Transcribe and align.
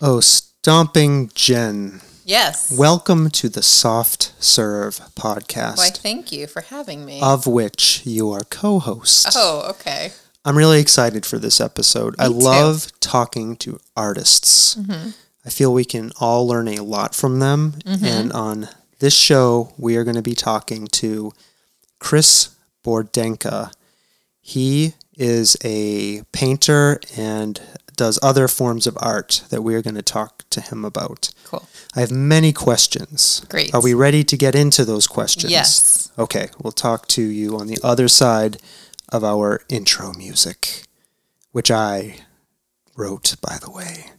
Oh, 0.00 0.20
Stomping 0.20 1.30
Jen. 1.34 2.02
Yes. 2.26 2.70
Welcome 2.76 3.30
to 3.30 3.48
the 3.48 3.62
Soft 3.62 4.34
Serve 4.38 4.96
podcast. 5.14 5.78
Why, 5.78 5.88
thank 5.88 6.30
you 6.30 6.46
for 6.46 6.60
having 6.60 7.06
me. 7.06 7.20
Of 7.22 7.46
which 7.46 8.02
you 8.04 8.30
are 8.30 8.42
co 8.50 8.78
host. 8.78 9.28
Oh, 9.34 9.70
okay. 9.70 10.12
I'm 10.44 10.58
really 10.58 10.80
excited 10.80 11.24
for 11.24 11.38
this 11.38 11.62
episode. 11.62 12.18
Me 12.18 12.26
I 12.26 12.28
too. 12.28 12.34
love 12.34 12.92
talking 13.00 13.56
to 13.56 13.80
artists. 13.96 14.74
Mm-hmm. 14.74 15.10
I 15.46 15.50
feel 15.50 15.72
we 15.72 15.86
can 15.86 16.12
all 16.20 16.46
learn 16.46 16.68
a 16.68 16.82
lot 16.82 17.14
from 17.14 17.38
them. 17.38 17.72
Mm-hmm. 17.86 18.04
And 18.04 18.32
on 18.34 18.68
this 18.98 19.16
show, 19.16 19.72
we 19.78 19.96
are 19.96 20.04
going 20.04 20.16
to 20.16 20.22
be 20.22 20.34
talking 20.34 20.88
to 20.88 21.32
Chris 21.98 22.54
Bordenca. 22.84 23.72
He 24.42 24.92
is 25.18 25.56
a 25.64 26.22
painter 26.32 27.00
and 27.16 27.60
does 27.96 28.18
other 28.22 28.46
forms 28.48 28.86
of 28.86 28.96
art 29.00 29.42
that 29.50 29.62
we 29.62 29.74
are 29.74 29.82
going 29.82 29.96
to 29.96 30.02
talk 30.02 30.44
to 30.50 30.60
him 30.60 30.84
about. 30.84 31.34
Cool. 31.44 31.68
I 31.96 32.00
have 32.00 32.12
many 32.12 32.52
questions. 32.52 33.44
Great. 33.48 33.74
Are 33.74 33.82
we 33.82 33.92
ready 33.92 34.22
to 34.22 34.36
get 34.36 34.54
into 34.54 34.84
those 34.84 35.08
questions? 35.08 35.52
Yes. 35.52 36.12
Okay, 36.16 36.48
we'll 36.62 36.72
talk 36.72 37.08
to 37.08 37.22
you 37.22 37.58
on 37.58 37.66
the 37.66 37.78
other 37.82 38.06
side 38.06 38.58
of 39.08 39.24
our 39.24 39.62
intro 39.68 40.12
music, 40.14 40.84
which 41.50 41.70
I 41.70 42.20
wrote, 42.96 43.34
by 43.42 43.58
the 43.60 43.70
way. 43.70 44.12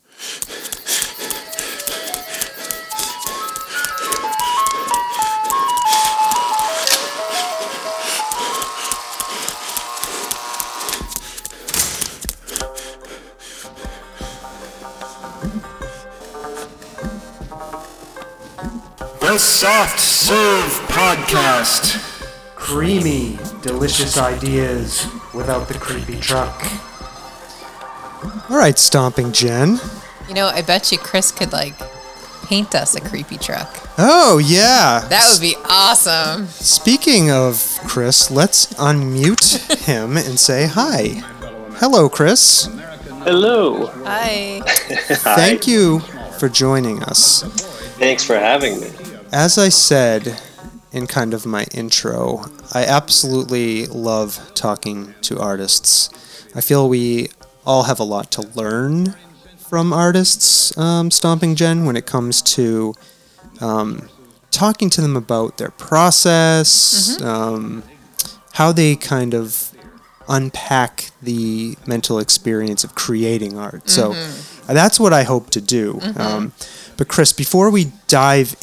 The 19.30 19.38
Soft 19.38 20.00
Serve 20.00 20.72
Podcast. 20.88 22.04
Creamy, 22.56 23.38
delicious 23.62 24.18
ideas 24.18 25.06
without 25.36 25.68
the 25.68 25.76
creepy 25.76 26.20
truck. 26.20 26.66
All 28.50 28.58
right, 28.58 28.76
Stomping 28.80 29.32
Jen. 29.32 29.80
You 30.28 30.34
know, 30.34 30.48
I 30.48 30.64
bet 30.64 30.92
you 30.92 30.98
Chris 30.98 31.32
could 31.32 31.54
like 31.54 31.76
paint 32.46 32.74
us 32.74 32.96
a 32.96 33.02
creepy 33.02 33.38
truck. 33.38 33.72
Oh, 34.00 34.40
yeah. 34.44 35.06
That 35.08 35.30
would 35.32 35.42
be 35.42 35.56
awesome. 35.64 36.48
Speaking 36.48 37.30
of 37.30 37.78
Chris, 37.86 38.32
let's 38.32 38.74
unmute 38.74 39.86
him 39.86 40.18
and 40.18 40.40
say 40.40 40.66
hi. 40.66 41.22
Hello, 41.76 42.10
Chris. 42.10 42.68
Hello. 43.26 43.92
Hi. 44.06 44.62
Thank 44.66 45.68
you 45.68 46.00
for 46.40 46.50
joining 46.50 47.04
us. 47.04 47.44
Thanks 48.00 48.24
for 48.24 48.34
having 48.34 48.82
me. 48.82 48.90
As 49.32 49.58
I 49.58 49.70
said 49.70 50.42
in 50.92 51.06
kind 51.08 51.34
of 51.34 51.46
my 51.46 51.66
intro, 51.74 52.46
I 52.74 52.84
absolutely 52.86 53.86
love 53.88 54.52
talking 54.56 55.14
to 55.22 55.40
artists. 55.40 56.10
I 56.56 56.62
feel 56.62 56.90
we 56.90 57.30
all 57.66 57.84
have 57.84 58.00
a 58.00 58.04
lot 58.04 58.32
to 58.32 58.42
learn 58.42 59.14
from 59.70 59.94
artists, 59.94 60.76
um, 60.78 61.12
Stomping 61.12 61.54
Jen, 61.56 61.86
when 61.86 61.96
it 61.96 62.08
comes 62.08 62.42
to 62.42 62.96
um, 63.62 64.10
talking 64.50 64.90
to 64.90 65.02
them 65.02 65.16
about 65.16 65.58
their 65.60 65.70
process, 65.70 67.22
um, 67.22 67.84
how 68.54 68.72
they 68.72 68.96
kind 68.96 69.36
of 69.36 69.72
unpack 70.28 71.12
the 71.22 71.76
mental 71.86 72.18
experience 72.18 72.84
of 72.84 72.96
creating 72.96 73.58
art. 73.60 73.90
So 73.90 74.14
uh, 74.14 74.74
that's 74.74 75.00
what 75.00 75.14
I 75.14 75.24
hope 75.24 75.52
to 75.52 75.62
do. 75.62 76.00
Um, 76.16 76.54
but 76.98 77.08
Chris, 77.08 77.32
before 77.32 77.70
we 77.70 77.92
dive 78.08 78.56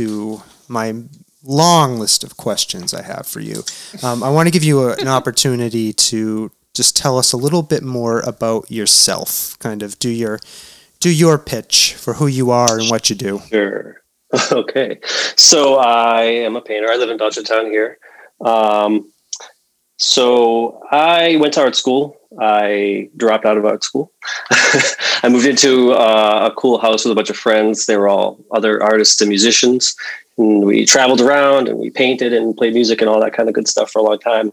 into 0.00 0.42
my 0.68 0.94
long 1.42 1.98
list 1.98 2.22
of 2.24 2.36
questions 2.36 2.92
I 2.92 3.02
have 3.02 3.26
for 3.26 3.40
you, 3.40 3.62
um, 4.02 4.22
I 4.22 4.30
want 4.30 4.46
to 4.46 4.52
give 4.52 4.64
you 4.64 4.88
a, 4.88 4.94
an 4.96 5.08
opportunity 5.08 5.92
to 5.92 6.50
just 6.74 6.96
tell 6.96 7.18
us 7.18 7.32
a 7.32 7.36
little 7.36 7.62
bit 7.62 7.82
more 7.82 8.20
about 8.20 8.70
yourself. 8.70 9.58
Kind 9.58 9.82
of 9.82 9.98
do 9.98 10.08
your 10.08 10.38
do 11.00 11.10
your 11.10 11.38
pitch 11.38 11.94
for 11.94 12.14
who 12.14 12.26
you 12.26 12.50
are 12.50 12.78
and 12.78 12.90
what 12.90 13.10
you 13.10 13.16
do. 13.16 13.40
Sure. 13.48 13.96
Okay. 14.52 15.00
So 15.34 15.78
I 15.78 16.22
am 16.22 16.54
a 16.54 16.60
painter. 16.60 16.88
I 16.88 16.94
live 16.94 17.10
in 17.10 17.18
Dodgetown 17.18 17.68
here. 17.68 17.98
Um, 18.40 19.10
so 19.96 20.80
I 20.88 21.34
went 21.40 21.54
to 21.54 21.62
art 21.62 21.74
school. 21.74 22.19
I 22.38 23.08
dropped 23.16 23.44
out 23.44 23.56
of 23.56 23.64
art 23.64 23.82
school. 23.82 24.12
I 24.50 25.28
moved 25.28 25.46
into 25.46 25.92
uh, 25.92 26.50
a 26.50 26.54
cool 26.54 26.78
house 26.78 27.04
with 27.04 27.12
a 27.12 27.14
bunch 27.14 27.30
of 27.30 27.36
friends. 27.36 27.86
They 27.86 27.96
were 27.96 28.08
all 28.08 28.38
other 28.52 28.82
artists 28.82 29.20
and 29.20 29.28
musicians. 29.28 29.96
And 30.38 30.64
we 30.64 30.86
traveled 30.86 31.20
around 31.20 31.68
and 31.68 31.78
we 31.78 31.90
painted 31.90 32.32
and 32.32 32.56
played 32.56 32.72
music 32.72 33.00
and 33.00 33.10
all 33.10 33.20
that 33.20 33.34
kind 33.34 33.48
of 33.48 33.54
good 33.54 33.68
stuff 33.68 33.90
for 33.90 33.98
a 33.98 34.02
long 34.02 34.18
time. 34.18 34.52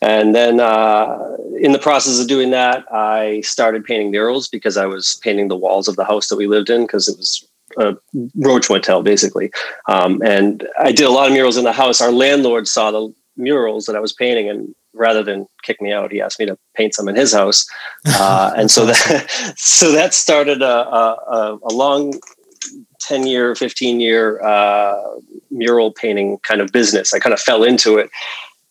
And 0.00 0.34
then 0.34 0.60
uh, 0.60 1.36
in 1.60 1.72
the 1.72 1.78
process 1.78 2.18
of 2.20 2.28
doing 2.28 2.50
that, 2.50 2.84
I 2.92 3.42
started 3.42 3.84
painting 3.84 4.10
murals 4.10 4.48
because 4.48 4.76
I 4.76 4.86
was 4.86 5.20
painting 5.22 5.48
the 5.48 5.56
walls 5.56 5.86
of 5.86 5.96
the 5.96 6.04
house 6.04 6.28
that 6.28 6.36
we 6.36 6.46
lived 6.46 6.70
in 6.70 6.82
because 6.82 7.08
it 7.08 7.16
was 7.16 7.46
a 7.78 7.96
roach 8.36 8.70
motel 8.70 9.02
basically. 9.02 9.50
Um, 9.86 10.22
and 10.24 10.66
I 10.80 10.92
did 10.92 11.06
a 11.06 11.10
lot 11.10 11.26
of 11.26 11.32
murals 11.32 11.56
in 11.56 11.64
the 11.64 11.72
house. 11.72 12.00
Our 12.00 12.12
landlord 12.12 12.66
saw 12.66 12.90
the 12.90 13.14
murals 13.36 13.86
that 13.86 13.96
I 13.96 14.00
was 14.00 14.12
painting 14.12 14.48
and 14.48 14.74
rather 14.98 15.22
than 15.22 15.46
kick 15.62 15.80
me 15.80 15.92
out, 15.92 16.12
he 16.12 16.20
asked 16.20 16.38
me 16.38 16.46
to 16.46 16.58
paint 16.76 16.94
some 16.94 17.08
in 17.08 17.16
his 17.16 17.32
house. 17.32 17.66
Uh, 18.20 18.52
and 18.56 18.70
so 18.70 18.84
that, 18.86 19.54
so 19.56 19.92
that 19.92 20.12
started 20.14 20.60
a, 20.62 20.66
a, 20.66 21.58
a- 21.62 21.72
long 21.72 22.14
10 23.00 23.26
year, 23.26 23.54
15 23.54 24.00
year 24.00 24.42
uh, 24.42 25.00
mural 25.50 25.92
painting 25.92 26.38
kind 26.38 26.60
of 26.60 26.72
business. 26.72 27.14
I 27.14 27.18
kind 27.18 27.32
of 27.32 27.40
fell 27.40 27.62
into 27.64 27.96
it. 27.96 28.10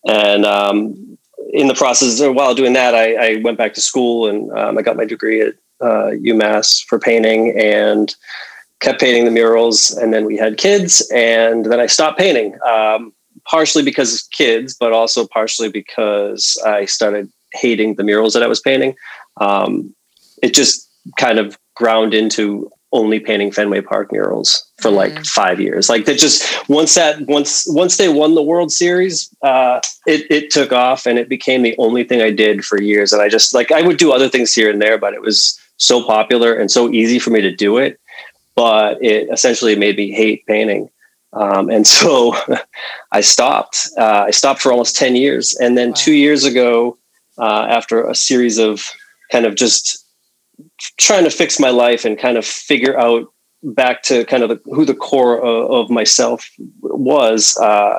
And 0.06 0.44
um, 0.44 1.18
in 1.52 1.68
the 1.68 1.74
process, 1.74 2.20
while 2.20 2.54
doing 2.54 2.74
that, 2.74 2.94
I, 2.94 3.14
I 3.14 3.40
went 3.42 3.58
back 3.58 3.74
to 3.74 3.80
school 3.80 4.28
and 4.28 4.50
um, 4.52 4.78
I 4.78 4.82
got 4.82 4.96
my 4.96 5.04
degree 5.04 5.40
at 5.40 5.54
uh, 5.80 6.10
UMass 6.12 6.84
for 6.84 6.98
painting 6.98 7.58
and 7.58 8.14
kept 8.80 9.00
painting 9.00 9.24
the 9.24 9.30
murals. 9.30 9.90
And 9.90 10.12
then 10.12 10.24
we 10.24 10.36
had 10.36 10.56
kids, 10.56 11.08
and 11.12 11.66
then 11.66 11.80
I 11.80 11.86
stopped 11.86 12.18
painting, 12.18 12.58
um, 12.66 13.12
partially 13.48 13.82
because 13.82 14.14
of 14.14 14.30
kids, 14.30 14.76
but 14.78 14.92
also 14.92 15.26
partially 15.26 15.70
because 15.70 16.60
I 16.64 16.84
started 16.84 17.30
hating 17.54 17.94
the 17.94 18.04
murals 18.04 18.34
that 18.34 18.42
I 18.42 18.46
was 18.46 18.60
painting. 18.60 18.94
Um, 19.40 19.94
it 20.42 20.54
just 20.54 20.88
kind 21.18 21.38
of 21.38 21.58
ground 21.74 22.14
into 22.14 22.70
only 22.92 23.20
painting 23.20 23.52
Fenway 23.52 23.82
Park 23.82 24.12
murals 24.12 24.64
for 24.80 24.90
like 24.90 25.24
five 25.24 25.60
years. 25.60 25.88
Like 25.88 26.06
that 26.06 26.18
just 26.18 26.68
once 26.68 26.94
that 26.94 27.20
once 27.26 27.64
once 27.68 27.96
they 27.96 28.08
won 28.08 28.34
the 28.34 28.42
World 28.42 28.72
Series, 28.72 29.28
uh, 29.42 29.80
it 30.06 30.26
it 30.30 30.50
took 30.50 30.72
off 30.72 31.06
and 31.06 31.18
it 31.18 31.28
became 31.28 31.62
the 31.62 31.76
only 31.78 32.04
thing 32.04 32.22
I 32.22 32.30
did 32.30 32.64
for 32.64 32.80
years. 32.80 33.12
And 33.12 33.20
I 33.20 33.28
just 33.28 33.54
like 33.54 33.70
I 33.72 33.82
would 33.82 33.98
do 33.98 34.12
other 34.12 34.28
things 34.28 34.54
here 34.54 34.70
and 34.70 34.80
there, 34.80 34.98
but 34.98 35.14
it 35.14 35.20
was 35.20 35.58
so 35.76 36.04
popular 36.04 36.54
and 36.54 36.70
so 36.70 36.90
easy 36.90 37.18
for 37.18 37.30
me 37.30 37.40
to 37.42 37.54
do 37.54 37.76
it. 37.76 38.00
But 38.54 39.02
it 39.02 39.28
essentially 39.30 39.76
made 39.76 39.96
me 39.96 40.10
hate 40.10 40.46
painting. 40.46 40.90
Um, 41.32 41.70
and 41.70 41.86
so 41.86 42.34
I 43.12 43.20
stopped. 43.20 43.88
Uh, 43.96 44.24
I 44.26 44.30
stopped 44.30 44.60
for 44.60 44.72
almost 44.72 44.96
10 44.96 45.16
years. 45.16 45.56
And 45.60 45.76
then 45.76 45.92
two 45.92 46.14
years 46.14 46.44
ago, 46.44 46.96
uh, 47.38 47.66
after 47.68 48.06
a 48.06 48.14
series 48.14 48.58
of 48.58 48.84
kind 49.30 49.46
of 49.46 49.54
just 49.54 50.04
trying 50.98 51.24
to 51.24 51.30
fix 51.30 51.60
my 51.60 51.70
life 51.70 52.04
and 52.04 52.18
kind 52.18 52.36
of 52.36 52.44
figure 52.44 52.98
out 52.98 53.32
back 53.62 54.02
to 54.02 54.24
kind 54.24 54.42
of 54.42 54.48
the, 54.48 54.60
who 54.72 54.84
the 54.84 54.94
core 54.94 55.40
of, 55.40 55.70
of 55.70 55.90
myself 55.90 56.50
was, 56.80 57.56
uh, 57.58 57.98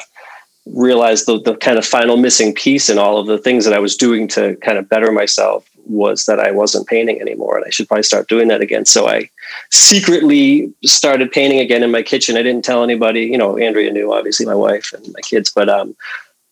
realized 0.66 1.26
the, 1.26 1.42
the 1.42 1.56
kind 1.58 1.78
of 1.78 1.86
final 1.86 2.18
missing 2.18 2.54
piece 2.54 2.90
in 2.90 2.98
all 2.98 3.18
of 3.18 3.28
the 3.28 3.38
things 3.38 3.66
that 3.66 3.74
I 3.74 3.80
was 3.80 3.98
doing 3.98 4.28
to 4.30 4.56
kind 4.58 4.78
of 4.78 4.90
better 4.90 5.12
myself 5.12 5.70
was 5.86 6.26
that 6.26 6.40
I 6.40 6.52
wasn't 6.52 6.88
painting 6.88 7.20
anymore 7.20 7.58
and 7.58 7.66
I 7.66 7.70
should 7.70 7.88
probably 7.88 8.04
start 8.04 8.30
doing 8.30 8.48
that 8.50 8.62
again. 8.62 8.86
So 8.86 9.08
I 9.08 9.30
secretly 9.72 10.74
started 10.86 11.32
painting 11.32 11.60
again 11.60 11.84
in 11.84 11.92
my 11.92 12.02
kitchen. 12.02 12.38
I 12.38 12.44
didn't 12.44 12.66
tell 12.66 12.84
anybody, 12.84 13.22
you 13.22 13.38
know, 13.38 13.58
Andrea 13.58 13.92
knew 13.92 14.14
obviously 14.14 14.46
my 14.46 14.56
wife 14.56 14.94
and 14.94 15.06
my 15.14 15.22
kids, 15.22 15.52
but 15.54 15.70
um 15.70 15.96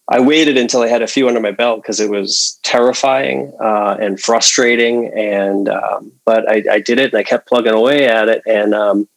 I 0.10 0.22
waited 0.22 0.58
until 0.58 0.82
I 0.82 0.88
had 0.88 1.02
a 1.02 1.08
few 1.08 1.28
under 1.28 1.42
my 1.42 1.52
belt 1.52 1.82
because 1.82 2.00
it 2.00 2.10
was 2.10 2.58
terrifying 2.64 3.52
uh, 3.62 3.98
and 4.00 4.20
frustrating. 4.20 5.12
And 5.14 5.68
um, 5.68 6.14
but 6.26 6.50
I, 6.50 6.64
I, 6.72 6.80
did 6.80 6.98
it, 6.98 7.12
and 7.12 7.20
I 7.20 7.24
kept 7.24 7.48
plugging 7.48 7.74
away 7.74 8.08
at 8.08 8.30
it. 8.30 8.42
And 8.46 8.74
um, 8.74 9.10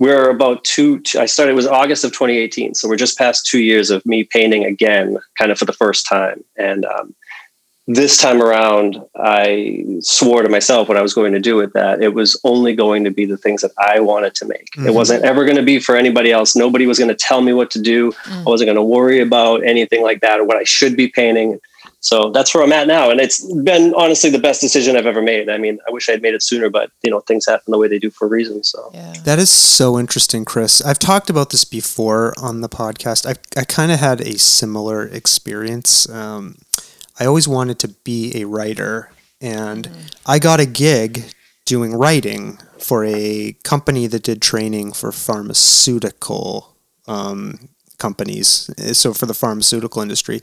we're 0.00 0.28
about 0.28 0.64
two. 0.64 1.00
I 1.16 1.26
started. 1.26 1.52
It 1.52 1.56
was 1.56 1.68
August 1.68 2.02
of 2.02 2.10
2018, 2.10 2.74
so 2.74 2.88
we're 2.88 2.96
just 2.96 3.16
past 3.16 3.46
two 3.46 3.60
years 3.60 3.90
of 3.90 4.04
me 4.04 4.24
painting 4.24 4.64
again, 4.64 5.18
kind 5.38 5.52
of 5.52 5.58
for 5.58 5.66
the 5.66 5.72
first 5.72 6.04
time. 6.08 6.42
And 6.56 6.84
um, 6.84 7.14
this 7.88 8.16
time 8.16 8.40
around, 8.40 9.02
I 9.16 9.84
swore 10.00 10.42
to 10.42 10.48
myself 10.48 10.88
what 10.88 10.96
I 10.96 11.02
was 11.02 11.14
going 11.14 11.32
to 11.32 11.40
do 11.40 11.56
with 11.56 11.72
that. 11.72 12.00
It 12.00 12.14
was 12.14 12.40
only 12.44 12.74
going 12.76 13.04
to 13.04 13.10
be 13.10 13.24
the 13.24 13.36
things 13.36 13.62
that 13.62 13.72
I 13.76 13.98
wanted 13.98 14.34
to 14.36 14.44
make. 14.46 14.70
Mm-hmm. 14.70 14.88
It 14.88 14.94
wasn't 14.94 15.24
ever 15.24 15.44
going 15.44 15.56
to 15.56 15.64
be 15.64 15.80
for 15.80 15.96
anybody 15.96 16.30
else. 16.30 16.54
Nobody 16.54 16.86
was 16.86 16.98
going 16.98 17.08
to 17.08 17.16
tell 17.16 17.40
me 17.40 17.52
what 17.52 17.70
to 17.72 17.82
do. 17.82 18.12
Mm-hmm. 18.12 18.38
I 18.46 18.50
wasn't 18.50 18.68
going 18.68 18.76
to 18.76 18.82
worry 18.82 19.20
about 19.20 19.64
anything 19.64 20.02
like 20.02 20.20
that 20.20 20.38
or 20.38 20.44
what 20.44 20.56
I 20.56 20.64
should 20.64 20.96
be 20.96 21.08
painting. 21.08 21.60
So 21.98 22.30
that's 22.30 22.52
where 22.52 22.62
I'm 22.64 22.72
at 22.72 22.88
now. 22.88 23.10
And 23.10 23.20
it's 23.20 23.44
been 23.62 23.94
honestly 23.94 24.30
the 24.30 24.38
best 24.38 24.60
decision 24.60 24.96
I've 24.96 25.06
ever 25.06 25.22
made. 25.22 25.48
I 25.48 25.58
mean, 25.58 25.78
I 25.86 25.92
wish 25.92 26.08
I 26.08 26.12
had 26.12 26.22
made 26.22 26.34
it 26.34 26.42
sooner, 26.42 26.68
but 26.68 26.90
you 27.02 27.10
know, 27.10 27.20
things 27.20 27.46
happen 27.46 27.70
the 27.70 27.78
way 27.78 27.86
they 27.86 28.00
do 28.00 28.10
for 28.10 28.26
a 28.26 28.28
reason. 28.28 28.62
So 28.64 28.90
yeah. 28.92 29.12
that 29.24 29.38
is 29.38 29.50
so 29.50 29.98
interesting, 29.98 30.44
Chris. 30.44 30.82
I've 30.82 30.98
talked 30.98 31.30
about 31.30 31.50
this 31.50 31.64
before 31.64 32.34
on 32.40 32.60
the 32.60 32.68
podcast. 32.68 33.24
I, 33.24 33.60
I 33.60 33.64
kind 33.64 33.92
of 33.92 34.00
had 34.00 34.20
a 34.20 34.36
similar 34.36 35.06
experience. 35.06 36.08
Um, 36.08 36.56
I 37.18 37.26
always 37.26 37.48
wanted 37.48 37.78
to 37.80 37.88
be 37.88 38.32
a 38.40 38.44
writer, 38.44 39.10
and 39.40 39.88
mm-hmm. 39.88 40.06
I 40.26 40.38
got 40.38 40.60
a 40.60 40.66
gig 40.66 41.24
doing 41.64 41.94
writing 41.94 42.58
for 42.78 43.04
a 43.04 43.54
company 43.62 44.06
that 44.06 44.24
did 44.24 44.42
training 44.42 44.92
for 44.92 45.12
pharmaceutical 45.12 46.76
um, 47.06 47.68
companies. 47.98 48.70
So 48.96 49.12
for 49.12 49.26
the 49.26 49.34
pharmaceutical 49.34 50.02
industry, 50.02 50.40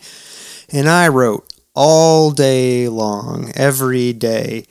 and 0.72 0.88
I 0.88 1.08
wrote 1.08 1.52
all 1.76 2.32
day 2.32 2.88
long, 2.88 3.52
every 3.56 4.14
day, 4.14 4.66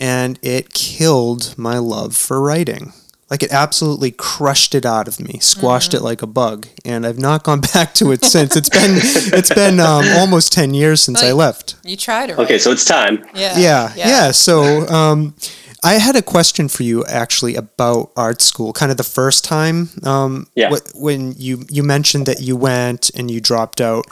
and 0.00 0.38
it 0.42 0.72
killed 0.72 1.54
my 1.56 1.78
love 1.78 2.16
for 2.16 2.40
writing 2.40 2.92
like 3.32 3.42
it 3.42 3.50
absolutely 3.50 4.10
crushed 4.10 4.74
it 4.74 4.84
out 4.84 5.08
of 5.08 5.18
me, 5.18 5.38
squashed 5.40 5.92
mm-hmm. 5.92 6.04
it 6.04 6.06
like 6.06 6.20
a 6.20 6.26
bug, 6.26 6.68
and 6.84 7.06
I've 7.06 7.18
not 7.18 7.44
gone 7.44 7.60
back 7.74 7.94
to 7.94 8.12
it 8.12 8.22
since. 8.22 8.54
It's 8.54 8.68
been 8.68 8.98
it's 9.32 9.48
been 9.48 9.80
um, 9.80 10.04
almost 10.18 10.52
ten 10.52 10.74
years 10.74 11.00
since 11.00 11.22
I 11.22 11.32
left. 11.32 11.76
You 11.82 11.96
tried 11.96 12.28
it. 12.28 12.38
Okay, 12.38 12.58
so 12.58 12.70
it's 12.70 12.84
time. 12.84 13.24
Yeah. 13.34 13.58
Yeah. 13.58 13.92
Yeah. 13.96 14.08
yeah. 14.08 14.30
So 14.32 14.86
um, 14.88 15.34
I 15.82 15.94
had 15.94 16.14
a 16.14 16.20
question 16.20 16.68
for 16.68 16.82
you 16.82 17.06
actually 17.06 17.54
about 17.54 18.12
art 18.18 18.42
school. 18.42 18.74
Kind 18.74 18.90
of 18.90 18.98
the 18.98 19.02
first 19.02 19.46
time. 19.46 19.88
Um, 20.02 20.46
yeah. 20.54 20.68
Wh- 20.68 20.94
when 20.94 21.32
you 21.32 21.64
you 21.70 21.82
mentioned 21.82 22.26
that 22.26 22.42
you 22.42 22.54
went 22.54 23.10
and 23.14 23.30
you 23.30 23.40
dropped 23.40 23.80
out, 23.80 24.04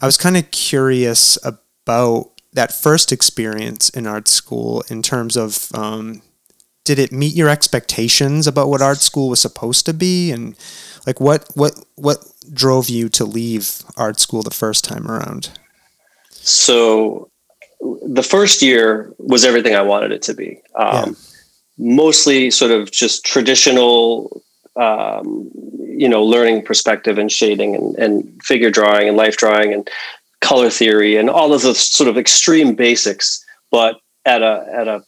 I 0.00 0.06
was 0.06 0.16
kind 0.16 0.38
of 0.38 0.50
curious 0.50 1.36
about 1.44 2.30
that 2.54 2.72
first 2.72 3.12
experience 3.12 3.90
in 3.90 4.06
art 4.06 4.28
school 4.28 4.82
in 4.88 5.02
terms 5.02 5.36
of 5.36 5.68
um, 5.74 6.22
did 6.84 6.98
it 6.98 7.12
meet 7.12 7.34
your 7.34 7.48
expectations 7.48 8.46
about 8.46 8.68
what 8.68 8.82
art 8.82 8.98
school 8.98 9.28
was 9.28 9.40
supposed 9.40 9.86
to 9.86 9.94
be? 9.94 10.32
And 10.32 10.56
like 11.06 11.20
what 11.20 11.48
what 11.54 11.72
what 11.94 12.24
drove 12.52 12.88
you 12.88 13.08
to 13.10 13.24
leave 13.24 13.82
art 13.96 14.18
school 14.18 14.42
the 14.42 14.50
first 14.50 14.84
time 14.84 15.08
around? 15.08 15.50
So 16.30 17.30
the 17.80 18.22
first 18.22 18.62
year 18.62 19.12
was 19.18 19.44
everything 19.44 19.74
i 19.74 19.82
wanted 19.82 20.12
it 20.12 20.22
to 20.22 20.34
be. 20.34 20.60
Um, 20.76 21.08
yeah. 21.08 21.14
mostly 21.78 22.50
sort 22.50 22.70
of 22.70 22.90
just 22.90 23.24
traditional 23.24 24.42
um, 24.76 25.50
you 25.78 26.08
know 26.08 26.24
learning 26.24 26.62
perspective 26.62 27.18
and 27.18 27.30
shading 27.30 27.74
and, 27.74 27.94
and 27.96 28.42
figure 28.42 28.70
drawing 28.70 29.08
and 29.08 29.16
life 29.16 29.36
drawing 29.36 29.72
and 29.72 29.88
color 30.40 30.70
theory 30.70 31.16
and 31.16 31.30
all 31.30 31.52
of 31.52 31.62
the 31.62 31.74
sort 31.74 32.08
of 32.08 32.16
extreme 32.18 32.74
basics 32.74 33.44
but 33.70 34.00
at 34.24 34.42
a 34.42 34.66
at 34.72 34.88
a 34.88 35.04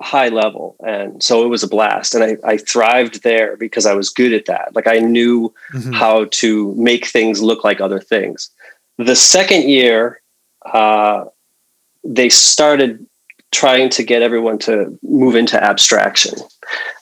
high 0.00 0.28
level. 0.28 0.76
And 0.84 1.22
so 1.22 1.44
it 1.44 1.48
was 1.48 1.62
a 1.62 1.68
blast. 1.68 2.14
And 2.14 2.24
I, 2.24 2.36
I 2.44 2.56
thrived 2.56 3.22
there 3.22 3.56
because 3.56 3.86
I 3.86 3.94
was 3.94 4.10
good 4.10 4.32
at 4.32 4.46
that. 4.46 4.74
Like 4.74 4.86
I 4.86 4.98
knew 4.98 5.54
mm-hmm. 5.72 5.92
how 5.92 6.26
to 6.32 6.74
make 6.74 7.06
things 7.06 7.40
look 7.40 7.64
like 7.64 7.80
other 7.80 8.00
things. 8.00 8.50
The 8.98 9.16
second 9.16 9.68
year, 9.68 10.20
uh, 10.64 11.26
they 12.02 12.28
started 12.28 13.06
trying 13.52 13.88
to 13.88 14.02
get 14.02 14.20
everyone 14.20 14.58
to 14.58 14.98
move 15.02 15.36
into 15.36 15.62
abstraction. 15.62 16.34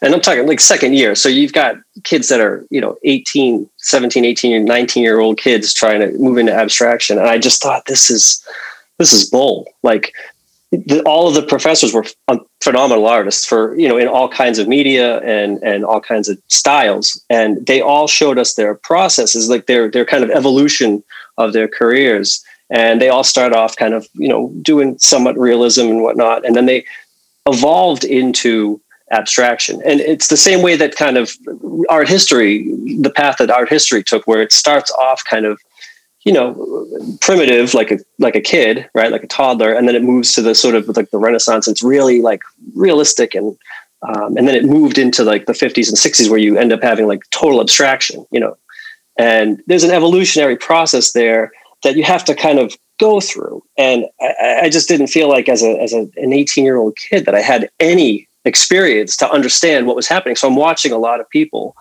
And 0.02 0.14
I'm 0.14 0.20
talking 0.20 0.46
like 0.46 0.60
second 0.60 0.94
year. 0.94 1.14
So 1.14 1.28
you've 1.30 1.54
got 1.54 1.76
kids 2.04 2.28
that 2.28 2.40
are, 2.40 2.66
you 2.70 2.80
know, 2.80 2.98
18, 3.04 3.68
17, 3.78 4.24
18, 4.24 4.64
19 4.64 5.02
year 5.02 5.18
old 5.18 5.38
kids 5.38 5.72
trying 5.72 6.00
to 6.00 6.12
move 6.18 6.36
into 6.36 6.52
abstraction. 6.52 7.18
And 7.18 7.26
I 7.26 7.38
just 7.38 7.62
thought 7.62 7.86
this 7.86 8.10
is, 8.10 8.46
this 8.98 9.14
is 9.14 9.28
bull. 9.30 9.66
Like 9.82 10.14
the, 10.72 11.02
all 11.04 11.28
of 11.28 11.34
the 11.34 11.42
professors 11.42 11.92
were 11.92 12.06
phenomenal 12.62 13.06
artists 13.06 13.44
for 13.44 13.78
you 13.78 13.86
know 13.86 13.98
in 13.98 14.08
all 14.08 14.28
kinds 14.28 14.58
of 14.58 14.66
media 14.66 15.18
and 15.20 15.62
and 15.62 15.84
all 15.84 16.00
kinds 16.00 16.28
of 16.28 16.38
styles. 16.48 17.22
And 17.28 17.64
they 17.66 17.80
all 17.80 18.08
showed 18.08 18.38
us 18.38 18.54
their 18.54 18.74
processes 18.74 19.50
like 19.50 19.66
their 19.66 19.90
their 19.90 20.06
kind 20.06 20.24
of 20.24 20.30
evolution 20.30 21.04
of 21.36 21.52
their 21.52 21.68
careers. 21.68 22.42
And 22.70 23.02
they 23.02 23.10
all 23.10 23.24
start 23.24 23.52
off 23.52 23.76
kind 23.76 23.92
of 23.92 24.08
you 24.14 24.28
know 24.28 24.50
doing 24.62 24.98
somewhat 24.98 25.38
realism 25.38 25.82
and 25.88 26.02
whatnot. 26.02 26.46
And 26.46 26.56
then 26.56 26.66
they 26.66 26.86
evolved 27.46 28.04
into 28.04 28.80
abstraction. 29.10 29.82
And 29.84 30.00
it's 30.00 30.28
the 30.28 30.38
same 30.38 30.62
way 30.62 30.74
that 30.76 30.96
kind 30.96 31.18
of 31.18 31.32
art 31.90 32.08
history 32.08 32.72
the 32.98 33.12
path 33.14 33.36
that 33.38 33.50
art 33.50 33.68
history 33.68 34.02
took 34.02 34.26
where 34.26 34.40
it 34.40 34.52
starts 34.52 34.90
off 34.92 35.22
kind 35.24 35.44
of 35.44 35.60
you 36.24 36.32
know 36.32 36.86
primitive 37.20 37.74
like 37.74 37.90
a 37.90 37.98
like 38.18 38.36
a 38.36 38.40
kid 38.40 38.88
right? 38.94 39.12
Like 39.12 39.24
a 39.24 39.28
toddler. 39.28 39.72
And 39.72 39.88
then 39.88 39.94
it 39.94 40.02
moves 40.02 40.32
to 40.34 40.42
the 40.42 40.54
sort 40.54 40.74
of 40.74 40.88
like 40.96 41.10
the 41.10 41.18
renaissance. 41.18 41.66
And 41.66 41.74
it's 41.74 41.82
really 41.82 42.20
like 42.20 42.42
realistic 42.74 43.34
and 43.34 43.56
um, 44.02 44.36
and 44.36 44.48
then 44.48 44.56
it 44.56 44.64
moved 44.64 44.98
into 44.98 45.22
like 45.22 45.46
the 45.46 45.52
50s 45.52 45.88
and 45.88 45.96
60s 45.96 46.28
where 46.28 46.38
you 46.38 46.58
end 46.58 46.72
up 46.72 46.82
having 46.82 47.06
like 47.06 47.22
total 47.30 47.60
abstraction 47.60 48.26
you 48.30 48.40
know? 48.40 48.56
And 49.18 49.62
there's 49.66 49.84
an 49.84 49.90
evolutionary 49.90 50.56
process 50.56 51.12
there 51.12 51.52
that 51.84 51.96
you 51.96 52.02
have 52.04 52.24
to 52.24 52.34
kind 52.34 52.58
of 52.58 52.74
go 52.98 53.20
through. 53.20 53.62
And 53.76 54.06
i, 54.20 54.60
I 54.64 54.68
just 54.68 54.88
didn't 54.88 55.08
feel 55.08 55.28
like 55.28 55.48
as 55.48 55.62
a 55.62 55.80
as 55.80 55.92
a, 55.92 56.08
an 56.16 56.32
18 56.32 56.64
year 56.64 56.76
old 56.76 56.96
kid 56.96 57.24
that 57.26 57.34
i 57.34 57.40
had 57.40 57.70
any 57.80 58.28
experience 58.44 59.16
to 59.18 59.30
understand 59.30 59.86
what 59.86 59.96
was 59.96 60.08
happening. 60.08 60.36
So 60.36 60.48
i'm 60.48 60.56
watching 60.56 60.92
a 60.92 60.98
lot 60.98 61.20
of 61.20 61.28
people 61.30 61.76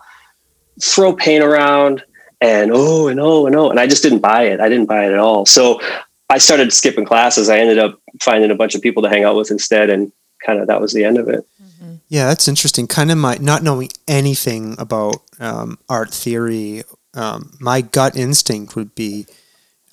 throw 0.80 1.14
paint 1.14 1.44
around 1.44 2.02
and 2.42 2.72
oh 2.74 3.08
and 3.08 3.20
oh 3.20 3.46
and 3.46 3.54
oh 3.56 3.70
and 3.70 3.78
i 3.80 3.86
just 3.86 4.02
didn't 4.02 4.18
buy 4.18 4.42
it. 4.44 4.60
I 4.60 4.68
didn't 4.68 4.86
buy 4.86 5.06
it 5.06 5.12
at 5.12 5.18
all. 5.18 5.46
So 5.46 5.80
i 6.28 6.38
started 6.38 6.72
skipping 6.72 7.04
classes. 7.04 7.48
I 7.48 7.58
ended 7.58 7.78
up 7.78 8.00
finding 8.20 8.50
a 8.50 8.54
bunch 8.54 8.74
of 8.74 8.82
people 8.82 9.02
to 9.02 9.08
hang 9.08 9.24
out 9.24 9.36
with 9.36 9.50
instead 9.50 9.88
and 9.90 10.12
kind 10.44 10.60
of 10.60 10.66
that 10.66 10.80
was 10.80 10.92
the 10.92 11.04
end 11.04 11.18
of 11.18 11.28
it. 11.28 11.46
Mm-hmm. 11.62 11.94
yeah 12.08 12.26
that's 12.26 12.48
interesting. 12.48 12.86
Kind 12.86 13.10
of 13.10 13.18
my 13.18 13.38
not 13.40 13.62
knowing 13.62 13.90
anything 14.08 14.76
about 14.78 15.16
um, 15.40 15.78
art 15.88 16.12
theory 16.12 16.82
um, 17.14 17.52
my 17.60 17.80
gut 17.80 18.16
instinct 18.16 18.74
would 18.74 18.94
be 18.94 19.26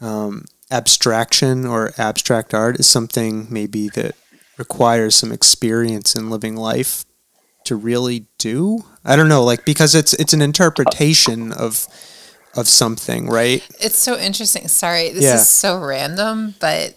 um, 0.01 0.45
abstraction 0.71 1.65
or 1.65 1.91
abstract 1.97 2.53
art 2.53 2.79
is 2.79 2.88
something 2.88 3.47
maybe 3.50 3.89
that 3.89 4.15
requires 4.57 5.15
some 5.15 5.31
experience 5.31 6.15
in 6.15 6.29
living 6.29 6.55
life 6.55 7.05
to 7.65 7.75
really 7.75 8.25
do. 8.38 8.85
I 9.03 9.15
don't 9.15 9.29
know 9.29 9.43
like 9.43 9.65
because 9.65 9.95
it's 9.95 10.13
it's 10.13 10.33
an 10.33 10.41
interpretation 10.41 11.51
of 11.51 11.88
of 12.55 12.67
something, 12.67 13.27
right? 13.27 13.67
It's 13.79 13.97
so 13.97 14.17
interesting. 14.17 14.67
Sorry, 14.67 15.09
this 15.09 15.23
yeah. 15.23 15.35
is 15.35 15.47
so 15.47 15.79
random, 15.79 16.55
but 16.59 16.95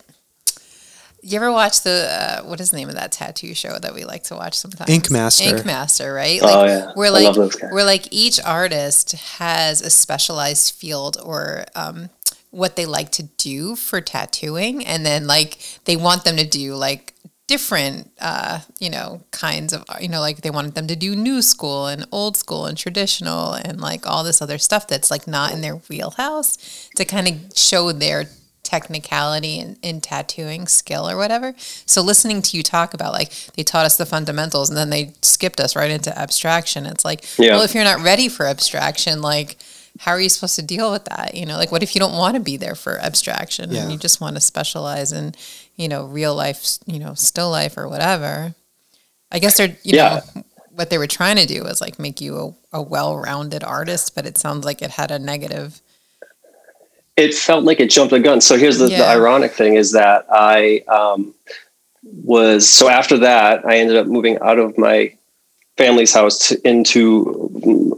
you 1.23 1.37
ever 1.37 1.53
watch 1.53 1.83
the 1.83 2.09
uh, 2.11 2.43
what 2.43 2.61
is 2.61 2.73
the 2.73 2.77
name 2.77 2.89
of 2.89 2.97
that 2.97 3.13
tattoo 3.13 3.55
show 3.55 3.79
that 3.79 3.95
we 3.95 4.05
like 4.05 4.25
to 4.25 4.35
watch 4.35 4.55
sometimes? 4.55 4.91
Ink 4.91 5.11
Master. 5.11 5.45
Ink 5.45 5.65
Master, 5.65 6.13
right? 6.13 6.41
Oh, 6.43 6.47
like 6.47 6.57
oh 6.57 6.65
yeah. 6.65 6.93
We're 6.97 7.11
like 7.11 7.37
we're 7.71 7.85
like 7.85 8.09
each 8.11 8.41
artist 8.45 9.13
has 9.13 9.81
a 9.81 9.91
specialized 9.91 10.75
field 10.75 11.17
or 11.23 11.65
um, 11.77 12.11
what 12.51 12.75
they 12.75 12.87
like 12.87 13.13
to 13.13 13.23
do 13.23 13.77
for 13.77 14.01
tattooing, 14.01 14.85
and 14.85 15.07
then 15.07 15.27
like 15.29 15.59
they 15.85 15.97
want 15.97 16.25
them 16.25 16.37
to 16.39 16.47
do 16.47 16.75
like 16.75 17.15
different, 17.47 18.11
uh, 18.21 18.61
you 18.79 18.89
know, 18.89 19.23
kinds 19.31 19.73
of, 19.73 19.85
you 20.01 20.09
know, 20.09 20.21
like 20.21 20.43
they 20.43 20.51
wanted 20.51 20.75
them 20.75 20.87
to 20.87 20.97
do 20.97 21.17
new 21.17 21.43
school 21.43 21.87
and 21.87 22.07
old 22.13 22.37
school 22.37 22.67
and 22.67 22.79
traditional 22.79 23.53
and 23.53 23.81
like 23.81 24.07
all 24.07 24.25
this 24.25 24.41
other 24.41 24.59
stuff 24.59 24.87
that's 24.87 25.11
like 25.11 25.27
not 25.27 25.53
in 25.53 25.61
their 25.61 25.75
wheelhouse 25.75 26.89
to 26.97 27.05
kind 27.05 27.29
of 27.29 27.57
show 27.57 27.93
their 27.93 28.27
technicality 28.63 29.59
in, 29.59 29.77
in 29.83 30.01
tattooing 30.01 30.67
skill 30.67 31.09
or 31.09 31.17
whatever. 31.17 31.53
So 31.59 32.01
listening 32.01 32.43
to 32.43 32.57
you 32.57 32.63
talk 32.63 32.95
about 32.95 33.13
like 33.13 33.33
they 33.55 33.65
taught 33.65 33.87
us 33.87 33.97
the 33.97 34.07
fundamentals 34.07 34.71
and 34.71 34.77
then 34.77 34.91
they 34.91 35.13
skipped 35.21 35.61
us 35.61 35.75
right 35.77 35.91
into 35.91 36.17
abstraction. 36.17 36.87
It's 36.87 37.05
like, 37.05 37.25
yeah. 37.39 37.53
well, 37.53 37.63
if 37.63 37.75
you're 37.75 37.85
not 37.85 38.01
ready 38.01 38.29
for 38.29 38.47
abstraction, 38.47 39.21
like 39.21 39.59
how 39.99 40.13
are 40.13 40.21
you 40.21 40.29
supposed 40.29 40.57
to 40.57 40.63
deal 40.63 40.91
with 40.91 41.05
that? 41.07 41.35
You 41.35 41.45
know, 41.45 41.57
like 41.57 41.71
what 41.71 41.83
if 41.83 41.95
you 41.95 41.99
don't 41.99 42.17
want 42.17 42.35
to 42.35 42.41
be 42.41 42.57
there 42.57 42.75
for 42.75 42.99
abstraction 42.99 43.71
yeah. 43.71 43.83
and 43.83 43.93
you 43.93 43.99
just 43.99 44.21
want 44.21 44.37
to 44.37 44.41
specialize 44.41 45.13
in, 45.13 45.35
you 45.77 45.89
know, 45.89 46.05
real 46.07 46.35
life, 46.35 46.79
you 46.87 46.99
know, 46.99 47.15
still 47.15 47.51
life 47.51 47.77
or 47.77 47.89
whatever? 47.89 48.55
I 49.31 49.39
guess 49.39 49.57
they're, 49.57 49.77
you 49.83 49.97
yeah. 49.97 50.21
know, 50.35 50.45
what 50.71 50.91
they 50.91 50.99
were 50.99 51.07
trying 51.07 51.37
to 51.37 51.47
do 51.47 51.63
was 51.63 51.81
like 51.81 51.99
make 51.99 52.21
you 52.21 52.57
a, 52.73 52.79
a 52.79 52.83
well-rounded 52.83 53.65
artist, 53.65 54.15
but 54.15 54.27
it 54.27 54.39
sounds 54.39 54.65
like 54.65 54.83
it 54.83 54.91
had 54.91 55.11
a 55.11 55.19
negative 55.19 55.81
it 57.17 57.35
felt 57.35 57.65
like 57.65 57.81
it 57.81 57.91
jumped 57.91 58.11
the 58.11 58.21
gun. 58.21 58.41
So 58.41 58.57
here's 58.57 58.79
the, 58.79 58.89
the 58.89 59.07
ironic 59.07 59.53
thing 59.53 59.75
is 59.75 59.93
that 59.93 60.27
I 60.31 60.83
um, 60.89 61.35
was 62.03 62.69
so 62.69 62.89
after 62.89 63.19
that 63.19 63.67
I 63.67 63.79
ended 63.79 63.97
up 63.97 64.07
moving 64.07 64.39
out 64.41 64.59
of 64.59 64.77
my 64.79 65.15
family's 65.77 66.13
house 66.13 66.49
to, 66.49 66.69
into 66.69 67.25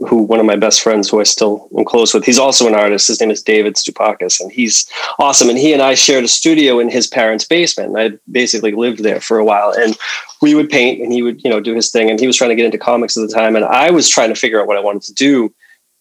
who 0.07 0.23
one 0.23 0.39
of 0.39 0.45
my 0.45 0.55
best 0.55 0.81
friends 0.81 1.09
who 1.09 1.19
I 1.19 1.23
still 1.23 1.67
am 1.77 1.83
close 1.83 2.13
with. 2.13 2.23
He's 2.23 2.39
also 2.39 2.67
an 2.67 2.75
artist. 2.75 3.07
His 3.07 3.19
name 3.19 3.31
is 3.31 3.43
David 3.43 3.75
Stupakis, 3.75 4.39
and 4.39 4.51
he's 4.51 4.87
awesome. 5.19 5.49
And 5.49 5.57
he 5.57 5.73
and 5.73 5.81
I 5.81 5.93
shared 5.93 6.23
a 6.23 6.29
studio 6.29 6.79
in 6.79 6.89
his 6.89 7.07
parents' 7.07 7.45
basement. 7.45 7.89
And 7.89 7.99
I 7.99 8.17
basically 8.31 8.71
lived 8.71 9.03
there 9.03 9.19
for 9.19 9.37
a 9.37 9.45
while, 9.45 9.71
and 9.71 9.97
we 10.41 10.55
would 10.55 10.69
paint, 10.69 11.01
and 11.01 11.11
he 11.11 11.21
would 11.21 11.43
you 11.43 11.49
know 11.49 11.59
do 11.59 11.75
his 11.75 11.91
thing. 11.91 12.09
And 12.09 12.19
he 12.19 12.27
was 12.27 12.37
trying 12.37 12.51
to 12.51 12.55
get 12.55 12.65
into 12.65 12.77
comics 12.77 13.17
at 13.17 13.27
the 13.27 13.33
time, 13.33 13.55
and 13.55 13.65
I 13.65 13.91
was 13.91 14.09
trying 14.09 14.29
to 14.29 14.39
figure 14.39 14.61
out 14.61 14.67
what 14.67 14.77
I 14.77 14.81
wanted 14.81 15.03
to 15.03 15.13
do. 15.13 15.53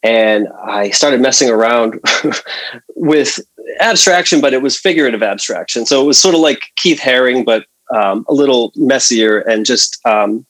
And 0.02 0.48
I 0.62 0.90
started 0.90 1.22
messing 1.22 1.48
around 1.48 1.98
with 2.94 3.40
abstraction, 3.80 4.40
but 4.42 4.52
it 4.52 4.60
was 4.60 4.78
figurative 4.78 5.22
abstraction. 5.22 5.86
So 5.86 6.02
it 6.02 6.06
was 6.06 6.20
sort 6.20 6.34
of 6.34 6.42
like 6.42 6.72
Keith 6.76 7.00
Haring, 7.00 7.44
but 7.44 7.64
um, 7.94 8.24
a 8.28 8.34
little 8.34 8.72
messier 8.76 9.38
and 9.38 9.64
just 9.64 9.98
um, 10.06 10.46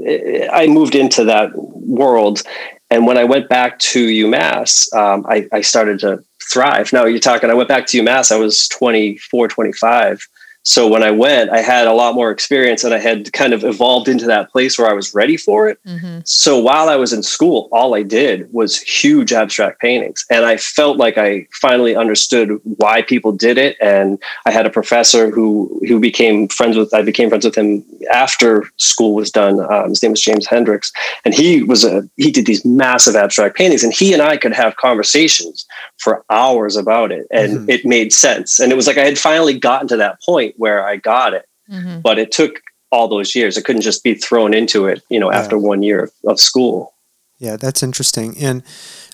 I 0.00 0.66
moved 0.68 0.94
into 0.94 1.24
that 1.24 1.50
world. 1.54 2.42
And 2.90 3.06
when 3.06 3.18
I 3.18 3.24
went 3.24 3.48
back 3.48 3.78
to 3.80 4.06
UMass, 4.06 4.92
um, 4.94 5.26
I, 5.28 5.48
I 5.52 5.60
started 5.62 6.00
to 6.00 6.22
thrive. 6.50 6.92
Now 6.92 7.04
you're 7.04 7.18
talking, 7.18 7.50
I 7.50 7.54
went 7.54 7.68
back 7.68 7.86
to 7.88 8.02
UMass, 8.02 8.30
I 8.30 8.36
was 8.36 8.68
24, 8.68 9.48
25. 9.48 10.28
So 10.66 10.88
when 10.88 11.02
I 11.02 11.10
went, 11.10 11.50
I 11.50 11.60
had 11.60 11.86
a 11.86 11.92
lot 11.92 12.14
more 12.14 12.30
experience 12.30 12.84
and 12.84 12.94
I 12.94 12.98
had 12.98 13.30
kind 13.34 13.52
of 13.52 13.64
evolved 13.64 14.08
into 14.08 14.24
that 14.26 14.50
place 14.50 14.78
where 14.78 14.88
I 14.88 14.94
was 14.94 15.14
ready 15.14 15.36
for 15.36 15.68
it. 15.68 15.78
Mm-hmm. 15.86 16.20
So 16.24 16.58
while 16.58 16.88
I 16.88 16.96
was 16.96 17.12
in 17.12 17.22
school, 17.22 17.68
all 17.70 17.94
I 17.94 18.02
did 18.02 18.50
was 18.50 18.80
huge 18.80 19.30
abstract 19.32 19.78
paintings. 19.78 20.24
And 20.30 20.46
I 20.46 20.56
felt 20.56 20.96
like 20.96 21.18
I 21.18 21.46
finally 21.52 21.94
understood 21.94 22.58
why 22.64 23.02
people 23.02 23.30
did 23.30 23.58
it. 23.58 23.76
And 23.78 24.18
I 24.46 24.50
had 24.52 24.64
a 24.64 24.70
professor 24.70 25.30
who 25.30 25.80
who 25.86 26.00
became 26.00 26.48
friends 26.48 26.78
with 26.78 26.94
I 26.94 27.02
became 27.02 27.28
friends 27.28 27.44
with 27.44 27.56
him 27.56 27.84
after 28.10 28.64
school 28.78 29.14
was 29.14 29.30
done. 29.30 29.60
Um, 29.60 29.90
his 29.90 30.02
name 30.02 30.12
was 30.12 30.22
James 30.22 30.46
Hendricks. 30.46 30.92
And 31.26 31.34
he 31.34 31.62
was 31.62 31.84
a 31.84 32.08
he 32.16 32.30
did 32.30 32.46
these 32.46 32.64
massive 32.64 33.16
abstract 33.16 33.54
paintings. 33.54 33.84
And 33.84 33.92
he 33.92 34.14
and 34.14 34.22
I 34.22 34.38
could 34.38 34.54
have 34.54 34.76
conversations 34.76 35.66
for 35.98 36.24
hours 36.30 36.74
about 36.76 37.12
it. 37.12 37.26
And 37.30 37.58
Mhm. 37.58 37.68
it 37.68 37.84
made 37.84 38.14
sense. 38.14 38.58
And 38.58 38.72
it 38.72 38.76
was 38.76 38.86
like 38.86 38.96
I 38.96 39.04
had 39.04 39.18
finally 39.18 39.58
gotten 39.58 39.88
to 39.88 39.96
that 39.98 40.22
point 40.22 40.53
where 40.56 40.86
I 40.86 40.96
got 40.96 41.34
it 41.34 41.46
Mm-hmm. 41.70 42.00
but 42.00 42.18
it 42.18 42.30
took 42.30 42.60
all 42.92 43.08
those 43.08 43.34
years. 43.34 43.56
It 43.56 43.64
couldn't 43.64 43.80
just 43.82 44.04
be 44.04 44.12
thrown 44.14 44.52
into 44.52 44.84
it, 44.86 45.02
you 45.08 45.18
know, 45.18 45.32
Yeah. 45.32 45.38
after 45.38 45.56
one 45.58 45.82
year 45.82 46.04
of, 46.04 46.12
of 46.26 46.38
school. 46.38 46.92
Yeah, 47.38 47.56
that's 47.56 47.82
interesting. 47.82 48.36
And 48.38 48.62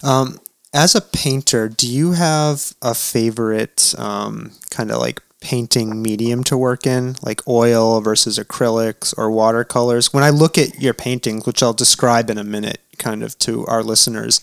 um, 0.02 0.40
as 0.74 0.96
a 0.96 1.00
painter, 1.00 1.68
do 1.68 1.86
you 1.88 2.12
have 2.12 2.72
a 2.82 2.92
favorite 2.94 3.94
um, 3.98 4.50
kind 4.70 4.90
of 4.90 4.98
like 4.98 5.22
painting 5.40 6.02
medium 6.02 6.42
to 6.44 6.58
work 6.58 6.86
in, 6.88 7.14
like 7.22 7.46
oil 7.46 8.00
versus 8.00 8.36
acrylics 8.36 9.14
or 9.16 9.30
watercolors? 9.30 10.12
When 10.12 10.24
I 10.24 10.30
look 10.30 10.58
at 10.58 10.80
your 10.82 10.92
paintings, 10.92 11.46
which 11.46 11.62
I'll 11.62 11.72
describe 11.72 12.30
in 12.30 12.36
a 12.36 12.44
minute, 12.44 12.80
kind 12.98 13.22
of 13.22 13.38
to 13.38 13.64
our 13.66 13.84
listeners, 13.84 14.40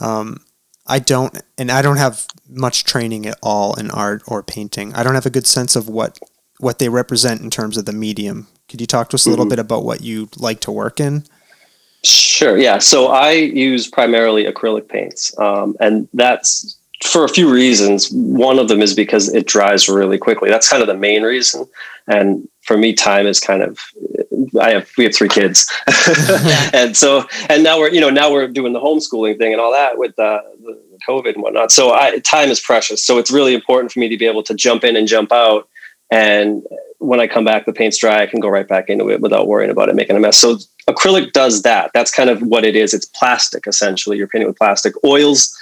um, 0.00 0.40
I 0.92 0.98
don't, 0.98 1.40
and 1.56 1.70
I 1.70 1.80
don't 1.80 1.96
have 1.96 2.26
much 2.50 2.84
training 2.84 3.24
at 3.24 3.38
all 3.42 3.72
in 3.80 3.90
art 3.90 4.22
or 4.28 4.42
painting. 4.42 4.94
I 4.94 5.02
don't 5.02 5.14
have 5.14 5.24
a 5.24 5.30
good 5.30 5.46
sense 5.46 5.74
of 5.74 5.88
what 5.88 6.18
what 6.60 6.78
they 6.78 6.88
represent 6.90 7.40
in 7.40 7.48
terms 7.50 7.76
of 7.78 7.86
the 7.86 7.92
medium. 7.92 8.46
Could 8.68 8.80
you 8.82 8.86
talk 8.86 9.08
to 9.10 9.14
us 9.14 9.24
a 9.26 9.30
little 9.30 9.46
Mhm. 9.46 9.50
bit 9.50 9.58
about 9.58 9.84
what 9.84 10.02
you 10.02 10.28
like 10.36 10.60
to 10.60 10.70
work 10.70 11.00
in? 11.00 11.24
Sure. 12.04 12.58
Yeah. 12.58 12.78
So 12.78 13.08
I 13.08 13.32
use 13.32 13.88
primarily 13.88 14.44
acrylic 14.44 14.88
paints. 14.88 15.32
Um, 15.38 15.74
and 15.80 16.08
that's 16.12 16.76
for 17.02 17.24
a 17.24 17.28
few 17.28 17.52
reasons. 17.52 18.10
One 18.10 18.58
of 18.58 18.68
them 18.68 18.80
is 18.80 18.94
because 18.94 19.32
it 19.32 19.46
dries 19.46 19.88
really 19.88 20.18
quickly. 20.18 20.50
That's 20.50 20.68
kind 20.68 20.82
of 20.82 20.88
the 20.88 20.94
main 20.94 21.22
reason. 21.22 21.66
And 22.06 22.48
for 22.62 22.76
me, 22.76 22.92
time 22.92 23.26
is 23.26 23.40
kind 23.40 23.62
of, 23.62 23.78
I 24.60 24.70
have, 24.70 24.90
we 24.96 25.04
have 25.04 25.14
three 25.14 25.28
kids. 25.28 25.70
and 26.72 26.96
so, 26.96 27.26
and 27.48 27.62
now 27.62 27.78
we're, 27.78 27.90
you 27.90 28.00
know, 28.00 28.10
now 28.10 28.32
we're 28.32 28.48
doing 28.48 28.72
the 28.72 28.80
homeschooling 28.80 29.38
thing 29.38 29.52
and 29.52 29.60
all 29.60 29.72
that 29.72 29.98
with 29.98 30.18
uh, 30.18 30.42
the, 30.62 30.80
COVID 31.08 31.34
and 31.34 31.42
whatnot. 31.42 31.72
So 31.72 31.92
I, 31.92 32.18
time 32.20 32.48
is 32.48 32.60
precious. 32.60 33.04
So 33.04 33.18
it's 33.18 33.30
really 33.30 33.54
important 33.54 33.92
for 33.92 33.98
me 33.98 34.08
to 34.08 34.16
be 34.16 34.26
able 34.26 34.42
to 34.44 34.54
jump 34.54 34.84
in 34.84 34.96
and 34.96 35.08
jump 35.08 35.32
out. 35.32 35.68
And 36.10 36.62
when 36.98 37.20
I 37.20 37.26
come 37.26 37.44
back, 37.44 37.66
the 37.66 37.72
paint's 37.72 37.98
dry, 37.98 38.22
I 38.22 38.26
can 38.26 38.40
go 38.40 38.48
right 38.48 38.68
back 38.68 38.88
into 38.88 39.10
it 39.10 39.20
without 39.20 39.48
worrying 39.48 39.70
about 39.70 39.88
it 39.88 39.96
making 39.96 40.16
a 40.16 40.20
mess. 40.20 40.38
So 40.38 40.58
acrylic 40.88 41.32
does 41.32 41.62
that. 41.62 41.90
That's 41.94 42.10
kind 42.10 42.30
of 42.30 42.40
what 42.42 42.64
it 42.64 42.76
is. 42.76 42.94
It's 42.94 43.06
plastic, 43.06 43.66
essentially. 43.66 44.16
You're 44.16 44.28
painting 44.28 44.48
with 44.48 44.58
plastic. 44.58 44.94
Oils, 45.04 45.56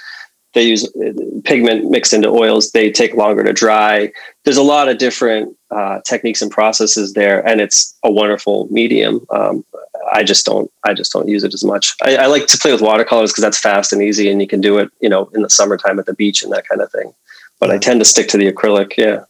they 0.53 0.63
use 0.63 0.85
uh, 0.95 1.13
pigment 1.43 1.89
mixed 1.89 2.13
into 2.13 2.29
oils. 2.29 2.71
They 2.71 2.91
take 2.91 3.13
longer 3.15 3.43
to 3.43 3.53
dry. 3.53 4.11
There's 4.43 4.57
a 4.57 4.63
lot 4.63 4.89
of 4.89 4.97
different 4.97 5.55
uh, 5.69 6.01
techniques 6.05 6.41
and 6.41 6.51
processes 6.51 7.13
there, 7.13 7.45
and 7.47 7.61
it's 7.61 7.97
a 8.03 8.11
wonderful 8.11 8.67
medium. 8.69 9.25
Um, 9.29 9.63
I 10.11 10.23
just 10.23 10.45
don't. 10.45 10.69
I 10.83 10.93
just 10.93 11.13
don't 11.13 11.27
use 11.27 11.43
it 11.43 11.53
as 11.53 11.63
much. 11.63 11.95
I, 12.03 12.17
I 12.17 12.25
like 12.25 12.47
to 12.47 12.57
play 12.57 12.71
with 12.71 12.81
watercolors 12.81 13.31
because 13.31 13.43
that's 13.43 13.59
fast 13.59 13.93
and 13.93 14.01
easy, 14.01 14.29
and 14.29 14.41
you 14.41 14.47
can 14.47 14.61
do 14.61 14.77
it, 14.79 14.91
you 14.99 15.09
know, 15.09 15.29
in 15.33 15.41
the 15.41 15.49
summertime 15.49 15.99
at 15.99 16.05
the 16.05 16.13
beach 16.13 16.43
and 16.43 16.51
that 16.51 16.67
kind 16.67 16.81
of 16.81 16.91
thing. 16.91 17.13
But 17.59 17.71
I 17.71 17.77
tend 17.77 18.01
to 18.01 18.05
stick 18.05 18.27
to 18.29 18.37
the 18.37 18.51
acrylic. 18.51 18.97
Yeah. 18.97 19.25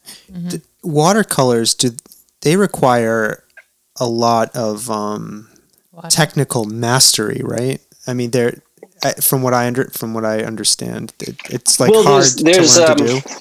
watercolors 0.84 1.76
do 1.76 1.92
they 2.40 2.56
require 2.56 3.44
a 4.00 4.08
lot 4.08 4.56
of 4.56 4.90
um, 4.90 5.50
technical 6.10 6.66
mastery, 6.66 7.42
right? 7.44 7.80
I 8.08 8.14
mean, 8.14 8.32
they're 8.32 8.56
I- 8.56 8.71
from 9.22 9.42
what 9.42 9.54
I 9.54 9.68
under 9.68 9.86
from 9.86 10.14
what 10.14 10.26
I 10.26 10.40
understand, 10.44 11.14
it, 11.20 11.36
it's 11.50 11.80
like 11.80 11.92
Well, 11.92 12.04
hard 12.04 12.24
there's- 12.24 12.42
there's, 12.44 12.74
to 12.76 12.82
learn 12.82 12.92
um, 12.92 12.98
to 12.98 13.06
do. 13.22 13.36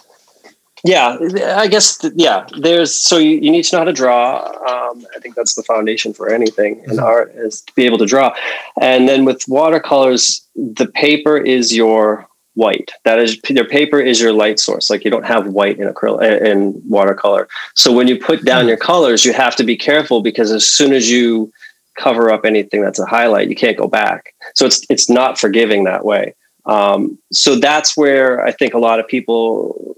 Yeah, 0.82 1.18
I 1.56 1.66
guess 1.66 1.98
th- 1.98 2.14
yeah. 2.16 2.46
There's 2.58 2.96
so 2.96 3.18
you, 3.18 3.32
you 3.32 3.50
need 3.50 3.64
to 3.64 3.76
know 3.76 3.80
how 3.80 3.84
to 3.84 3.92
draw. 3.92 4.38
Um, 4.46 5.04
I 5.14 5.18
think 5.20 5.34
that's 5.34 5.54
the 5.54 5.62
foundation 5.62 6.14
for 6.14 6.32
anything 6.32 6.82
in 6.84 6.96
Mhm. 6.96 7.02
art 7.02 7.34
is 7.34 7.60
to 7.62 7.72
be 7.74 7.84
able 7.84 7.98
to 7.98 8.06
draw. 8.06 8.34
And 8.80 9.06
then 9.06 9.26
with 9.26 9.46
watercolors, 9.46 10.40
the 10.56 10.86
paper 10.86 11.36
is 11.36 11.76
your 11.76 12.26
white. 12.54 12.92
That 13.04 13.18
is 13.18 13.38
your 13.50 13.66
paper 13.66 14.00
is 14.00 14.22
your 14.22 14.32
light 14.32 14.58
source. 14.58 14.88
Like 14.88 15.04
you 15.04 15.10
don't 15.10 15.26
have 15.26 15.48
white 15.48 15.78
in 15.78 15.86
acrylic 15.86 16.40
in 16.40 16.80
watercolor. 16.88 17.46
So 17.74 17.92
when 17.92 18.08
you 18.08 18.18
put 18.18 18.44
down 18.46 18.66
your 18.66 18.78
colors, 18.78 19.22
you 19.26 19.34
have 19.34 19.56
to 19.56 19.64
be 19.64 19.76
careful 19.76 20.22
because 20.22 20.50
as 20.50 20.64
soon 20.64 20.94
as 20.94 21.10
you 21.10 21.52
cover 21.98 22.30
up 22.30 22.44
anything 22.44 22.82
that's 22.82 22.98
a 22.98 23.06
highlight, 23.06 23.48
you 23.48 23.56
can't 23.56 23.76
go 23.76 23.88
back. 23.88 24.34
So 24.54 24.66
it's 24.66 24.84
it's 24.88 25.08
not 25.10 25.38
forgiving 25.38 25.84
that 25.84 26.04
way. 26.04 26.34
Um, 26.66 27.18
so 27.32 27.56
that's 27.56 27.96
where 27.96 28.44
I 28.44 28.52
think 28.52 28.74
a 28.74 28.78
lot 28.78 29.00
of 29.00 29.08
people 29.08 29.94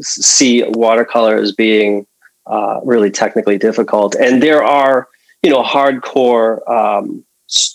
see 0.00 0.62
watercolor 0.64 1.36
as 1.36 1.52
being 1.52 2.06
uh, 2.46 2.80
really 2.84 3.10
technically 3.10 3.58
difficult. 3.58 4.14
And 4.14 4.42
there 4.42 4.62
are, 4.62 5.08
you 5.42 5.50
know, 5.50 5.62
hardcore 5.62 6.68
um, 6.68 7.24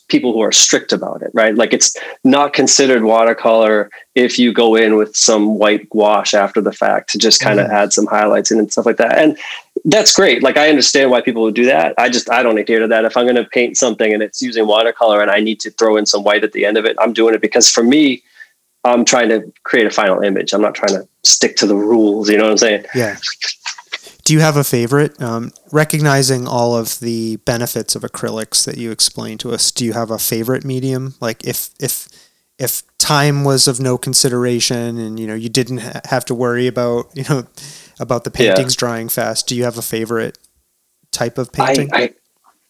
people 0.09 0.33
who 0.33 0.41
are 0.41 0.51
strict 0.51 0.91
about 0.91 1.21
it, 1.21 1.31
right? 1.33 1.55
Like 1.55 1.73
it's 1.73 1.95
not 2.23 2.53
considered 2.53 3.03
watercolor 3.03 3.89
if 4.15 4.37
you 4.39 4.51
go 4.51 4.75
in 4.75 4.95
with 4.95 5.15
some 5.15 5.57
white 5.57 5.89
gouache 5.89 6.35
after 6.37 6.59
the 6.59 6.73
fact 6.73 7.09
to 7.11 7.17
just 7.17 7.39
kind 7.39 7.59
of 7.59 7.67
Mhm. 7.67 7.73
add 7.73 7.93
some 7.93 8.07
highlights 8.07 8.51
in 8.51 8.59
and 8.59 8.71
stuff 8.71 8.85
like 8.85 8.97
that. 8.97 9.17
And 9.17 9.37
that's 9.85 10.13
great. 10.13 10.43
Like 10.43 10.57
I 10.57 10.69
understand 10.69 11.11
why 11.11 11.21
people 11.21 11.43
would 11.43 11.55
do 11.55 11.65
that. 11.65 11.93
I 11.97 12.09
just 12.09 12.29
I 12.29 12.43
don't 12.43 12.57
adhere 12.57 12.79
to 12.79 12.87
that. 12.87 13.05
If 13.05 13.15
I'm 13.17 13.25
going 13.25 13.35
to 13.35 13.45
paint 13.45 13.77
something 13.77 14.13
and 14.13 14.23
it's 14.23 14.41
using 14.41 14.67
watercolor 14.67 15.21
and 15.21 15.31
I 15.31 15.39
need 15.39 15.59
to 15.61 15.71
throw 15.71 15.97
in 15.97 16.05
some 16.05 16.23
white 16.23 16.43
at 16.43 16.53
the 16.53 16.65
end 16.65 16.77
of 16.77 16.85
it, 16.85 16.95
I'm 16.99 17.13
doing 17.13 17.33
it 17.33 17.41
because 17.41 17.69
for 17.69 17.83
me, 17.83 18.23
I'm 18.83 19.05
trying 19.05 19.29
to 19.29 19.51
create 19.63 19.85
a 19.85 19.91
final 19.91 20.21
image. 20.21 20.53
I'm 20.53 20.61
not 20.61 20.75
trying 20.75 20.93
to 20.93 21.07
stick 21.23 21.55
to 21.57 21.67
the 21.67 21.75
rules. 21.75 22.29
You 22.29 22.37
know 22.37 22.45
what 22.45 22.51
I'm 22.51 22.57
saying? 22.57 22.85
Yeah. 22.95 23.17
Do 24.23 24.33
you 24.33 24.41
have 24.41 24.57
a 24.57 24.63
favorite? 24.63 25.19
Um, 25.21 25.51
recognizing 25.71 26.47
all 26.47 26.75
of 26.75 26.99
the 26.99 27.37
benefits 27.37 27.95
of 27.95 28.03
acrylics 28.03 28.63
that 28.65 28.77
you 28.77 28.91
explained 28.91 29.39
to 29.41 29.51
us, 29.51 29.71
do 29.71 29.83
you 29.83 29.93
have 29.93 30.11
a 30.11 30.19
favorite 30.19 30.63
medium? 30.63 31.15
Like 31.19 31.43
if 31.45 31.71
if 31.79 32.07
if 32.59 32.83
time 32.99 33.43
was 33.43 33.67
of 33.67 33.79
no 33.79 33.97
consideration 33.97 34.99
and 34.99 35.19
you 35.19 35.25
know 35.25 35.33
you 35.33 35.49
didn't 35.49 35.79
ha- 35.79 36.01
have 36.05 36.25
to 36.25 36.35
worry 36.35 36.67
about 36.67 37.09
you 37.15 37.23
know 37.29 37.47
about 37.99 38.23
the 38.23 38.31
Yeah. 38.37 38.53
paintings 38.55 38.75
drying 38.75 39.09
fast, 39.09 39.47
do 39.47 39.55
you 39.55 39.63
have 39.63 39.77
a 39.77 39.81
favorite 39.81 40.37
type 41.11 41.37
of 41.37 41.51
painting? 41.51 41.89
I 41.93 42.13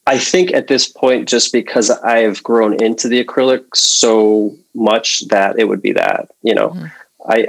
I 0.08 0.18
think 0.18 0.52
at 0.54 0.68
this 0.68 0.88
point, 0.88 1.30
just 1.30 1.54
because 1.54 1.92
I've 1.92 2.42
grown 2.42 2.82
into 2.82 3.08
the 3.08 3.24
acrylic 3.24 3.64
so 3.76 4.56
much 4.74 5.20
that 5.28 5.60
it 5.60 5.66
would 5.68 5.84
be 5.84 5.92
that. 5.92 6.30
You 6.42 6.56
know, 6.56 6.70
Mhm. 6.70 6.92
I, 7.28 7.46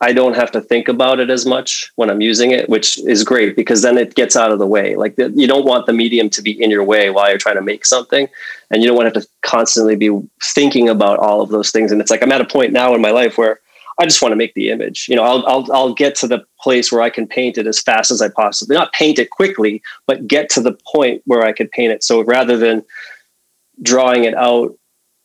I 0.00 0.08
I 0.08 0.12
don't 0.12 0.34
have 0.34 0.50
to 0.52 0.60
think 0.62 0.88
about 0.88 1.20
it 1.20 1.28
as 1.28 1.44
much 1.44 1.90
when 1.96 2.08
I'm 2.08 2.22
using 2.22 2.50
it, 2.52 2.68
which 2.70 2.98
is 3.00 3.24
great 3.24 3.56
because 3.56 3.82
then 3.82 3.98
it 3.98 4.14
gets 4.14 4.36
out 4.36 4.52
of 4.52 4.58
the 4.58 4.66
way. 4.66 4.94
Like 4.96 5.16
the, 5.16 5.30
you 5.34 5.46
don't 5.46 5.66
want 5.66 5.84
the 5.84 5.92
medium 5.92 6.30
to 6.30 6.40
be 6.40 6.52
in 6.52 6.70
your 6.70 6.84
way 6.84 7.10
while 7.10 7.28
you're 7.28 7.36
trying 7.36 7.56
to 7.56 7.62
make 7.62 7.84
something, 7.84 8.26
and 8.70 8.80
you 8.80 8.88
don't 8.88 8.96
want 8.96 9.12
to 9.12 9.18
have 9.20 9.24
to 9.26 9.30
constantly 9.42 9.96
be 9.96 10.08
thinking 10.54 10.88
about 10.88 11.18
all 11.18 11.42
of 11.42 11.50
those 11.50 11.70
things. 11.72 11.92
And 11.92 12.00
it's 12.00 12.10
like 12.10 12.22
I'm 12.22 12.32
at 12.32 12.40
a 12.40 12.46
point 12.46 12.72
now 12.72 12.94
in 12.94 13.02
my 13.02 13.10
life 13.10 13.36
where 13.36 13.60
I 14.00 14.04
just 14.04 14.22
want 14.22 14.32
to 14.32 14.36
make 14.36 14.54
the 14.54 14.70
image. 14.70 15.06
You 15.08 15.16
know, 15.16 15.24
I'll 15.24 15.44
I'll 15.46 15.72
I'll 15.72 15.94
get 15.94 16.14
to 16.16 16.28
the 16.28 16.44
place 16.60 16.92
where 16.92 17.02
I 17.02 17.10
can 17.10 17.26
paint 17.26 17.58
it 17.58 17.66
as 17.66 17.80
fast 17.80 18.10
as 18.10 18.22
I 18.22 18.28
possibly 18.28 18.76
not 18.76 18.92
paint 18.92 19.18
it 19.18 19.30
quickly, 19.30 19.82
but 20.06 20.26
get 20.26 20.48
to 20.50 20.60
the 20.60 20.76
point 20.92 21.22
where 21.26 21.44
I 21.44 21.52
could 21.52 21.70
paint 21.70 21.92
it. 21.92 22.04
So 22.04 22.22
rather 22.22 22.56
than 22.56 22.84
drawing 23.82 24.24
it 24.24 24.34
out, 24.34 24.76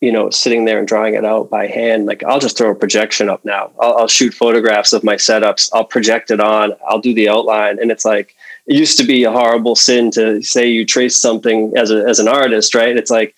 you 0.02 0.12
know, 0.12 0.30
sitting 0.30 0.66
there 0.66 0.80
and 0.80 0.88
drawing 0.88 1.14
it 1.14 1.24
out 1.24 1.50
by 1.50 1.66
hand. 1.66 2.08
Like 2.08 2.24
I'll 2.24 2.40
just 2.40 2.58
throw 2.58 2.72
a 2.72 2.76
projection 2.76 3.30
up 3.30 3.46
now. 3.46 3.72
I'll, 3.80 4.00
I'll 4.00 4.08
shoot 4.08 4.34
photographs 4.34 4.92
of 4.92 5.04
my 5.04 5.16
setups. 5.16 5.70
I'll 5.72 5.86
project 5.86 6.30
it 6.30 6.42
on. 6.42 6.74
I'll 6.88 7.00
do 7.00 7.14
the 7.14 7.30
outline, 7.30 7.80
and 7.80 7.90
it's 7.90 8.04
like 8.04 8.36
it 8.66 8.76
used 8.76 8.98
to 8.98 9.06
be 9.06 9.24
a 9.24 9.32
horrible 9.32 9.76
sin 9.76 10.12
to 10.12 10.42
say 10.42 10.68
you 10.68 10.86
trace 10.86 11.16
something 11.16 11.72
as 11.78 11.90
a 11.90 12.04
as 12.06 12.20
an 12.20 12.28
artist, 12.28 12.76
right? 12.76 12.98
It's 12.98 13.12
like 13.12 13.34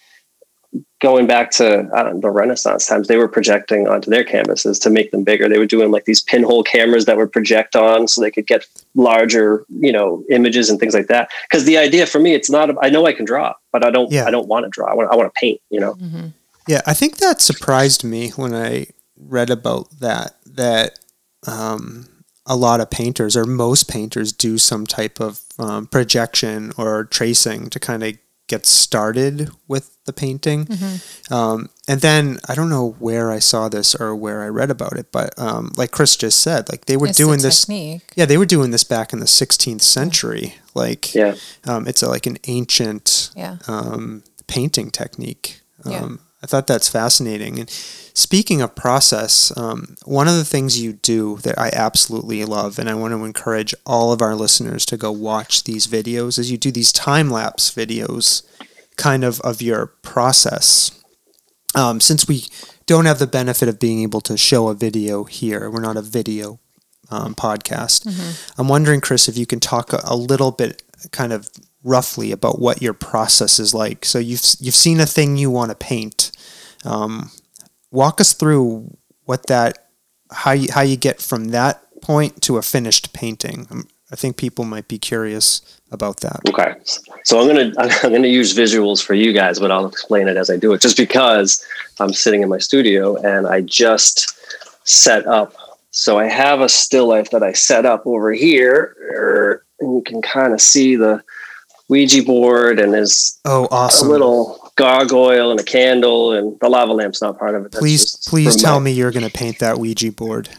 going 1.01 1.27
back 1.27 1.51
to 1.51 1.83
know, 1.83 2.19
the 2.19 2.29
Renaissance 2.29 2.87
times, 2.87 3.07
they 3.07 3.17
were 3.17 3.27
projecting 3.27 3.87
onto 3.87 4.09
their 4.09 4.23
canvases 4.23 4.79
to 4.79 4.89
make 4.89 5.11
them 5.11 5.23
bigger. 5.23 5.47
They 5.47 5.59
were 5.59 5.65
doing 5.65 5.91
like 5.91 6.05
these 6.05 6.21
pinhole 6.21 6.63
cameras 6.63 7.05
that 7.05 7.17
would 7.17 7.31
project 7.31 7.75
on 7.75 8.07
so 8.07 8.21
they 8.21 8.31
could 8.31 8.47
get 8.47 8.65
larger, 8.95 9.65
you 9.69 9.91
know, 9.91 10.23
images 10.29 10.69
and 10.69 10.79
things 10.79 10.93
like 10.93 11.07
that. 11.07 11.29
Because 11.49 11.65
the 11.65 11.77
idea 11.77 12.05
for 12.05 12.19
me, 12.19 12.33
it's 12.33 12.49
not. 12.49 12.71
I 12.81 12.89
know 12.89 13.05
I 13.05 13.13
can 13.13 13.25
draw, 13.25 13.53
but 13.71 13.83
I 13.83 13.91
don't. 13.91 14.11
Yeah. 14.11 14.25
I 14.25 14.31
don't 14.31 14.47
want 14.47 14.65
to 14.65 14.69
draw. 14.69 14.89
I 14.89 14.95
want. 14.95 15.11
I 15.11 15.15
want 15.15 15.33
to 15.33 15.39
paint. 15.39 15.61
You 15.69 15.79
know. 15.79 15.93
Mm-hmm. 15.95 16.27
Yeah, 16.67 16.81
I 16.87 16.93
think 16.93 17.17
that 17.17 17.41
surprised 17.41 18.03
me 18.03 18.29
when 18.29 18.55
I 18.55 18.87
read 19.17 19.49
about 19.49 19.99
that. 19.99 20.37
That 20.45 20.99
um, 21.47 22.07
a 22.45 22.55
lot 22.55 22.79
of 22.79 22.89
painters 22.89 23.35
or 23.35 23.45
most 23.45 23.89
painters 23.89 24.31
do 24.31 24.57
some 24.57 24.85
type 24.85 25.19
of 25.19 25.41
um, 25.57 25.87
projection 25.87 26.71
or 26.77 27.05
tracing 27.05 27.69
to 27.71 27.79
kind 27.79 28.03
of 28.03 28.17
get 28.47 28.65
started 28.65 29.49
with 29.67 29.97
the 30.05 30.13
painting. 30.13 30.65
Mm-hmm. 30.65 31.33
Um, 31.33 31.69
and 31.87 32.01
then 32.01 32.39
I 32.47 32.55
don't 32.55 32.69
know 32.69 32.95
where 32.99 33.31
I 33.31 33.39
saw 33.39 33.69
this 33.69 33.95
or 33.95 34.15
where 34.15 34.43
I 34.43 34.47
read 34.47 34.69
about 34.69 34.93
it, 34.93 35.11
but 35.11 35.37
um, 35.39 35.71
like 35.77 35.91
Chris 35.91 36.15
just 36.15 36.41
said, 36.41 36.69
like 36.69 36.85
they 36.85 36.97
were 36.97 37.07
it's 37.07 37.17
doing 37.17 37.39
this. 37.41 37.61
Technique. 37.61 38.13
Yeah, 38.15 38.25
they 38.25 38.37
were 38.37 38.45
doing 38.45 38.71
this 38.71 38.83
back 38.83 39.13
in 39.13 39.19
the 39.19 39.25
16th 39.25 39.81
century. 39.81 40.55
Like, 40.73 41.15
yeah. 41.15 41.35
Um, 41.65 41.87
it's 41.87 42.03
a, 42.03 42.09
like 42.09 42.25
an 42.25 42.37
ancient 42.47 43.31
yeah. 43.35 43.57
Um, 43.67 44.23
painting 44.47 44.91
technique. 44.91 45.61
Yeah. 45.85 46.09
I 46.45 46.47
thought 46.47 46.67
that's 46.67 46.87
fascinating. 46.87 47.57
And 47.59 47.67
speaking 47.67 48.61
of 48.61 48.75
process, 48.75 49.51
um, 49.57 49.95
one 50.05 50.27
of 50.27 50.35
the 50.35 50.45
things 50.45 50.79
you 50.79 50.93
do 50.93 51.37
that 51.37 51.57
I 51.57 51.71
absolutely 51.73 52.45
love, 52.45 52.77
and 52.77 52.87
I 52.87 52.93
want 52.93 53.13
to 53.13 53.25
encourage 53.25 53.73
all 53.83 54.11
of 54.11 54.21
our 54.21 54.35
listeners 54.35 54.85
to 54.85 54.95
go 54.95 55.11
watch 55.11 55.63
these 55.63 55.87
videos, 55.87 56.37
is 56.37 56.51
you 56.51 56.59
do 56.59 56.71
these 56.71 56.91
time 56.91 57.31
lapse 57.31 57.71
videos, 57.71 58.43
kind 58.95 59.23
of 59.23 59.41
of 59.41 59.59
your 59.59 59.87
process. 60.03 60.91
Um, 61.73 61.99
since 61.99 62.27
we 62.27 62.45
don't 62.85 63.05
have 63.05 63.17
the 63.17 63.25
benefit 63.25 63.67
of 63.67 63.79
being 63.79 64.03
able 64.03 64.21
to 64.21 64.37
show 64.37 64.67
a 64.67 64.75
video 64.75 65.23
here, 65.23 65.67
we're 65.71 65.81
not 65.81 65.97
a 65.97 66.03
video 66.03 66.59
um, 67.09 67.33
podcast. 67.33 68.05
Mm-hmm. 68.05 68.61
I'm 68.61 68.67
wondering, 68.67 69.01
Chris, 69.01 69.27
if 69.27 69.35
you 69.35 69.47
can 69.47 69.59
talk 69.59 69.93
a, 69.93 70.01
a 70.03 70.15
little 70.15 70.51
bit, 70.51 70.83
kind 71.11 71.33
of 71.33 71.49
roughly 71.85 72.31
about 72.31 72.59
what 72.59 72.81
your 72.81 72.93
process 72.93 73.59
is 73.59 73.73
like. 73.73 74.03
So 74.03 74.19
you've 74.19 74.41
you've 74.59 74.75
seen 74.75 74.99
a 74.99 75.05
thing 75.05 75.37
you 75.37 75.49
want 75.49 75.69
to 75.69 75.75
paint. 75.75 76.31
Um, 76.83 77.31
walk 77.91 78.19
us 78.19 78.33
through 78.33 78.97
what 79.23 79.47
that 79.47 79.87
how 80.31 80.51
you 80.51 80.67
how 80.73 80.81
you 80.81 80.97
get 80.97 81.21
from 81.21 81.49
that 81.49 81.81
point 82.01 82.41
to 82.41 82.57
a 82.57 82.61
finished 82.61 83.13
painting. 83.13 83.67
Um, 83.69 83.87
I 84.11 84.15
think 84.15 84.37
people 84.37 84.65
might 84.65 84.87
be 84.87 84.99
curious 84.99 85.61
about 85.91 86.21
that. 86.21 86.39
Okay, 86.49 86.73
so 87.23 87.39
I'm 87.39 87.47
gonna 87.47 87.71
I'm 88.03 88.11
gonna 88.11 88.27
use 88.27 88.55
visuals 88.55 89.03
for 89.03 89.13
you 89.13 89.31
guys, 89.31 89.59
but 89.59 89.71
I'll 89.71 89.87
explain 89.87 90.27
it 90.27 90.37
as 90.37 90.49
I 90.49 90.57
do 90.57 90.73
it. 90.73 90.81
Just 90.81 90.97
because 90.97 91.63
I'm 91.99 92.13
sitting 92.13 92.41
in 92.41 92.49
my 92.49 92.59
studio 92.59 93.15
and 93.17 93.47
I 93.47 93.61
just 93.61 94.35
set 94.87 95.25
up. 95.27 95.53
So 95.91 96.19
I 96.19 96.25
have 96.25 96.59
a 96.59 96.67
still 96.67 97.07
life 97.07 97.29
that 97.29 97.41
I 97.41 97.53
set 97.53 97.85
up 97.85 98.05
over 98.05 98.33
here, 98.33 99.61
and 99.79 99.95
you 99.95 100.01
can 100.03 100.21
kind 100.21 100.51
of 100.51 100.59
see 100.59 100.95
the 100.95 101.23
Ouija 101.87 102.23
board 102.23 102.79
and 102.79 102.93
his 102.93 103.39
oh 103.45 103.67
awesome 103.71 104.07
a 104.07 104.11
little 104.11 104.71
gargoyle 104.75 105.51
and 105.51 105.59
a 105.59 105.63
candle 105.63 106.33
and 106.33 106.59
the 106.59 106.69
lava 106.69 106.93
lamp's 106.93 107.21
not 107.21 107.37
part 107.37 107.55
of 107.55 107.65
it. 107.65 107.71
That's 107.71 107.81
please 107.81 108.15
please 108.27 108.55
tell 108.61 108.79
me 108.79 108.91
you're 108.91 109.11
going 109.11 109.25
to 109.25 109.31
paint 109.31 109.59
that 109.59 109.77
Ouija 109.77 110.11
board. 110.11 110.49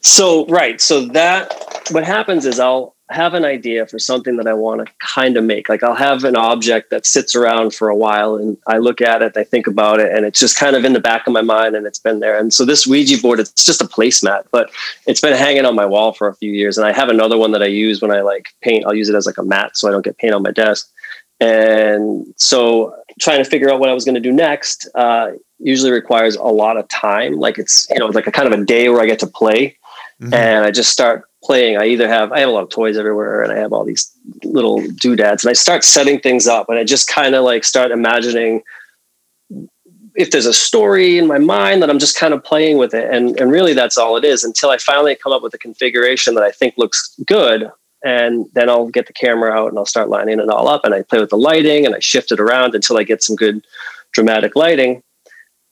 So 0.00 0.46
right, 0.46 0.80
so 0.80 1.06
that 1.08 1.52
what 1.90 2.04
happens 2.04 2.44
is 2.44 2.58
I'll 2.58 2.91
have 3.12 3.34
an 3.34 3.44
idea 3.44 3.86
for 3.86 3.98
something 3.98 4.36
that 4.36 4.46
I 4.46 4.54
want 4.54 4.86
to 4.86 4.92
kind 4.98 5.36
of 5.36 5.44
make. 5.44 5.68
Like 5.68 5.82
I'll 5.82 5.94
have 5.94 6.24
an 6.24 6.36
object 6.36 6.90
that 6.90 7.06
sits 7.06 7.34
around 7.34 7.74
for 7.74 7.88
a 7.88 7.96
while 7.96 8.36
and 8.36 8.56
I 8.66 8.78
look 8.78 9.00
at 9.00 9.22
it, 9.22 9.36
I 9.36 9.44
think 9.44 9.66
about 9.66 10.00
it, 10.00 10.12
and 10.12 10.26
it's 10.26 10.40
just 10.40 10.56
kind 10.56 10.74
of 10.74 10.84
in 10.84 10.92
the 10.92 11.00
back 11.00 11.26
of 11.26 11.32
my 11.32 11.42
mind 11.42 11.76
and 11.76 11.86
it's 11.86 11.98
been 11.98 12.20
there. 12.20 12.38
And 12.38 12.52
so 12.52 12.64
this 12.64 12.86
Ouija 12.86 13.20
board, 13.20 13.40
it's 13.40 13.64
just 13.64 13.82
a 13.82 13.86
placemat, 13.86 14.44
but 14.50 14.70
it's 15.06 15.20
been 15.20 15.36
hanging 15.36 15.64
on 15.64 15.74
my 15.74 15.86
wall 15.86 16.12
for 16.12 16.28
a 16.28 16.34
few 16.34 16.52
years. 16.52 16.76
And 16.76 16.86
I 16.86 16.92
have 16.92 17.08
another 17.08 17.38
one 17.38 17.52
that 17.52 17.62
I 17.62 17.66
use 17.66 18.02
when 18.02 18.10
I 18.10 18.20
like 18.20 18.48
paint. 18.62 18.84
I'll 18.86 18.94
use 18.94 19.08
it 19.08 19.14
as 19.14 19.26
like 19.26 19.38
a 19.38 19.42
mat 19.42 19.76
so 19.76 19.88
I 19.88 19.92
don't 19.92 20.04
get 20.04 20.18
paint 20.18 20.34
on 20.34 20.42
my 20.42 20.52
desk. 20.52 20.90
And 21.40 22.26
so 22.36 22.94
trying 23.20 23.42
to 23.42 23.48
figure 23.48 23.70
out 23.70 23.80
what 23.80 23.88
I 23.88 23.94
was 23.94 24.04
going 24.04 24.14
to 24.14 24.20
do 24.20 24.32
next 24.32 24.88
uh, 24.94 25.32
usually 25.58 25.90
requires 25.90 26.36
a 26.36 26.42
lot 26.42 26.76
of 26.76 26.86
time. 26.88 27.34
Like 27.34 27.58
it's, 27.58 27.86
you 27.90 27.98
know, 27.98 28.06
like 28.06 28.26
a 28.26 28.32
kind 28.32 28.52
of 28.52 28.58
a 28.58 28.64
day 28.64 28.88
where 28.88 29.00
I 29.00 29.06
get 29.06 29.18
to 29.20 29.26
play. 29.26 29.76
Mm-hmm. 30.20 30.34
And 30.34 30.64
I 30.64 30.70
just 30.70 30.92
start 30.92 31.24
playing, 31.42 31.76
I 31.76 31.86
either 31.86 32.08
have 32.08 32.32
I 32.32 32.40
have 32.40 32.48
a 32.48 32.52
lot 32.52 32.62
of 32.62 32.70
toys 32.70 32.96
everywhere, 32.96 33.42
and 33.42 33.52
I 33.52 33.56
have 33.56 33.72
all 33.72 33.84
these 33.84 34.10
little 34.44 34.82
doodads, 35.00 35.44
and 35.44 35.50
I 35.50 35.54
start 35.54 35.84
setting 35.84 36.20
things 36.20 36.46
up, 36.46 36.68
and 36.68 36.78
I 36.78 36.84
just 36.84 37.08
kind 37.08 37.34
of 37.34 37.44
like 37.44 37.64
start 37.64 37.90
imagining 37.90 38.62
if 40.14 40.30
there's 40.30 40.46
a 40.46 40.52
story 40.52 41.18
in 41.18 41.26
my 41.26 41.38
mind 41.38 41.82
that 41.82 41.88
I'm 41.88 41.98
just 41.98 42.18
kind 42.18 42.34
of 42.34 42.44
playing 42.44 42.78
with 42.78 42.94
it, 42.94 43.12
and 43.12 43.38
and 43.38 43.50
really 43.50 43.74
that's 43.74 43.98
all 43.98 44.16
it 44.16 44.24
is 44.24 44.44
until 44.44 44.70
I 44.70 44.78
finally 44.78 45.14
come 45.14 45.32
up 45.32 45.42
with 45.42 45.54
a 45.54 45.58
configuration 45.58 46.34
that 46.34 46.44
I 46.44 46.50
think 46.50 46.74
looks 46.76 47.14
good. 47.26 47.70
And 48.04 48.46
then 48.54 48.68
I'll 48.68 48.88
get 48.88 49.06
the 49.06 49.12
camera 49.12 49.52
out 49.52 49.68
and 49.68 49.78
I'll 49.78 49.86
start 49.86 50.08
lining 50.08 50.40
it 50.40 50.48
all 50.48 50.66
up 50.66 50.84
and 50.84 50.92
I 50.92 51.02
play 51.02 51.20
with 51.20 51.30
the 51.30 51.36
lighting 51.36 51.86
and 51.86 51.94
I 51.94 52.00
shift 52.00 52.32
it 52.32 52.40
around 52.40 52.74
until 52.74 52.98
I 52.98 53.04
get 53.04 53.22
some 53.22 53.36
good 53.36 53.64
dramatic 54.10 54.56
lighting. 54.56 55.04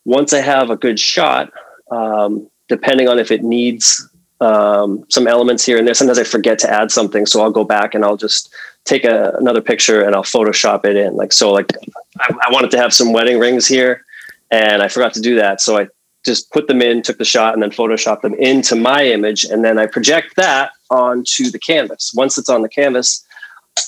Once 0.04 0.32
I 0.32 0.38
have 0.38 0.70
a 0.70 0.76
good 0.76 1.00
shot, 1.00 1.52
um, 1.90 2.48
depending 2.68 3.08
on 3.08 3.18
if 3.18 3.32
it 3.32 3.42
needs 3.42 4.08
um, 4.40 5.04
some 5.08 5.26
elements 5.26 5.64
here 5.64 5.78
and 5.78 5.86
there. 5.86 5.94
Sometimes 5.94 6.18
I 6.18 6.24
forget 6.24 6.58
to 6.60 6.70
add 6.70 6.90
something, 6.90 7.26
so 7.26 7.42
I'll 7.42 7.50
go 7.50 7.64
back 7.64 7.94
and 7.94 8.04
I'll 8.04 8.16
just 8.16 8.52
take 8.84 9.04
a, 9.04 9.32
another 9.38 9.60
picture 9.60 10.02
and 10.02 10.14
I'll 10.14 10.22
Photoshop 10.22 10.84
it 10.84 10.96
in. 10.96 11.14
Like 11.14 11.32
so, 11.32 11.52
like 11.52 11.72
I, 12.18 12.34
I, 12.46 12.52
wanted 12.52 12.70
to 12.72 12.78
have 12.78 12.94
some 12.94 13.12
wedding 13.12 13.38
rings 13.38 13.66
here, 13.66 14.04
and 14.50 14.82
I 14.82 14.88
forgot 14.88 15.14
to 15.14 15.20
do 15.20 15.36
that, 15.36 15.60
so 15.60 15.78
I 15.78 15.88
just 16.24 16.50
put 16.52 16.66
them 16.68 16.82
in, 16.82 17.02
took 17.02 17.18
the 17.18 17.24
shot, 17.24 17.54
and 17.54 17.62
then 17.62 17.70
Photoshop 17.70 18.22
them 18.22 18.34
into 18.34 18.76
my 18.76 19.04
image, 19.04 19.44
and 19.44 19.64
then 19.64 19.78
I 19.78 19.86
project 19.86 20.36
that 20.36 20.72
onto 20.90 21.50
the 21.50 21.58
canvas. 21.58 22.12
Once 22.14 22.38
it's 22.38 22.48
on 22.48 22.62
the 22.62 22.68
canvas. 22.68 23.24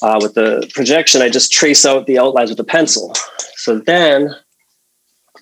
Uh, 0.01 0.19
with 0.23 0.35
the 0.35 0.71
projection, 0.75 1.21
I 1.23 1.29
just 1.29 1.53
trace 1.53 1.85
out 1.85 2.07
the 2.07 2.19
outlines 2.19 2.51
with 2.51 2.59
a 2.61 2.65
pencil. 2.65 3.13
So 3.57 3.79
then, 3.81 4.35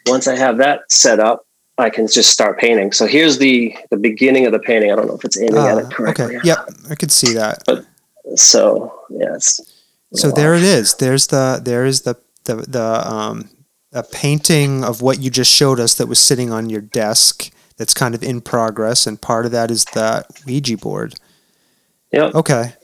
once 0.06 0.26
I 0.26 0.34
have 0.34 0.56
that 0.58 0.90
set 0.90 1.20
up, 1.20 1.46
I 1.80 1.90
can 1.90 2.06
just 2.06 2.30
start 2.30 2.58
painting. 2.58 2.92
So 2.92 3.06
here's 3.06 3.38
the 3.38 3.76
the 3.90 3.96
beginning 3.96 4.46
of 4.46 4.52
the 4.52 4.58
painting. 4.58 4.92
I 4.92 4.96
don't 4.96 5.06
know 5.06 5.14
if 5.14 5.24
it's 5.24 5.40
aiming 5.40 5.56
uh, 5.56 5.66
at 5.66 5.78
it 5.78 5.84
ah, 5.86 5.90
correctly. 5.90 6.36
Okay. 6.36 6.40
Yep, 6.44 6.70
I 6.90 6.94
could 6.94 7.10
see 7.10 7.34
that. 7.34 7.62
But 7.66 7.84
so 8.36 8.92
yeah, 9.10 9.34
it's 9.34 9.60
so 10.14 10.30
there 10.30 10.54
it 10.54 10.62
is. 10.62 10.96
There's 10.96 11.28
the 11.28 11.60
there 11.62 11.84
is 11.84 12.02
the 12.02 12.16
the 12.44 12.56
the 12.56 13.10
um 13.10 13.50
a 13.92 14.02
painting 14.02 14.84
of 14.84 15.02
what 15.02 15.20
you 15.20 15.30
just 15.30 15.52
showed 15.52 15.80
us 15.80 15.94
that 15.94 16.06
was 16.06 16.20
sitting 16.20 16.52
on 16.52 16.70
your 16.70 16.80
desk 16.80 17.50
that's 17.76 17.94
kind 17.94 18.14
of 18.14 18.22
in 18.22 18.40
progress, 18.40 19.06
and 19.06 19.20
part 19.20 19.46
of 19.46 19.52
that 19.52 19.70
is 19.70 19.84
the 19.86 20.24
Ouija 20.46 20.76
board. 20.76 21.14
Yeah. 22.12 22.30
Okay. 22.34 22.74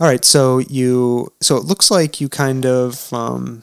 All 0.00 0.06
right. 0.06 0.24
So 0.24 0.58
you 0.58 1.32
so 1.40 1.56
it 1.56 1.64
looks 1.64 1.90
like 1.90 2.20
you 2.20 2.28
kind 2.28 2.66
of 2.66 3.12
um, 3.12 3.62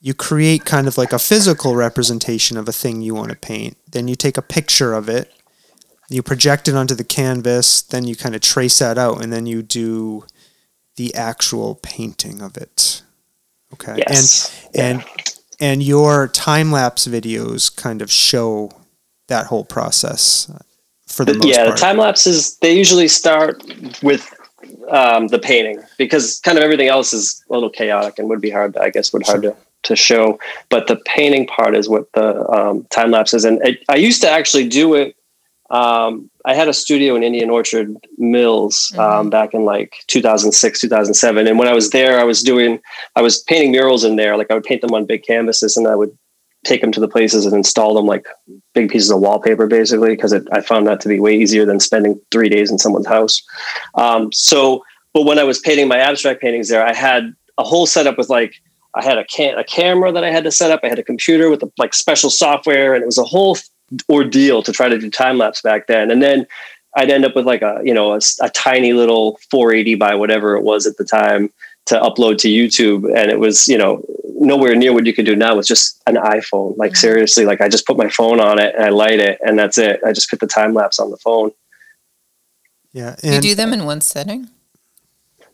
you 0.00 0.14
create 0.14 0.64
kind 0.64 0.86
of 0.86 0.98
like 0.98 1.12
a 1.12 1.18
physical 1.18 1.74
representation 1.74 2.56
of 2.56 2.68
a 2.68 2.72
thing 2.72 3.00
you 3.00 3.14
want 3.14 3.30
to 3.30 3.36
paint. 3.36 3.76
Then 3.90 4.08
you 4.08 4.14
take 4.14 4.36
a 4.36 4.42
picture 4.42 4.92
of 4.92 5.08
it, 5.08 5.32
you 6.08 6.22
project 6.22 6.68
it 6.68 6.74
onto 6.74 6.94
the 6.94 7.04
canvas, 7.04 7.82
then 7.82 8.04
you 8.04 8.14
kind 8.14 8.34
of 8.34 8.40
trace 8.40 8.78
that 8.78 8.98
out, 8.98 9.22
and 9.22 9.32
then 9.32 9.46
you 9.46 9.62
do 9.62 10.24
the 10.96 11.14
actual 11.14 11.76
painting 11.76 12.40
of 12.40 12.56
it. 12.56 13.02
Okay. 13.72 13.96
Yes. 14.08 14.68
And 14.74 15.00
and 15.00 15.34
and 15.58 15.82
your 15.82 16.28
time 16.28 16.70
lapse 16.70 17.06
videos 17.06 17.74
kind 17.74 18.02
of 18.02 18.10
show 18.10 18.70
that 19.28 19.46
whole 19.46 19.64
process 19.64 20.50
for 21.06 21.24
the, 21.24 21.34
most 21.34 21.48
yeah, 21.48 21.64
part. 21.64 21.76
the 21.76 21.80
time 21.80 21.96
lapses 21.96 22.56
they 22.58 22.76
usually 22.76 23.08
start 23.08 23.62
with 24.02 24.32
um, 24.88 25.28
the 25.28 25.38
painting 25.38 25.82
because 25.98 26.40
kind 26.40 26.58
of 26.58 26.64
everything 26.64 26.88
else 26.88 27.12
is 27.12 27.42
a 27.50 27.52
little 27.52 27.70
chaotic 27.70 28.18
and 28.18 28.28
would 28.28 28.40
be 28.40 28.50
hard. 28.50 28.74
To, 28.74 28.80
I 28.80 28.90
guess 28.90 29.12
would 29.12 29.26
hard 29.26 29.42
to 29.42 29.56
to 29.86 29.96
show. 29.96 30.38
But 30.68 30.86
the 30.86 30.96
painting 30.96 31.46
part 31.46 31.74
is 31.74 31.88
what 31.88 32.12
the 32.12 32.48
um, 32.50 32.86
time 32.90 33.10
lapse 33.10 33.34
is. 33.34 33.44
And 33.44 33.64
it, 33.66 33.82
I 33.88 33.96
used 33.96 34.20
to 34.22 34.30
actually 34.30 34.68
do 34.68 34.94
it. 34.94 35.16
Um, 35.70 36.30
I 36.44 36.54
had 36.54 36.68
a 36.68 36.72
studio 36.72 37.16
in 37.16 37.24
Indian 37.24 37.50
Orchard 37.50 37.96
Mills 38.18 38.92
um, 38.94 39.00
mm-hmm. 39.00 39.28
back 39.30 39.52
in 39.52 39.64
like 39.64 39.96
2006, 40.06 40.80
2007. 40.80 41.46
And 41.46 41.58
when 41.58 41.66
I 41.66 41.74
was 41.74 41.90
there, 41.90 42.20
I 42.20 42.24
was 42.24 42.42
doing, 42.42 42.80
I 43.16 43.22
was 43.22 43.42
painting 43.42 43.72
murals 43.72 44.04
in 44.04 44.14
there. 44.14 44.36
Like 44.36 44.50
I 44.50 44.54
would 44.54 44.64
paint 44.64 44.82
them 44.82 44.94
on 44.94 45.06
big 45.06 45.24
canvases 45.24 45.76
and 45.76 45.88
I 45.88 45.96
would 45.96 46.16
take 46.64 46.80
them 46.80 46.92
to 46.92 47.00
the 47.00 47.08
places 47.08 47.46
and 47.46 47.54
install 47.54 47.94
them 47.94 48.06
like 48.06 48.26
big 48.74 48.90
pieces 48.90 49.10
of 49.10 49.20
wallpaper 49.20 49.66
basically 49.66 50.10
because 50.10 50.32
I 50.32 50.60
found 50.60 50.86
that 50.86 51.00
to 51.00 51.08
be 51.08 51.20
way 51.20 51.36
easier 51.36 51.64
than 51.64 51.80
spending 51.80 52.20
three 52.30 52.48
days 52.48 52.70
in 52.70 52.78
someone's 52.78 53.06
house. 53.06 53.42
Um, 53.94 54.32
so, 54.32 54.84
but 55.14 55.22
when 55.22 55.38
I 55.38 55.44
was 55.44 55.60
painting 55.60 55.88
my 55.88 55.98
abstract 55.98 56.40
paintings 56.40 56.68
there, 56.68 56.84
I 56.84 56.92
had 56.92 57.34
a 57.58 57.64
whole 57.64 57.86
setup 57.86 58.18
with 58.18 58.28
like 58.28 58.54
I 58.96 59.04
had 59.04 59.18
a 59.18 59.24
can 59.24 59.58
a 59.58 59.64
camera 59.64 60.10
that 60.10 60.24
I 60.24 60.30
had 60.30 60.44
to 60.44 60.50
set 60.50 60.70
up. 60.70 60.80
I 60.82 60.88
had 60.88 60.98
a 60.98 61.04
computer 61.04 61.50
with 61.50 61.62
a, 61.62 61.70
like 61.78 61.94
special 61.94 62.30
software, 62.30 62.94
and 62.94 63.02
it 63.02 63.06
was 63.06 63.18
a 63.18 63.24
whole 63.24 63.58
ordeal 64.08 64.62
to 64.62 64.72
try 64.72 64.88
to 64.88 64.98
do 64.98 65.10
time 65.10 65.38
lapse 65.38 65.60
back 65.60 65.86
then. 65.86 66.10
And 66.10 66.22
then 66.22 66.46
I'd 66.96 67.10
end 67.10 67.24
up 67.24 67.36
with 67.36 67.46
like 67.46 67.62
a 67.62 67.80
you 67.84 67.92
know 67.92 68.14
a, 68.14 68.20
a, 68.40 68.48
tiny 68.50 68.94
little 68.94 69.38
480 69.50 69.96
by 69.96 70.14
whatever 70.14 70.56
it 70.56 70.62
was 70.62 70.86
at 70.86 70.96
the 70.96 71.04
time 71.04 71.52
to 71.86 72.00
upload 72.00 72.38
to 72.38 72.48
YouTube, 72.48 73.04
and 73.14 73.30
it 73.30 73.38
was 73.38 73.68
you 73.68 73.76
know 73.76 74.02
nowhere 74.38 74.74
near 74.74 74.92
what 74.92 75.06
you 75.06 75.14
could 75.14 75.26
do 75.26 75.36
now 75.36 75.56
with 75.56 75.66
just 75.66 76.02
an 76.06 76.16
iPhone. 76.16 76.76
Like 76.78 76.92
mm-hmm. 76.92 76.96
seriously, 76.96 77.44
like 77.44 77.60
I 77.60 77.68
just 77.68 77.86
put 77.86 77.98
my 77.98 78.08
phone 78.08 78.40
on 78.40 78.58
it 78.58 78.74
and 78.74 78.82
I 78.82 78.88
light 78.88 79.20
it, 79.20 79.38
and 79.44 79.58
that's 79.58 79.76
it. 79.76 80.00
I 80.04 80.12
just 80.12 80.30
put 80.30 80.40
the 80.40 80.46
time 80.46 80.72
lapse 80.72 80.98
on 80.98 81.10
the 81.10 81.18
phone. 81.18 81.52
Yeah, 82.92 83.16
you 83.22 83.42
do 83.42 83.54
them 83.54 83.74
in 83.74 83.84
one 83.84 84.00
setting. 84.00 84.48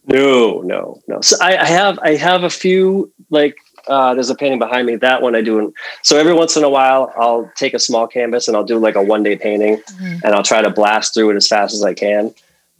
No, 0.04 0.60
no, 0.62 1.00
no. 1.06 1.20
So 1.20 1.36
I, 1.40 1.56
I 1.56 1.66
have 1.66 1.98
I 2.00 2.16
have 2.16 2.42
a 2.42 2.50
few 2.50 3.12
like 3.30 3.56
uh, 3.86 4.14
there's 4.14 4.30
a 4.30 4.34
painting 4.34 4.58
behind 4.58 4.86
me. 4.86 4.96
That 4.96 5.22
one 5.22 5.34
I 5.34 5.42
do. 5.42 5.72
So 6.02 6.16
every 6.16 6.34
once 6.34 6.56
in 6.56 6.64
a 6.64 6.68
while, 6.68 7.12
I'll 7.16 7.50
take 7.56 7.74
a 7.74 7.78
small 7.78 8.06
canvas 8.06 8.48
and 8.48 8.56
I'll 8.56 8.64
do 8.64 8.78
like 8.78 8.94
a 8.94 9.02
one 9.02 9.22
day 9.22 9.36
painting, 9.36 9.76
mm-hmm. 9.76 10.24
and 10.24 10.34
I'll 10.34 10.42
try 10.42 10.62
to 10.62 10.70
blast 10.70 11.14
through 11.14 11.30
it 11.30 11.36
as 11.36 11.46
fast 11.46 11.74
as 11.74 11.84
I 11.84 11.94
can. 11.94 12.34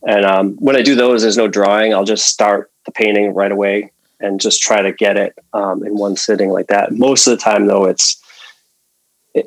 And 0.07 0.25
um, 0.25 0.57
when 0.57 0.77
I 0.77 0.83
do 0.83 0.95
those, 0.95 1.23
there's 1.23 1.37
no 1.37 1.49
drawing. 1.49 1.95
I'll 1.95 2.05
just 2.05 2.27
start 2.27 2.71
the 2.87 2.93
painting 2.93 3.35
right 3.35 3.53
away 3.53 3.93
and 4.19 4.41
just 4.41 4.61
try 4.61 4.83
to 4.83 4.93
get 4.93 5.17
it 5.17 5.35
um, 5.53 5.85
in 5.85 5.97
one 5.97 6.17
sitting 6.17 6.51
like 6.51 6.69
that. 6.69 6.93
Most 6.93 7.27
of 7.27 7.31
the 7.33 7.43
time, 7.43 7.67
though, 7.67 7.85
it's 7.85 8.21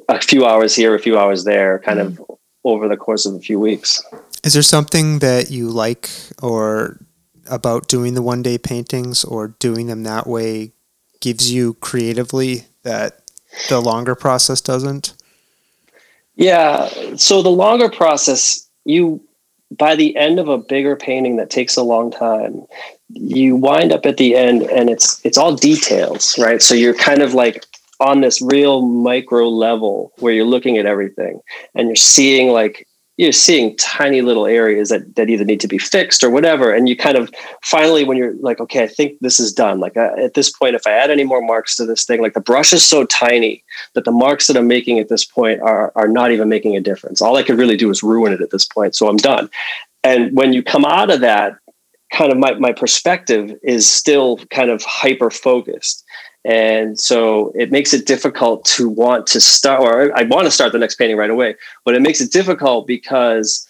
a 0.07 0.21
few 0.21 0.45
hours 0.45 0.75
here, 0.75 0.95
a 0.95 0.99
few 0.99 1.17
hours 1.17 1.43
there, 1.43 1.79
kind 1.79 1.99
mm-hmm. 1.99 2.21
of 2.21 2.38
over 2.63 2.88
the 2.88 2.97
course 2.97 3.25
of 3.25 3.35
a 3.35 3.39
few 3.39 3.59
weeks. 3.59 4.01
Is 4.43 4.53
there 4.53 4.61
something 4.61 5.19
that 5.19 5.51
you 5.51 5.69
like 5.69 6.09
or 6.41 6.99
about 7.47 7.88
doing 7.88 8.13
the 8.13 8.21
one 8.21 8.41
day 8.41 8.58
paintings 8.58 9.23
or 9.23 9.49
doing 9.60 9.88
them 9.88 10.03
that 10.03 10.27
way 10.27 10.71
gives 11.19 11.51
you 11.51 11.73
creatively 11.75 12.65
that 12.84 13.21
the 13.69 13.79
longer 13.79 14.15
process 14.15 14.62
doesn't? 14.62 15.13
Yeah. 16.36 16.89
So 17.15 17.41
the 17.41 17.49
longer 17.49 17.89
process, 17.89 18.67
you 18.84 19.21
by 19.71 19.95
the 19.95 20.15
end 20.15 20.39
of 20.39 20.47
a 20.47 20.58
bigger 20.58 20.95
painting 20.95 21.38
that 21.38 21.49
takes 21.49 21.75
a 21.75 21.84
long 21.84 22.12
time, 22.12 22.65
you 23.10 23.55
wind 23.55 23.91
up 23.91 24.05
at 24.05 24.17
the 24.17 24.36
end 24.36 24.63
and 24.63 24.89
it's 24.89 25.23
it's 25.25 25.38
all 25.38 25.55
details, 25.55 26.38
right? 26.38 26.62
So 26.62 26.75
you're 26.75 26.93
kind 26.93 27.21
of 27.21 27.34
like 27.34 27.65
on 27.99 28.21
this 28.21 28.41
real 28.41 28.81
micro 28.81 29.47
level 29.47 30.12
where 30.19 30.34
you're 30.34 30.45
looking 30.45 30.77
at 30.77 30.86
everything 30.86 31.39
and 31.73 31.88
you're 31.88 31.95
seeing 31.95 32.49
like 32.49 32.88
you're 33.17 33.32
seeing 33.32 33.78
tiny 33.78 34.21
little 34.21 34.45
areas 34.45 34.89
that, 34.89 35.15
that 35.15 35.30
either 35.30 35.45
need 35.45 35.60
to 35.62 35.67
be 35.67 35.78
fixed 35.78 36.23
or 36.23 36.30
whatever 36.30 36.73
and 36.73 36.89
you 36.89 36.95
kind 36.95 37.17
of 37.17 37.30
finally 37.63 38.04
when 38.04 38.17
you're 38.17 38.36
like 38.36 38.60
okay 38.60 38.84
i 38.84 38.88
think 38.88 39.17
this 39.21 39.39
is 39.39 39.54
done 39.54 39.80
like 39.80 39.95
uh, 39.95 40.12
at 40.17 40.34
this 40.34 40.51
point 40.51 40.75
if 40.75 40.86
i 40.86 40.91
add 40.91 41.10
any 41.10 41.23
more 41.23 41.41
marks 41.41 41.75
to 41.75 41.86
this 41.86 42.04
thing 42.04 42.21
like 42.21 42.34
the 42.34 42.41
brush 42.41 42.73
is 42.73 42.86
so 42.86 43.06
tiny 43.06 43.63
that 43.93 44.06
the 44.06 44.12
marks 44.12 44.47
that 44.47 44.58
i'm 44.58 44.67
making 44.67 44.99
at 44.99 45.10
this 45.10 45.25
point 45.25 45.62
are, 45.62 45.91
are 45.95 46.08
not 46.08 46.32
even 46.32 46.49
making 46.49 46.75
a 46.75 46.82
difference. 46.82 47.21
All 47.21 47.38
i 47.38 47.43
could 47.43 47.58
really 47.58 47.78
do 47.78 47.89
is 47.89 48.04
ruin 48.04 48.34
it 48.34 48.41
at 48.41 48.51
this 48.51 48.65
point 48.65 48.95
so 48.95 49.08
i'm 49.08 49.17
done. 49.17 49.49
And 50.04 50.36
when 50.38 50.54
you 50.54 50.62
come 50.62 50.86
out 50.86 51.10
of 51.10 51.21
that 51.21 51.58
kind 52.11 52.31
of 52.31 52.37
my, 52.37 52.53
my 52.55 52.71
perspective 52.71 53.57
is 53.63 53.89
still 53.89 54.37
kind 54.51 54.69
of 54.69 54.83
hyper 54.83 55.29
focused 55.29 56.05
and 56.45 56.99
so 56.99 57.51
it 57.55 57.71
makes 57.71 57.91
it 57.91 58.05
difficult 58.05 58.65
to 58.65 58.87
want 58.87 59.25
to 59.27 59.41
start, 59.41 59.81
or 59.81 60.15
I 60.15 60.23
want 60.23 60.45
to 60.45 60.51
start 60.51 60.71
the 60.73 60.77
next 60.77 60.95
painting 60.95 61.17
right 61.17 61.31
away, 61.31 61.55
but 61.83 61.95
it 61.95 62.03
makes 62.03 62.21
it 62.21 62.31
difficult 62.31 62.85
because 62.85 63.67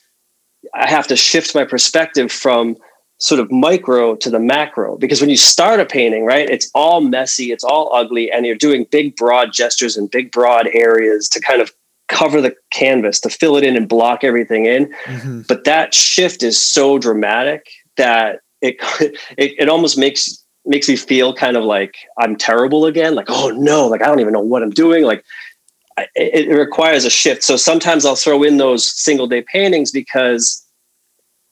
I 0.73 0.89
have 0.89 1.07
to 1.07 1.15
shift 1.15 1.55
my 1.55 1.63
perspective 1.63 2.33
from 2.33 2.75
sort 3.17 3.39
of 3.39 3.49
micro 3.49 4.17
to 4.17 4.29
the 4.29 4.41
macro. 4.41 4.97
Because 4.97 5.21
when 5.21 5.29
you 5.29 5.37
start 5.37 5.79
a 5.79 5.85
painting, 5.85 6.25
right, 6.25 6.49
it's 6.49 6.69
all 6.75 6.99
messy, 6.99 7.53
it's 7.53 7.63
all 7.63 7.95
ugly, 7.95 8.29
and 8.29 8.45
you're 8.45 8.55
doing 8.55 8.85
big, 8.91 9.15
broad 9.15 9.53
gestures 9.53 9.95
and 9.95 10.11
big, 10.11 10.33
broad 10.33 10.67
areas 10.73 11.29
to 11.29 11.39
kind 11.39 11.61
of 11.61 11.71
cover 12.09 12.41
the 12.41 12.53
canvas, 12.71 13.21
to 13.21 13.29
fill 13.29 13.55
it 13.55 13.63
in 13.63 13.77
and 13.77 13.87
block 13.87 14.25
everything 14.25 14.65
in. 14.65 14.93
Mm-hmm. 15.05 15.41
But 15.47 15.63
that 15.63 15.93
shift 15.93 16.43
is 16.43 16.61
so 16.61 16.99
dramatic 16.99 17.67
that 17.97 18.41
it, 18.61 18.77
it, 19.37 19.53
it 19.59 19.69
almost 19.69 19.97
makes 19.97 20.41
makes 20.67 20.89
me 20.89 20.95
feel 20.95 21.33
kind 21.33 21.57
of 21.57 21.63
like 21.63 21.95
I'm 22.17 22.35
terrible 22.35 22.85
again. 22.85 23.15
Like, 23.15 23.29
oh 23.29 23.49
no, 23.49 23.87
like 23.87 24.01
I 24.01 24.07
don't 24.07 24.19
even 24.19 24.33
know 24.33 24.39
what 24.39 24.63
I'm 24.63 24.71
doing. 24.71 25.03
Like 25.03 25.23
it, 25.97 26.47
it, 26.47 26.55
requires 26.55 27.05
a 27.05 27.09
shift. 27.09 27.43
So 27.43 27.55
sometimes 27.55 28.05
I'll 28.05 28.15
throw 28.15 28.43
in 28.43 28.57
those 28.57 28.89
single 28.89 29.27
day 29.27 29.41
paintings 29.41 29.91
because 29.91 30.65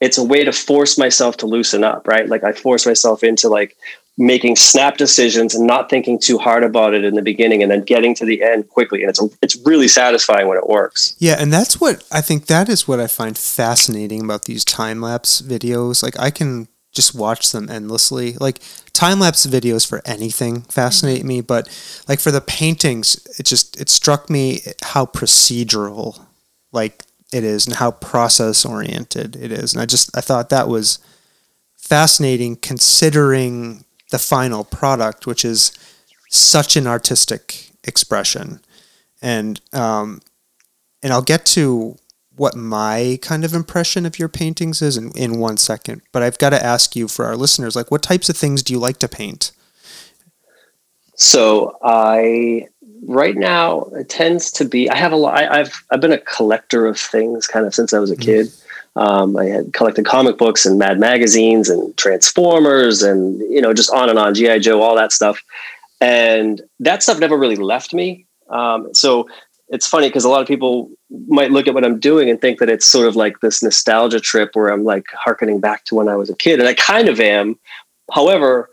it's 0.01 0.17
a 0.17 0.23
way 0.23 0.43
to 0.43 0.51
force 0.51 0.97
myself 0.97 1.37
to 1.37 1.45
loosen 1.45 1.83
up, 1.83 2.07
right? 2.07 2.27
Like 2.27 2.43
I 2.43 2.51
force 2.51 2.85
myself 2.85 3.23
into 3.23 3.47
like 3.47 3.77
making 4.17 4.55
snap 4.55 4.97
decisions 4.97 5.55
and 5.55 5.65
not 5.65 5.89
thinking 5.89 6.19
too 6.19 6.37
hard 6.37 6.63
about 6.63 6.93
it 6.93 7.03
in 7.03 7.15
the 7.15 7.21
beginning 7.21 7.63
and 7.63 7.71
then 7.71 7.81
getting 7.81 8.13
to 8.13 8.25
the 8.25 8.43
end 8.43 8.69
quickly 8.69 9.01
and 9.01 9.09
it's 9.09 9.19
it's 9.41 9.55
really 9.65 9.87
satisfying 9.87 10.47
when 10.47 10.57
it 10.57 10.67
works. 10.67 11.15
Yeah, 11.17 11.35
and 11.39 11.51
that's 11.51 11.81
what 11.81 12.03
I 12.11 12.21
think 12.21 12.45
that 12.45 12.69
is 12.69 12.87
what 12.87 12.99
I 12.99 13.07
find 13.07 13.37
fascinating 13.37 14.23
about 14.23 14.45
these 14.45 14.63
time 14.63 15.01
lapse 15.01 15.41
videos. 15.41 16.03
Like 16.03 16.19
I 16.19 16.29
can 16.29 16.67
just 16.91 17.15
watch 17.15 17.51
them 17.51 17.69
endlessly. 17.69 18.33
Like 18.33 18.59
time 18.93 19.19
lapse 19.19 19.45
videos 19.47 19.87
for 19.87 20.01
anything 20.05 20.61
fascinate 20.61 21.19
mm-hmm. 21.19 21.27
me, 21.27 21.41
but 21.41 21.67
like 22.07 22.19
for 22.19 22.31
the 22.31 22.41
paintings, 22.41 23.15
it 23.39 23.45
just 23.47 23.79
it 23.81 23.89
struck 23.89 24.29
me 24.29 24.61
how 24.83 25.05
procedural 25.07 26.23
like 26.71 27.03
it 27.33 27.43
is 27.43 27.65
and 27.65 27.77
how 27.77 27.91
process 27.91 28.63
oriented 28.63 29.35
it 29.35 29.51
is. 29.51 29.73
And 29.73 29.81
I 29.81 29.87
just 29.87 30.15
I 30.15 30.21
thought 30.21 30.49
that 30.49 30.67
was 30.67 30.99
fascinating 31.75 32.55
considering 32.55 33.83
the 34.13 34.19
final 34.19 34.63
product, 34.63 35.25
which 35.25 35.43
is 35.43 35.71
such 36.29 36.75
an 36.75 36.85
artistic 36.85 37.71
expression. 37.83 38.59
And 39.23 39.59
um, 39.73 40.21
and 41.01 41.11
I'll 41.11 41.23
get 41.23 41.47
to 41.57 41.97
what 42.35 42.55
my 42.55 43.17
kind 43.23 43.43
of 43.43 43.55
impression 43.55 44.05
of 44.05 44.19
your 44.19 44.29
paintings 44.29 44.83
is 44.83 44.97
in, 44.97 45.11
in 45.17 45.39
one 45.39 45.57
second. 45.57 46.03
But 46.11 46.21
I've 46.21 46.37
got 46.37 46.51
to 46.51 46.63
ask 46.63 46.95
you 46.95 47.07
for 47.07 47.25
our 47.25 47.35
listeners, 47.35 47.75
like 47.75 47.89
what 47.89 48.03
types 48.03 48.29
of 48.29 48.37
things 48.37 48.61
do 48.61 48.71
you 48.71 48.79
like 48.79 48.99
to 48.99 49.07
paint? 49.07 49.51
So 51.15 51.77
I 51.83 52.67
right 53.05 53.35
now 53.35 53.85
it 53.93 54.09
tends 54.09 54.51
to 54.51 54.63
be 54.63 54.91
I 54.91 54.95
have 54.95 55.11
a 55.11 55.15
lot 55.15 55.33
I, 55.35 55.57
have 55.57 55.73
I've 55.89 56.01
been 56.01 56.13
a 56.13 56.19
collector 56.19 56.85
of 56.85 56.99
things 56.99 57.47
kind 57.47 57.65
of 57.65 57.73
since 57.73 57.93
I 57.93 57.99
was 57.99 58.11
a 58.11 58.15
mm-hmm. 58.15 58.31
Um, 58.95 59.35
I 59.37 59.45
had 59.45 59.73
collected 59.73 60.05
comic 60.05 60.37
books 60.37 60.65
and 60.65 60.77
Mad 60.77 60.99
magazines 60.99 61.69
and 61.69 61.95
Transformers 61.97 63.01
and 63.01 63.39
you 63.51 63.61
know 63.61 63.73
just 63.73 63.91
on 63.91 64.09
and 64.09 64.19
on 64.19 64.35
GI 64.35 64.59
Joe 64.59 64.81
all 64.81 64.95
that 64.95 65.11
stuff, 65.11 65.41
and 65.99 66.61
that 66.79 67.01
stuff 67.01 67.19
never 67.19 67.37
really 67.37 67.55
left 67.55 67.93
me. 67.93 68.27
Um, 68.49 68.93
so 68.93 69.27
it's 69.69 69.87
funny 69.87 70.07
because 70.07 70.23
a 70.23 70.29
lot 70.29 70.41
of 70.41 70.47
people 70.47 70.91
might 71.27 71.51
look 71.51 71.67
at 71.67 71.73
what 71.73 71.83
I'm 71.83 71.99
doing 71.99 72.29
and 72.29 72.39
think 72.39 72.59
that 72.59 72.69
it's 72.69 72.85
sort 72.85 73.07
of 73.07 73.15
like 73.15 73.39
this 73.39 73.63
nostalgia 73.63 74.19
trip 74.19 74.51
where 74.53 74.69
I'm 74.69 74.83
like 74.83 75.05
harkening 75.13 75.59
back 75.59 75.85
to 75.85 75.95
when 75.95 76.07
I 76.07 76.15
was 76.15 76.29
a 76.29 76.35
kid. 76.35 76.59
And 76.59 76.67
I 76.67 76.75
kind 76.75 77.09
of 77.09 77.19
am. 77.19 77.57
However, 78.11 78.69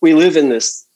we 0.00 0.14
live 0.14 0.36
in 0.36 0.48
this 0.48 0.86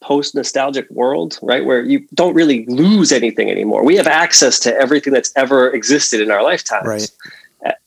post 0.00 0.34
nostalgic 0.34 0.88
world, 0.90 1.38
right? 1.42 1.64
Where 1.64 1.82
you 1.82 2.06
don't 2.14 2.34
really 2.34 2.66
lose 2.66 3.10
anything 3.10 3.50
anymore. 3.50 3.84
We 3.84 3.96
have 3.96 4.06
access 4.06 4.60
to 4.60 4.76
everything 4.76 5.12
that's 5.12 5.32
ever 5.34 5.70
existed 5.70 6.20
in 6.20 6.30
our 6.30 6.42
lifetimes. 6.42 6.86
Right. 6.86 7.10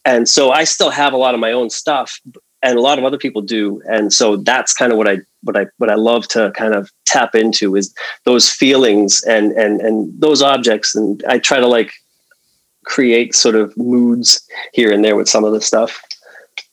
And 0.06 0.28
so 0.28 0.52
I 0.52 0.64
still 0.64 0.90
have 0.90 1.14
a 1.14 1.18
lot 1.18 1.34
of 1.34 1.40
my 1.40 1.52
own 1.52 1.70
stuff, 1.70 2.20
and 2.62 2.78
a 2.78 2.82
lot 2.82 3.00
of 3.00 3.06
other 3.06 3.18
people 3.18 3.42
do. 3.42 3.82
And 3.86 4.12
so 4.12 4.36
that's 4.38 4.74
kind 4.74 4.92
of 4.92 4.98
what 4.98 5.08
i 5.08 5.20
what 5.44 5.56
i 5.56 5.68
what 5.78 5.90
i 5.90 5.96
love 5.96 6.28
to 6.30 6.52
kind 6.56 6.74
of 6.74 6.92
tap 7.06 7.36
into 7.36 7.76
is 7.76 7.94
those 8.26 8.50
feelings 8.50 9.24
and 9.24 9.52
and 9.54 9.82
and 9.82 10.20
those 10.20 10.42
objects. 10.42 10.96
And 10.96 11.24
i 11.28 11.40
try 11.40 11.60
to 11.60 11.68
like 11.68 11.92
create 12.86 13.36
sort 13.36 13.56
of 13.56 13.76
moods 13.78 14.42
here 14.74 14.92
and 14.92 15.04
there 15.04 15.16
with 15.16 15.30
some 15.30 15.44
of 15.44 15.54
the 15.54 15.62
stuff. 15.62 16.02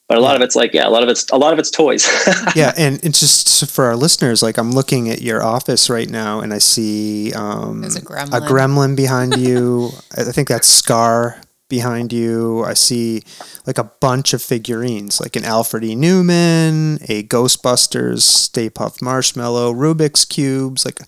But 0.09 0.19
a 0.19 0.21
lot 0.21 0.37
of 0.37 0.43
it's 0.43 0.55
like 0.55 0.73
yeah 0.73 0.87
a 0.87 0.91
lot 0.91 1.03
of 1.03 1.09
it's 1.09 1.29
a 1.31 1.37
lot 1.37 1.53
of 1.53 1.59
it's 1.59 1.71
toys. 1.71 2.09
Yeah 2.55 2.73
and 2.77 3.03
it's 3.05 3.21
just 3.21 3.71
for 3.71 3.85
our 3.87 3.97
listeners 3.97 4.43
like 4.43 4.57
i'm 4.57 4.71
looking 4.71 5.11
at 5.11 5.21
your 5.21 5.43
office 5.43 5.91
right 5.91 6.09
now 6.09 6.41
and 6.41 6.55
i 6.55 6.59
see 6.59 7.33
um, 7.35 7.83
a 7.83 7.89
gremlin. 7.89 8.37
a 8.37 8.41
gremlin 8.41 8.97
behind 8.97 9.37
you. 9.47 9.91
I 10.17 10.23
think 10.25 10.49
that's 10.49 10.69
scar 10.69 11.41
behind 11.69 12.13
you. 12.13 12.65
I 12.65 12.75
see 12.75 13.23
like 13.67 13.79
a 13.79 13.85
bunch 13.85 14.33
of 14.33 14.43
figurines, 14.43 15.21
like 15.21 15.37
an 15.37 15.45
Alfred 15.45 15.85
E. 15.85 15.95
Neuman, 15.95 17.03
a 17.09 17.23
Ghostbusters, 17.23 18.21
Stay 18.21 18.71
Puft 18.71 19.03
Marshmallow, 19.03 19.73
Rubik's 19.73 20.25
cubes, 20.25 20.85
like 20.85 21.01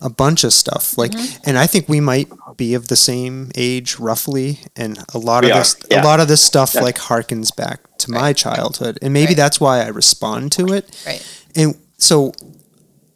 a 0.00 0.10
bunch 0.10 0.44
of 0.44 0.52
stuff. 0.52 0.96
Like, 0.96 1.12
mm-hmm. 1.12 1.42
and 1.48 1.58
I 1.58 1.66
think 1.66 1.88
we 1.88 2.00
might 2.00 2.28
be 2.56 2.74
of 2.74 2.88
the 2.88 2.96
same 2.96 3.50
age, 3.54 3.98
roughly. 3.98 4.60
And 4.76 4.98
a 5.14 5.18
lot 5.18 5.44
we 5.44 5.50
of 5.50 5.58
this, 5.58 5.76
yeah. 5.90 6.02
a 6.02 6.04
lot 6.04 6.20
of 6.20 6.28
this 6.28 6.42
stuff, 6.42 6.74
yeah. 6.74 6.82
like 6.82 6.96
harkens 6.96 7.54
back 7.54 7.80
to 7.98 8.12
right. 8.12 8.20
my 8.20 8.32
childhood, 8.32 8.98
and 9.02 9.12
maybe 9.12 9.28
right. 9.28 9.36
that's 9.36 9.60
why 9.60 9.80
I 9.80 9.88
respond 9.88 10.52
to 10.52 10.72
it. 10.72 11.04
Right. 11.06 11.44
And 11.54 11.76
so, 11.98 12.32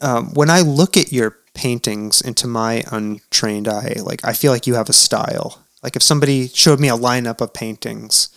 um, 0.01 0.35
when 0.35 0.51
I 0.51 0.61
look 0.61 0.97
at 0.97 1.13
your 1.13 1.39
paintings 1.55 2.21
into 2.21 2.47
my 2.47 2.85
untrained 2.91 3.69
eye, 3.69 3.97
like 4.03 4.25
I 4.25 4.35
feel 4.35 4.53
like 4.53 4.67
you 4.67 4.75
have 4.75 4.89
a 4.89 4.93
style 4.95 5.64
like 5.85 5.95
if 5.97 6.03
somebody 6.03 6.49
showed 6.49 6.81
me 6.81 6.89
a 6.89 6.97
lineup 6.97 7.41
of 7.41 7.53
paintings, 7.53 8.31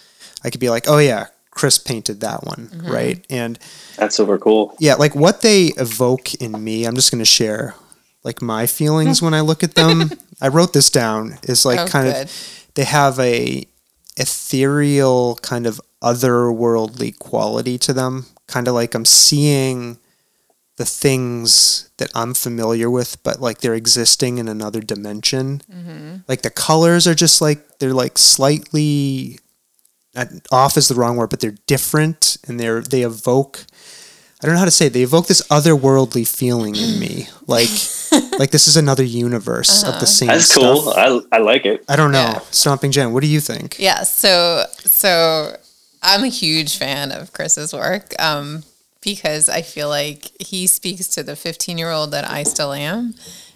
I 0.43 0.51
could 0.51 0.59
be 0.59 0.69
like, 0.69 0.85
oh 0.87 0.99
yeah, 0.99 1.27
Chris 1.51 1.79
painted 1.79 2.19
that 2.19 2.43
one, 2.45 2.69
Mm-hmm. 2.71 2.91
right? 2.91 3.25
And 3.31 3.57
That's 3.95 4.15
super 4.15 4.37
cool. 4.37 4.75
yeah, 4.79 4.93
like 4.95 5.15
what 5.15 5.41
they 5.41 5.71
evoke 5.77 6.35
in 6.35 6.63
me, 6.63 6.85
I'm 6.85 6.93
just 6.95 7.09
going 7.11 7.19
to 7.23 7.25
share 7.25 7.73
like 8.23 8.41
my 8.41 8.67
feelings 8.67 9.21
when 9.21 9.33
I 9.33 9.41
look 9.41 9.63
at 9.63 9.73
them. 9.75 10.11
I 10.41 10.49
wrote 10.49 10.73
this 10.73 10.91
down 10.91 11.39
is 11.43 11.65
like 11.65 11.79
Oh, 11.79 11.87
kind 11.87 12.07
good. 12.13 12.25
of 12.25 12.67
they 12.75 12.83
have 12.83 13.17
a 13.19 13.65
ethereal 14.17 15.35
kind 15.41 15.65
of 15.65 15.79
otherworldly 16.03 17.17
quality 17.17 17.77
to 17.79 17.93
them, 17.93 18.25
kind 18.47 18.67
of 18.67 18.73
like 18.73 18.93
I'm 18.93 19.05
seeing 19.05 19.97
the 20.77 20.85
things 20.85 21.89
that 21.97 22.11
I'm 22.15 22.33
familiar 22.33 22.89
with, 22.89 23.21
but 23.23 23.41
like 23.41 23.59
they're 23.59 23.73
existing 23.73 24.37
in 24.37 24.47
another 24.47 24.79
dimension. 24.79 25.61
Mm-hmm. 25.71 26.17
Like 26.27 26.43
the 26.43 26.51
colors 26.51 27.07
are 27.07 27.15
just 27.15 27.41
like 27.41 27.79
they're 27.79 27.93
like 27.93 28.17
slightly 28.17 29.39
uh, 30.15 30.25
off 30.51 30.77
is 30.77 30.87
the 30.87 30.95
wrong 30.95 31.17
word, 31.17 31.31
but 31.31 31.39
they're 31.39 31.55
different 31.65 32.37
and 32.47 32.59
they're 32.59 32.81
they 32.81 33.01
evoke. 33.01 33.65
I 34.41 34.45
don't 34.45 34.53
know 34.53 34.59
how 34.59 34.65
to 34.65 34.71
say 34.71 34.85
it. 34.85 34.93
They 34.93 35.01
evoke 35.01 35.25
this 35.25 35.41
otherworldly 35.47 36.27
feeling 36.27 36.75
in 36.75 36.99
me, 36.99 37.27
like 37.47 37.69
like 38.37 38.51
this 38.51 38.67
is 38.67 38.77
another 38.77 39.03
universe 39.03 39.83
of 39.83 39.93
the 39.93 39.97
uh-huh. 39.97 40.05
same. 40.05 40.27
That's 40.27 40.55
cool. 40.55 40.81
stuff. 40.83 40.95
I, 40.95 41.37
I 41.37 41.39
like 41.39 41.65
it. 41.65 41.83
I 41.89 41.95
don't 41.95 42.11
know. 42.11 42.19
Yeah. 42.19 42.39
Stomping 42.51 42.91
Jen, 42.91 43.13
what 43.13 43.21
do 43.21 43.27
you 43.27 43.39
think? 43.39 43.77
Yeah, 43.79 44.03
so 44.03 44.65
so 44.77 45.57
I'm 46.03 46.23
a 46.23 46.29
huge 46.29 46.77
fan 46.77 47.11
of 47.11 47.33
Chris's 47.33 47.73
work 47.73 48.13
um, 48.21 48.63
because 49.01 49.49
I 49.49 49.61
feel 49.61 49.89
like 49.89 50.31
he 50.41 50.67
speaks 50.67 51.07
to 51.09 51.23
the 51.23 51.35
15 51.35 51.77
year 51.77 51.91
old 51.91 52.11
that 52.11 52.29
I 52.29 52.43
still 52.43 52.73
am. 52.73 53.13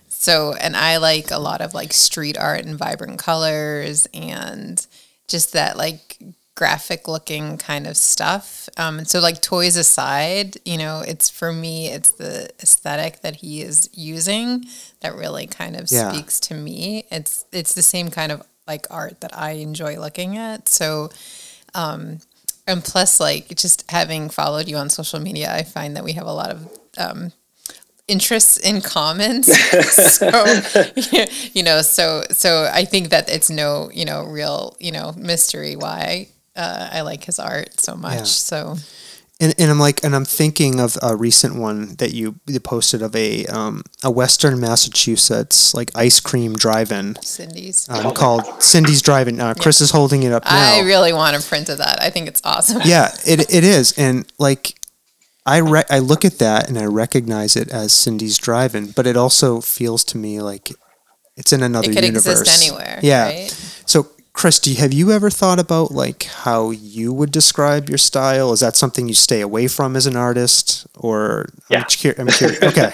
So, 0.09 0.53
and 0.53 0.75
I 0.77 0.97
like 0.97 1.31
a 1.31 1.39
lot 1.39 1.61
of 1.61 1.73
like 1.73 1.93
street 1.93 2.37
art 2.37 2.63
and 2.65 2.77
vibrant 2.77 3.17
colors 3.19 4.07
and 4.13 4.85
just 5.27 5.53
that 5.53 5.77
like 5.77 6.19
graphic 6.53 7.07
looking 7.07 7.57
kind 7.57 7.87
of 7.87 7.97
stuff. 7.97 8.69
Um, 8.77 8.99
and 8.99 9.07
so, 9.07 9.19
like 9.19 9.41
toys 9.41 9.77
aside, 9.77 10.57
you 10.63 10.77
know, 10.77 11.01
it's 11.07 11.29
for 11.29 11.51
me, 11.51 11.87
it's 11.87 12.11
the 12.11 12.49
aesthetic 12.61 13.21
that 13.21 13.37
he 13.37 13.61
is 13.63 13.89
using 13.93 14.65
that 14.99 15.15
really 15.15 15.47
kind 15.47 15.75
of 15.75 15.89
Yeah. 15.91 16.11
speaks 16.11 16.39
to 16.41 16.53
me. 16.53 17.05
It's 17.09 17.45
it's 17.51 17.73
the 17.73 17.81
same 17.81 18.09
kind 18.11 18.31
of 18.31 18.43
like 18.67 18.85
art 18.91 19.21
that 19.21 19.35
I 19.35 19.53
enjoy 19.53 19.99
looking 19.99 20.37
at. 20.37 20.67
So, 20.69 21.09
um, 21.73 22.19
and 22.67 22.83
plus, 22.83 23.19
like 23.19 23.55
just 23.55 23.89
having 23.89 24.29
followed 24.29 24.67
you 24.67 24.77
on 24.77 24.89
social 24.89 25.19
media, 25.19 25.53
I 25.53 25.63
find 25.63 25.95
that 25.95 26.03
we 26.03 26.13
have 26.13 26.27
a 26.27 26.33
lot 26.33 26.51
of 26.51 26.77
um, 26.97 27.31
interests 28.07 28.57
in 28.57 28.81
common. 28.81 29.43
so, 29.43 30.27
you 31.53 31.63
know, 31.63 31.81
so 31.81 32.23
so 32.31 32.69
I 32.71 32.85
think 32.85 33.09
that 33.09 33.29
it's 33.29 33.49
no, 33.49 33.89
you 33.93 34.05
know, 34.05 34.23
real, 34.25 34.75
you 34.79 34.91
know, 34.91 35.13
mystery 35.17 35.75
why 35.75 36.27
uh, 36.55 36.89
I 36.91 37.01
like 37.01 37.23
his 37.23 37.39
art 37.39 37.79
so 37.79 37.95
much. 37.95 38.19
Yeah. 38.19 38.23
So 38.23 38.75
And, 39.41 39.55
and 39.57 39.71
I'm 39.71 39.79
like, 39.79 40.03
and 40.03 40.15
I'm 40.15 40.23
thinking 40.23 40.79
of 40.79 40.97
a 41.01 41.15
recent 41.15 41.55
one 41.55 41.95
that 41.95 42.13
you, 42.13 42.39
you 42.45 42.59
posted 42.59 43.01
of 43.01 43.15
a 43.15 43.45
um, 43.47 43.83
a 44.03 44.11
Western 44.11 44.59
Massachusetts 44.59 45.73
like 45.73 45.89
ice 45.95 46.19
cream 46.19 46.55
drive-in 46.55 47.15
Cindy's. 47.23 47.89
um, 47.89 48.13
called 48.13 48.43
Cindy's 48.61 49.01
Drive-In. 49.01 49.39
Uh, 49.39 49.55
Chris 49.59 49.81
is 49.81 49.91
holding 49.91 50.23
it 50.23 50.31
up 50.31 50.45
now. 50.45 50.75
I 50.75 50.81
really 50.81 51.11
want 51.11 51.35
to 51.41 51.47
print 51.47 51.69
of 51.69 51.79
that. 51.79 52.01
I 52.01 52.09
think 52.11 52.27
it's 52.27 52.41
awesome. 52.43 52.81
yeah, 52.85 53.09
it 53.25 53.39
it 53.53 53.63
is, 53.63 53.93
and 53.97 54.31
like 54.37 54.75
I 55.45 55.57
re- 55.57 55.83
I 55.89 55.99
look 55.99 56.23
at 56.23 56.37
that 56.37 56.69
and 56.69 56.77
I 56.77 56.85
recognize 56.85 57.55
it 57.55 57.69
as 57.71 57.91
Cindy's 57.93 58.37
Drive-In, 58.37 58.91
but 58.91 59.07
it 59.07 59.17
also 59.17 59.59
feels 59.59 60.03
to 60.05 60.17
me 60.17 60.39
like 60.39 60.69
it's 61.35 61.51
in 61.51 61.63
another 61.63 61.89
It 61.89 61.95
could 61.95 62.03
universe. 62.03 62.41
exist 62.41 62.63
anywhere. 62.63 62.99
Yeah. 63.01 63.25
Right? 63.25 63.49
So, 63.87 64.07
Chris, 64.33 64.59
do 64.59 64.73
have 64.75 64.93
you 64.93 65.11
ever 65.11 65.29
thought 65.29 65.59
about 65.59 65.91
like 65.91 66.23
how 66.23 66.71
you 66.71 67.11
would 67.13 67.31
describe 67.31 67.89
your 67.89 67.97
style? 67.97 68.53
Is 68.53 68.61
that 68.61 68.75
something 68.75 69.07
you 69.07 69.13
stay 69.13 69.41
away 69.41 69.67
from 69.67 69.95
as 69.95 70.07
an 70.07 70.15
artist, 70.15 70.87
or 70.97 71.47
Yeah. 71.69 71.79
I'm, 71.79 71.85
cur- 71.85 72.15
I'm 72.17 72.27
curious. 72.27 72.61
Okay, 72.63 72.91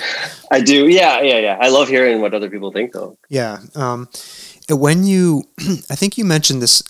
I 0.52 0.62
do. 0.62 0.88
Yeah, 0.88 1.22
yeah, 1.22 1.38
yeah. 1.40 1.58
I 1.62 1.70
love 1.70 1.88
hearing 1.90 2.22
what 2.22 2.34
other 2.34 2.50
people 2.50 2.72
think, 2.72 2.92
though. 2.94 3.18
yeah. 3.30 3.60
Um, 3.76 4.10
when 4.70 5.06
you, 5.06 5.44
I 5.90 5.96
think 5.96 6.18
you 6.18 6.26
mentioned 6.26 6.62
this 6.62 6.82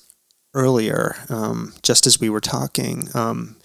earlier, 0.54 1.16
um, 1.30 1.74
just 1.84 2.08
as 2.08 2.20
we 2.20 2.30
were 2.30 2.40
talking. 2.42 3.10
Um, 3.14 3.58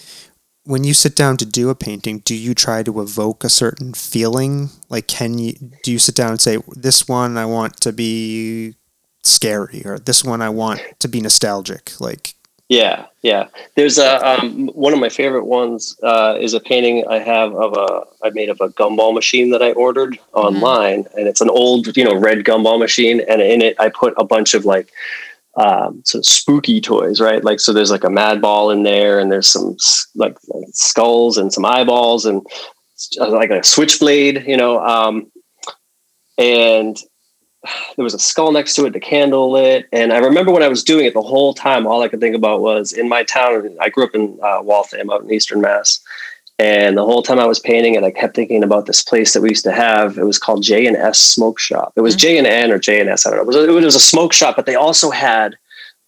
when 0.64 0.85
you 0.85 0.95
sit 0.95 1.16
down 1.16 1.37
to 1.38 1.47
do 1.47 1.71
a 1.71 1.75
painting, 1.75 2.18
do 2.21 2.35
you 2.37 2.55
try 2.55 2.83
to 2.83 3.01
evoke 3.01 3.42
a 3.45 3.49
certain 3.49 3.95
feeling? 3.95 4.71
Like, 4.90 5.07
can 5.09 5.38
you 5.38 5.55
do 5.83 5.90
you 5.92 5.99
sit 5.99 6.14
down 6.14 6.31
and 6.33 6.40
say, 6.40 6.59
"This 6.77 7.09
one 7.09 7.37
I 7.37 7.47
want 7.47 7.81
to 7.81 7.92
be 7.92 8.75
scary," 9.23 9.83
or 9.85 9.99
"This 9.99 10.25
one 10.25 10.43
I 10.43 10.49
want 10.49 10.81
to 11.01 11.09
be 11.09 11.21
nostalgic"? 11.21 11.93
Like, 12.01 12.35
Yeah, 12.69 13.07
yeah. 13.23 13.49
There's 13.77 13.99
a 13.99 14.17
um, 14.27 14.69
one 14.69 14.93
of 14.93 14.99
my 14.99 15.09
favorite 15.11 15.45
ones 15.45 15.97
uh, 16.03 16.37
is 16.41 16.55
a 16.55 16.61
painting 16.61 17.05
I 17.09 17.19
have 17.19 17.55
of 17.55 17.75
a 17.77 18.05
I 18.25 18.31
made 18.31 18.49
of 18.49 18.61
a 18.61 18.69
gumball 18.71 19.13
machine 19.15 19.51
that 19.51 19.63
I 19.63 19.73
ordered 19.73 20.19
online, 20.33 21.07
and 21.17 21.29
it's 21.29 21.41
an 21.41 21.51
old 21.51 21.97
you 21.97 22.05
know 22.05 22.15
red 22.15 22.39
gumball 22.45 22.79
machine, 22.79 23.21
and 23.29 23.43
in 23.43 23.61
it 23.63 23.77
I 23.79 23.89
put 23.91 24.15
a 24.17 24.25
bunch 24.25 24.55
of 24.55 24.65
like 24.65 24.89
um, 25.57 26.03
sort 26.07 26.21
of 26.21 26.27
spooky 26.27 26.81
toys, 26.81 27.21
right? 27.21 27.45
Like 27.45 27.61
so, 27.61 27.73
there's 27.75 27.91
like 27.91 28.05
a 28.05 28.11
mad 28.11 28.41
ball 28.41 28.71
in 28.71 28.85
there, 28.85 29.19
and 29.19 29.31
there's 29.31 29.49
some 29.49 29.77
s- 29.79 30.07
like 30.15 30.37
skulls 30.73 31.37
and 31.37 31.53
some 31.53 31.67
eyeballs, 31.67 32.25
and 32.25 32.41
like 33.19 33.51
a 33.51 33.63
switchblade, 33.63 34.45
you 34.47 34.57
know. 34.57 34.81
Um, 34.81 35.31
and 36.39 36.97
there 37.96 38.05
was 38.05 38.14
a 38.14 38.18
skull 38.18 38.53
next 38.53 38.75
to 38.75 38.87
it, 38.87 38.92
the 38.92 39.01
candle 39.01 39.53
lit. 39.53 39.88
And 39.92 40.12
I 40.12 40.18
remember 40.18 40.53
when 40.53 40.62
I 40.62 40.68
was 40.68 40.83
doing 40.83 41.07
it 41.07 41.14
the 41.14 41.22
whole 41.22 41.55
time, 41.55 41.87
all 41.87 42.03
I 42.03 42.09
could 42.09 42.20
think 42.20 42.37
about 42.37 42.61
was 42.61 42.92
in 42.92 43.09
my 43.09 43.22
town. 43.25 43.77
I 43.81 43.88
grew 43.88 44.05
up 44.05 44.14
in 44.14 44.38
uh, 44.42 44.61
Waltham 44.62 45.11
out 45.11 45.22
in 45.22 45.33
Eastern 45.33 45.61
Mass. 45.61 46.01
And 46.59 46.96
the 46.96 47.05
whole 47.05 47.22
time 47.22 47.40
I 47.40 47.46
was 47.46 47.59
painting 47.59 47.94
it, 47.94 48.05
I 48.05 48.11
kept 48.11 48.37
thinking 48.37 48.62
about 48.62 48.87
this 48.87 49.03
place 49.03 49.33
that 49.33 49.40
we 49.40 49.48
used 49.48 49.64
to 49.64 49.72
have. 49.72 50.18
It 50.18 50.25
was 50.25 50.38
called 50.38 50.62
J 50.62 50.87
and 50.87 50.96
S 50.96 51.18
Smoke 51.18 51.59
Shop. 51.59 51.92
It 51.96 52.03
was 52.03 52.14
J 52.14 52.38
and 52.38 52.46
N 52.46 52.70
or 52.70 52.79
J 52.79 53.01
and 53.01 53.09
S. 53.09 53.27
I 53.27 53.31
don't 53.31 53.38
know. 53.38 53.42
It 53.42 53.46
was, 53.46 53.57
it 53.57 53.85
was 53.85 53.96
a 53.96 54.01
smoke 54.01 54.33
shop, 54.33 54.55
but 54.55 54.66
they 54.66 54.75
also 54.75 55.11
had 55.11 55.57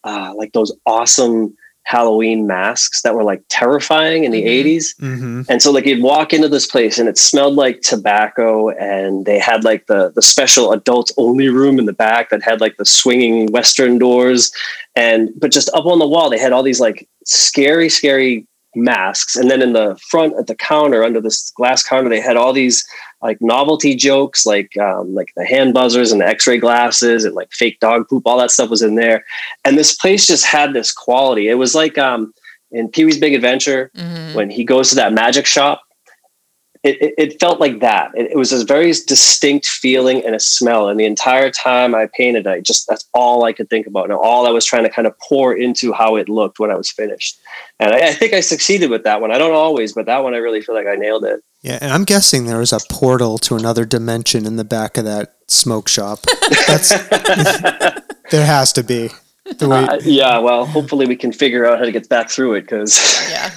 uh, 0.04 0.32
like 0.36 0.52
those 0.52 0.70
awesome 0.86 1.56
Halloween 1.84 2.46
masks 2.46 3.02
that 3.02 3.14
were 3.14 3.22
like 3.24 3.42
terrifying 3.48 4.24
in 4.24 4.32
the 4.32 4.42
Mhm. 4.42 4.48
80s. 4.48 4.94
mm-hmm. 5.00 5.42
And 5.48 5.60
so 5.62 5.70
like 5.70 5.84
you'd 5.86 6.02
walk 6.02 6.32
into 6.32 6.48
this 6.48 6.66
place 6.66 6.98
and 6.98 7.08
it 7.08 7.18
smelled 7.18 7.56
like 7.56 7.80
tobacco 7.82 8.70
and 8.70 9.26
they 9.26 9.38
had 9.38 9.64
like 9.64 9.86
the 9.86 10.10
the 10.14 10.22
special 10.22 10.72
adult 10.72 11.12
only 11.18 11.48
room 11.48 11.78
in 11.78 11.84
the 11.84 11.92
back 11.92 12.30
that 12.30 12.42
had 12.42 12.60
like 12.60 12.76
the 12.78 12.86
swinging 12.86 13.52
western 13.52 13.98
doors 13.98 14.50
and 14.96 15.30
but 15.38 15.52
just 15.52 15.68
up 15.74 15.84
on 15.86 15.98
the 15.98 16.08
wall 16.08 16.30
they 16.30 16.38
had 16.38 16.52
all 16.52 16.62
these 16.62 16.80
like 16.80 17.06
scary 17.24 17.88
scary 17.88 18.46
masks 18.76 19.36
and 19.36 19.50
then 19.50 19.62
in 19.62 19.72
the 19.72 19.96
front 20.10 20.34
at 20.38 20.46
the 20.48 20.54
counter 20.56 21.04
under 21.04 21.20
this 21.20 21.52
glass 21.56 21.82
counter 21.82 22.08
they 22.10 22.20
had 22.20 22.36
all 22.36 22.52
these 22.52 22.84
like 23.24 23.38
novelty 23.40 23.94
jokes 23.96 24.44
like 24.46 24.76
um, 24.78 25.14
like 25.14 25.32
the 25.36 25.44
hand 25.44 25.72
buzzers 25.74 26.12
and 26.12 26.20
the 26.20 26.26
x-ray 26.26 26.58
glasses 26.58 27.24
and 27.24 27.34
like 27.34 27.50
fake 27.52 27.80
dog 27.80 28.06
poop 28.08 28.22
all 28.26 28.38
that 28.38 28.50
stuff 28.52 28.70
was 28.70 28.82
in 28.82 28.94
there 28.94 29.24
and 29.64 29.76
this 29.78 29.94
place 29.96 30.26
just 30.26 30.44
had 30.44 30.72
this 30.74 30.92
quality 30.92 31.48
it 31.48 31.54
was 31.54 31.74
like 31.74 31.96
um 31.98 32.32
in 32.70 32.88
pee-wee's 32.88 33.18
big 33.18 33.34
adventure 33.34 33.90
Mhm. 33.96 34.34
when 34.34 34.50
he 34.50 34.62
goes 34.64 34.90
to 34.90 34.96
that 34.96 35.12
magic 35.12 35.46
shop 35.46 35.82
it, 36.84 37.00
it, 37.02 37.14
it 37.18 37.40
felt 37.40 37.58
like 37.60 37.80
that 37.80 38.10
it, 38.14 38.32
it 38.32 38.36
was 38.36 38.52
a 38.52 38.64
very 38.64 38.92
distinct 38.92 39.66
feeling 39.66 40.24
and 40.24 40.34
a 40.34 40.40
smell 40.40 40.88
and 40.88 41.00
the 41.00 41.04
entire 41.06 41.50
time 41.50 41.94
i 41.94 42.06
painted 42.16 42.46
i 42.46 42.60
just 42.60 42.86
that's 42.88 43.08
all 43.14 43.44
i 43.44 43.52
could 43.52 43.68
think 43.70 43.86
about 43.86 44.04
and 44.04 44.12
all 44.12 44.46
i 44.46 44.50
was 44.50 44.64
trying 44.64 44.84
to 44.84 44.90
kind 44.90 45.06
of 45.06 45.18
pour 45.18 45.54
into 45.54 45.92
how 45.92 46.16
it 46.16 46.28
looked 46.28 46.58
when 46.58 46.70
i 46.70 46.74
was 46.74 46.90
finished 46.90 47.38
and 47.80 47.92
i, 47.94 48.08
I 48.08 48.12
think 48.12 48.32
i 48.34 48.40
succeeded 48.40 48.90
with 48.90 49.04
that 49.04 49.20
one 49.20 49.32
i 49.32 49.38
don't 49.38 49.54
always 49.54 49.92
but 49.94 50.06
that 50.06 50.22
one 50.22 50.34
i 50.34 50.38
really 50.38 50.60
feel 50.60 50.74
like 50.74 50.86
i 50.86 50.94
nailed 50.94 51.24
it 51.24 51.42
Yeah, 51.62 51.78
and 51.80 51.90
I'm 51.90 52.04
guessing 52.04 52.44
there 52.44 52.58
was 52.58 52.74
a 52.74 52.80
portal 52.90 53.38
to 53.38 53.56
another 53.56 53.86
dimension 53.86 54.44
in 54.44 54.56
the 54.56 54.64
back 54.64 54.98
of 54.98 55.04
that 55.06 55.36
smoke 55.48 55.88
shop. 55.88 56.18
That's 56.68 56.90
there 58.30 58.44
has 58.44 58.72
to 58.74 58.82
be. 58.82 59.08
The 59.58 59.68
way, 59.68 59.84
Uh, 59.84 59.98
yeah 60.04 60.38
well 60.38 60.66
hopefully 60.66 61.06
we 61.06 61.16
can 61.16 61.32
figure 61.32 61.64
out 61.64 61.78
how 61.78 61.86
to 61.86 61.92
get 61.92 62.06
back 62.08 62.28
through 62.28 62.54
it 62.58 62.62
because 62.68 62.92
Yeah. 63.30 63.50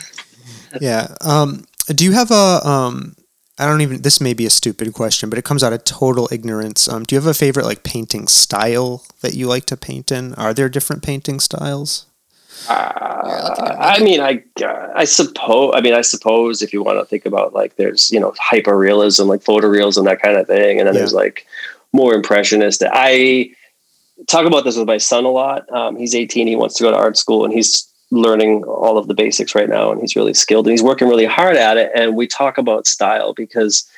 yeah. 0.79 1.15
Um, 1.19 1.65
do 1.87 2.05
you 2.05 2.11
have 2.13 2.31
a 2.31 2.61
um? 2.67 3.15
I 3.59 3.65
don't 3.65 3.81
even. 3.81 4.01
This 4.03 4.21
may 4.21 4.33
be 4.33 4.45
a 4.45 4.51
stupid 4.51 4.93
question, 4.93 5.29
but 5.29 5.39
it 5.39 5.45
comes 5.45 5.63
out 5.63 5.73
of 5.73 5.83
total 5.83 6.29
ignorance. 6.31 6.87
Um, 6.87 7.03
do 7.03 7.15
you 7.15 7.19
have 7.21 7.27
a 7.29 7.33
favorite 7.33 7.65
like 7.65 7.83
painting 7.83 8.27
style 8.27 9.03
that 9.21 9.33
you 9.33 9.47
like 9.47 9.65
to 9.65 9.77
paint 9.77 10.11
in? 10.11 10.35
Are 10.35 10.53
there 10.53 10.69
different 10.69 11.01
painting 11.01 11.39
styles? 11.39 12.05
You're 12.69 12.77
looking 12.77 13.65
at 13.65 13.79
me. 13.79 13.85
I 13.85 13.99
mean, 13.99 14.21
I 14.21 14.43
I 14.95 15.05
suppose. 15.05 15.73
I 15.75 15.81
mean, 15.81 15.93
I 15.93 16.01
suppose 16.01 16.61
if 16.61 16.71
you 16.73 16.83
want 16.83 16.99
to 16.99 17.05
think 17.05 17.25
about 17.25 17.53
like, 17.53 17.75
there's 17.77 18.11
you 18.11 18.19
know 18.19 18.33
hyper 18.39 18.77
realism, 18.77 19.27
like 19.27 19.41
photorealism, 19.43 20.05
that 20.05 20.21
kind 20.21 20.37
of 20.37 20.47
thing, 20.47 20.79
and 20.79 20.87
then 20.87 20.93
Yeah. 20.95 20.99
there's 20.99 21.13
like 21.13 21.45
more 21.93 22.13
impressionist. 22.13 22.83
I 22.85 23.51
talk 24.27 24.45
about 24.45 24.65
this 24.65 24.77
with 24.77 24.87
my 24.87 24.97
son 24.97 25.25
a 25.25 25.29
lot. 25.29 25.71
Um, 25.71 25.95
he's 25.95 26.13
18. 26.15 26.47
He 26.47 26.55
wants 26.55 26.75
to 26.75 26.83
go 26.83 26.91
to 26.91 26.97
art 26.97 27.17
school, 27.17 27.43
and 27.45 27.53
he's 27.53 27.87
learning 28.11 28.63
all 28.63 28.97
of 28.97 29.07
the 29.07 29.13
basics 29.13 29.53
right 29.55 29.69
now, 29.69 29.91
and 29.91 29.99
he's 29.99 30.15
really 30.15 30.33
skilled, 30.33 30.65
and 30.65 30.71
he's 30.71 30.83
working 30.83 31.07
really 31.07 31.25
hard 31.25 31.57
at 31.57 31.77
it. 31.77 31.91
And 31.95 32.15
we 32.15 32.27
talk 32.27 32.57
about 32.57 32.87
style 32.87 33.33
because 33.33 33.89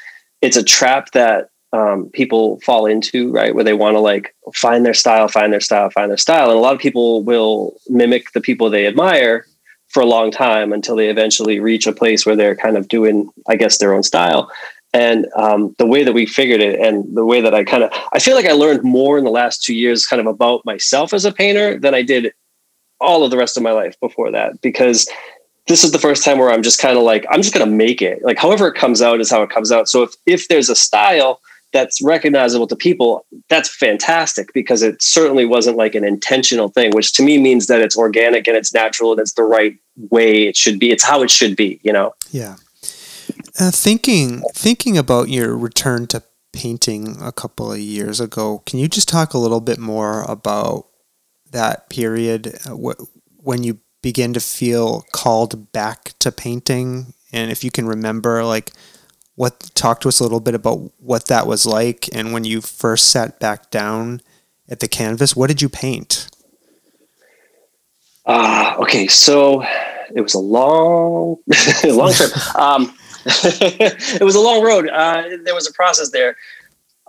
it's 0.42 0.58
a 0.58 0.64
trap 0.64 1.12
that 1.12 1.50
um, 1.72 2.10
people 2.14 2.60
fall 2.62 2.86
into, 2.86 3.32
right? 3.32 3.54
Where 3.54 3.64
they 3.64 3.74
want 3.74 3.96
to 3.96 4.00
like 4.00 4.36
find 4.54 4.86
their 4.86 4.94
style, 4.94 5.28
find 5.28 5.54
their 5.54 5.60
style, 5.60 5.90
find 5.92 6.10
their 6.10 6.18
style. 6.18 6.50
And 6.50 6.58
a 6.58 6.62
lot 6.62 6.74
of 6.74 6.80
people 6.80 7.24
will 7.24 7.76
mimic 7.88 8.32
the 8.32 8.42
people 8.42 8.70
they 8.70 8.88
admire 8.88 9.46
for 9.90 10.02
a 10.02 10.08
long 10.08 10.32
time 10.32 10.74
until 10.74 10.96
they 10.96 11.10
eventually 11.10 11.60
reach 11.60 11.88
a 11.88 11.94
place 11.94 12.26
where 12.26 12.36
they're 12.36 12.56
kind 12.56 12.78
of 12.78 12.88
doing, 12.88 13.30
I 13.48 13.56
guess, 13.56 13.78
their 13.78 13.94
own 13.94 14.04
style. 14.04 14.52
And 14.92 15.28
um, 15.36 15.76
the 15.78 15.86
way 15.86 16.04
that 16.04 16.14
we 16.14 16.26
figured 16.26 16.62
it, 16.62 16.80
and 16.80 17.16
the 17.16 17.26
way 17.26 17.42
that 17.42 17.54
I 17.54 17.64
kind 17.64 17.84
of, 17.84 17.92
I 18.12 18.18
feel 18.18 18.36
like 18.36 18.48
I 18.48 18.54
learned 18.54 18.84
more 18.84 19.20
in 19.20 19.24
the 19.24 19.30
last 19.30 19.64
two 19.64 19.76
years, 19.76 20.08
kind 20.08 20.20
of 20.20 20.26
about 20.26 20.66
myself 20.66 21.14
as 21.14 21.26
a 21.26 21.32
painter 21.32 21.78
than 21.78 21.94
I 21.94 22.02
did 22.02 22.34
all 23.02 23.24
of 23.24 23.32
the 23.32 23.38
rest 23.38 23.58
of 23.58 23.64
my 23.64 23.72
life 23.72 24.00
before 24.00 24.32
that, 24.32 24.62
because 24.62 25.10
this 25.68 25.84
is 25.84 25.92
the 25.92 26.00
first 26.00 26.24
time 26.26 26.40
where 26.40 26.52
I'm 26.52 26.64
just 26.64 26.80
kind 26.80 26.98
of 26.98 27.04
like, 27.04 27.26
I'm 27.30 27.42
just 27.42 27.54
going 27.54 27.68
to 27.68 27.76
make 27.76 28.02
it. 28.02 28.24
Like, 28.24 28.38
however 28.38 28.68
it 28.68 28.76
comes 28.76 29.02
out 29.02 29.22
is 29.22 29.30
how 29.30 29.44
it 29.44 29.50
comes 29.50 29.72
out. 29.72 29.88
So 29.88 30.04
if 30.04 30.14
if 30.26 30.48
there's 30.48 30.70
a 30.70 30.76
style 30.76 31.42
that's 31.72 32.02
recognizable 32.02 32.68
to 32.68 32.76
people, 32.76 33.26
that's 33.48 33.74
fantastic 33.74 34.52
because 34.54 34.82
it 34.82 35.02
certainly 35.02 35.46
wasn't 35.46 35.78
like 35.78 35.94
an 35.94 36.04
intentional 36.04 36.70
thing, 36.70 36.92
which 36.94 37.14
to 37.14 37.24
me 37.24 37.38
means 37.38 37.68
that 37.68 37.82
it's 37.82 37.96
organic 37.96 38.48
and 38.48 38.58
it's 38.58 38.74
natural 38.74 39.12
and 39.12 39.22
it's 39.22 39.34
the 39.34 39.44
right 39.44 39.78
way 40.10 40.48
it 40.48 40.58
should 40.58 40.80
be. 40.80 40.90
It's 40.90 41.04
how 41.04 41.22
it 41.22 41.30
should 41.30 41.56
be, 41.56 41.80
you 41.84 41.94
know? 41.94 42.16
Yeah. 42.32 42.56
Uh, 43.60 43.72
thinking 43.72 44.42
thinking 44.56 44.98
about 44.98 45.30
your 45.30 45.56
return 45.56 46.08
to 46.08 46.24
painting 46.52 47.18
a 47.22 47.32
couple 47.32 47.72
of 47.72 47.80
years 47.80 48.20
ago, 48.20 48.64
can 48.66 48.80
you 48.80 48.88
just 48.88 49.08
talk 49.08 49.34
a 49.34 49.38
little 49.38 49.62
bit 49.62 49.78
more 49.78 50.24
about 50.24 50.88
that 51.52 51.90
period 51.90 52.58
uh, 52.66 52.76
when 53.38 53.64
you 53.64 53.80
begin 54.02 54.34
to 54.34 54.40
feel 54.40 55.06
called 55.12 55.72
back 55.72 56.14
to 56.20 56.32
painting, 56.32 57.14
and 57.32 57.52
if 57.52 57.64
you 57.64 57.72
can 57.72 57.88
remember, 57.88 58.44
like 58.44 58.72
what 59.36 59.72
talk 59.74 60.02
to 60.02 60.10
us 60.10 60.20
a 60.20 60.24
little 60.24 60.40
bit 60.40 60.56
about 60.56 60.92
what 61.00 61.26
that 61.28 61.48
was 61.48 61.66
like, 61.66 62.10
and 62.14 62.34
when 62.34 62.44
you 62.44 62.62
first 62.62 63.10
sat 63.10 63.40
back 63.40 63.72
down 63.72 64.22
at 64.68 64.80
the 64.80 64.88
canvas, 64.88 65.36
what 65.36 65.48
did 65.48 65.62
you 65.62 65.70
paint? 65.70 66.30
Ah, 68.26 68.76
okay. 68.78 69.08
So 69.08 69.64
it 70.14 70.22
was 70.22 70.34
a 70.34 70.40
long, 70.40 71.38
long 71.84 72.14
trip. 72.14 72.32
Um, 72.56 72.96
it 73.26 74.24
was 74.24 74.36
a 74.36 74.40
long 74.40 74.64
road. 74.64 74.88
Uh, 74.88 75.24
there 75.44 75.54
was 75.54 75.68
a 75.68 75.74
process 75.74 76.12
there. 76.12 76.38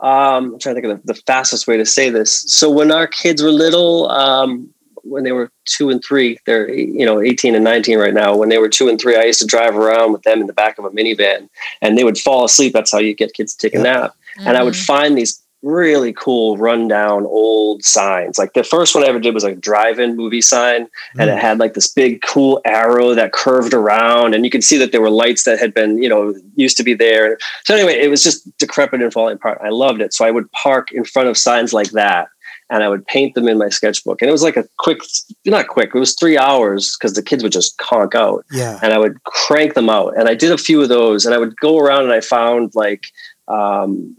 Um, 0.01 0.55
I'm 0.55 0.59
trying 0.59 0.75
to 0.75 0.81
think 0.81 0.93
of 0.93 1.03
the, 1.03 1.13
the, 1.13 1.23
fastest 1.27 1.67
way 1.67 1.77
to 1.77 1.85
say 1.85 2.09
this. 2.09 2.45
So 2.49 2.71
when 2.71 2.91
our 2.91 3.07
kids 3.07 3.43
were 3.43 3.51
little, 3.51 4.11
um, 4.11 4.73
when 5.03 5.25
they 5.25 5.33
were 5.33 5.51
two 5.67 5.91
and 5.91 6.03
three, 6.03 6.39
they're 6.47 6.71
you 6.71 7.05
know 7.05 7.21
18 7.21 7.55
and 7.55 7.65
19 7.65 7.99
right 7.99 8.15
now. 8.15 8.35
When 8.35 8.49
they 8.49 8.59
were 8.59 8.69
two 8.69 8.89
and 8.89 9.01
three, 9.01 9.17
I 9.17 9.25
used 9.25 9.41
to 9.41 9.47
drive 9.47 9.77
around 9.77 10.13
with 10.13 10.23
them 10.23 10.41
in 10.41 10.47
the 10.47 10.55
back 10.55 10.79
of 10.79 10.85
a 10.85 10.91
minivan, 10.91 11.49
and 11.83 11.99
they 11.99 12.05
would 12.05 12.19
fall 12.19 12.45
asleep. 12.45 12.73
That's 12.73 12.93
how 12.93 12.99
you 12.99 13.15
get 13.15 13.35
kids 13.35 13.55
to 13.55 13.69
take 13.69 13.79
a 13.79 13.83
nap. 13.83 14.15
Mm-hmm. 14.39 14.49
And 14.49 14.57
I 14.57 14.63
would 14.63 14.75
mm-hmm. 14.75 14.85
find 14.85 15.19
these 15.19 15.43
really 15.63 16.13
cool 16.13 16.57
rundown 16.57 17.27
old 17.27 17.85
signs. 17.85 18.39
Like 18.39 18.55
the 18.55 18.65
first 18.65 18.95
one 18.95 19.05
I 19.05 19.09
ever 19.09 19.21
did 19.21 19.35
was 19.35 19.45
a 19.45 19.55
drive-in 19.55 20.17
movie 20.17 20.41
sign, 20.41 20.89
and 21.19 21.29
it 21.29 21.35
mm. 21.35 21.41
had 21.41 21.59
like 21.59 21.75
this 21.75 21.89
big 21.89 22.23
cool 22.23 22.61
arrow 22.65 23.15
that 23.15 23.33
curved 23.33 23.75
around, 23.75 24.35
and 24.35 24.45
you 24.45 24.51
could 24.51 24.65
see 24.65 24.79
that 24.79 24.93
there 24.93 25.01
were 25.01 25.11
lights 25.11 25.45
that 25.45 25.59
had 25.59 25.75
been, 25.75 26.03
you 26.03 26.09
know, 26.09 26.35
used 26.57 26.77
to 26.79 26.83
be 26.83 26.95
there. 26.95 27.39
So 27.65 27.75
anyway, 27.75 28.01
it 28.01 28.09
was 28.09 28.23
just 28.23 28.57
decrepit 28.59 29.03
and 29.03 29.13
falling 29.13 29.35
apart. 29.35 29.61
I 29.63 29.69
loved 29.69 30.01
it. 30.01 30.15
So 30.15 30.25
I 30.25 30.31
would 30.31 30.51
park 30.53 30.93
in 30.93 31.05
front 31.05 31.29
of 31.29 31.37
signs 31.37 31.73
like 31.73 31.91
that. 31.91 32.29
And 32.73 32.85
I 32.85 32.89
would 32.89 33.05
paint 33.05 33.35
them 33.35 33.49
in 33.49 33.59
my 33.59 33.69
sketchbook. 33.69 34.23
And 34.23 34.29
it 34.29 34.33
was 34.33 34.45
like 34.45 34.57
a 34.57 34.65
quick, 34.79 35.01
not 35.45 35.67
quick, 35.67 35.91
it 35.93 35.99
was 35.99 36.15
three 36.15 36.39
hours 36.39 36.97
because 36.97 37.15
the 37.15 37.23
kids 37.23 37.43
would 37.43 37.51
just 37.51 37.77
conk 37.79 38.15
out. 38.15 38.45
Yeah. 38.53 38.79
And 38.81 38.93
I 38.93 38.99
would 38.99 39.21
crank 39.25 39.75
them 39.75 39.91
out. 39.91 40.17
And 40.17 40.29
I 40.29 40.37
did 40.37 40.53
a 40.53 40.57
few 40.57 40.81
of 40.81 40.89
those. 40.89 41.27
And 41.27 41.35
I 41.35 41.39
would 41.39 41.57
go 41.57 41.81
around 41.81 42.05
and 42.05 42.13
I 42.13 42.21
found 42.21 42.71
like 42.77 43.07
um, 43.51 44.17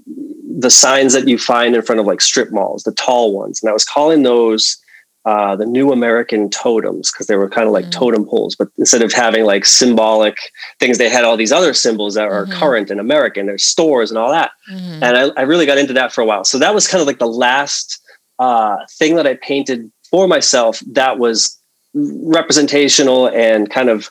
the 0.59 0.69
signs 0.69 1.13
that 1.13 1.27
you 1.27 1.37
find 1.37 1.75
in 1.75 1.81
front 1.81 1.99
of 1.99 2.05
like 2.05 2.21
strip 2.21 2.51
malls, 2.51 2.83
the 2.83 2.91
tall 2.91 3.33
ones. 3.33 3.61
And 3.61 3.69
I 3.69 3.73
was 3.73 3.85
calling 3.85 4.23
those 4.23 4.77
uh, 5.23 5.55
the 5.55 5.65
new 5.65 5.91
American 5.91 6.49
totems 6.49 7.11
because 7.11 7.27
they 7.27 7.35
were 7.35 7.49
kind 7.49 7.67
of 7.67 7.73
like 7.73 7.85
mm-hmm. 7.85 7.99
totem 7.99 8.25
poles, 8.25 8.55
but 8.55 8.69
instead 8.77 9.03
of 9.03 9.13
having 9.13 9.45
like 9.45 9.65
symbolic 9.65 10.37
things, 10.79 10.97
they 10.97 11.09
had 11.09 11.23
all 11.23 11.37
these 11.37 11.51
other 11.51 11.73
symbols 11.73 12.15
that 12.15 12.27
are 12.27 12.45
mm-hmm. 12.45 12.59
current 12.59 12.89
and 12.89 12.99
American. 12.99 13.45
There's 13.45 13.63
stores 13.63 14.09
and 14.09 14.17
all 14.17 14.31
that. 14.31 14.51
Mm-hmm. 14.71 15.03
And 15.03 15.17
I, 15.17 15.27
I, 15.37 15.41
really 15.43 15.67
got 15.67 15.77
into 15.77 15.93
that 15.93 16.11
for 16.11 16.21
a 16.21 16.25
while. 16.25 16.43
So 16.43 16.57
that 16.57 16.73
was 16.73 16.87
kind 16.87 17.01
of 17.01 17.07
like 17.07 17.19
the 17.19 17.27
last 17.27 17.99
uh, 18.39 18.77
thing 18.97 19.15
that 19.15 19.27
I 19.27 19.35
painted 19.35 19.91
for 20.09 20.27
myself 20.27 20.81
that 20.87 21.19
was 21.19 21.55
representational 21.93 23.27
and 23.27 23.69
kind 23.69 23.89
of 23.89 24.09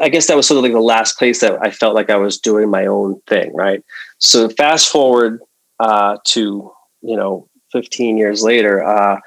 I 0.00 0.08
guess 0.08 0.26
that 0.26 0.36
was 0.36 0.46
sort 0.46 0.58
of 0.58 0.62
like 0.62 0.72
the 0.72 0.80
last 0.80 1.18
place 1.18 1.40
that 1.40 1.58
I 1.60 1.70
felt 1.70 1.94
like 1.94 2.10
I 2.10 2.16
was 2.16 2.38
doing 2.38 2.70
my 2.70 2.86
own 2.86 3.20
thing, 3.26 3.54
right? 3.54 3.82
So 4.18 4.48
fast 4.48 4.88
forward 4.88 5.40
uh, 5.80 6.18
to 6.24 6.72
you 7.02 7.16
know 7.16 7.48
15 7.72 8.18
years 8.18 8.42
later, 8.42 8.84
uh, 8.84 9.20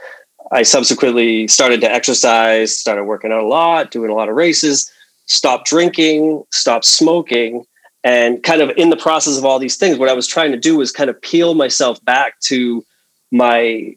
I 0.51 0.63
subsequently 0.63 1.47
started 1.47 1.81
to 1.81 1.91
exercise, 1.91 2.77
started 2.77 3.05
working 3.05 3.31
out 3.31 3.43
a 3.43 3.47
lot, 3.47 3.91
doing 3.91 4.11
a 4.11 4.13
lot 4.13 4.29
of 4.29 4.35
races, 4.35 4.91
stopped 5.25 5.67
drinking, 5.67 6.43
stopped 6.51 6.85
smoking, 6.85 7.65
and 8.03 8.43
kind 8.43 8.61
of 8.61 8.71
in 8.77 8.89
the 8.89 8.97
process 8.97 9.37
of 9.37 9.45
all 9.45 9.59
these 9.59 9.77
things, 9.77 9.97
what 9.97 10.09
I 10.09 10.13
was 10.13 10.27
trying 10.27 10.51
to 10.51 10.57
do 10.57 10.77
was 10.77 10.91
kind 10.91 11.09
of 11.09 11.21
peel 11.21 11.53
myself 11.53 12.03
back 12.03 12.39
to 12.41 12.83
my 13.31 13.93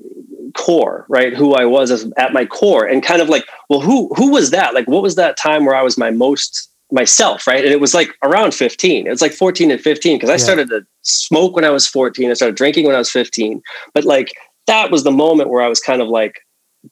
core, 0.55 1.07
right? 1.09 1.35
Who 1.35 1.55
I 1.55 1.65
was 1.65 1.91
as, 1.91 2.11
at 2.17 2.33
my 2.33 2.45
core, 2.45 2.87
and 2.87 3.03
kind 3.03 3.21
of 3.21 3.29
like, 3.29 3.45
well, 3.69 3.81
who 3.81 4.09
who 4.15 4.31
was 4.31 4.51
that? 4.51 4.75
Like, 4.75 4.87
what 4.87 5.03
was 5.03 5.17
that 5.17 5.37
time 5.37 5.65
where 5.65 5.75
I 5.75 5.83
was 5.83 5.99
my 5.99 6.11
most 6.11 6.71
myself, 6.95 7.47
right? 7.47 7.65
And 7.65 7.73
it 7.73 7.81
was 7.81 7.93
like 7.93 8.17
around 8.23 8.55
15. 8.55 9.07
It 9.07 9.11
was 9.11 9.21
like 9.21 9.33
14 9.33 9.71
and 9.71 9.81
15 9.81 10.17
because 10.17 10.31
I 10.31 10.35
yeah. 10.35 10.39
started 10.39 10.69
to 10.71 10.87
smoke 11.03 11.57
when 11.57 11.65
I 11.65 11.71
was 11.71 11.87
14. 11.87 12.31
I 12.31 12.35
started 12.35 12.57
drinking 12.57 12.87
when 12.87 12.95
I 12.95 12.99
was 12.99 13.11
15. 13.11 13.63
But 13.93 14.05
like 14.05 14.33
that 14.67 14.91
was 14.91 15.05
the 15.05 15.11
moment 15.11 15.51
where 15.51 15.63
I 15.63 15.69
was 15.69 15.81
kind 15.81 16.01
of 16.01 16.09
like 16.09 16.41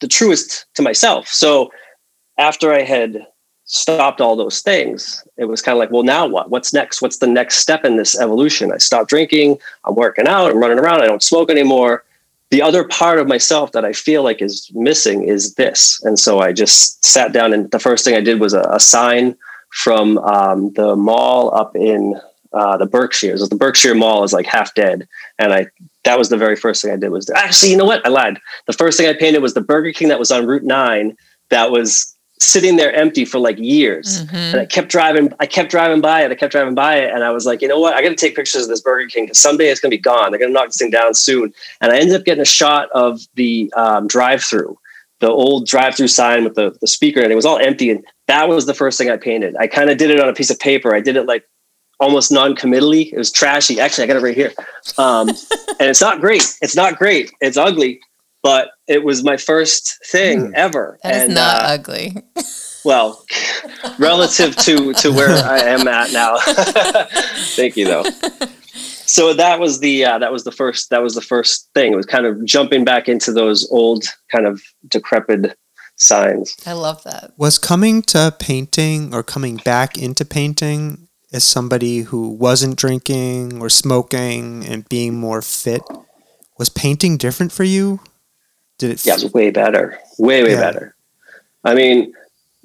the 0.00 0.08
truest 0.08 0.66
to 0.74 0.82
myself. 0.82 1.28
So 1.28 1.72
after 2.36 2.72
I 2.72 2.82
had 2.82 3.26
stopped 3.64 4.20
all 4.20 4.36
those 4.36 4.60
things, 4.60 5.24
it 5.36 5.44
was 5.44 5.62
kind 5.62 5.76
of 5.76 5.78
like, 5.78 5.92
well, 5.92 6.02
now 6.02 6.26
what? 6.26 6.50
What's 6.50 6.74
next? 6.74 7.00
What's 7.00 7.18
the 7.18 7.26
next 7.28 7.56
step 7.56 7.84
in 7.84 7.96
this 7.96 8.18
evolution? 8.18 8.72
I 8.72 8.78
stopped 8.78 9.08
drinking. 9.08 9.58
I'm 9.84 9.94
working 9.94 10.26
out. 10.26 10.50
I'm 10.50 10.60
running 10.60 10.80
around. 10.80 11.02
I 11.02 11.06
don't 11.06 11.22
smoke 11.22 11.50
anymore 11.50 12.04
the 12.50 12.60
other 12.60 12.84
part 12.84 13.18
of 13.18 13.26
myself 13.26 13.72
that 13.72 13.82
I 13.82 13.94
feel 13.94 14.22
like 14.22 14.42
is 14.42 14.70
missing 14.74 15.26
is 15.26 15.54
this. 15.54 15.98
And 16.04 16.18
so 16.18 16.40
I 16.40 16.52
just 16.52 17.02
sat 17.02 17.32
down 17.32 17.54
and 17.54 17.70
the 17.70 17.78
first 17.78 18.04
thing 18.04 18.14
I 18.14 18.20
did 18.20 18.40
was 18.40 18.52
a, 18.52 18.60
a 18.70 18.78
sign 18.78 19.34
from 19.72 20.18
um, 20.18 20.72
the 20.74 20.94
mall 20.96 21.54
up 21.54 21.74
in 21.74 22.20
uh, 22.52 22.76
the 22.76 22.86
Berkshires. 22.86 23.48
The 23.48 23.56
Berkshire 23.56 23.94
Mall 23.94 24.24
is 24.24 24.32
like 24.32 24.46
half 24.46 24.74
dead. 24.74 25.08
And 25.38 25.52
I 25.52 25.66
that 26.04 26.18
was 26.18 26.28
the 26.28 26.36
very 26.36 26.56
first 26.56 26.82
thing 26.82 26.90
I 26.90 26.96
did 26.96 27.10
was 27.10 27.30
actually, 27.30 27.70
you 27.70 27.76
know 27.76 27.84
what? 27.84 28.04
I 28.04 28.10
lied. 28.10 28.38
The 28.66 28.72
first 28.72 28.98
thing 28.98 29.08
I 29.08 29.14
painted 29.14 29.40
was 29.40 29.54
the 29.54 29.60
Burger 29.60 29.92
King 29.92 30.08
that 30.08 30.18
was 30.18 30.32
on 30.32 30.46
Route 30.46 30.64
9 30.64 31.16
that 31.50 31.70
was 31.70 32.16
sitting 32.40 32.76
there 32.76 32.92
empty 32.92 33.24
for 33.24 33.38
like 33.38 33.56
years. 33.58 34.24
Mm-hmm. 34.24 34.36
And 34.36 34.60
I 34.60 34.66
kept 34.66 34.88
driving, 34.88 35.32
I 35.38 35.46
kept 35.46 35.70
driving 35.70 36.00
by 36.00 36.24
it. 36.24 36.32
I 36.32 36.34
kept 36.34 36.52
driving 36.52 36.74
by 36.74 36.96
it. 36.96 37.14
And 37.14 37.22
I 37.22 37.30
was 37.30 37.46
like, 37.46 37.62
you 37.62 37.68
know 37.68 37.78
what? 37.78 37.94
I 37.94 38.02
got 38.02 38.08
to 38.08 38.16
take 38.16 38.34
pictures 38.34 38.64
of 38.64 38.68
this 38.68 38.80
Burger 38.80 39.08
King 39.08 39.26
because 39.26 39.38
someday 39.38 39.68
it's 39.68 39.80
going 39.80 39.92
to 39.92 39.96
be 39.96 40.02
gone. 40.02 40.32
They're 40.32 40.40
going 40.40 40.50
to 40.50 40.54
knock 40.54 40.66
this 40.66 40.78
thing 40.78 40.90
down 40.90 41.14
soon. 41.14 41.54
And 41.80 41.92
I 41.92 41.98
ended 41.98 42.16
up 42.16 42.24
getting 42.24 42.42
a 42.42 42.46
shot 42.46 42.90
of 42.90 43.20
the 43.34 43.72
um, 43.76 44.08
drive 44.08 44.42
through, 44.42 44.76
the 45.22 45.30
old 45.30 45.66
drive 45.66 45.96
through 45.96 46.08
sign 46.08 46.44
with 46.44 46.54
the, 46.54 46.76
the 46.82 46.86
speaker. 46.86 47.22
And 47.22 47.32
it 47.32 47.36
was 47.36 47.46
all 47.46 47.58
empty. 47.58 47.88
And 47.90 48.04
that 48.28 48.48
was 48.48 48.66
the 48.66 48.74
first 48.74 48.98
thing 48.98 49.08
I 49.08 49.16
painted. 49.16 49.56
I 49.58 49.66
kind 49.66 49.88
of 49.88 49.96
did 49.96 50.10
it 50.10 50.20
on 50.20 50.28
a 50.28 50.34
piece 50.34 50.50
of 50.50 50.60
paper. 50.60 50.94
I 50.94 51.00
did 51.00 51.16
it 51.16 51.26
like 51.26 51.44
almost 51.98 52.30
non-committally. 52.30 53.14
It 53.14 53.16
was 53.16 53.32
trashy. 53.32 53.80
Actually, 53.80 54.04
I 54.04 54.06
got 54.08 54.16
it 54.16 54.22
right 54.22 54.36
here. 54.36 54.52
Um, 54.98 55.28
and 55.80 55.88
it's 55.88 56.02
not 56.02 56.20
great. 56.20 56.44
It's 56.60 56.76
not 56.76 56.98
great. 56.98 57.32
It's 57.40 57.56
ugly 57.56 58.00
but 58.42 58.70
it 58.88 59.04
was 59.04 59.22
my 59.22 59.36
first 59.36 59.98
thing 60.06 60.48
mm. 60.48 60.54
ever. 60.54 60.98
That 61.02 61.14
and, 61.14 61.30
is 61.30 61.34
not 61.36 61.62
uh, 61.62 61.66
ugly. 61.66 62.16
well, 62.84 63.24
relative 63.98 64.56
to 64.56 64.92
to 64.94 65.12
where 65.12 65.44
I 65.44 65.58
am 65.60 65.86
at 65.88 66.12
now. 66.12 66.36
Thank 67.56 67.76
you, 67.76 67.86
though. 67.86 68.04
So 69.12 69.34
that 69.34 69.60
was 69.60 69.80
the 69.80 70.06
uh, 70.06 70.18
that 70.20 70.32
was 70.32 70.44
the 70.44 70.52
first 70.52 70.88
that 70.88 71.02
was 71.02 71.14
the 71.14 71.20
first 71.20 71.68
thing. 71.74 71.92
It 71.92 71.96
was 71.96 72.06
kind 72.06 72.24
of 72.24 72.42
jumping 72.46 72.82
back 72.82 73.10
into 73.10 73.30
those 73.30 73.70
old 73.70 74.04
kind 74.30 74.46
of 74.46 74.62
decrepit 74.88 75.54
signs. 75.96 76.56
I 76.64 76.72
love 76.72 77.04
that. 77.04 77.32
Was 77.36 77.58
coming 77.58 78.00
to 78.04 78.34
painting 78.38 79.14
or 79.14 79.22
coming 79.22 79.56
back 79.56 79.98
into 79.98 80.24
painting 80.24 81.08
as 81.30 81.44
somebody 81.44 82.00
who 82.00 82.30
wasn't 82.30 82.76
drinking 82.76 83.60
or 83.60 83.68
smoking 83.68 84.64
and 84.64 84.88
being 84.88 85.14
more 85.14 85.42
fit 85.42 85.82
was 86.58 86.70
painting 86.70 87.18
different 87.18 87.52
for 87.52 87.64
you 87.64 88.00
did 88.78 88.92
it? 88.92 89.06
Yeah, 89.06 89.14
it 89.14 89.24
was 89.24 89.32
way 89.34 89.50
better. 89.50 89.98
Way, 90.18 90.42
way 90.42 90.52
yeah. 90.52 90.60
better. 90.60 90.96
I 91.64 91.74
mean, 91.74 92.14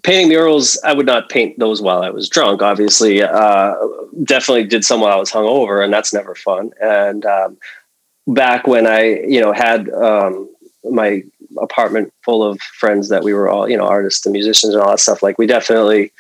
painting 0.08 0.30
murals, 0.30 0.80
I 0.86 0.94
would 0.94 1.06
not 1.06 1.28
paint 1.28 1.60
those 1.60 1.82
while 1.82 2.02
I 2.02 2.10
was 2.10 2.30
drunk. 2.30 2.62
Obviously, 2.62 3.22
uh, 3.22 3.76
definitely 4.24 4.64
did 4.64 4.86
some 4.86 5.02
while 5.02 5.12
I 5.12 5.20
was 5.20 5.30
hungover, 5.30 5.84
and 5.84 5.92
that's 5.92 6.14
never 6.14 6.34
fun. 6.34 6.72
And 6.82 7.26
um, 7.26 7.58
back 8.26 8.68
when 8.68 8.88
I, 8.88 9.20
you 9.28 9.42
know, 9.42 9.52
had 9.52 9.90
um, 9.90 10.50
my 10.90 11.24
apartment 11.62 12.14
full 12.24 12.42
of 12.42 12.58
friends 12.62 13.10
that 13.10 13.26
we 13.26 13.34
were 13.34 13.50
all, 13.50 13.70
you 13.70 13.76
know, 13.76 13.86
artists 13.86 14.26
and 14.26 14.32
musicians 14.32 14.74
and 14.74 14.82
all 14.82 14.92
that 14.92 15.02
stuff, 15.02 15.22
like 15.22 15.38
we 15.38 15.46
definitely 15.46 16.14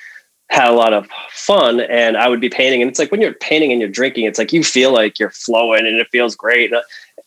had 0.50 0.68
a 0.70 0.74
lot 0.74 0.92
of 0.92 1.08
fun. 1.32 1.80
And 1.80 2.18
I 2.18 2.28
would 2.28 2.42
be 2.42 2.50
painting, 2.50 2.82
and 2.82 2.92
it's 2.92 3.00
like 3.00 3.10
when 3.10 3.22
you're 3.22 3.36
painting 3.36 3.72
and 3.72 3.80
you're 3.80 3.90
drinking, 3.90 4.26
it's 4.26 4.38
like 4.38 4.52
you 4.52 4.66
feel 4.66 4.92
like 4.92 5.18
you're 5.18 5.30
flowing 5.30 5.88
and 5.88 5.96
it 5.96 6.10
feels 6.12 6.36
great. 6.36 6.74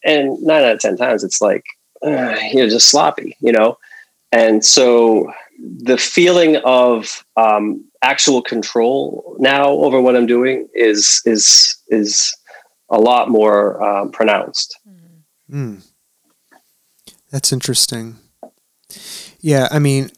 And 0.05 0.39
nine 0.43 0.65
out 0.65 0.75
of 0.75 0.81
ten 0.81 0.99
times, 0.99 1.25
it's 1.25 1.41
like 1.41 1.65
uh, 2.03 2.37
you're 2.53 2.69
just 2.69 2.91
sloppy, 2.91 3.35
you 3.41 3.51
know? 3.51 3.79
And 4.31 4.63
so 4.63 5.33
the 5.61 5.99
feeling 5.99 6.57
of 6.65 7.25
um, 7.37 7.85
actual 8.03 8.43
control 8.43 9.37
now 9.39 9.69
over 9.69 10.01
what 10.01 10.17
I'm 10.17 10.27
doing 10.27 10.69
is 10.75 11.23
is 11.25 11.77
is 11.89 12.35
a 12.91 12.99
lot 12.99 13.29
more 13.29 13.83
um, 13.83 14.11
pronounced. 14.11 14.79
Mm. 15.51 15.83
That's 17.31 17.53
interesting. 17.53 18.17
Yeah, 19.41 19.69
I 19.71 19.79
mean, 19.79 20.11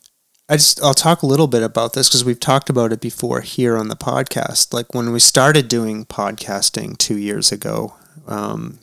I 0.49 0.57
just 0.57 0.83
I'll 0.83 0.95
talk 0.95 1.23
a 1.23 1.27
little 1.27 1.47
bit 1.47 1.63
about 1.63 1.93
this 1.93 2.09
because 2.09 2.25
we've 2.25 2.41
talked 2.41 2.71
about 2.71 2.93
it 2.93 3.01
before 3.01 3.41
here 3.41 3.77
on 3.77 3.89
the 3.89 3.97
podcast. 3.97 4.73
Like 4.73 4.95
when 4.95 5.13
we 5.13 5.21
started 5.21 5.69
doing 5.69 6.05
podcasting 6.05 6.97
two 6.99 7.19
years 7.19 7.53
ago, 7.53 7.95
um, 8.27 8.79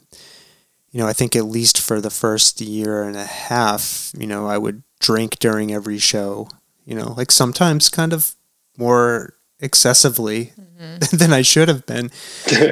you 0.91 0.99
know, 0.99 1.07
I 1.07 1.13
think 1.13 1.35
at 1.35 1.45
least 1.45 1.79
for 1.79 2.01
the 2.01 2.09
first 2.09 2.61
year 2.61 3.03
and 3.03 3.15
a 3.15 3.25
half, 3.25 4.11
you 4.17 4.27
know, 4.27 4.47
I 4.47 4.57
would 4.57 4.83
drink 4.99 5.39
during 5.39 5.71
every 5.71 5.99
show. 5.99 6.49
You 6.85 6.95
know, 6.95 7.13
like 7.13 7.31
sometimes 7.31 7.89
kind 7.89 8.13
of 8.13 8.33
more 8.77 9.35
excessively 9.59 10.53
mm-hmm. 10.59 11.15
than 11.17 11.33
I 11.33 11.43
should 11.43 11.67
have 11.67 11.85
been, 11.85 12.09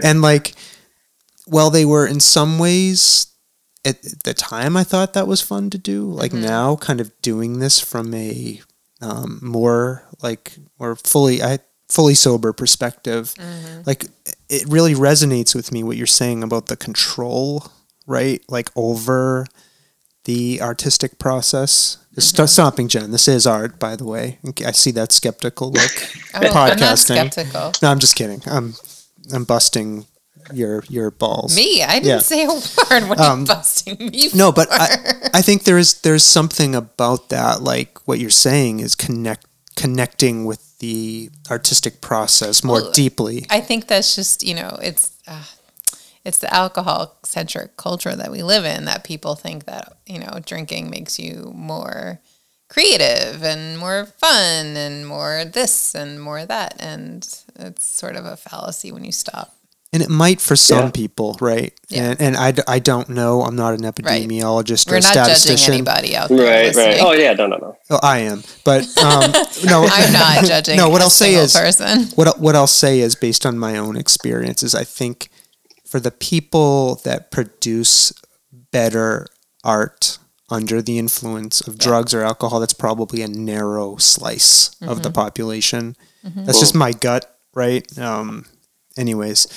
and 0.04 0.22
like, 0.22 0.54
well, 1.46 1.70
they 1.70 1.86
were 1.86 2.08
in 2.08 2.20
some 2.20 2.58
ways 2.58 3.28
at 3.86 4.02
the 4.24 4.34
time 4.34 4.76
I 4.76 4.84
thought 4.84 5.14
that 5.14 5.28
was 5.28 5.42
fun 5.42 5.70
to 5.70 5.78
do. 5.78 6.10
Like 6.10 6.32
mm-hmm. 6.32 6.46
now, 6.46 6.76
kind 6.76 7.00
of 7.00 7.12
doing 7.22 7.60
this 7.60 7.80
from 7.80 8.14
a 8.14 8.62
um, 9.02 9.40
more 9.42 10.04
like 10.22 10.58
or 10.80 10.96
fully 10.96 11.42
I 11.42 11.60
fully 11.90 12.16
sober 12.16 12.54
perspective, 12.54 13.34
mm-hmm. 13.36 13.82
like 13.86 14.06
it 14.50 14.66
really 14.68 14.94
resonates 14.94 15.56
with 15.56 15.72
me 15.72 15.84
what 15.84 15.98
you're 15.98 16.08
saying 16.08 16.44
about 16.44 16.68
the 16.68 16.76
control, 16.76 17.72
right? 18.08 18.44
Like 18.50 18.70
over 18.76 19.46
the 20.24 20.62
artistic 20.62 21.20
process. 21.20 21.98
Mm-hmm. 22.16 22.46
Stomping 22.46 22.88
Jen, 22.88 23.12
this 23.12 23.28
is 23.28 23.46
art, 23.46 23.78
by 23.78 23.96
the 23.96 24.06
way. 24.06 24.40
I 24.66 24.72
see 24.72 24.92
that 24.92 25.12
skeptical 25.12 25.72
look. 25.72 25.84
oh, 26.34 26.40
podcasting. 26.40 27.20
I'm 27.20 27.32
skeptical. 27.32 27.74
No, 27.82 27.92
I'm 27.92 28.00
just 28.00 28.16
kidding. 28.16 28.42
I'm 28.48 28.74
I'm 29.32 29.44
busting 29.44 30.06
your 30.52 30.84
your 30.90 31.12
balls. 31.12 31.56
Me? 31.56 31.84
I 31.84 32.00
didn't 32.00 32.08
yeah. 32.08 32.20
say 32.20 32.44
a 32.44 32.50
word. 32.50 33.10
What 33.10 33.20
um, 33.20 33.40
are 33.40 33.42
you 33.42 33.46
busting 33.46 33.98
me 34.00 34.30
No, 34.34 34.52
but 34.52 34.68
I, 34.72 35.30
I 35.36 35.42
think 35.42 35.64
there 35.64 35.78
is 35.78 36.02
there's 36.02 36.24
something 36.24 36.76
about 36.76 37.30
that, 37.30 37.62
like 37.62 38.00
what 38.08 38.20
you're 38.20 38.30
saying 38.30 38.80
is 38.80 38.96
connect 38.96 39.46
connecting 39.76 40.46
with 40.46 40.78
the 40.80 41.30
artistic 41.52 42.02
process 42.02 42.64
more 42.64 42.82
well, 42.82 42.92
deeply. 42.92 43.46
I 43.50 43.62
think 43.62 43.88
that's 43.88 44.16
just 44.16 44.44
you 44.44 44.56
know 44.56 44.78
it's. 44.82 45.16
Uh, 45.28 45.44
it's 46.28 46.40
the 46.40 46.54
alcohol 46.54 47.16
centric 47.24 47.78
culture 47.78 48.14
that 48.14 48.30
we 48.30 48.44
live 48.44 48.66
in 48.66 48.84
that 48.84 49.06
people 49.06 49.36
think 49.36 49.64
that 49.64 49.94
you 50.06 50.20
know 50.20 50.40
drinking 50.46 50.90
makes 50.90 51.18
you 51.18 51.52
more 51.56 52.20
creative 52.68 53.42
and 53.44 53.80
more 53.80 54.06
fun 54.06 54.76
and 54.76 55.08
more 55.08 55.46
this 55.46 55.96
and 55.96 56.22
more 56.22 56.46
that 56.46 56.76
and 56.80 57.44
it's 57.56 57.86
sort 57.86 58.18
of 58.18 58.26
a 58.26 58.36
fallacy 58.36 58.92
when 58.92 59.06
you 59.06 59.12
stop 59.12 59.54
and 59.94 60.04
it 60.04 60.10
might 60.10 60.42
for 60.42 60.58
some 60.58 60.88
yeah. 60.88 60.92
people, 60.92 61.38
right? 61.40 61.74
Yeah. 61.88 62.10
And, 62.10 62.22
and 62.22 62.36
I, 62.36 62.54
I 62.68 62.80
don't 62.80 63.08
know. 63.08 63.44
I'm 63.44 63.56
not 63.56 63.74
an 63.74 63.84
epidemiologist 63.84 64.86
right. 64.86 64.92
or 64.92 64.96
We're 64.96 64.98
a 64.98 65.02
statistician. 65.02 65.54
Not 65.54 65.60
judging 65.60 65.74
anybody 65.74 66.16
out 66.18 66.28
there. 66.28 66.38
Right, 66.40 66.66
listening. 66.66 66.88
right. 66.88 67.02
Oh 67.02 67.14
yeah, 67.14 67.32
no, 67.32 67.48
no, 67.48 67.56
no. 67.56 67.78
Oh, 67.90 68.00
I 68.04 68.20
am, 68.20 68.44
but 68.66 68.82
um, 68.98 69.32
no, 69.66 69.88
I'm 69.90 70.12
not 70.12 70.44
judging. 70.44 70.76
No, 70.78 70.90
what 70.90 71.02
I'll 71.02 71.10
say 71.10 71.36
is 71.36 71.56
person. 71.56 72.04
what 72.16 72.38
what 72.38 72.54
I'll 72.54 72.68
say 72.68 73.00
is 73.00 73.16
based 73.16 73.46
on 73.46 73.58
my 73.58 73.78
own 73.78 73.96
experiences. 73.96 74.76
I 74.76 74.84
think 74.84 75.30
for 75.88 76.00
the 76.00 76.12
people 76.12 76.96
that 77.04 77.32
produce 77.32 78.14
better 78.72 79.28
art 79.64 80.18
under 80.50 80.82
the 80.82 80.98
influence 80.98 81.62
of 81.62 81.78
drugs 81.78 82.14
or 82.14 82.22
alcohol, 82.22 82.60
that's 82.60 82.74
probably 82.74 83.22
a 83.22 83.28
narrow 83.28 83.98
slice 83.98 84.70
mm-hmm. 84.76 84.90
of 84.90 85.04
the 85.04 85.10
mm-hmm. 85.10 85.16
population. 85.16 85.96
Mm-hmm. 86.26 86.46
That's 86.46 86.60
just 86.60 86.76
my 86.76 86.92
gut, 86.94 87.38
right? 87.54 87.86
Um, 87.98 88.46
anyways 88.98 89.48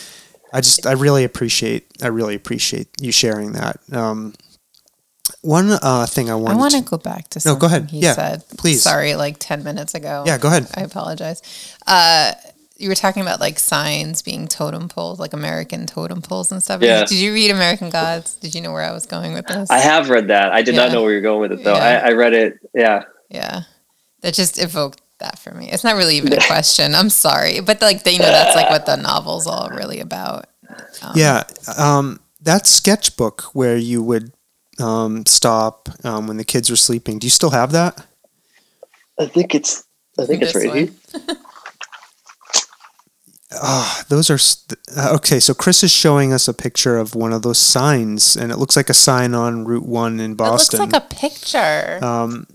I 0.52 0.60
just 0.60 0.86
I 0.86 0.92
really 0.92 1.24
appreciate 1.24 1.86
I 2.02 2.08
really 2.08 2.34
appreciate 2.34 2.88
you 3.00 3.12
sharing 3.12 3.52
that. 3.52 3.78
Um, 3.92 4.34
one 5.42 5.70
uh, 5.70 6.06
thing 6.06 6.28
I 6.28 6.34
want 6.34 6.54
I 6.54 6.56
want 6.56 6.74
to 6.74 6.82
go 6.82 6.98
back 6.98 7.28
to 7.30 7.40
something 7.40 7.56
no, 7.56 7.60
go 7.60 7.66
ahead. 7.66 7.90
he 7.90 8.00
yeah, 8.00 8.14
said. 8.14 8.44
Please. 8.58 8.82
Sorry, 8.82 9.14
like 9.14 9.36
ten 9.38 9.62
minutes 9.62 9.94
ago. 9.94 10.24
Yeah, 10.26 10.38
go 10.38 10.48
ahead. 10.48 10.66
I 10.74 10.82
apologize. 10.82 11.76
Uh, 11.86 12.32
you 12.80 12.88
were 12.88 12.94
talking 12.94 13.22
about 13.22 13.40
like 13.40 13.58
signs 13.58 14.22
being 14.22 14.48
totem 14.48 14.88
poles, 14.88 15.20
like 15.20 15.32
American 15.32 15.86
totem 15.86 16.22
poles 16.22 16.50
and 16.50 16.62
stuff. 16.62 16.80
Yeah. 16.80 17.04
Did 17.04 17.18
you 17.18 17.32
read 17.32 17.50
American 17.50 17.90
Gods? 17.90 18.34
Did 18.34 18.54
you 18.54 18.62
know 18.62 18.72
where 18.72 18.82
I 18.82 18.92
was 18.92 19.06
going 19.06 19.34
with 19.34 19.46
this? 19.46 19.70
I 19.70 19.78
have 19.78 20.08
read 20.08 20.28
that. 20.28 20.52
I 20.52 20.62
did 20.62 20.74
yeah. 20.74 20.84
not 20.84 20.92
know 20.92 21.02
where 21.02 21.12
you're 21.12 21.20
going 21.20 21.40
with 21.40 21.52
it 21.52 21.64
though. 21.64 21.74
Yeah. 21.74 22.02
I, 22.04 22.08
I 22.08 22.12
read 22.12 22.32
it. 22.32 22.58
Yeah. 22.74 23.04
Yeah. 23.28 23.62
That 24.22 24.34
just 24.34 24.60
evoked 24.60 25.02
that 25.18 25.38
for 25.38 25.52
me. 25.52 25.70
It's 25.70 25.84
not 25.84 25.96
really 25.96 26.16
even 26.16 26.32
a 26.32 26.40
question. 26.46 26.94
I'm 26.94 27.10
sorry, 27.10 27.60
but 27.60 27.80
like 27.82 28.06
you 28.06 28.18
know, 28.18 28.24
that's 28.24 28.56
like 28.56 28.70
what 28.70 28.86
the 28.86 28.96
novel's 28.96 29.46
all 29.46 29.68
really 29.70 30.00
about. 30.00 30.46
Um, 31.02 31.12
yeah, 31.14 31.44
um, 31.76 32.20
that 32.40 32.66
sketchbook 32.66 33.42
where 33.54 33.76
you 33.76 34.02
would 34.02 34.32
um, 34.80 35.26
stop 35.26 35.88
um, 36.04 36.26
when 36.26 36.36
the 36.38 36.44
kids 36.44 36.70
were 36.70 36.76
sleeping. 36.76 37.18
Do 37.18 37.26
you 37.26 37.30
still 37.30 37.50
have 37.50 37.72
that? 37.72 38.06
I 39.18 39.26
think 39.26 39.54
it's. 39.54 39.84
I 40.18 40.26
think 40.26 40.42
it's 40.42 40.54
right 40.54 40.72
here. 40.74 40.88
Oh, 43.52 44.02
those 44.08 44.30
are 44.30 44.38
st- 44.38 44.78
uh, 44.96 45.14
okay. 45.16 45.40
So 45.40 45.54
Chris 45.54 45.82
is 45.82 45.92
showing 45.92 46.32
us 46.32 46.46
a 46.46 46.54
picture 46.54 46.98
of 46.98 47.14
one 47.14 47.32
of 47.32 47.42
those 47.42 47.58
signs, 47.58 48.36
and 48.36 48.52
it 48.52 48.56
looks 48.58 48.76
like 48.76 48.88
a 48.88 48.94
sign 48.94 49.34
on 49.34 49.64
Route 49.64 49.86
One 49.86 50.20
in 50.20 50.34
Boston. 50.34 50.80
It 50.80 50.82
looks 50.84 50.92
like 50.92 51.02
a 51.02 51.14
picture. 51.14 52.04
Um, 52.04 52.46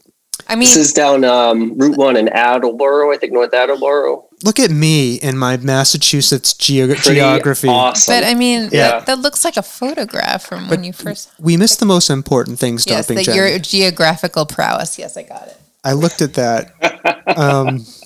I 0.47 0.55
mean, 0.55 0.67
this 0.67 0.77
is 0.77 0.93
down 0.93 1.25
um, 1.25 1.77
Route 1.77 1.97
One 1.97 2.15
in 2.15 2.29
Attleboro, 2.29 3.11
I 3.13 3.17
think 3.17 3.33
North 3.33 3.53
Attleboro. 3.53 4.25
Look 4.43 4.59
at 4.59 4.71
me 4.71 5.15
in 5.15 5.37
my 5.37 5.57
Massachusetts 5.57 6.53
ge- 6.53 6.95
geography. 7.01 7.67
Awesome. 7.67 8.13
But 8.13 8.23
I 8.23 8.33
mean, 8.33 8.69
yeah. 8.71 8.91
that, 8.91 9.05
that, 9.07 9.19
looks 9.19 9.43
like 9.43 9.57
a 9.57 9.63
photograph 9.63 10.45
from 10.45 10.63
but 10.63 10.77
when 10.77 10.83
you 10.83 10.93
first. 10.93 11.29
We 11.39 11.57
missed 11.57 11.79
the 11.79 11.85
most 11.85 12.09
important 12.09 12.59
thing. 12.59 12.77
Stopping 12.77 13.17
yes, 13.17 13.35
your 13.35 13.59
geographical 13.59 14.45
prowess. 14.45 14.99
Yes, 14.99 15.17
I 15.17 15.23
got 15.23 15.47
it. 15.47 15.57
I 15.83 15.93
looked 15.93 16.21
at 16.21 16.35
that. 16.35 17.37
um, 17.37 17.85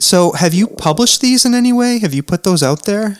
so, 0.00 0.32
have 0.32 0.54
you 0.54 0.68
published 0.68 1.20
these 1.20 1.44
in 1.44 1.54
any 1.54 1.72
way? 1.72 1.98
Have 1.98 2.14
you 2.14 2.22
put 2.22 2.44
those 2.44 2.62
out 2.62 2.84
there? 2.84 3.18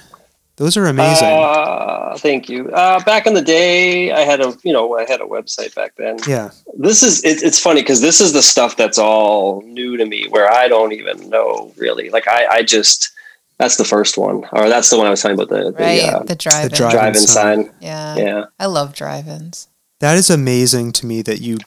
Those 0.58 0.76
are 0.76 0.86
amazing. 0.86 1.28
Uh, 1.28 2.16
thank 2.18 2.48
you. 2.48 2.68
Uh, 2.70 3.02
back 3.04 3.28
in 3.28 3.34
the 3.34 3.42
day, 3.42 4.10
I 4.10 4.20
had 4.20 4.40
a 4.40 4.56
you 4.64 4.72
know 4.72 4.98
I 4.98 5.04
had 5.08 5.20
a 5.20 5.24
website 5.24 5.72
back 5.74 5.94
then. 5.96 6.18
Yeah. 6.26 6.50
This 6.76 7.04
is 7.04 7.24
it, 7.24 7.44
it's 7.44 7.60
funny 7.60 7.80
because 7.80 8.00
this 8.00 8.20
is 8.20 8.32
the 8.32 8.42
stuff 8.42 8.76
that's 8.76 8.98
all 8.98 9.62
new 9.62 9.96
to 9.96 10.04
me, 10.04 10.26
where 10.28 10.50
I 10.52 10.66
don't 10.66 10.92
even 10.92 11.30
know 11.30 11.72
really. 11.76 12.10
Like 12.10 12.26
I 12.26 12.46
I 12.46 12.62
just 12.64 13.10
that's 13.58 13.76
the 13.76 13.84
first 13.84 14.18
one, 14.18 14.44
or 14.52 14.68
that's 14.68 14.90
the 14.90 14.98
one 14.98 15.06
I 15.06 15.10
was 15.10 15.22
talking 15.22 15.36
about 15.36 15.48
the 15.48 15.72
right 15.78 16.00
the, 16.00 16.16
uh, 16.16 16.22
the 16.24 16.34
drive-in, 16.34 16.70
the 16.70 16.76
drive-in 16.76 17.14
sign. 17.14 17.64
sign. 17.64 17.74
Yeah, 17.80 18.16
yeah. 18.16 18.44
I 18.58 18.66
love 18.66 18.94
drive-ins. 18.94 19.68
That 20.00 20.16
is 20.16 20.28
amazing 20.28 20.90
to 20.92 21.06
me 21.06 21.22
that 21.22 21.40
you 21.40 21.58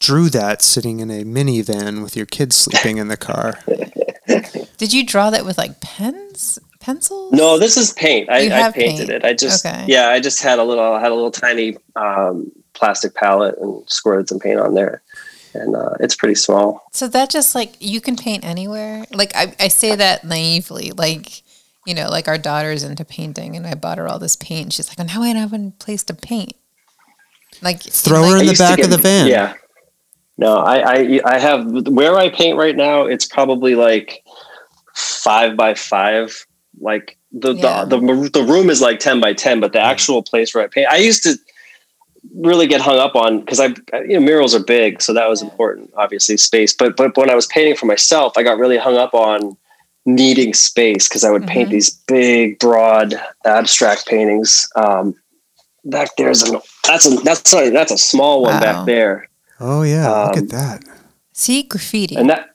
drew 0.00 0.28
that 0.28 0.60
sitting 0.60 1.00
in 1.00 1.10
a 1.10 1.24
minivan 1.24 2.02
with 2.02 2.14
your 2.14 2.26
kids 2.26 2.56
sleeping 2.56 2.98
in 2.98 3.08
the 3.08 3.16
car. 3.16 3.58
Did 4.26 4.92
you 4.92 5.04
draw 5.06 5.30
that 5.30 5.44
with 5.44 5.58
like 5.58 5.80
pens? 5.80 6.58
pencils? 6.84 7.32
No, 7.32 7.58
this 7.58 7.76
is 7.76 7.92
paint. 7.94 8.28
I, 8.28 8.66
I 8.66 8.70
painted 8.70 9.08
paint. 9.08 9.10
it. 9.10 9.24
I 9.24 9.32
just 9.32 9.64
okay. 9.64 9.84
yeah, 9.88 10.08
I 10.08 10.20
just 10.20 10.42
had 10.42 10.58
a 10.58 10.64
little 10.64 10.98
had 10.98 11.10
a 11.10 11.14
little 11.14 11.30
tiny 11.30 11.76
um, 11.96 12.52
plastic 12.74 13.14
palette 13.14 13.56
and 13.58 13.88
squirted 13.88 14.28
some 14.28 14.38
paint 14.38 14.60
on 14.60 14.74
there. 14.74 15.02
And 15.54 15.76
uh, 15.76 15.94
it's 16.00 16.16
pretty 16.16 16.34
small. 16.34 16.84
So 16.92 17.06
that 17.08 17.30
just 17.30 17.54
like 17.54 17.76
you 17.80 18.00
can 18.00 18.16
paint 18.16 18.44
anywhere. 18.44 19.06
Like 19.12 19.34
I, 19.34 19.54
I 19.58 19.68
say 19.68 19.94
that 19.94 20.24
naively, 20.24 20.90
like 20.90 21.42
you 21.86 21.94
know, 21.94 22.08
like 22.08 22.28
our 22.28 22.38
daughter's 22.38 22.82
into 22.82 23.04
painting, 23.04 23.56
and 23.56 23.66
I 23.66 23.74
bought 23.74 23.98
her 23.98 24.08
all 24.08 24.18
this 24.18 24.36
paint. 24.36 24.64
And 24.64 24.72
She's 24.72 24.88
like, 24.88 24.98
"Oh, 25.00 25.04
now 25.04 25.22
I 25.22 25.32
don't 25.32 25.50
have 25.50 25.52
a 25.52 25.70
place 25.78 26.02
to 26.04 26.14
paint." 26.14 26.54
Like 27.62 27.82
throw 27.82 28.24
her 28.24 28.40
in 28.40 28.46
the 28.46 28.56
back 28.58 28.78
get, 28.78 28.86
of 28.86 28.90
the 28.90 28.98
van. 28.98 29.28
Yeah. 29.28 29.54
No, 30.36 30.56
I, 30.56 30.94
I 30.96 31.20
I 31.24 31.38
have 31.38 31.64
where 31.88 32.16
I 32.16 32.28
paint 32.28 32.58
right 32.58 32.74
now. 32.74 33.02
It's 33.02 33.24
probably 33.24 33.74
like 33.74 34.24
five 34.94 35.56
by 35.56 35.74
five 35.74 36.44
like 36.80 37.16
the, 37.32 37.54
yeah. 37.54 37.84
the, 37.84 37.98
the 37.98 38.30
the 38.32 38.44
room 38.44 38.70
is 38.70 38.80
like 38.80 39.00
10 39.00 39.20
by 39.20 39.32
10 39.32 39.60
but 39.60 39.72
the 39.72 39.80
actual 39.80 40.22
place 40.22 40.54
where 40.54 40.64
i 40.64 40.66
paint 40.66 40.88
i 40.88 40.96
used 40.96 41.22
to 41.22 41.36
really 42.36 42.66
get 42.66 42.80
hung 42.80 42.98
up 42.98 43.14
on 43.16 43.40
because 43.40 43.60
i 43.60 43.66
you 44.06 44.14
know 44.14 44.20
murals 44.20 44.54
are 44.54 44.62
big 44.62 45.02
so 45.02 45.12
that 45.12 45.28
was 45.28 45.42
yeah. 45.42 45.48
important 45.48 45.92
obviously 45.96 46.36
space 46.36 46.72
but 46.72 46.96
but 46.96 47.16
when 47.16 47.30
i 47.30 47.34
was 47.34 47.46
painting 47.48 47.76
for 47.76 47.86
myself 47.86 48.32
i 48.36 48.42
got 48.42 48.58
really 48.58 48.78
hung 48.78 48.96
up 48.96 49.14
on 49.14 49.56
needing 50.06 50.54
space 50.54 51.08
because 51.08 51.24
i 51.24 51.30
would 51.30 51.42
mm-hmm. 51.42 51.50
paint 51.50 51.70
these 51.70 51.90
big 52.06 52.58
broad 52.58 53.14
abstract 53.44 54.06
paintings 54.06 54.68
um 54.76 55.14
back 55.84 56.10
there's 56.16 56.48
a 56.48 56.60
that's 56.86 57.06
a 57.06 57.16
that's 57.22 57.52
a 57.52 57.70
that's 57.70 57.92
a 57.92 57.98
small 57.98 58.42
one 58.42 58.54
wow. 58.54 58.60
back 58.60 58.86
there 58.86 59.28
oh 59.60 59.82
yeah 59.82 60.10
um, 60.10 60.26
look 60.26 60.36
at 60.36 60.42
um, 60.42 60.48
that 60.48 60.84
see 61.32 61.62
graffiti 61.62 62.16
and 62.16 62.30
that 62.30 62.54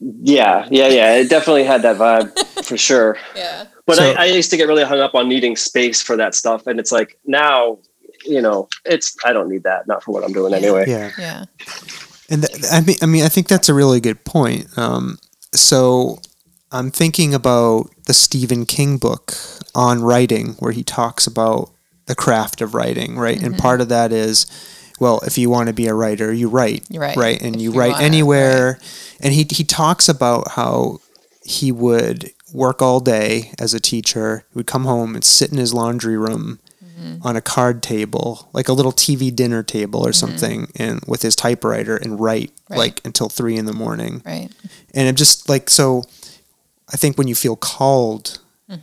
yeah, 0.00 0.68
yeah, 0.70 0.88
yeah. 0.88 1.14
It 1.14 1.30
definitely 1.30 1.64
had 1.64 1.82
that 1.82 1.96
vibe 1.96 2.36
for 2.64 2.76
sure. 2.76 3.16
Yeah. 3.34 3.64
But 3.86 3.96
so, 3.96 4.12
I, 4.12 4.22
I, 4.22 4.24
used 4.26 4.50
to 4.50 4.56
get 4.56 4.68
really 4.68 4.84
hung 4.84 5.00
up 5.00 5.14
on 5.14 5.28
needing 5.28 5.56
space 5.56 6.02
for 6.02 6.16
that 6.16 6.34
stuff, 6.34 6.66
and 6.66 6.80
it's 6.80 6.92
like 6.92 7.18
now, 7.24 7.78
you 8.24 8.40
know, 8.40 8.68
it's 8.84 9.16
I 9.24 9.32
don't 9.32 9.48
need 9.48 9.62
that, 9.64 9.86
not 9.86 10.02
for 10.02 10.12
what 10.12 10.24
I'm 10.24 10.32
doing 10.32 10.52
yeah. 10.52 10.58
anyway. 10.58 10.84
Yeah. 10.86 11.10
Yeah. 11.18 11.44
And 12.30 12.42
th- 12.42 12.64
I 12.70 12.80
mean, 12.80 12.96
I 13.02 13.06
mean, 13.06 13.24
I 13.24 13.28
think 13.28 13.48
that's 13.48 13.68
a 13.68 13.74
really 13.74 14.00
good 14.00 14.24
point. 14.24 14.76
Um, 14.76 15.18
so 15.52 16.18
I'm 16.72 16.90
thinking 16.90 17.34
about 17.34 17.90
the 18.06 18.14
Stephen 18.14 18.66
King 18.66 18.98
book 18.98 19.34
on 19.74 20.02
writing, 20.02 20.54
where 20.58 20.72
he 20.72 20.82
talks 20.82 21.26
about 21.26 21.70
the 22.06 22.14
craft 22.14 22.60
of 22.60 22.74
writing, 22.74 23.16
right? 23.16 23.40
And 23.42 23.56
part 23.56 23.80
of 23.80 23.88
that 23.88 24.12
is, 24.12 24.46
well, 25.00 25.20
if 25.26 25.36
you 25.38 25.50
want 25.50 25.66
to 25.68 25.72
be 25.72 25.86
a 25.86 25.94
writer, 25.94 26.32
you 26.32 26.48
write, 26.48 26.84
You 26.90 27.00
write. 27.00 27.16
right? 27.16 27.40
And 27.42 27.60
you, 27.60 27.72
you 27.72 27.78
write 27.78 27.92
wanna, 27.92 28.04
anywhere. 28.04 28.78
And 29.20 29.32
he 29.34 29.46
he 29.50 29.64
talks 29.64 30.08
about 30.08 30.52
how 30.52 31.00
he 31.44 31.72
would 31.72 32.30
work 32.52 32.80
all 32.80 33.00
day 33.00 33.52
as 33.58 33.74
a 33.74 33.80
teacher. 33.80 34.44
He 34.52 34.58
would 34.58 34.66
come 34.66 34.84
home 34.84 35.14
and 35.14 35.24
sit 35.24 35.50
in 35.52 35.58
his 35.58 35.74
laundry 35.74 36.16
room 36.16 36.60
Mm-hmm. 36.96 37.26
on 37.26 37.34
a 37.36 37.40
card 37.40 37.82
table, 37.82 38.48
like 38.52 38.68
a 38.68 38.72
little 38.72 38.92
TV 38.92 39.34
dinner 39.34 39.64
table 39.64 40.06
or 40.06 40.12
something, 40.12 40.70
and 40.76 41.00
with 41.08 41.22
his 41.22 41.34
typewriter 41.34 41.96
and 41.96 42.20
write 42.20 42.52
Right. 42.70 42.78
like 42.78 43.00
until 43.04 43.28
three 43.28 43.56
in 43.56 43.66
the 43.66 43.72
morning. 43.72 44.22
Right. 44.24 44.48
And 44.94 45.08
I'm 45.08 45.16
just 45.16 45.48
like 45.48 45.68
so. 45.68 46.04
I 46.92 46.96
think 46.96 47.18
when 47.18 47.26
you 47.26 47.34
feel 47.34 47.56
called 47.56 48.38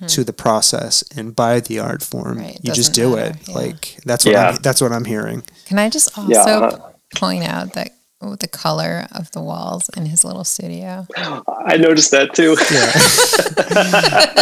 to 0.07 0.23
the 0.23 0.33
process 0.33 1.03
and 1.17 1.35
by 1.35 1.59
the 1.59 1.79
art 1.79 2.03
form, 2.03 2.37
Mm-hmm. 2.37 2.45
Right, 2.45 2.59
you 2.61 2.71
just 2.73 2.93
do 2.93 3.15
matter, 3.15 3.31
it. 3.31 3.47
yeah. 3.49 3.55
Like 3.55 3.97
that's 4.05 4.25
what 4.25 4.31
Yeah. 4.33 4.49
I'm, 4.49 4.55
that's 4.61 4.79
what 4.81 4.91
I'm 4.91 5.05
hearing. 5.05 5.43
Can 5.65 5.79
I 5.79 5.89
just 5.89 6.17
also 6.17 6.31
Yeah, 6.31 6.43
uh, 6.45 6.91
point 7.15 7.43
out 7.43 7.73
that 7.73 7.89
oh, 8.21 8.35
the 8.35 8.47
color 8.47 9.07
of 9.11 9.31
the 9.31 9.41
walls 9.41 9.89
in 9.97 10.05
his 10.05 10.23
little 10.23 10.43
studio? 10.43 11.07
I 11.65 11.77
noticed 11.77 12.11
that 12.11 12.33
too. 12.35 12.55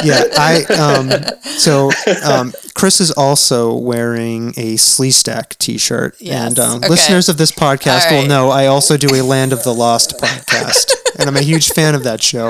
yeah, 0.03 0.23
I 0.37 0.63
um 0.75 1.09
so 1.43 1.91
um 2.23 2.53
Chris 2.75 2.99
is 3.01 3.11
also 3.11 3.73
wearing 3.75 4.49
a 4.57 4.75
Sleestak 4.75 5.57
t-shirt 5.57 6.15
Yes, 6.19 6.47
and 6.49 6.59
um, 6.59 6.77
okay. 6.77 6.89
listeners 6.89 7.29
of 7.29 7.37
this 7.37 7.51
podcast 7.51 8.11
All 8.11 8.21
will 8.21 8.27
know 8.27 8.49
I 8.49 8.65
also 8.67 8.97
do 8.97 9.07
a 9.15 9.23
Land 9.23 9.53
of 9.53 9.63
the 9.63 9.73
Lost 9.73 10.17
podcast 10.17 10.91
and 11.17 11.27
I'm 11.29 11.35
a 11.37 11.41
huge 11.41 11.69
fan 11.71 11.95
of 11.95 12.03
that 12.03 12.21
show 12.21 12.49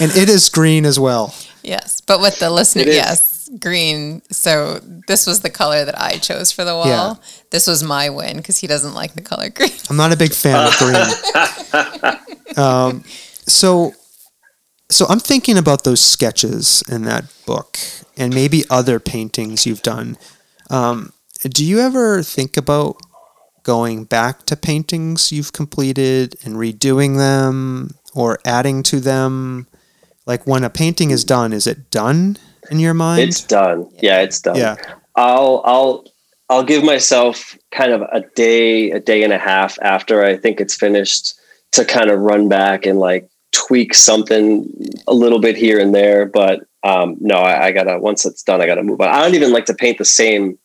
and 0.00 0.10
it 0.16 0.28
is 0.28 0.48
green 0.48 0.84
as 0.84 0.98
well. 0.98 1.34
Yes, 1.62 2.00
but 2.00 2.20
with 2.20 2.38
the 2.38 2.50
listener, 2.50 2.84
yes, 2.84 3.48
green. 3.58 4.22
So 4.30 4.80
this 5.06 5.26
was 5.26 5.40
the 5.40 5.50
color 5.50 5.84
that 5.84 6.00
I 6.00 6.18
chose 6.18 6.52
for 6.52 6.64
the 6.64 6.74
wall. 6.74 6.86
Yeah. 6.86 7.14
This 7.50 7.66
was 7.66 7.82
my 7.82 8.08
win 8.10 8.36
because 8.36 8.58
he 8.58 8.66
doesn't 8.66 8.94
like 8.94 9.14
the 9.14 9.22
color 9.22 9.50
green. 9.50 9.72
I'm 9.88 9.96
not 9.96 10.12
a 10.12 10.16
big 10.16 10.32
fan 10.32 10.66
of 10.66 10.76
green. 10.78 12.16
Um, 12.56 13.04
so 13.46 13.92
so 14.90 15.06
I'm 15.08 15.20
thinking 15.20 15.56
about 15.56 15.84
those 15.84 16.00
sketches 16.00 16.82
in 16.90 17.02
that 17.04 17.32
book 17.46 17.78
and 18.16 18.34
maybe 18.34 18.64
other 18.68 18.98
paintings 18.98 19.66
you've 19.66 19.82
done. 19.82 20.18
Um, 20.68 21.12
do 21.42 21.64
you 21.64 21.78
ever 21.78 22.22
think 22.22 22.56
about 22.56 22.96
going 23.62 24.04
back 24.04 24.46
to 24.46 24.56
paintings 24.56 25.30
you've 25.30 25.52
completed 25.52 26.34
and 26.44 26.56
redoing 26.56 27.16
them 27.16 27.92
or 28.14 28.38
adding 28.44 28.82
to 28.84 28.98
them? 29.00 29.68
Like 30.30 30.46
when 30.46 30.62
a 30.62 30.70
painting 30.70 31.10
is 31.10 31.24
done, 31.24 31.52
is 31.52 31.66
it 31.66 31.90
done 31.90 32.36
in 32.70 32.78
your 32.78 32.94
mind? 32.94 33.22
It's 33.22 33.42
done. 33.42 33.90
Yeah, 34.00 34.20
it's 34.20 34.40
done. 34.40 34.54
yeah. 34.54 34.76
I'll 35.16 35.60
I'll 35.64 36.04
I'll 36.48 36.62
give 36.62 36.84
myself 36.84 37.58
kind 37.72 37.90
of 37.90 38.02
a 38.02 38.20
day, 38.36 38.92
a 38.92 39.00
day 39.00 39.24
and 39.24 39.32
a 39.32 39.38
half 39.38 39.76
after 39.82 40.24
I 40.24 40.36
think 40.36 40.60
it's 40.60 40.76
finished 40.76 41.34
to 41.72 41.84
kind 41.84 42.10
of 42.10 42.20
run 42.20 42.48
back 42.48 42.86
and 42.86 43.00
like 43.00 43.28
tweak 43.50 43.92
something 43.92 44.72
a 45.08 45.14
little 45.14 45.40
bit 45.40 45.56
here 45.56 45.80
and 45.80 45.92
there. 45.92 46.26
But 46.26 46.60
um, 46.84 47.16
no, 47.18 47.34
I, 47.34 47.66
I 47.66 47.72
gotta 47.72 47.98
once 47.98 48.24
it's 48.24 48.44
done, 48.44 48.60
I 48.60 48.66
gotta 48.66 48.84
move 48.84 49.00
on. 49.00 49.08
I 49.08 49.22
don't 49.24 49.34
even 49.34 49.52
like 49.52 49.66
to 49.66 49.74
paint 49.74 49.98
the 49.98 50.04
same 50.04 50.56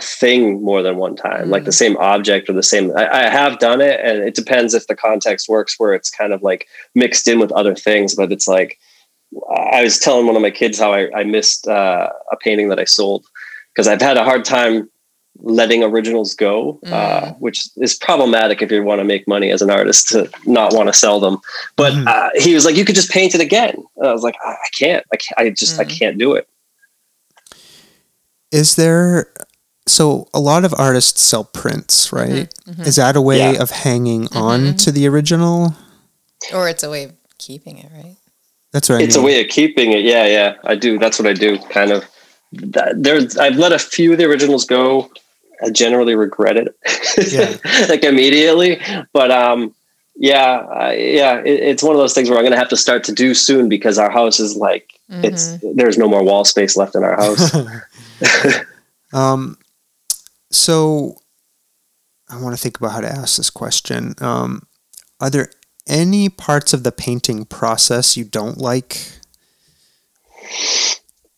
thing 0.00 0.62
more 0.62 0.82
than 0.82 0.96
one 0.96 1.16
time, 1.16 1.50
like 1.50 1.64
the 1.64 1.72
same 1.72 1.96
object 1.98 2.48
or 2.48 2.52
the 2.52 2.62
same. 2.62 2.96
I, 2.96 3.26
I 3.26 3.28
have 3.28 3.58
done 3.58 3.80
it, 3.80 4.00
and 4.02 4.18
it 4.22 4.34
depends 4.34 4.74
if 4.74 4.86
the 4.86 4.96
context 4.96 5.48
works, 5.48 5.74
where 5.78 5.94
it's 5.94 6.10
kind 6.10 6.32
of 6.32 6.42
like 6.42 6.66
mixed 6.94 7.26
in 7.28 7.38
with 7.38 7.52
other 7.52 7.74
things. 7.74 8.14
But 8.14 8.32
it's 8.32 8.48
like 8.48 8.78
I 9.72 9.82
was 9.82 9.98
telling 9.98 10.26
one 10.26 10.36
of 10.36 10.42
my 10.42 10.50
kids 10.50 10.78
how 10.78 10.92
I, 10.92 11.10
I 11.14 11.24
missed 11.24 11.66
uh, 11.68 12.10
a 12.32 12.36
painting 12.36 12.68
that 12.70 12.78
I 12.78 12.84
sold 12.84 13.26
because 13.74 13.86
I've 13.88 14.00
had 14.00 14.16
a 14.16 14.24
hard 14.24 14.44
time 14.44 14.88
letting 15.40 15.84
originals 15.84 16.34
go, 16.34 16.80
uh, 16.90 17.30
which 17.34 17.68
is 17.76 17.94
problematic 17.94 18.60
if 18.60 18.72
you 18.72 18.82
want 18.82 18.98
to 18.98 19.04
make 19.04 19.28
money 19.28 19.52
as 19.52 19.62
an 19.62 19.70
artist 19.70 20.08
to 20.08 20.28
not 20.46 20.74
want 20.74 20.88
to 20.88 20.92
sell 20.92 21.20
them. 21.20 21.38
But 21.76 21.92
Mhm. 21.92 22.06
uh, 22.08 22.30
he 22.34 22.54
was 22.54 22.64
like, 22.64 22.76
"You 22.76 22.84
could 22.84 22.96
just 22.96 23.10
paint 23.10 23.34
it 23.34 23.40
again." 23.40 23.76
And 23.98 24.08
I 24.08 24.12
was 24.12 24.22
like, 24.22 24.34
"I, 24.44 24.50
I 24.50 24.68
can't. 24.76 25.04
I 25.12 25.16
can't. 25.16 25.38
I 25.38 25.50
just 25.50 25.78
I 25.78 25.84
Mm. 25.84 25.98
can't 25.98 26.18
do 26.18 26.34
it." 26.34 26.48
Is 28.50 28.76
there 28.76 29.30
so 29.88 30.28
a 30.34 30.40
lot 30.40 30.64
of 30.64 30.74
artists 30.78 31.20
sell 31.22 31.44
prints, 31.44 32.12
right? 32.12 32.52
Is 32.80 32.96
that 32.96 33.16
a 33.16 33.20
way 33.20 33.38
Yeah. 33.38 33.62
of 33.62 33.70
hanging 33.70 34.28
on 34.32 34.74
to 34.76 34.92
the 34.92 35.06
original? 35.08 35.74
or 36.54 36.68
it's 36.68 36.82
a 36.84 36.90
way 36.90 37.04
of 37.04 37.12
keeping 37.38 37.78
it, 37.78 37.90
right? 37.92 38.14
That's 38.72 38.88
right. 38.90 39.02
It's 39.02 39.16
a 39.16 39.22
way 39.22 39.42
of 39.42 39.48
keeping 39.48 39.92
it. 39.92 40.04
Yeah, 40.04 40.24
yeah, 40.26 40.54
I 40.64 40.74
do. 40.76 40.98
That's 40.98 41.18
what 41.18 41.26
I 41.26 41.32
do. 41.32 41.58
Kind 41.70 41.90
of. 41.90 42.04
That- 42.52 43.02
There, 43.02 43.20
I've 43.40 43.56
let 43.56 43.72
a 43.72 43.78
few 43.78 44.12
of 44.12 44.18
the 44.18 44.24
originals 44.26 44.64
go. 44.64 45.10
I 45.62 45.70
generally 45.70 46.14
regret 46.14 46.56
it, 46.56 46.68
like 47.88 48.04
immediately. 48.04 48.80
But 49.12 49.30
um, 49.32 49.74
yeah, 50.16 50.58
uh, 50.58 50.90
yeah, 50.96 51.38
it, 51.40 51.60
it's 51.70 51.82
one 51.82 51.94
of 51.96 51.98
those 51.98 52.14
things 52.14 52.28
where 52.30 52.38
I'm 52.38 52.44
going 52.44 52.52
to 52.52 52.58
have 52.58 52.68
to 52.68 52.76
start 52.76 53.02
to 53.04 53.12
do 53.12 53.34
soon 53.34 53.68
because 53.68 53.98
our 53.98 54.10
house 54.10 54.38
is 54.38 54.54
like 54.54 54.92
it's 55.10 55.56
there's 55.74 55.98
no 55.98 56.06
more 56.08 56.22
wall 56.22 56.44
space 56.44 56.76
left 56.76 56.94
in 56.94 57.02
our 57.02 57.16
house. 57.16 57.50
Um, 59.12 59.56
so 60.50 61.16
I 62.28 62.40
want 62.40 62.54
to 62.56 62.60
think 62.60 62.78
about 62.78 62.92
how 62.92 63.00
to 63.00 63.08
ask 63.10 63.36
this 63.36 63.50
question. 63.50 64.14
Um, 64.20 64.66
are 65.20 65.30
there 65.30 65.50
any 65.86 66.28
parts 66.28 66.72
of 66.72 66.82
the 66.82 66.92
painting 66.92 67.44
process 67.44 68.16
you 68.16 68.24
don't 68.24 68.58
like? 68.58 69.12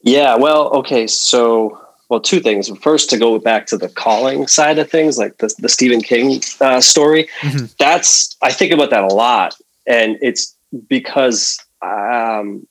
Yeah, 0.02 0.36
well, 0.36 0.70
okay, 0.70 1.06
so 1.06 1.78
well, 2.08 2.20
two 2.20 2.40
things. 2.40 2.68
First, 2.82 3.08
to 3.10 3.18
go 3.18 3.38
back 3.38 3.66
to 3.66 3.76
the 3.76 3.88
calling 3.88 4.48
side 4.48 4.78
of 4.78 4.90
things, 4.90 5.16
like 5.18 5.38
the 5.38 5.54
the 5.58 5.68
Stephen 5.68 6.00
King 6.00 6.40
uh, 6.60 6.80
story. 6.80 7.28
Mhm. 7.40 7.74
That's 7.78 8.36
I 8.42 8.52
think 8.52 8.72
about 8.72 8.90
that 8.90 9.04
a 9.04 9.14
lot, 9.14 9.54
and 9.86 10.18
it's 10.20 10.56
because 10.88 11.58
um, 11.82 12.66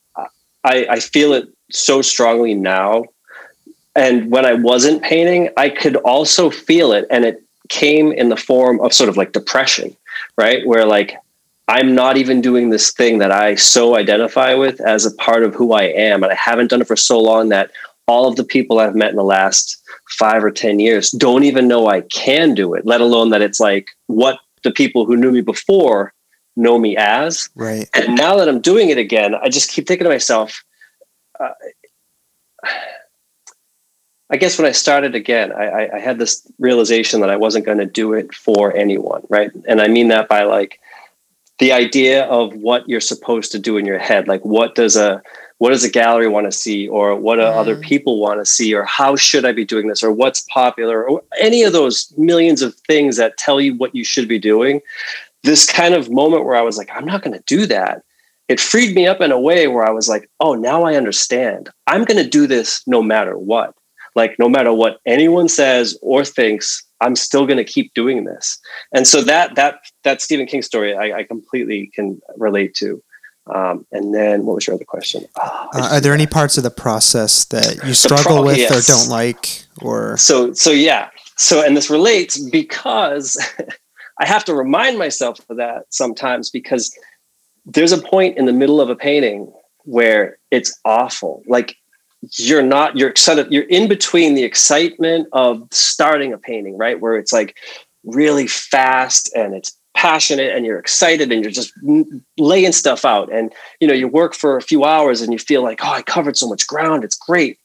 I 0.64 0.86
I 0.90 1.00
feel 1.00 1.34
it 1.34 1.48
so 1.72 2.02
strongly 2.02 2.54
now, 2.54 3.06
and 3.96 4.32
when 4.32 4.46
I 4.46 4.54
wasn't 4.54 5.02
painting, 5.04 5.50
I 5.58 5.70
could 5.70 5.96
also 5.98 6.50
feel 6.50 6.92
it, 6.92 7.06
and 7.10 7.26
it 7.26 7.44
came 7.70 8.12
in 8.12 8.30
the 8.30 8.38
form 8.38 8.80
of 8.82 8.94
sort 8.94 9.10
of 9.10 9.18
like 9.18 9.32
depression, 9.32 9.96
right? 10.38 10.66
Where 10.66 10.86
like 10.86 11.18
I'm 11.70 11.94
not 11.94 12.18
even 12.18 12.42
doing 12.42 12.72
this 12.72 12.92
thing 12.92 13.20
that 13.20 13.32
I 13.32 13.54
so 13.54 13.96
identify 13.96 14.56
with 14.56 14.82
as 14.82 15.06
a 15.06 15.14
part 15.16 15.44
of 15.44 15.54
who 15.54 15.74
I 15.74 15.84
am. 15.84 16.24
And 16.24 16.32
I 16.32 16.36
haven't 16.36 16.72
done 16.72 16.82
it 16.82 16.88
for 16.88 16.96
so 16.96 17.20
long 17.20 17.50
that 17.50 17.70
all 18.08 18.28
of 18.28 18.38
the 18.38 18.44
people 18.44 18.80
I've 18.80 18.96
met 18.96 19.12
in 19.12 19.16
the 19.16 19.24
last 19.24 19.80
five 20.18 20.44
or 20.44 20.50
10 20.50 20.80
years 20.80 21.12
don't 21.12 21.44
even 21.44 21.68
know 21.68 21.88
I 21.88 22.02
can 22.02 22.56
do 22.56 22.74
it, 22.74 22.88
let 22.88 23.02
alone 23.02 23.30
that 23.30 23.44
it's 23.44 23.60
like 23.60 23.90
what 24.08 24.40
the 24.64 24.72
people 24.72 25.06
who 25.06 25.16
knew 25.16 25.32
me 25.32 25.42
before 25.42 26.12
know 26.56 26.80
me 26.80 26.98
as. 26.98 27.48
Right. 27.54 27.88
And 27.94 28.16
now 28.16 28.36
that 28.38 28.50
I'm 28.50 28.62
doing 28.62 28.90
it 28.90 28.98
again, 28.98 29.36
I 29.36 29.50
just 29.50 29.70
keep 29.70 29.86
thinking 29.86 30.06
to 30.06 30.10
myself, 30.10 30.64
uh, 31.40 31.50
I 34.32 34.38
guess 34.38 34.58
when 34.58 34.68
I 34.68 34.72
started 34.72 35.16
again, 35.16 35.52
I, 35.52 35.66
I, 35.66 35.96
I 35.96 36.00
had 36.00 36.20
this 36.20 36.46
realization 36.60 37.22
that 37.22 37.30
I 37.30 37.36
wasn't 37.36 37.66
going 37.66 37.80
to 37.80 37.86
do 37.86 38.14
it 38.14 38.34
for 38.34 38.76
anyone, 38.76 39.24
right? 39.30 39.52
And 39.68 39.82
I 39.82 39.88
mean 39.88 40.10
that 40.10 40.30
by 40.30 40.44
like 40.44 40.80
the 41.58 41.72
idea 41.72 42.26
of 42.26 42.54
what 42.56 42.88
you're 42.88 43.02
supposed 43.02 43.52
to 43.54 43.60
do 43.60 43.78
in 43.78 43.86
your 43.86 43.98
head, 43.98 44.28
like 44.28 44.44
what 44.46 44.76
does 44.76 44.96
a 44.96 45.22
what 45.58 45.72
does 45.72 45.84
a 45.84 45.90
gallery 45.90 46.30
want 46.30 46.50
to 46.50 46.58
see, 46.58 46.88
or 46.88 47.16
what 47.16 47.36
do 47.36 47.42
other 47.42 47.76
mm. 47.76 47.82
people 47.82 48.20
want 48.20 48.40
to 48.40 48.46
see, 48.46 48.74
or 48.74 48.86
how 48.86 49.18
should 49.18 49.44
I 49.44 49.52
be 49.52 49.66
doing 49.66 49.88
this, 49.88 50.02
or 50.02 50.12
what's 50.12 50.46
popular, 50.50 51.06
or 51.06 51.22
any 51.38 51.64
of 51.64 51.74
those 51.74 52.14
millions 52.18 52.62
of 52.62 52.76
things 52.88 53.18
that 53.18 53.36
tell 53.36 53.60
you 53.60 53.76
what 53.76 53.94
you 53.94 54.06
should 54.06 54.30
be 54.30 54.40
doing. 54.40 54.80
This 55.44 55.70
kind 55.70 55.94
of 55.94 56.10
moment 56.10 56.46
where 56.46 56.56
I 56.56 56.62
was 56.62 56.78
like, 56.78 56.90
I'm 56.94 57.06
not 57.06 57.24
going 57.24 57.38
to 57.38 57.44
do 57.46 57.66
that 57.66 58.04
it 58.50 58.60
freed 58.60 58.96
me 58.96 59.06
up 59.06 59.22
in 59.22 59.32
a 59.32 59.40
way 59.40 59.68
where 59.68 59.88
I 59.88 59.92
was 59.92 60.10
like, 60.10 60.28
oh, 60.40 60.56
now 60.56 60.84
I 60.84 60.96
understand. 60.96 61.70
I'm 61.86 62.04
going 62.04 62.22
to 62.22 62.28
do 62.28 62.48
this 62.48 62.82
no 62.88 63.02
matter 63.02 63.38
what. 63.38 63.76
Like, 64.16 64.38
no 64.40 64.50
matter 64.50 64.74
what 64.74 65.00
anyone 65.06 65.48
says 65.50 65.98
or 66.02 66.26
thinks, 66.26 66.84
I'm 67.02 67.16
still 67.16 67.46
going 67.46 67.58
to 67.58 67.64
keep 67.64 67.94
doing 67.94 68.26
this. 68.26 68.60
And 68.94 69.08
so 69.08 69.22
that 69.22 69.56
that 69.56 69.80
that 70.04 70.22
Stephen 70.22 70.46
King 70.46 70.62
story, 70.62 70.96
I, 70.96 71.20
I 71.20 71.24
completely 71.24 71.92
can 71.94 72.20
relate 72.38 72.74
to. 72.76 73.02
Um, 73.54 73.88
and 73.92 74.14
then, 74.14 74.46
what 74.46 74.56
was 74.56 74.68
your 74.68 74.76
other 74.76 74.86
question? 74.86 75.26
Oh, 75.42 75.70
Uh, 75.74 75.90
are 75.94 76.02
there 76.02 76.14
any 76.14 76.28
parts 76.28 76.58
of 76.58 76.64
the 76.64 76.70
process 76.70 77.46
that 77.46 77.84
you 77.84 77.94
struggle 77.94 78.38
pro- 78.38 78.46
with 78.46 78.58
yes. 78.58 78.90
or 78.90 78.94
don't 78.94 79.10
like? 79.10 79.64
Or 79.82 80.18
So 80.18 80.54
so 80.54 80.72
yeah. 80.72 81.10
So 81.38 81.66
and 81.66 81.76
this 81.76 81.90
relates 81.90 82.38
because 82.38 83.38
I 84.20 84.28
have 84.28 84.44
to 84.46 84.54
remind 84.54 84.98
myself 84.98 85.40
of 85.50 85.58
that 85.58 85.86
sometimes 85.90 86.50
because 86.50 86.96
there's 87.66 87.92
a 87.92 87.98
point 87.98 88.38
in 88.38 88.46
the 88.46 88.54
middle 88.54 88.82
of 88.82 88.90
a 88.90 88.96
painting 88.96 89.52
where 89.86 90.38
it's 90.52 90.78
awful. 90.86 91.42
Like 91.48 91.76
you're 92.38 92.64
not 92.64 92.98
you're 92.98 93.10
excited 93.10 93.52
you're 93.52 93.64
in 93.64 93.88
between 93.88 94.34
the 94.34 94.44
excitement 94.44 95.28
of 95.32 95.68
starting 95.72 96.34
a 96.34 96.38
painting, 96.38 96.78
right? 96.78 97.00
Where 97.00 97.16
it's 97.16 97.32
like 97.32 97.58
really 98.04 98.48
fast 98.48 99.32
and 99.36 99.54
it's 99.54 99.76
passionate 99.96 100.56
and 100.56 100.66
you're 100.66 100.80
excited 100.80 101.32
and 101.32 101.44
you're 101.44 101.52
just 101.52 101.74
laying 102.38 102.72
stuff 102.72 103.06
out. 103.06 103.32
And 103.32 103.54
you 103.80 103.88
know 103.88 103.94
you 103.94 104.08
work 104.08 104.34
for 104.34 104.58
a 104.58 104.62
few 104.62 104.84
hours 104.84 105.22
and 105.22 105.32
you 105.32 105.40
feel 105.40 105.64
like 105.64 105.84
oh 105.84 105.92
i 105.92 106.02
covered 106.02 106.38
so 106.38 106.48
much 106.48 106.68
ground. 106.68 107.04
It's 107.04 107.18
great. 107.18 107.58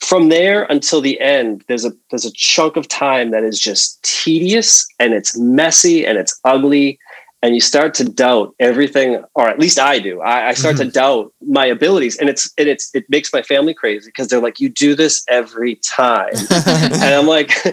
From 0.00 0.30
there 0.30 0.64
until 0.64 1.00
the 1.00 1.20
end 1.20 1.64
there's 1.68 1.84
a 1.84 1.92
there's 2.10 2.24
a 2.24 2.32
chunk 2.32 2.76
of 2.76 2.88
time 2.88 3.30
that 3.30 3.44
is 3.44 3.58
just 3.58 4.02
tedious 4.02 4.86
and 4.98 5.12
it's 5.12 5.38
messy 5.38 6.06
and 6.06 6.18
it's 6.18 6.38
ugly 6.44 6.98
and 7.42 7.54
you 7.54 7.60
start 7.60 7.94
to 7.94 8.04
doubt 8.04 8.54
everything 8.58 9.22
or 9.34 9.48
at 9.48 9.58
least 9.58 9.78
i 9.78 9.98
do. 9.98 10.20
I, 10.20 10.48
I 10.48 10.54
start 10.54 10.76
mm-hmm. 10.76 10.86
to 10.86 10.90
doubt 10.90 11.32
my 11.46 11.66
abilities 11.66 12.16
and 12.16 12.28
it's 12.28 12.52
and 12.58 12.68
it's 12.68 12.94
it 12.94 13.04
makes 13.08 13.32
my 13.32 13.42
family 13.42 13.74
crazy 13.74 14.08
because 14.08 14.28
they're 14.28 14.40
like 14.40 14.60
you 14.60 14.68
do 14.68 14.94
this 14.94 15.24
every 15.28 15.76
time. 15.76 16.32
And 16.90 17.14
i'm 17.14 17.26
like 17.26 17.48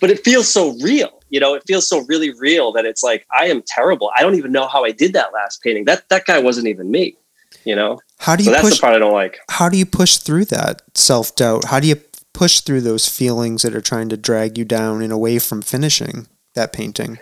but 0.00 0.10
it 0.10 0.24
feels 0.24 0.48
so 0.48 0.76
real 0.82 1.10
you 1.30 1.38
know? 1.38 1.54
It 1.54 1.62
feels 1.64 1.88
so 1.88 2.04
really 2.08 2.30
real 2.30 2.72
that 2.72 2.84
it's 2.84 3.02
like 3.02 3.26
i 3.32 3.46
am 3.46 3.62
terrible. 3.66 4.10
I 4.16 4.22
don't 4.22 4.34
even 4.34 4.52
know 4.52 4.66
how 4.66 4.84
i 4.84 4.90
did 4.90 5.12
that 5.12 5.32
last 5.32 5.62
painting. 5.62 5.84
That 5.84 6.08
that 6.08 6.26
guy 6.26 6.38
wasn't 6.38 6.66
even 6.68 6.90
me 6.90 7.16
you 7.64 7.76
know? 7.76 7.98
How 8.18 8.36
do 8.36 8.42
you 8.42 8.46
so 8.46 8.52
that's 8.52 8.62
push, 8.62 8.76
the 8.76 8.80
part 8.80 8.94
i 8.94 8.98
don't 8.98 9.12
like. 9.12 9.38
how 9.50 9.68
do 9.68 9.76
you 9.76 9.84
push 9.84 10.18
through 10.18 10.46
that 10.46 10.82
self-doubt? 10.94 11.66
How 11.66 11.80
do 11.80 11.88
you 11.88 11.96
push 12.32 12.60
through 12.60 12.80
those 12.82 13.08
feelings 13.08 13.62
that 13.62 13.74
are 13.74 13.80
trying 13.80 14.08
to 14.08 14.16
drag 14.16 14.56
you 14.56 14.64
down 14.64 15.02
and 15.02 15.12
away 15.12 15.38
from 15.38 15.62
finishing 15.62 16.26
that 16.54 16.72
painting 16.72 17.18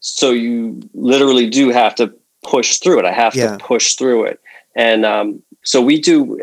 so 0.00 0.30
you 0.30 0.80
literally 0.94 1.48
do 1.48 1.70
have 1.70 1.94
to 1.96 2.12
push 2.42 2.78
through 2.78 2.98
it. 2.98 3.04
I 3.04 3.12
have 3.12 3.34
yeah. 3.34 3.56
to 3.56 3.64
push 3.64 3.94
through 3.94 4.24
it. 4.24 4.40
And 4.74 5.04
um, 5.04 5.42
so 5.62 5.82
we 5.82 6.00
do, 6.00 6.38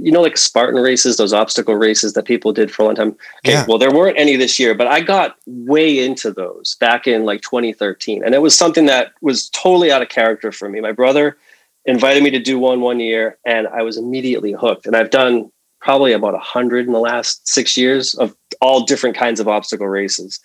you 0.00 0.10
know, 0.10 0.22
like 0.22 0.36
Spartan 0.36 0.80
races, 0.80 1.16
those 1.16 1.32
obstacle 1.32 1.74
races 1.74 2.14
that 2.14 2.24
people 2.24 2.52
did 2.52 2.70
for 2.70 2.82
a 2.82 2.86
long 2.86 2.94
time. 2.94 3.16
Okay, 3.44 3.52
yeah. 3.52 3.66
well, 3.68 3.78
there 3.78 3.92
weren't 3.92 4.18
any 4.18 4.36
this 4.36 4.58
year, 4.58 4.74
but 4.74 4.86
I 4.86 5.00
got 5.00 5.36
way 5.46 6.04
into 6.04 6.30
those 6.30 6.76
back 6.76 7.06
in 7.06 7.24
like 7.24 7.42
2013. 7.42 8.24
And 8.24 8.34
it 8.34 8.40
was 8.40 8.56
something 8.56 8.86
that 8.86 9.12
was 9.20 9.50
totally 9.50 9.92
out 9.92 10.02
of 10.02 10.08
character 10.08 10.52
for 10.52 10.68
me. 10.68 10.80
My 10.80 10.92
brother 10.92 11.36
invited 11.84 12.22
me 12.22 12.30
to 12.30 12.38
do 12.38 12.58
one 12.58 12.80
one 12.80 13.00
year, 13.00 13.38
and 13.44 13.66
I 13.68 13.82
was 13.82 13.96
immediately 13.96 14.52
hooked. 14.52 14.86
And 14.86 14.96
I've 14.96 15.10
done 15.10 15.50
probably 15.80 16.12
about 16.12 16.34
a 16.34 16.38
hundred 16.38 16.86
in 16.86 16.92
the 16.92 17.00
last 17.00 17.46
six 17.46 17.76
years 17.76 18.14
of 18.14 18.34
all 18.60 18.84
different 18.84 19.16
kinds 19.16 19.40
of 19.40 19.48
obstacle 19.48 19.88
races. 19.88 20.40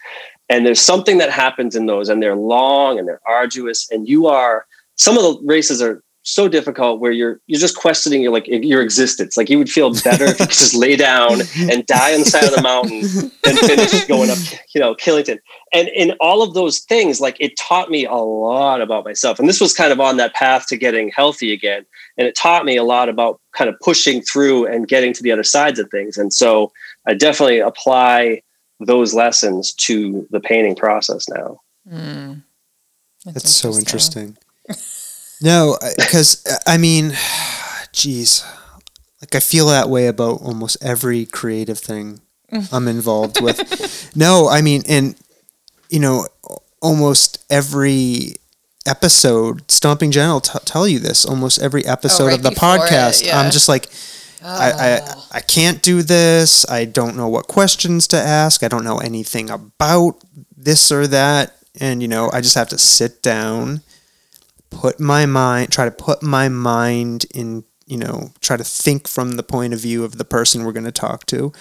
And 0.49 0.65
there's 0.65 0.81
something 0.81 1.17
that 1.17 1.29
happens 1.29 1.75
in 1.75 1.87
those, 1.87 2.09
and 2.09 2.21
they're 2.21 2.35
long 2.35 2.97
and 2.97 3.07
they're 3.07 3.21
arduous. 3.27 3.89
And 3.91 4.07
you 4.07 4.27
are 4.27 4.65
some 4.95 5.17
of 5.17 5.23
the 5.23 5.39
races 5.45 5.81
are 5.81 6.01
so 6.27 6.49
difficult 6.49 6.99
where 6.99 7.13
you're 7.13 7.39
you're 7.47 7.59
just 7.59 7.77
questioning 7.77 8.21
your 8.21 8.33
like 8.33 8.47
your 8.47 8.81
existence. 8.81 9.37
Like 9.37 9.49
you 9.49 9.57
would 9.57 9.69
feel 9.69 9.93
better 10.03 10.25
if 10.25 10.39
you 10.39 10.45
could 10.45 10.49
just 10.49 10.75
lay 10.75 10.97
down 10.97 11.41
and 11.57 11.85
die 11.85 12.13
on 12.13 12.19
the 12.19 12.25
side 12.25 12.43
of 12.43 12.53
the 12.53 12.61
mountain 12.61 13.01
than 13.43 13.55
finish 13.55 14.05
going 14.07 14.29
up, 14.29 14.37
you 14.75 14.81
know, 14.81 14.93
Killington. 14.93 15.39
And 15.73 15.87
in 15.89 16.15
all 16.19 16.43
of 16.43 16.53
those 16.53 16.79
things, 16.79 17.21
like 17.21 17.37
it 17.39 17.57
taught 17.57 17.89
me 17.89 18.05
a 18.05 18.15
lot 18.15 18.81
about 18.81 19.05
myself. 19.05 19.39
And 19.39 19.47
this 19.47 19.61
was 19.61 19.73
kind 19.73 19.93
of 19.93 20.01
on 20.01 20.17
that 20.17 20.33
path 20.33 20.67
to 20.67 20.75
getting 20.75 21.09
healthy 21.09 21.53
again. 21.53 21.85
And 22.17 22.27
it 22.27 22.35
taught 22.35 22.65
me 22.65 22.75
a 22.75 22.83
lot 22.83 23.07
about 23.07 23.39
kind 23.53 23.69
of 23.69 23.79
pushing 23.79 24.21
through 24.21 24.65
and 24.65 24.87
getting 24.87 25.13
to 25.13 25.23
the 25.23 25.31
other 25.31 25.43
sides 25.43 25.79
of 25.79 25.89
things. 25.89 26.17
And 26.17 26.33
so 26.33 26.73
I 27.07 27.13
definitely 27.13 27.59
apply 27.59 28.41
those 28.79 29.13
lessons 29.13 29.73
to 29.73 30.27
the 30.29 30.39
painting 30.39 30.75
process 30.75 31.27
now. 31.29 31.61
Mm. 31.89 32.43
That's, 33.25 33.43
That's 33.43 33.49
so 33.49 33.73
interesting. 33.73 34.37
no, 35.41 35.77
because 35.97 36.45
I 36.65 36.77
mean, 36.77 37.13
geez, 37.91 38.45
like 39.21 39.35
I 39.35 39.39
feel 39.39 39.67
that 39.67 39.89
way 39.89 40.07
about 40.07 40.41
almost 40.41 40.77
every 40.83 41.25
creative 41.25 41.79
thing 41.79 42.21
I'm 42.71 42.87
involved 42.87 43.41
with. 43.41 44.15
no, 44.15 44.47
I 44.47 44.61
mean, 44.61 44.83
and 44.87 45.15
you 45.89 45.99
know, 45.99 46.27
almost 46.81 47.43
every 47.49 48.35
episode, 48.85 49.69
Stomping 49.69 50.11
Jen 50.11 50.29
will 50.29 50.41
t- 50.41 50.59
tell 50.65 50.87
you 50.87 50.99
this. 50.99 51.25
Almost 51.25 51.61
every 51.61 51.85
episode 51.85 52.23
oh, 52.23 52.27
right 52.27 52.35
of 52.35 52.43
the 52.43 52.51
podcast, 52.51 53.21
it, 53.21 53.27
yeah. 53.27 53.39
I'm 53.39 53.51
just 53.51 53.67
like, 53.67 53.89
I, 54.43 54.71
I, 54.71 54.99
oh. 55.01 55.27
I 55.31 55.39
can't 55.41 55.81
do 55.81 56.01
this. 56.01 56.69
I 56.69 56.85
don't 56.85 57.17
know 57.17 57.27
what 57.27 57.47
questions 57.47 58.07
to 58.09 58.17
ask. 58.17 58.63
I 58.63 58.67
don't 58.67 58.83
know 58.83 58.97
anything 58.97 59.49
about 59.49 60.23
this 60.55 60.91
or 60.91 61.07
that. 61.07 61.53
And, 61.79 62.01
you 62.01 62.07
know, 62.07 62.29
I 62.33 62.41
just 62.41 62.55
have 62.55 62.69
to 62.69 62.77
sit 62.77 63.21
down, 63.21 63.81
put 64.69 64.99
my 64.99 65.25
mind, 65.25 65.71
try 65.71 65.85
to 65.85 65.91
put 65.91 66.23
my 66.23 66.49
mind 66.49 67.25
in, 67.33 67.63
you 67.85 67.97
know, 67.97 68.31
try 68.41 68.57
to 68.57 68.63
think 68.63 69.07
from 69.07 69.33
the 69.33 69.43
point 69.43 69.73
of 69.73 69.79
view 69.79 70.03
of 70.03 70.17
the 70.17 70.25
person 70.25 70.63
we're 70.63 70.71
going 70.71 70.83
to 70.85 70.91
talk 70.91 71.25
to. 71.27 71.51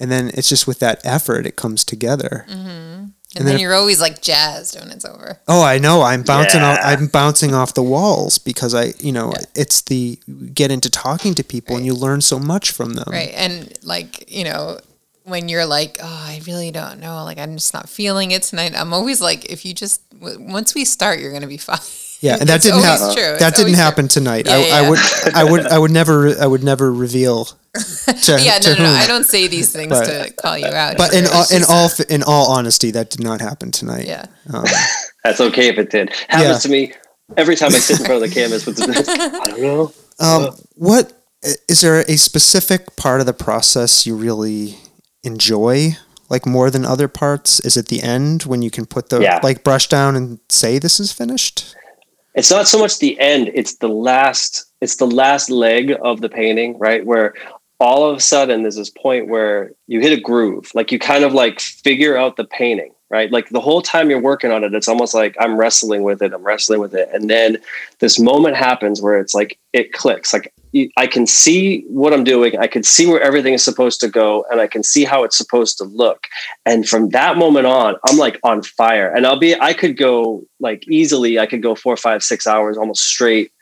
And 0.00 0.10
then 0.10 0.30
it's 0.34 0.48
just 0.48 0.66
with 0.66 0.80
that 0.80 1.00
effort, 1.04 1.46
it 1.46 1.56
comes 1.56 1.84
together. 1.84 2.44
Mm-hmm. 2.48 3.04
And, 3.34 3.40
and 3.40 3.48
then, 3.48 3.54
then 3.54 3.60
you're 3.62 3.74
always 3.74 4.00
like 4.00 4.20
jazzed 4.20 4.78
when 4.78 4.90
it's 4.90 5.06
over. 5.06 5.40
Oh, 5.48 5.62
I 5.62 5.78
know. 5.78 6.02
I'm 6.02 6.22
bouncing 6.22 6.60
yeah. 6.60 6.72
off 6.72 6.78
I'm 6.82 7.06
bouncing 7.06 7.54
off 7.54 7.72
the 7.72 7.82
walls 7.82 8.38
because 8.38 8.74
I, 8.74 8.92
you 8.98 9.10
know, 9.10 9.32
yeah. 9.34 9.44
it's 9.54 9.80
the 9.82 10.18
get 10.52 10.70
into 10.70 10.90
talking 10.90 11.34
to 11.34 11.44
people 11.44 11.74
right. 11.74 11.78
and 11.78 11.86
you 11.86 11.94
learn 11.94 12.20
so 12.20 12.38
much 12.38 12.72
from 12.72 12.94
them. 12.94 13.06
Right. 13.08 13.32
And 13.34 13.72
like, 13.84 14.30
you 14.30 14.44
know, 14.44 14.78
when 15.24 15.48
you're 15.48 15.66
like, 15.66 15.98
"Oh, 16.02 16.24
I 16.28 16.40
really 16.46 16.70
don't 16.70 17.00
know. 17.00 17.24
Like 17.24 17.38
I'm 17.38 17.54
just 17.54 17.72
not 17.74 17.88
feeling 17.88 18.32
it 18.32 18.42
tonight." 18.42 18.72
I'm 18.76 18.92
always 18.92 19.20
like, 19.20 19.46
if 19.46 19.64
you 19.64 19.74
just 19.74 20.02
once 20.20 20.74
we 20.74 20.84
start, 20.84 21.20
you're 21.20 21.30
going 21.30 21.42
to 21.42 21.48
be 21.48 21.58
fine. 21.58 21.78
Yeah, 22.20 22.36
and 22.38 22.48
that 22.48 22.62
didn't 22.62 22.82
happen. 22.82 23.14
That 23.38 23.54
didn't 23.56 23.74
happen 23.74 24.08
true. 24.08 24.20
tonight. 24.20 24.46
Yeah, 24.46 24.54
I, 24.54 24.58
yeah. 24.58 24.74
I, 24.74 24.90
would, 24.90 24.98
I 25.34 25.44
would, 25.44 25.66
I 25.66 25.78
would 25.78 25.90
never, 25.90 26.40
I 26.40 26.46
would 26.46 26.64
never 26.64 26.92
reveal. 26.92 27.48
To, 28.22 28.38
yeah, 28.40 28.58
no, 28.62 28.74
no, 28.74 28.82
no, 28.84 28.90
I 28.90 29.06
don't 29.06 29.24
say 29.24 29.48
these 29.48 29.72
things 29.72 29.88
but, 29.88 30.04
to 30.04 30.32
call 30.34 30.58
you 30.58 30.66
out. 30.66 30.96
But 30.98 31.14
in 31.14 31.26
all, 31.26 31.46
in 31.50 31.62
all, 31.68 31.90
in 32.08 32.22
all 32.22 32.52
honesty, 32.52 32.90
that 32.90 33.10
did 33.10 33.22
not 33.22 33.40
happen 33.40 33.70
tonight. 33.70 34.06
Yeah, 34.06 34.26
um, 34.52 34.64
that's 35.24 35.40
okay 35.40 35.68
if 35.68 35.78
it 35.78 35.90
did. 35.90 36.10
Happens 36.28 36.48
yeah. 36.48 36.58
to 36.58 36.68
me 36.68 36.92
every 37.36 37.56
time 37.56 37.74
I 37.74 37.78
sit 37.78 38.00
in 38.00 38.06
front 38.06 38.22
of 38.22 38.28
the 38.28 38.34
canvas 38.40 38.66
with 38.66 38.76
the. 38.76 39.40
I 39.42 39.46
don't 39.48 39.62
know. 39.62 39.92
Um, 40.20 40.42
uh, 40.44 40.50
what 40.74 41.12
is 41.68 41.80
there 41.80 42.00
a 42.00 42.16
specific 42.16 42.94
part 42.96 43.20
of 43.20 43.26
the 43.26 43.32
process 43.32 44.06
you 44.06 44.16
really 44.16 44.76
enjoy? 45.22 45.92
Like 46.28 46.46
more 46.46 46.70
than 46.70 46.84
other 46.84 47.08
parts? 47.08 47.58
Is 47.60 47.76
it 47.76 47.88
the 47.88 48.02
end 48.02 48.44
when 48.44 48.62
you 48.62 48.70
can 48.70 48.86
put 48.86 49.08
the 49.08 49.20
yeah. 49.20 49.40
like 49.42 49.64
brush 49.64 49.88
down 49.88 50.14
and 50.14 50.40
say 50.48 50.78
this 50.78 51.00
is 51.00 51.12
finished? 51.12 51.74
it's 52.34 52.50
not 52.50 52.66
so 52.66 52.78
much 52.78 52.98
the 52.98 53.18
end 53.20 53.50
it's 53.54 53.76
the 53.76 53.88
last 53.88 54.64
it's 54.80 54.96
the 54.96 55.06
last 55.06 55.50
leg 55.50 55.94
of 56.02 56.20
the 56.20 56.28
painting 56.28 56.78
right 56.78 57.04
where 57.04 57.34
all 57.82 58.08
of 58.08 58.16
a 58.16 58.20
sudden 58.20 58.62
there's 58.62 58.76
this 58.76 58.90
point 58.90 59.28
where 59.28 59.72
you 59.86 60.00
hit 60.00 60.16
a 60.16 60.20
groove 60.20 60.70
like 60.74 60.92
you 60.92 60.98
kind 60.98 61.24
of 61.24 61.32
like 61.32 61.60
figure 61.60 62.16
out 62.16 62.36
the 62.36 62.44
painting 62.44 62.92
right 63.10 63.30
like 63.32 63.48
the 63.50 63.60
whole 63.60 63.82
time 63.82 64.08
you're 64.08 64.20
working 64.20 64.50
on 64.50 64.64
it 64.64 64.74
it's 64.74 64.88
almost 64.88 65.14
like 65.14 65.36
i'm 65.40 65.56
wrestling 65.56 66.02
with 66.02 66.22
it 66.22 66.32
i'm 66.32 66.42
wrestling 66.42 66.80
with 66.80 66.94
it 66.94 67.08
and 67.12 67.28
then 67.28 67.58
this 67.98 68.18
moment 68.18 68.56
happens 68.56 69.02
where 69.02 69.18
it's 69.18 69.34
like 69.34 69.58
it 69.72 69.92
clicks 69.92 70.32
like 70.32 70.52
I 70.96 71.06
can 71.06 71.26
see 71.26 71.82
what 71.88 72.14
I'm 72.14 72.24
doing. 72.24 72.56
I 72.58 72.66
can 72.66 72.82
see 72.82 73.06
where 73.06 73.20
everything 73.20 73.52
is 73.52 73.62
supposed 73.62 74.00
to 74.00 74.08
go, 74.08 74.46
and 74.50 74.58
I 74.58 74.66
can 74.66 74.82
see 74.82 75.04
how 75.04 75.22
it's 75.22 75.36
supposed 75.36 75.76
to 75.78 75.84
look. 75.84 76.26
And 76.64 76.88
from 76.88 77.10
that 77.10 77.36
moment 77.36 77.66
on, 77.66 77.96
I'm 78.06 78.16
like 78.16 78.40
on 78.42 78.62
fire. 78.62 79.14
And 79.14 79.26
I'll 79.26 79.38
be, 79.38 79.54
I 79.54 79.74
could 79.74 79.98
go 79.98 80.44
like 80.60 80.88
easily, 80.88 81.38
I 81.38 81.44
could 81.44 81.62
go 81.62 81.74
four, 81.74 81.96
five, 81.98 82.22
six 82.22 82.46
hours 82.46 82.78
almost 82.78 83.04
straight 83.04 83.52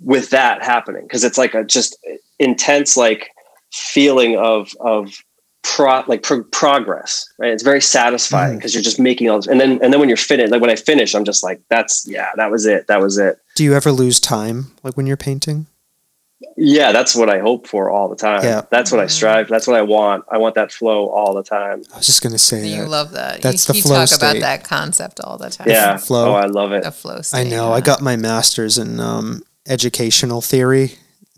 with 0.00 0.30
that 0.30 0.62
happening 0.62 1.02
because 1.02 1.24
it's 1.24 1.36
like 1.36 1.54
a 1.54 1.64
just 1.64 1.98
uh, 2.10 2.14
intense 2.38 2.96
like 2.96 3.30
feeling 3.72 4.36
of 4.36 4.72
of 4.80 5.22
pro 5.62 6.02
like 6.06 6.22
pro- 6.22 6.44
progress 6.44 7.28
right 7.38 7.52
it's 7.52 7.62
very 7.62 7.80
satisfying 7.80 8.56
because 8.56 8.72
mm. 8.72 8.76
you're 8.76 8.82
just 8.82 8.98
making 8.98 9.28
all 9.28 9.36
this 9.36 9.46
and 9.46 9.60
then 9.60 9.72
and 9.82 9.92
then 9.92 10.00
when 10.00 10.08
you're 10.08 10.16
finished 10.16 10.50
like 10.50 10.60
when 10.60 10.70
i 10.70 10.76
finish 10.76 11.14
i'm 11.14 11.24
just 11.24 11.42
like 11.42 11.60
that's 11.68 12.06
yeah 12.08 12.30
that 12.36 12.50
was 12.50 12.64
it 12.64 12.86
that 12.86 13.00
was 13.00 13.18
it 13.18 13.38
do 13.54 13.64
you 13.64 13.74
ever 13.74 13.92
lose 13.92 14.20
time 14.20 14.70
like 14.82 14.96
when 14.96 15.06
you're 15.06 15.16
painting 15.16 15.66
yeah, 16.56 16.92
that's 16.92 17.16
what 17.16 17.28
I 17.28 17.40
hope 17.40 17.66
for 17.66 17.90
all 17.90 18.08
the 18.08 18.16
time. 18.16 18.42
Yeah. 18.44 18.62
That's 18.70 18.92
what 18.92 19.00
I 19.00 19.06
strive. 19.06 19.48
That's 19.48 19.66
what 19.66 19.76
I 19.76 19.82
want. 19.82 20.24
I 20.30 20.38
want 20.38 20.54
that 20.54 20.70
flow 20.70 21.08
all 21.08 21.34
the 21.34 21.42
time. 21.42 21.82
I 21.92 21.96
was 21.96 22.06
just 22.06 22.22
gonna 22.22 22.38
say 22.38 22.66
you 22.68 22.82
that. 22.82 22.88
love 22.88 23.12
that. 23.12 23.42
That's 23.42 23.68
you, 23.68 23.72
the 23.72 23.76
you 23.78 23.82
flow 23.82 23.96
talk 23.96 24.08
state. 24.08 24.16
about 24.16 24.40
that 24.40 24.64
concept 24.64 25.20
all 25.20 25.36
the 25.36 25.50
time. 25.50 25.68
Yeah, 25.68 25.96
flow. 25.96 26.32
Oh, 26.32 26.34
I 26.34 26.46
love 26.46 26.72
it. 26.72 26.84
The 26.84 26.92
flow 26.92 27.22
state. 27.22 27.38
I 27.38 27.42
know. 27.44 27.68
Yeah. 27.68 27.74
I 27.74 27.80
got 27.80 28.02
my 28.02 28.16
master's 28.16 28.78
in 28.78 29.00
um, 29.00 29.42
educational 29.66 30.40
theory, 30.40 30.94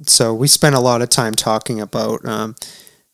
so 0.06 0.34
we 0.34 0.48
spent 0.48 0.74
a 0.74 0.80
lot 0.80 1.02
of 1.02 1.08
time 1.08 1.34
talking 1.34 1.80
about 1.80 2.24
um, 2.24 2.54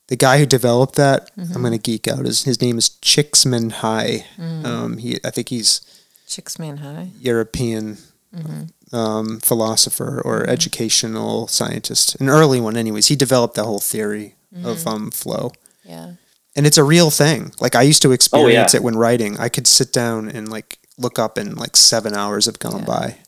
the 0.09 0.17
guy 0.17 0.39
who 0.39 0.47
developed 0.47 0.97
that. 0.97 1.35
Mm-hmm. 1.37 1.55
I'm 1.55 1.63
gonna 1.63 1.79
geek 1.79 2.09
out. 2.09 2.25
His 2.25 2.45
his 2.45 2.61
name 2.61 2.79
is 2.79 2.91
Csikszentmihalyi. 3.03 4.25
Mm-hmm. 4.39 4.67
Um, 4.67 4.99
he 4.99 5.19
I 5.25 5.31
think 5.31 5.49
he's 5.49 5.81
Csikszentmihalyi 6.29 7.11
European. 7.21 7.99
Mm-hmm 8.35 8.65
um, 8.93 9.41
philosopher 9.41 10.21
or 10.25 10.41
mm-hmm. 10.41 10.51
educational 10.51 11.49
scientist, 11.49 12.21
an 12.21 12.29
early 12.29 12.61
one, 12.61 12.77
anyways. 12.77 13.09
He 13.09 13.17
developed 13.17 13.55
the 13.55 13.65
whole 13.65 13.81
theory 13.81 14.35
mm-hmm. 14.55 14.67
of 14.67 14.87
um, 14.87 15.11
flow. 15.11 15.53
Yeah. 15.85 16.13
And 16.55 16.67
it's 16.67 16.79
a 16.79 16.85
real 16.85 17.11
thing. 17.11 17.53
Like 17.61 17.75
I 17.75 17.83
used 17.83 18.03
to 18.03 18.13
experience 18.13 18.75
oh, 18.75 18.77
yeah. 18.77 18.81
it 18.81 18.83
when 18.83 18.97
writing. 18.97 19.39
I 19.39 19.49
could 19.49 19.67
sit 19.67 19.93
down 19.93 20.29
and 20.29 20.49
like 20.49 20.79
look 20.97 21.19
up 21.19 21.37
and 21.37 21.57
like 21.57 21.77
seven 21.77 22.15
hours 22.15 22.47
have 22.47 22.59
gone 22.59 22.81
yeah. 22.81 22.87
by. 22.87 23.19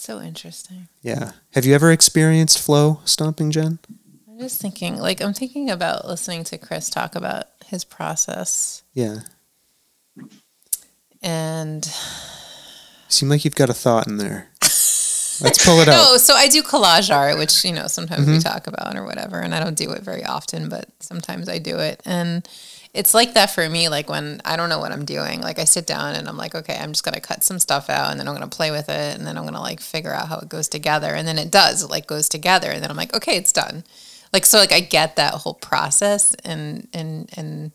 So 0.00 0.20
interesting. 0.20 0.86
Yeah. 1.02 1.32
Have 1.54 1.66
you 1.66 1.74
ever 1.74 1.90
experienced 1.90 2.60
flow 2.62 3.00
stomping, 3.04 3.50
Jen? 3.50 3.80
I'm 4.30 4.38
just 4.38 4.60
thinking, 4.60 4.96
like, 4.96 5.20
I'm 5.20 5.34
thinking 5.34 5.70
about 5.70 6.06
listening 6.06 6.44
to 6.44 6.56
Chris 6.56 6.88
talk 6.88 7.16
about 7.16 7.46
his 7.66 7.84
process. 7.84 8.84
Yeah. 8.94 9.16
and 11.20 11.84
Seem 13.08 13.28
like 13.28 13.44
you've 13.44 13.56
got 13.56 13.70
a 13.70 13.74
thought 13.74 14.06
in 14.06 14.18
there. 14.18 14.50
Let's 14.62 15.64
pull 15.64 15.80
it 15.80 15.88
out. 15.88 16.12
no, 16.12 16.16
so 16.16 16.34
I 16.34 16.46
do 16.46 16.62
collage 16.62 17.12
art, 17.12 17.36
which 17.36 17.64
you 17.64 17.72
know 17.72 17.88
sometimes 17.88 18.28
we 18.28 18.34
mm-hmm. 18.34 18.48
talk 18.48 18.68
about 18.68 18.96
or 18.96 19.04
whatever, 19.04 19.40
and 19.40 19.52
I 19.52 19.58
don't 19.58 19.76
do 19.76 19.90
it 19.90 20.02
very 20.02 20.24
often, 20.24 20.68
but 20.68 20.88
sometimes 21.00 21.48
I 21.48 21.58
do 21.58 21.76
it, 21.78 22.02
and 22.04 22.48
it's 22.98 23.14
like 23.14 23.34
that 23.34 23.50
for 23.50 23.68
me. 23.68 23.88
Like 23.88 24.08
when 24.08 24.40
I 24.44 24.56
don't 24.56 24.68
know 24.68 24.80
what 24.80 24.90
I'm 24.92 25.04
doing, 25.04 25.40
like 25.40 25.58
I 25.60 25.64
sit 25.64 25.86
down 25.86 26.16
and 26.16 26.28
I'm 26.28 26.36
like, 26.36 26.54
okay, 26.54 26.76
I'm 26.76 26.92
just 26.92 27.04
gonna 27.04 27.20
cut 27.20 27.44
some 27.44 27.58
stuff 27.60 27.88
out, 27.88 28.10
and 28.10 28.18
then 28.18 28.26
I'm 28.28 28.34
gonna 28.34 28.48
play 28.48 28.70
with 28.72 28.88
it, 28.88 29.16
and 29.16 29.24
then 29.26 29.38
I'm 29.38 29.44
gonna 29.44 29.60
like 29.60 29.80
figure 29.80 30.12
out 30.12 30.28
how 30.28 30.38
it 30.40 30.48
goes 30.48 30.68
together, 30.68 31.14
and 31.14 31.26
then 31.26 31.38
it 31.38 31.50
does, 31.50 31.82
it 31.84 31.90
like 31.90 32.06
goes 32.06 32.28
together, 32.28 32.70
and 32.70 32.82
then 32.82 32.90
I'm 32.90 32.96
like, 32.96 33.14
okay, 33.16 33.36
it's 33.36 33.52
done. 33.52 33.84
Like 34.32 34.44
so, 34.44 34.58
like 34.58 34.72
I 34.72 34.80
get 34.80 35.16
that 35.16 35.34
whole 35.34 35.54
process, 35.54 36.34
and 36.44 36.88
and 36.92 37.30
and 37.36 37.72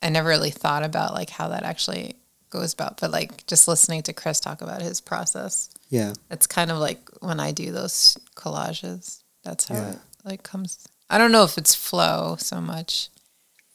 I 0.00 0.10
never 0.10 0.28
really 0.28 0.50
thought 0.50 0.84
about 0.84 1.12
like 1.12 1.30
how 1.30 1.48
that 1.48 1.64
actually 1.64 2.14
goes 2.50 2.72
about, 2.72 3.00
but 3.00 3.10
like 3.10 3.46
just 3.46 3.66
listening 3.68 4.02
to 4.04 4.12
Chris 4.12 4.40
talk 4.40 4.62
about 4.62 4.80
his 4.80 5.00
process 5.00 5.68
Yeah. 5.90 6.14
it's 6.30 6.46
kind 6.46 6.70
of 6.70 6.78
like 6.78 7.00
when 7.20 7.40
I 7.40 7.50
do 7.52 7.72
those 7.72 8.16
collages. 8.36 9.22
That's 9.44 9.66
how 9.68 9.74
Yeah. 9.74 9.90
it 9.90 9.98
like 10.24 10.42
comes. 10.44 10.78
I 11.10 11.18
don't 11.18 11.32
know 11.32 11.44
if 11.44 11.56
it's 11.58 11.74
flow 11.74 12.36
so 12.38 12.60
much. 12.60 13.08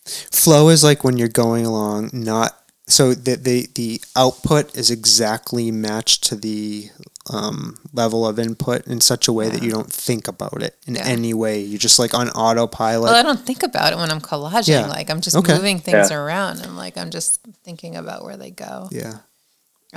Flow 0.05 0.69
is 0.69 0.84
like 0.84 1.03
when 1.03 1.17
you're 1.17 1.27
going 1.29 1.65
along, 1.65 2.09
not 2.13 2.59
so 2.88 3.13
the 3.13 3.36
the, 3.36 3.67
the 3.75 4.01
output 4.15 4.75
is 4.77 4.91
exactly 4.91 5.71
matched 5.71 6.23
to 6.25 6.36
the 6.36 6.89
um, 7.31 7.77
level 7.93 8.27
of 8.27 8.38
input 8.38 8.86
in 8.86 8.99
such 8.99 9.29
a 9.29 9.34
way 9.34 9.47
that 9.47 9.63
you 9.63 9.71
don't 9.71 9.89
think 9.91 10.27
about 10.27 10.61
it 10.61 10.75
in 10.86 10.95
Yeah. 10.95 11.05
any 11.05 11.34
way. 11.34 11.61
You're 11.61 11.79
just 11.79 11.97
like 11.97 12.13
on 12.13 12.27
autopilot. 12.31 13.03
Well, 13.09 13.15
I 13.15 13.23
don't 13.23 13.39
think 13.39 13.63
about 13.63 13.93
it 13.93 13.95
when 13.97 14.11
I'm 14.11 14.19
collaging. 14.19 14.67
Yeah. 14.67 14.88
Like 14.88 15.09
I'm 15.09 15.21
just 15.21 15.38
Okay. 15.38 15.53
moving 15.55 15.79
things 15.79 16.11
Yeah. 16.11 16.17
around 16.17 16.59
and 16.59 16.75
like 16.75 16.97
I'm 16.97 17.09
just 17.11 17.39
thinking 17.63 17.95
about 17.95 18.25
where 18.25 18.36
they 18.36 18.51
go. 18.51 18.89
yeah. 18.91 19.19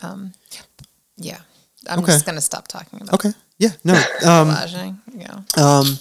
Um, 0.02 0.32
Yeah. 1.16 1.40
I'm 1.88 1.98
Okay. 2.00 2.12
just 2.12 2.24
gonna 2.26 2.40
stop 2.40 2.68
talking 2.68 3.00
about 3.02 3.14
Okay. 3.14 3.32
Yeah. 3.58 3.70
No. 3.82 3.94
Um, 4.24 4.48
collaging. 4.50 4.98
Yeah. 5.12 5.40
Um, 5.56 5.98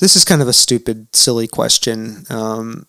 this 0.00 0.16
is 0.16 0.24
kind 0.24 0.42
of 0.42 0.48
a 0.48 0.52
stupid, 0.52 1.14
silly 1.14 1.46
question. 1.46 2.24
Um, 2.30 2.86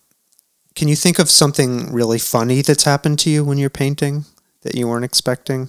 can 0.74 0.88
you 0.88 0.96
think 0.96 1.18
of 1.18 1.30
something 1.30 1.92
really 1.92 2.18
funny 2.18 2.62
that's 2.62 2.84
happened 2.84 3.18
to 3.20 3.30
you 3.30 3.44
when 3.44 3.58
you're 3.58 3.70
painting 3.70 4.24
that 4.62 4.74
you 4.74 4.88
weren't 4.88 5.04
expecting? 5.04 5.68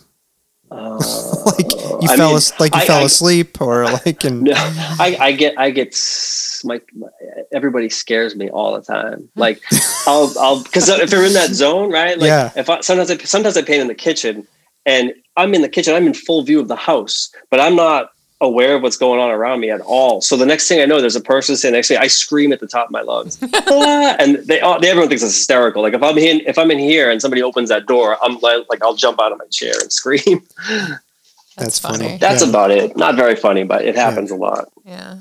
Uh, 0.72 0.96
like 1.46 1.72
you 1.72 2.08
I 2.10 2.16
fell, 2.18 2.30
mean, 2.30 2.38
as- 2.38 2.54
like 2.60 2.74
you 2.74 2.82
I- 2.82 2.86
fell 2.86 3.00
I- 3.02 3.04
asleep, 3.06 3.62
or 3.62 3.84
like 4.06 4.24
in 4.26 4.44
No, 4.44 4.54
I, 4.56 5.18
I 5.20 5.32
get 5.34 5.60
I 5.60 5.70
get 5.70 5.96
my, 6.64 6.80
my 6.96 7.08
everybody 7.52 7.90
scares 7.90 8.36
me 8.36 8.50
all 8.50 8.74
the 8.74 8.82
time. 8.82 9.30
Like 9.36 9.62
I'll 10.08 10.34
I'll 10.40 10.64
because 10.64 10.88
if 10.90 11.10
they're 11.10 11.26
in 11.26 11.34
that 11.34 11.52
zone, 11.52 11.92
right? 11.92 12.18
Like 12.18 12.28
Yeah. 12.28 12.52
if 12.56 12.70
I 12.70 12.80
sometimes 12.82 13.12
I 13.12 13.18
sometimes 13.18 13.58
I 13.58 13.62
paint 13.62 13.82
in 13.82 13.88
the 13.88 13.96
kitchen 13.96 14.48
and 14.86 15.14
I'm 15.36 15.54
in 15.54 15.62
the 15.62 15.70
kitchen, 15.70 15.94
I'm 15.94 16.08
in 16.08 16.14
full 16.14 16.42
view 16.44 16.60
of 16.60 16.70
the 16.70 16.76
house, 16.76 17.30
but 17.52 17.60
I'm 17.60 17.76
not 17.76 18.10
aware 18.44 18.76
of 18.76 18.84
what's 18.84 18.98
going 18.98 19.20
on 19.20 19.32
around 19.32 19.60
me 19.62 19.72
at 19.72 19.82
all. 19.82 20.22
So 20.22 20.36
the 20.38 20.46
next 20.46 20.68
thing 20.68 20.82
I 20.82 20.86
know, 20.86 21.00
there's 21.02 21.16
a 21.16 21.22
person 21.22 21.56
sitting 21.56 21.74
next 21.74 21.88
to 21.88 21.94
me. 21.96 21.98
I 21.98 22.08
scream 22.08 22.52
at 22.54 22.60
the 22.60 22.68
top 22.68 22.86
of 22.88 22.92
my 22.92 23.02
lungs, 23.02 23.38
"Ah!" 23.54 24.16
and 24.20 24.36
they, 24.46 24.60
all, 24.60 24.80
they 24.80 24.90
everyone 24.90 25.10
thinks 25.10 25.24
it's 25.24 25.34
hysterical. 25.36 25.82
Like 25.82 25.94
if 25.94 26.04
I'm 26.04 26.18
in 26.18 26.42
if 26.42 26.58
I'm 26.58 26.70
in 26.72 26.80
here 26.80 27.10
and 27.10 27.22
somebody 27.22 27.42
opens 27.42 27.70
that 27.70 27.86
door, 27.86 28.18
I'm 28.22 28.38
like, 28.40 28.66
like 28.70 28.84
I'll 28.84 28.96
jump 28.96 29.20
out 29.22 29.32
of 29.32 29.38
my 29.40 29.46
chair 29.52 29.74
and 29.82 29.92
scream. 29.92 30.44
That's 31.58 31.78
funny. 31.78 32.06
funny. 32.06 32.18
That's 32.18 32.42
Yeah. 32.42 32.50
about 32.50 32.72
it. 32.72 32.98
Not 32.98 33.16
very 33.16 33.36
funny, 33.36 33.64
but 33.64 33.86
it 33.86 33.96
happens 33.96 34.32
a 34.32 34.36
lot. 34.36 34.70
Yeah. 34.86 35.18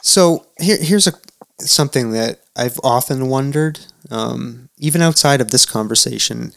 So 0.00 0.46
here, 0.58 0.78
here's 0.80 1.06
a 1.06 1.12
something 1.60 2.12
that 2.12 2.40
I've 2.56 2.80
often 2.82 3.28
wondered, 3.28 3.78
um, 4.10 4.70
even 4.78 5.02
outside 5.02 5.40
of 5.42 5.50
this 5.50 5.66
conversation, 5.66 6.52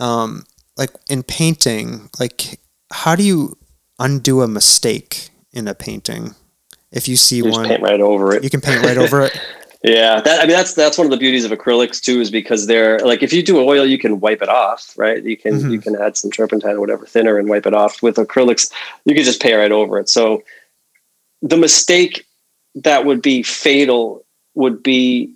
um, 0.00 0.44
like 0.78 0.90
in 1.10 1.22
painting, 1.22 2.08
like 2.18 2.58
how 2.90 3.14
do 3.14 3.22
you 3.22 3.57
undo 3.98 4.42
a 4.42 4.48
mistake 4.48 5.30
in 5.52 5.68
a 5.68 5.74
painting? 5.74 6.34
If 6.90 7.08
you 7.08 7.16
see 7.16 7.36
You 7.36 7.44
just 7.44 7.58
one, 7.58 7.68
paint 7.68 7.82
right 7.82 8.00
over 8.00 8.34
it. 8.34 8.42
you 8.44 8.50
can 8.50 8.60
paint 8.60 8.82
right 8.82 8.98
over 8.98 9.22
it. 9.22 9.38
Yeah, 9.84 10.20
that 10.20 10.40
I 10.42 10.46
mean 10.46 10.56
that's 10.56 10.74
that's 10.74 10.98
one 10.98 11.06
of 11.06 11.12
the 11.12 11.16
beauties 11.16 11.44
of 11.44 11.52
acrylics 11.52 12.02
too, 12.02 12.20
is 12.20 12.32
because 12.32 12.66
they're 12.66 12.98
like 12.98 13.22
if 13.22 13.32
you 13.32 13.44
do 13.44 13.60
oil, 13.60 13.86
you 13.86 13.96
can 13.96 14.18
wipe 14.18 14.42
it 14.42 14.48
off, 14.48 14.92
right? 14.98 15.22
You 15.22 15.36
can 15.36 15.60
Mhm. 15.60 15.70
you 15.70 15.80
can 15.80 15.94
add 15.94 16.16
some 16.16 16.32
turpentine 16.32 16.72
or 16.72 16.80
whatever 16.80 17.06
thinner 17.06 17.38
and 17.38 17.48
wipe 17.48 17.64
it 17.64 17.74
off. 17.74 18.02
With 18.02 18.16
acrylics, 18.16 18.72
you 19.04 19.14
can 19.14 19.22
just 19.22 19.40
paint 19.40 19.54
right 19.56 19.70
over 19.70 20.00
it. 20.00 20.08
So 20.08 20.42
the 21.42 21.56
mistake 21.56 22.26
that 22.74 23.04
would 23.04 23.22
be 23.22 23.44
fatal 23.44 24.24
would 24.56 24.82
be 24.82 25.32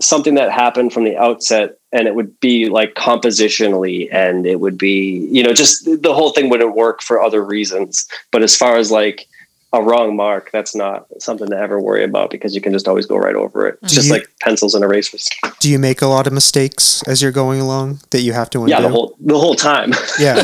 something 0.00 0.34
that 0.34 0.50
happened 0.50 0.92
from 0.92 1.04
the 1.04 1.16
outset 1.16 1.78
and 1.94 2.06
it 2.08 2.14
would 2.14 2.38
be 2.40 2.68
like 2.68 2.92
compositionally 2.94 4.08
and 4.12 4.46
it 4.46 4.60
would 4.60 4.76
be 4.76 5.26
you 5.30 5.42
know 5.42 5.52
just 5.54 5.84
the 6.02 6.12
whole 6.12 6.30
thing 6.30 6.50
wouldn't 6.50 6.74
work 6.74 7.00
for 7.02 7.20
other 7.20 7.42
reasons. 7.42 8.06
But 8.30 8.42
as 8.42 8.54
far 8.56 8.76
as 8.76 8.90
like 8.90 9.26
a 9.72 9.82
wrong 9.82 10.14
mark 10.14 10.50
that's 10.52 10.72
not 10.76 11.06
something 11.18 11.48
to 11.50 11.56
ever 11.56 11.80
worry 11.80 12.04
about 12.04 12.30
because 12.30 12.54
you 12.54 12.60
can 12.60 12.72
just 12.72 12.86
always 12.86 13.06
go 13.06 13.16
right 13.16 13.34
over 13.34 13.66
it. 13.66 13.78
It's 13.82 13.92
Do 13.92 13.96
just 13.96 14.06
you- 14.08 14.12
like 14.14 14.28
pencils 14.40 14.74
and 14.74 14.84
erasers. 14.84 15.28
Do 15.58 15.68
you 15.70 15.78
make 15.78 16.00
a 16.02 16.06
lot 16.06 16.26
of 16.26 16.32
mistakes 16.32 17.02
as 17.08 17.20
you're 17.22 17.32
going 17.32 17.60
along 17.60 18.00
that 18.10 18.20
you 18.20 18.32
have 18.34 18.50
to 18.50 18.60
undo? 18.60 18.70
yeah 18.70 18.80
the 18.80 18.88
whole 18.88 19.16
the 19.20 19.38
whole 19.38 19.54
time. 19.54 19.90
Yeah. 20.18 20.34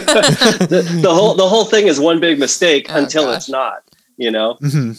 the, 0.73 0.99
the 1.03 1.15
whole 1.15 1.35
the 1.35 1.49
whole 1.49 1.65
thing 1.65 1.87
is 1.87 2.01
one 2.01 2.19
big 2.21 2.39
mistake 2.39 2.87
Oh, 2.91 2.97
until 2.97 3.25
gosh. 3.25 3.37
it's 3.37 3.49
not 3.49 3.83
you 4.17 4.31
know? 4.31 4.55
Hmm 4.55 4.93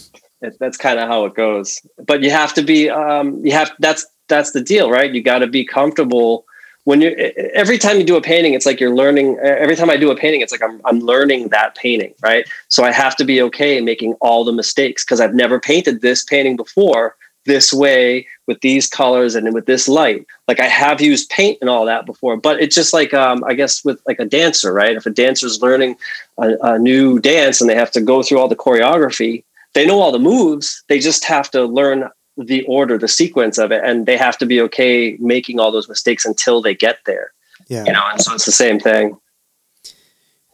it, 0.44 0.56
that's 0.58 0.76
kind 0.76 0.98
of 0.98 1.06
how 1.08 1.24
it 1.24 1.34
goes. 1.34 1.80
But 2.04 2.22
you 2.24 2.30
have 2.30 2.52
to 2.54 2.62
be 2.62 2.90
um 2.90 3.44
you 3.46 3.52
have 3.52 3.70
that's 3.78 4.04
that's 4.32 4.52
the 4.52 4.60
deal 4.60 4.90
right? 4.90 5.12
You 5.12 5.22
got 5.22 5.40
to 5.40 5.46
be 5.46 5.64
comfortable 5.64 6.46
when 6.84 7.00
you 7.00 7.10
every 7.54 7.78
time 7.78 7.98
you 7.98 8.04
do 8.04 8.16
a 8.16 8.20
painting 8.20 8.54
it's 8.54 8.66
like 8.66 8.80
you're 8.80 8.94
learning 8.94 9.38
every 9.42 9.76
time 9.76 9.90
i 9.90 9.96
do 9.96 10.10
a 10.10 10.16
painting 10.16 10.40
it's 10.40 10.52
like 10.52 10.62
i'm, 10.62 10.80
I'm 10.84 11.00
learning 11.00 11.48
that 11.48 11.76
painting 11.76 12.14
right? 12.22 12.48
So 12.68 12.84
i 12.84 12.92
have 12.92 13.16
to 13.16 13.24
be 13.24 13.40
okay 13.42 13.80
making 13.80 14.14
all 14.20 14.44
the 14.44 14.52
mistakes 14.52 15.04
because 15.04 15.20
i've 15.20 15.34
never 15.34 15.60
painted 15.60 16.00
this 16.00 16.24
painting 16.24 16.56
before 16.56 17.16
this 17.44 17.72
way 17.72 18.26
with 18.46 18.60
these 18.60 18.88
colors 18.88 19.34
and 19.34 19.52
with 19.52 19.66
this 19.66 19.88
light. 19.88 20.26
Like 20.48 20.60
i 20.60 20.66
have 20.66 21.00
used 21.00 21.30
paint 21.30 21.58
and 21.60 21.70
all 21.70 21.84
that 21.86 22.06
before 22.06 22.36
but 22.36 22.60
it's 22.60 22.74
just 22.74 22.92
like 22.92 23.14
um, 23.14 23.44
i 23.44 23.54
guess 23.54 23.84
with 23.84 24.00
like 24.06 24.20
a 24.20 24.24
dancer 24.24 24.72
right? 24.72 24.96
If 24.96 25.06
a 25.06 25.10
dancer's 25.10 25.62
learning 25.62 25.96
a, 26.38 26.56
a 26.62 26.78
new 26.78 27.20
dance 27.20 27.60
and 27.60 27.68
they 27.70 27.76
have 27.76 27.92
to 27.92 28.00
go 28.00 28.22
through 28.22 28.38
all 28.40 28.48
the 28.48 28.64
choreography 28.64 29.44
they 29.74 29.86
know 29.86 30.00
all 30.00 30.12
the 30.12 30.18
moves 30.18 30.82
they 30.88 30.98
just 30.98 31.24
have 31.24 31.50
to 31.52 31.64
learn 31.64 32.08
the 32.36 32.64
order 32.66 32.96
the 32.98 33.08
sequence 33.08 33.58
of 33.58 33.70
it 33.72 33.82
and 33.84 34.06
they 34.06 34.16
have 34.16 34.38
to 34.38 34.46
be 34.46 34.60
okay 34.60 35.16
making 35.20 35.60
all 35.60 35.70
those 35.70 35.88
mistakes 35.88 36.24
until 36.24 36.62
they 36.62 36.74
get 36.74 36.98
there 37.06 37.32
Yeah. 37.68 37.84
you 37.86 37.92
know 37.92 38.04
and 38.10 38.20
so 38.20 38.34
it's 38.34 38.46
the 38.46 38.52
same 38.52 38.80
thing 38.80 39.18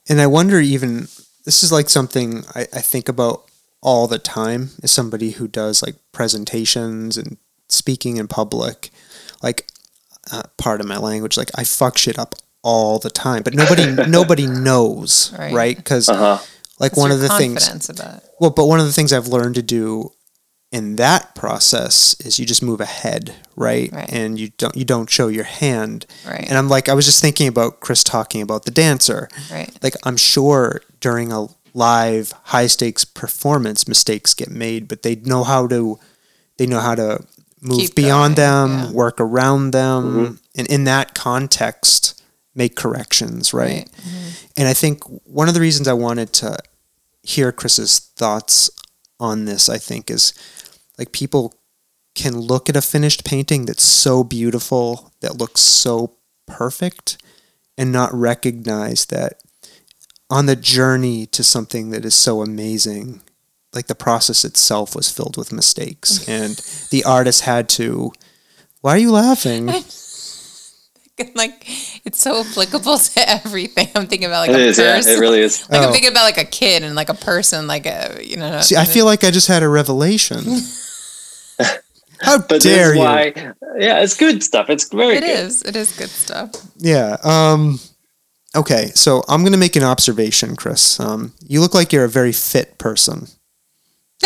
And 0.09 0.20
I 0.20 0.26
wonder 0.26 0.59
even 0.61 1.09
this 1.45 1.62
is 1.62 1.70
like 1.72 1.89
something 1.91 2.45
I, 2.55 2.62
I 2.62 2.81
think 2.81 3.09
about 3.09 3.45
all 3.81 4.07
the 4.09 4.18
time 4.18 4.70
as 4.83 4.91
somebody 4.91 5.33
who 5.33 5.47
does 5.47 5.83
like 5.83 5.97
presentations 6.12 7.16
and 7.16 7.37
speaking 7.68 8.16
in 8.16 8.26
public. 8.26 8.91
Like 9.43 9.68
uh, 10.33 10.43
part 10.57 10.81
of 10.81 10.87
my 10.87 10.97
language, 10.99 11.37
like 11.37 11.51
I 11.55 11.64
fuck 11.64 11.97
shit 11.97 12.18
up 12.18 12.35
all 12.62 12.99
the 12.99 13.11
time, 13.11 13.43
but 13.43 13.55
nobody 13.55 13.85
nobody 14.09 14.47
knows, 14.47 15.33
Right. 15.39 15.53
right? 15.55 15.76
Because 15.76 16.09
uh-huh 16.09 16.39
like 16.81 16.93
It's 16.93 16.99
one 17.01 17.11
of 17.11 17.20
the 17.20 17.29
things, 17.29 17.89
about 17.91 18.22
well, 18.41 18.51
but 18.51 18.66
one 18.66 18.79
of 18.81 18.87
the 18.87 18.93
things 18.93 19.12
I've 19.12 19.26
learned 19.29 19.57
to 19.57 19.62
do 19.62 20.11
in 20.71 20.97
that 20.97 21.35
process 21.35 22.14
is 22.21 22.39
you 22.39 22.45
just 22.45 22.62
move 22.62 22.81
ahead, 22.81 23.35
right? 23.57 23.91
Right. 23.93 24.09
And 24.12 24.39
you 24.39 24.51
don't 24.59 24.77
you 24.77 24.85
don't 24.85 25.09
show 25.09 25.29
your 25.29 25.45
hand. 25.45 26.05
Right. 26.27 26.45
And 26.49 26.59
I'm 26.59 26.69
like 26.69 26.89
I 26.89 26.95
was 26.95 27.07
just 27.07 27.23
thinking 27.23 27.49
about 27.49 27.81
Chris 27.81 28.05
talking 28.05 28.43
about 28.43 28.64
the 28.64 28.71
dancer 28.71 29.29
right. 29.51 29.71
like 29.83 29.95
I'm 30.05 30.16
sure 30.19 30.83
during 31.01 31.33
a 31.33 31.47
live 31.75 32.33
high 32.45 32.66
stakes 32.66 33.05
performance 33.05 33.89
mistakes 33.89 34.35
get 34.35 34.51
made, 34.51 34.89
but 34.89 35.03
they 35.03 35.16
know 35.16 35.43
how 35.45 35.66
to 35.69 35.99
they 36.59 36.66
know 36.66 36.81
how 36.81 36.95
to 36.95 37.25
move 37.62 37.79
Keep 37.81 37.95
beyond 37.95 38.37
going, 38.37 38.69
them, 38.69 38.71
yeah. 38.79 38.93
work 38.93 39.21
around 39.21 39.71
them, 39.73 40.05
Mm-hmm. 40.05 40.35
and 40.59 40.66
in 40.69 40.85
that 40.85 41.14
context 41.14 42.23
make 42.55 42.77
corrections, 42.77 43.55
right? 43.55 43.89
Right. 43.89 44.47
And 44.57 44.69
I 44.69 44.75
think 44.75 45.03
one 45.25 45.49
of 45.49 45.55
the 45.55 45.61
reasons 45.61 45.87
I 45.89 45.93
wanted 45.93 46.33
to 46.35 46.59
hear 47.23 47.53
Chris's 47.53 47.99
thoughts 47.99 48.71
on 49.21 49.45
this, 49.45 49.69
I 49.69 49.79
think, 49.79 50.11
is 50.11 50.33
like 50.99 51.13
people 51.13 51.55
can 52.15 52.39
look 52.39 52.69
at 52.69 52.77
a 52.77 52.83
finished 52.83 53.25
painting 53.25 53.67
that's 53.67 53.85
so 53.85 54.25
beautiful, 54.25 55.13
that 55.21 55.37
looks 55.39 55.61
so 55.61 56.17
perfect, 56.47 57.17
and 57.77 57.93
not 57.93 58.13
recognize 58.13 59.07
that 59.07 59.41
on 60.29 60.47
the 60.47 60.57
journey 60.57 61.27
to 61.27 61.43
something 61.45 61.91
that 61.91 62.05
is 62.05 62.15
so 62.15 62.43
amazing, 62.43 63.23
like 63.73 63.87
the 63.87 63.95
process 63.95 64.45
itself 64.45 64.95
was 64.97 65.11
filled 65.11 65.37
with 65.37 65.53
mistakes, 65.53 66.29
and 66.29 66.57
the 66.91 67.05
artist 67.05 67.43
had 67.43 67.69
to. 67.71 68.13
Why 68.81 68.93
are 68.93 68.99
you 68.99 69.11
laughing? 69.13 69.67
like 71.35 71.65
it's 72.07 72.21
so 72.21 72.41
applicable 72.41 72.97
to 72.97 73.29
everything. 73.29 73.89
I'm 73.97 74.07
thinking 74.07 74.27
about 74.29 74.43
like 74.47 74.51
it 74.51 74.57
a 74.57 74.65
is 74.67 74.79
yeah 74.79 74.95
person. 74.97 75.13
it 75.15 75.19
really 75.21 75.41
is 75.49 75.69
Like 75.69 75.81
Oh. 75.81 75.87
I'm 75.87 75.93
thinking 75.93 76.11
about 76.11 76.23
like 76.23 76.39
a 76.39 76.45
kid 76.45 76.83
and 76.85 76.95
like 76.95 77.09
a 77.09 77.15
person, 77.15 77.67
like 77.67 77.87
a 77.87 78.21
you 78.25 78.37
know. 78.37 78.61
See, 78.61 78.77
I 78.77 78.85
feel 78.85 79.05
like 79.05 79.25
I 79.25 79.31
just 79.31 79.49
had 79.49 79.63
a 79.63 79.69
revelation. 79.69 80.45
How 82.21 82.39
But 82.39 82.63
dare 82.63 82.63
this 82.63 82.75
you? 82.87 82.93
is 82.93 82.99
why, 82.99 83.33
yeah, 83.79 84.01
it's 84.01 84.17
good 84.17 84.43
stuff. 84.43 84.69
It's 84.71 84.89
very 84.89 85.17
It 85.17 85.21
good. 85.21 85.31
is. 85.39 85.63
It 85.63 85.77
is 85.77 85.97
good 85.97 86.11
stuff. 86.11 86.51
Yeah. 86.79 87.17
Um, 87.23 87.79
okay, 88.57 88.91
so 88.95 89.23
I'm 89.29 89.45
gonna 89.45 89.57
make 89.57 89.77
an 89.77 89.85
observation, 89.85 90.57
Chris. 90.57 90.99
Um, 90.99 91.33
you 91.47 91.61
look 91.61 91.75
like 91.75 91.93
you're 91.93 92.05
a 92.05 92.09
very 92.09 92.33
fit 92.33 92.77
person, 92.79 93.29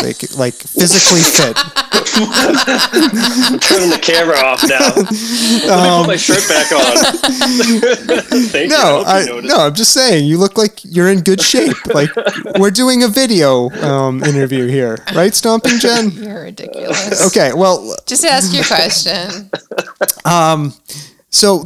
like 0.01 0.23
like 0.37 0.55
physically 0.55 1.21
fit. 1.37 1.57
I'm 2.15 3.59
turning 3.59 3.89
the 3.89 3.99
camera 4.01 4.37
off 4.37 4.61
now. 4.67 4.79
Let 4.79 4.97
me 5.09 5.97
put 5.99 6.07
my 6.07 6.15
shirt 6.15 6.47
back 6.49 6.71
on. 6.71 6.95
Thank. 8.49 8.71
Um, 8.71 8.79
No, 8.79 8.97
hope 8.99 9.07
I, 9.07 9.19
you 9.21 9.25
noticed. 9.27 9.47
no, 9.55 9.65
I'm 9.67 9.73
just 9.73 9.93
saying 9.93 10.25
you 10.25 10.37
look 10.37 10.57
like 10.57 10.79
you're 10.83 11.09
in 11.09 11.21
good 11.21 11.41
shape. 11.41 11.75
Like 11.93 12.09
we're 12.59 12.71
doing 12.71 13.03
a 13.03 13.07
video 13.07 13.69
um, 13.81 14.23
interview 14.23 14.67
here, 14.67 14.97
right, 15.15 15.33
Stomping 15.33 15.79
Jen? 15.79 16.11
You're 16.11 16.43
ridiculous. 16.43 17.25
Okay, 17.27 17.53
well, 17.53 17.95
Just 18.05 18.25
ask 18.25 18.53
your 18.53 18.63
question. 18.65 19.49
So 21.33 21.63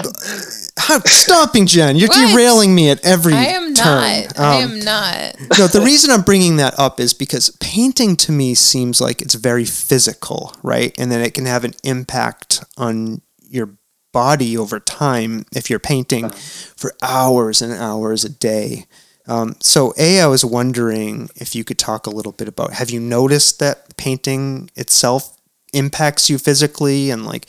how, 0.77 0.99
Stomping 0.99 1.65
Jen, 1.65 1.95
you're 1.97 2.07
What? 2.07 2.31
derailing 2.31 2.73
me 2.73 2.89
at 2.89 3.03
every 3.05 3.33
I 3.33 3.45
am 3.45 3.73
turn. 3.73 3.85
not. 4.27 4.39
I 4.39 4.63
Um, 4.63 4.71
am 4.71 4.79
not. 4.79 5.35
no, 5.57 5.67
the 5.67 5.81
reason 5.81 6.11
I'm 6.11 6.21
bringing 6.21 6.57
that 6.57 6.77
up 6.79 6.99
is 6.99 7.13
because 7.13 7.49
painting 7.59 8.15
to 8.17 8.31
me 8.31 8.55
seems 8.55 9.01
like 9.01 9.21
it's 9.21 9.33
very 9.35 9.65
physical, 9.65 10.53
right? 10.63 10.95
And 10.97 11.11
then 11.11 11.21
it 11.21 11.33
can 11.33 11.45
have 11.45 11.63
an 11.63 11.73
impact 11.83 12.63
on 12.77 13.21
your 13.49 13.71
body 14.13 14.57
over 14.57 14.79
time 14.79 15.45
if 15.53 15.69
you're 15.69 15.79
painting 15.79 16.29
for 16.75 16.93
hours 17.01 17.61
and 17.61 17.73
hours 17.73 18.23
a 18.23 18.29
day. 18.29 18.85
Um, 19.27 19.55
so, 19.59 19.93
A, 19.97 20.21
I 20.21 20.27
was 20.27 20.45
wondering 20.45 21.29
if 21.35 21.53
you 21.53 21.65
could 21.65 21.77
talk 21.77 22.07
a 22.07 22.11
little 22.11 22.31
bit 22.31 22.47
about 22.47 22.73
have 22.73 22.89
you 22.89 22.99
noticed 23.01 23.59
that 23.59 23.97
painting 23.97 24.69
itself 24.75 25.35
impacts 25.73 26.29
you 26.29 26.37
physically 26.37 27.09
and 27.09 27.25
like 27.25 27.47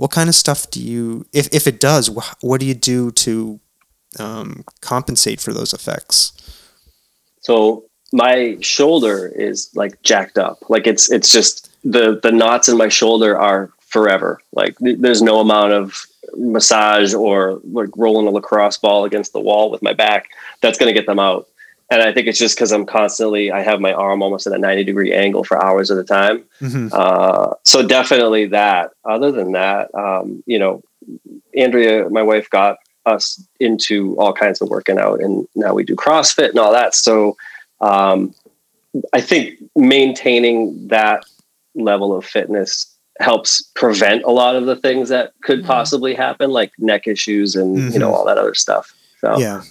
what 0.00 0.10
kind 0.10 0.30
of 0.30 0.34
stuff 0.34 0.70
do 0.70 0.80
you, 0.80 1.26
if, 1.30 1.46
if 1.52 1.66
it 1.66 1.78
does, 1.78 2.08
wh- 2.08 2.32
what 2.42 2.58
do 2.58 2.64
you 2.64 2.72
do 2.72 3.10
to 3.10 3.60
um, 4.18 4.64
compensate 4.80 5.42
for 5.42 5.52
those 5.52 5.74
effects? 5.74 6.32
So 7.42 7.84
my 8.10 8.56
shoulder 8.62 9.26
is 9.26 9.68
like 9.74 10.00
jacked 10.00 10.38
up. 10.38 10.70
Like 10.70 10.86
it's 10.86 11.10
it's 11.12 11.30
just 11.30 11.70
the 11.84 12.18
the 12.22 12.32
knots 12.32 12.66
in 12.66 12.78
my 12.78 12.88
shoulder 12.88 13.38
are 13.38 13.72
forever. 13.88 14.40
Like 14.52 14.78
th- 14.78 14.96
there's 15.00 15.20
no 15.20 15.38
amount 15.38 15.74
of 15.74 16.06
massage 16.34 17.12
or 17.12 17.60
like 17.64 17.90
rolling 17.94 18.26
a 18.26 18.30
lacrosse 18.30 18.78
ball 18.78 19.04
against 19.04 19.34
the 19.34 19.40
wall 19.40 19.70
with 19.70 19.82
my 19.82 19.92
back 19.92 20.30
that's 20.62 20.78
going 20.78 20.88
to 20.88 20.98
get 20.98 21.06
them 21.06 21.18
out. 21.18 21.46
And 21.90 22.02
I 22.02 22.12
think 22.12 22.28
it's 22.28 22.38
just 22.38 22.56
because 22.56 22.70
I'm 22.72 22.86
constantly 22.86 23.50
I 23.50 23.62
have 23.62 23.80
my 23.80 23.92
arm 23.92 24.22
almost 24.22 24.46
at 24.46 24.52
a 24.52 24.58
90 24.58 24.84
degree 24.84 25.12
angle 25.12 25.42
for 25.44 25.62
hours 25.62 25.90
at 25.90 25.98
a 25.98 26.04
time. 26.04 26.44
Mhm. 26.60 26.90
Uh, 26.92 27.54
so 27.64 27.84
definitely 27.86 28.46
that. 28.46 28.92
Other 29.04 29.32
than 29.32 29.52
that, 29.52 29.92
um, 29.94 30.42
you 30.46 30.58
know, 30.58 30.82
Andrea, 31.56 32.08
my 32.10 32.22
wife, 32.22 32.48
got 32.50 32.76
us 33.06 33.42
into 33.58 34.14
all 34.18 34.32
kinds 34.32 34.60
of 34.60 34.68
working 34.68 34.98
out, 34.98 35.20
and 35.20 35.48
now 35.56 35.74
we 35.74 35.82
do 35.82 35.96
CrossFit 35.96 36.50
and 36.50 36.58
all 36.58 36.72
that. 36.72 36.94
So 36.94 37.36
um, 37.80 38.34
I 39.12 39.20
think 39.20 39.54
maintaining 39.74 40.86
that 40.88 41.24
level 41.74 42.14
of 42.14 42.24
fitness 42.24 42.86
helps 43.20 43.62
prevent 43.74 44.22
a 44.24 44.30
lot 44.30 44.54
of 44.54 44.66
the 44.66 44.76
things 44.76 45.08
that 45.08 45.32
could 45.42 45.62
Mhm. 45.62 45.66
possibly 45.66 46.14
happen, 46.14 46.50
like 46.50 46.72
neck 46.78 47.06
issues 47.06 47.56
and 47.56 47.76
you 47.76 47.82
Mhm. 47.90 48.00
know 48.00 48.14
all 48.14 48.24
that 48.26 48.38
other 48.38 48.54
stuff. 48.54 48.92
So 49.20 49.38
Yeah. 49.38 49.62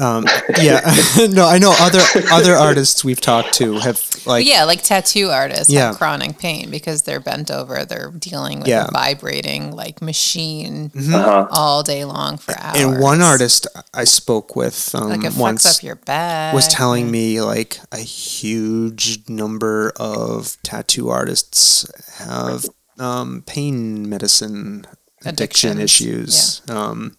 Um, 0.00 0.24
yeah. 0.60 0.80
no, 1.30 1.46
I 1.46 1.58
know 1.58 1.74
other 1.78 2.00
other 2.32 2.54
artists 2.54 3.04
we've 3.04 3.20
talked 3.20 3.54
to 3.54 3.74
have 3.78 4.00
like 4.26 4.46
yeah, 4.46 4.64
like 4.64 4.82
tattoo 4.82 5.28
artists 5.30 5.72
Yeah. 5.72 5.88
have 5.88 5.98
chronic 5.98 6.38
pain 6.38 6.70
because 6.70 7.02
they're 7.02 7.20
bent 7.20 7.50
over. 7.50 7.84
They're 7.84 8.10
dealing 8.10 8.60
with 8.60 8.68
Yeah. 8.68 8.86
a 8.88 8.90
vibrating 8.90 9.72
like 9.72 10.00
machine 10.00 10.90
uh-huh. 10.96 11.48
all 11.50 11.82
day 11.82 12.04
long 12.04 12.38
for 12.38 12.58
hours. 12.58 12.80
and 12.80 13.00
one 13.00 13.20
artist 13.20 13.66
I 13.92 14.04
spoke 14.04 14.56
with 14.56 14.94
um, 14.94 15.08
like 15.10 15.24
it 15.24 15.32
fucks 15.32 15.38
once 15.38 15.66
up 15.78 15.82
your 15.82 15.96
back. 15.96 16.54
was 16.54 16.66
telling 16.68 17.10
me 17.10 17.40
like 17.42 17.78
a 17.92 17.98
huge 17.98 19.28
number 19.28 19.92
of 19.96 20.56
tattoo 20.62 21.08
artists 21.10 21.90
have 22.18 22.64
um, 22.98 23.42
pain 23.46 24.08
medicine 24.08 24.86
addiction 25.24 25.72
Addictions, 25.78 25.80
issues. 25.82 26.62
Um, 26.70 27.16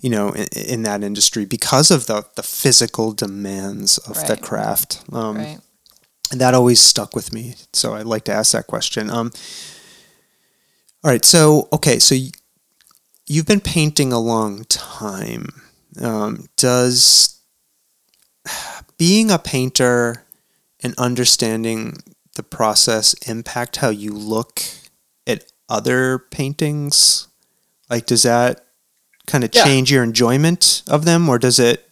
you 0.00 0.10
know, 0.10 0.30
in, 0.32 0.46
in 0.56 0.82
that 0.82 1.02
industry 1.04 1.44
because 1.44 1.90
of 1.90 2.06
the 2.06 2.24
the 2.36 2.42
physical 2.42 3.12
demands 3.12 3.98
of 3.98 4.16
the 4.26 4.36
craft. 4.36 5.02
Um, 5.12 5.36
right. 5.36 5.58
And 6.32 6.40
that 6.40 6.54
always 6.54 6.80
stuck 6.80 7.16
with 7.16 7.32
me. 7.32 7.54
So 7.72 7.94
I'd 7.94 8.06
like 8.06 8.24
to 8.24 8.32
ask 8.32 8.52
that 8.52 8.66
question. 8.68 9.10
Um, 9.10 9.32
all 11.02 11.10
right. 11.10 11.24
So, 11.24 11.68
okay. 11.72 11.98
So 11.98 12.14
y- 12.14 12.30
you've 13.26 13.46
been 13.46 13.60
painting 13.60 14.12
a 14.12 14.20
long 14.20 14.64
time. 14.64 15.48
Um, 16.00 16.46
does 16.56 17.40
being 18.96 19.30
a 19.30 19.38
painter 19.38 20.24
and 20.82 20.94
understanding 20.98 21.96
the 22.36 22.42
process 22.44 23.14
impact 23.28 23.76
how 23.76 23.88
you 23.88 24.12
look 24.12 24.62
at 25.26 25.50
other 25.68 26.18
paintings? 26.30 27.26
Like, 27.88 28.06
does 28.06 28.22
that 28.22 28.66
kind 29.30 29.44
of 29.44 29.50
Yeah. 29.54 29.64
change 29.64 29.90
your 29.90 30.02
enjoyment 30.02 30.82
of 30.88 31.04
them, 31.04 31.28
or 31.28 31.38
does 31.38 31.58
it 31.58 31.88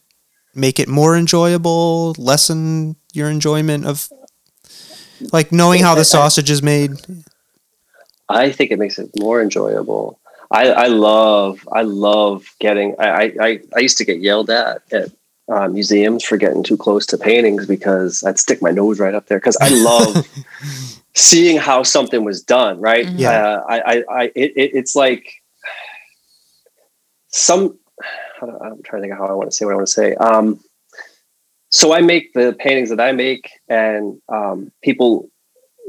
make 0.55 0.79
it 0.79 0.89
more 0.89 1.17
enjoyable, 1.17 2.15
lessen 2.19 2.97
your 3.13 3.31
enjoyment 3.31 3.87
of 3.87 4.09
like 5.33 5.51
knowing 5.53 5.83
how 5.83 5.95
the 5.95 6.05
sausage 6.05 6.51
is 6.51 6.63
made? 6.63 6.93
I 8.29 8.51
think 8.53 8.71
it 8.71 8.79
makes 8.79 8.99
it 8.99 9.11
more 9.19 9.41
enjoyable. 9.41 10.19
I, 10.51 10.71
I 10.71 10.87
love 10.87 11.67
I 11.73 11.83
love 11.83 12.45
getting 12.59 12.95
I, 12.99 13.33
I, 13.41 13.61
I 13.77 13.81
used 13.81 13.99
to 13.99 14.05
get 14.05 14.19
yelled 14.21 14.51
at 14.51 14.83
at 14.93 15.11
uh, 15.49 15.69
museums 15.69 16.25
for 16.25 16.37
getting 16.37 16.63
too 16.63 16.77
close 16.77 17.07
to 17.07 17.19
paintings 17.19 17.67
because 17.67 18.23
I'd 18.25 18.39
stick 18.39 18.61
my 18.61 18.71
nose 18.71 18.99
right 19.01 19.15
up 19.15 19.27
there 19.27 19.39
because 19.39 19.57
I 19.61 19.69
love 19.71 20.27
seeing 21.15 21.57
how 21.59 21.83
something 21.83 22.25
was 22.25 22.43
done 22.43 22.81
right. 22.81 23.09
Yeah. 23.09 23.31
uh, 23.31 23.65
I, 23.69 23.81
I, 23.81 24.05
I 24.11 24.23
it, 24.35 24.53
it's 24.57 24.95
like 24.97 25.38
some 27.29 27.79
I'm 28.43 28.83
trying 28.83 29.03
to 29.03 29.09
think 29.09 29.13
of 29.13 29.19
how 29.19 29.27
I 29.27 29.33
want 29.33 29.51
to 29.51 29.57
say 29.57 29.65
what 29.65 29.73
I 29.73 29.77
want 29.77 29.89
to 29.89 29.93
say. 29.93 30.15
Um 30.15 30.61
so 31.71 31.93
I 31.93 32.01
make 32.01 32.33
the 32.33 32.57
paintings 32.59 32.91
that 32.91 33.01
I 33.01 33.13
make 33.13 33.51
and 33.69 34.21
um, 34.29 34.73
people 34.83 35.29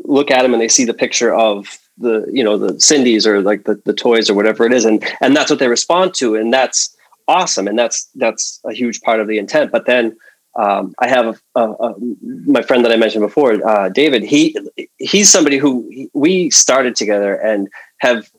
look 0.04 0.32
at 0.32 0.42
them 0.42 0.54
and 0.54 0.62
they 0.62 0.68
see 0.68 0.86
the 0.86 0.94
picture 0.94 1.34
of 1.34 1.80
the 1.98 2.26
you 2.32 2.44
know 2.44 2.58
the 2.58 2.80
Cindy's 2.80 3.28
or 3.28 3.42
like 3.42 3.64
the, 3.66 3.82
the 3.86 3.94
toys 3.94 4.30
or 4.30 4.34
whatever 4.34 4.66
it 4.66 4.74
is 4.74 4.86
and 4.86 5.04
and 5.22 5.36
that's 5.36 5.50
what 5.50 5.60
they 5.60 5.68
respond 5.68 6.14
to 6.16 6.36
and 6.36 6.54
that's 6.54 6.96
awesome 7.28 7.68
and 7.68 7.78
that's 7.78 8.10
that's 8.16 8.60
a 8.66 8.74
huge 8.74 9.02
part 9.02 9.20
of 9.20 9.28
the 9.28 9.38
intent. 9.38 9.72
But 9.72 9.86
then 9.86 10.18
um, 10.56 10.96
I 11.00 11.08
have 11.08 11.40
a, 11.56 11.60
a, 11.60 11.72
a, 11.72 11.96
my 12.22 12.62
friend 12.62 12.84
that 12.84 12.92
I 12.92 12.98
mentioned 12.98 13.22
before 13.22 13.66
uh, 13.66 13.90
David 13.90 14.24
he 14.24 14.56
he's 14.98 15.30
somebody 15.30 15.58
who 15.58 15.88
he- 15.90 16.10
we 16.14 16.50
started 16.50 16.96
together 16.96 17.36
and 17.36 17.70
have 18.00 18.30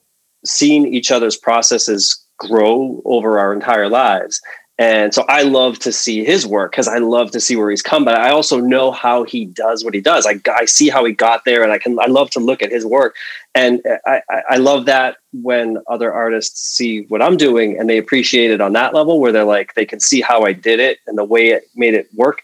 seen 0.44 0.86
each 0.86 1.10
other's 1.10 1.36
processes 1.36 2.22
grow 2.40 3.00
over 3.04 3.38
our 3.38 3.52
entire 3.52 3.88
lives 3.88 4.40
and 4.80 5.12
so 5.12 5.26
I 5.28 5.42
love 5.42 5.78
to 5.80 5.92
see 5.92 6.24
his 6.24 6.46
work 6.46 6.72
because 6.72 6.88
I 6.88 6.96
love 6.96 7.32
to 7.32 7.40
see 7.40 7.54
where 7.54 7.68
he's 7.68 7.82
come. 7.82 8.02
But 8.02 8.18
I 8.18 8.30
also 8.30 8.60
know 8.60 8.90
how 8.90 9.24
he 9.24 9.44
does 9.44 9.84
what 9.84 9.92
he 9.92 10.00
does. 10.00 10.26
I, 10.26 10.40
I 10.50 10.64
see 10.64 10.88
how 10.88 11.04
he 11.04 11.12
got 11.12 11.44
there, 11.44 11.62
and 11.62 11.70
I 11.70 11.76
can 11.76 12.00
I 12.00 12.06
love 12.06 12.30
to 12.30 12.40
look 12.40 12.62
at 12.62 12.72
his 12.72 12.86
work, 12.86 13.14
and 13.54 13.82
I, 14.06 14.22
I- 14.48 14.56
love 14.56 14.86
that 14.86 15.18
when 15.34 15.76
other 15.86 16.10
artists 16.10 16.62
see 16.62 17.02
what 17.08 17.20
I'm 17.20 17.36
doing 17.36 17.78
and 17.78 17.90
they 17.90 17.98
appreciate 17.98 18.50
it 18.50 18.62
on 18.62 18.72
that 18.72 18.94
level, 18.94 19.20
where 19.20 19.32
they're 19.32 19.44
like 19.44 19.74
they 19.74 19.84
can 19.84 20.00
see 20.00 20.22
how 20.22 20.44
I 20.44 20.54
did 20.54 20.80
it 20.80 20.98
and 21.06 21.18
the 21.18 21.24
way 21.24 21.48
it 21.48 21.64
made 21.76 21.92
it 21.92 22.08
work. 22.14 22.40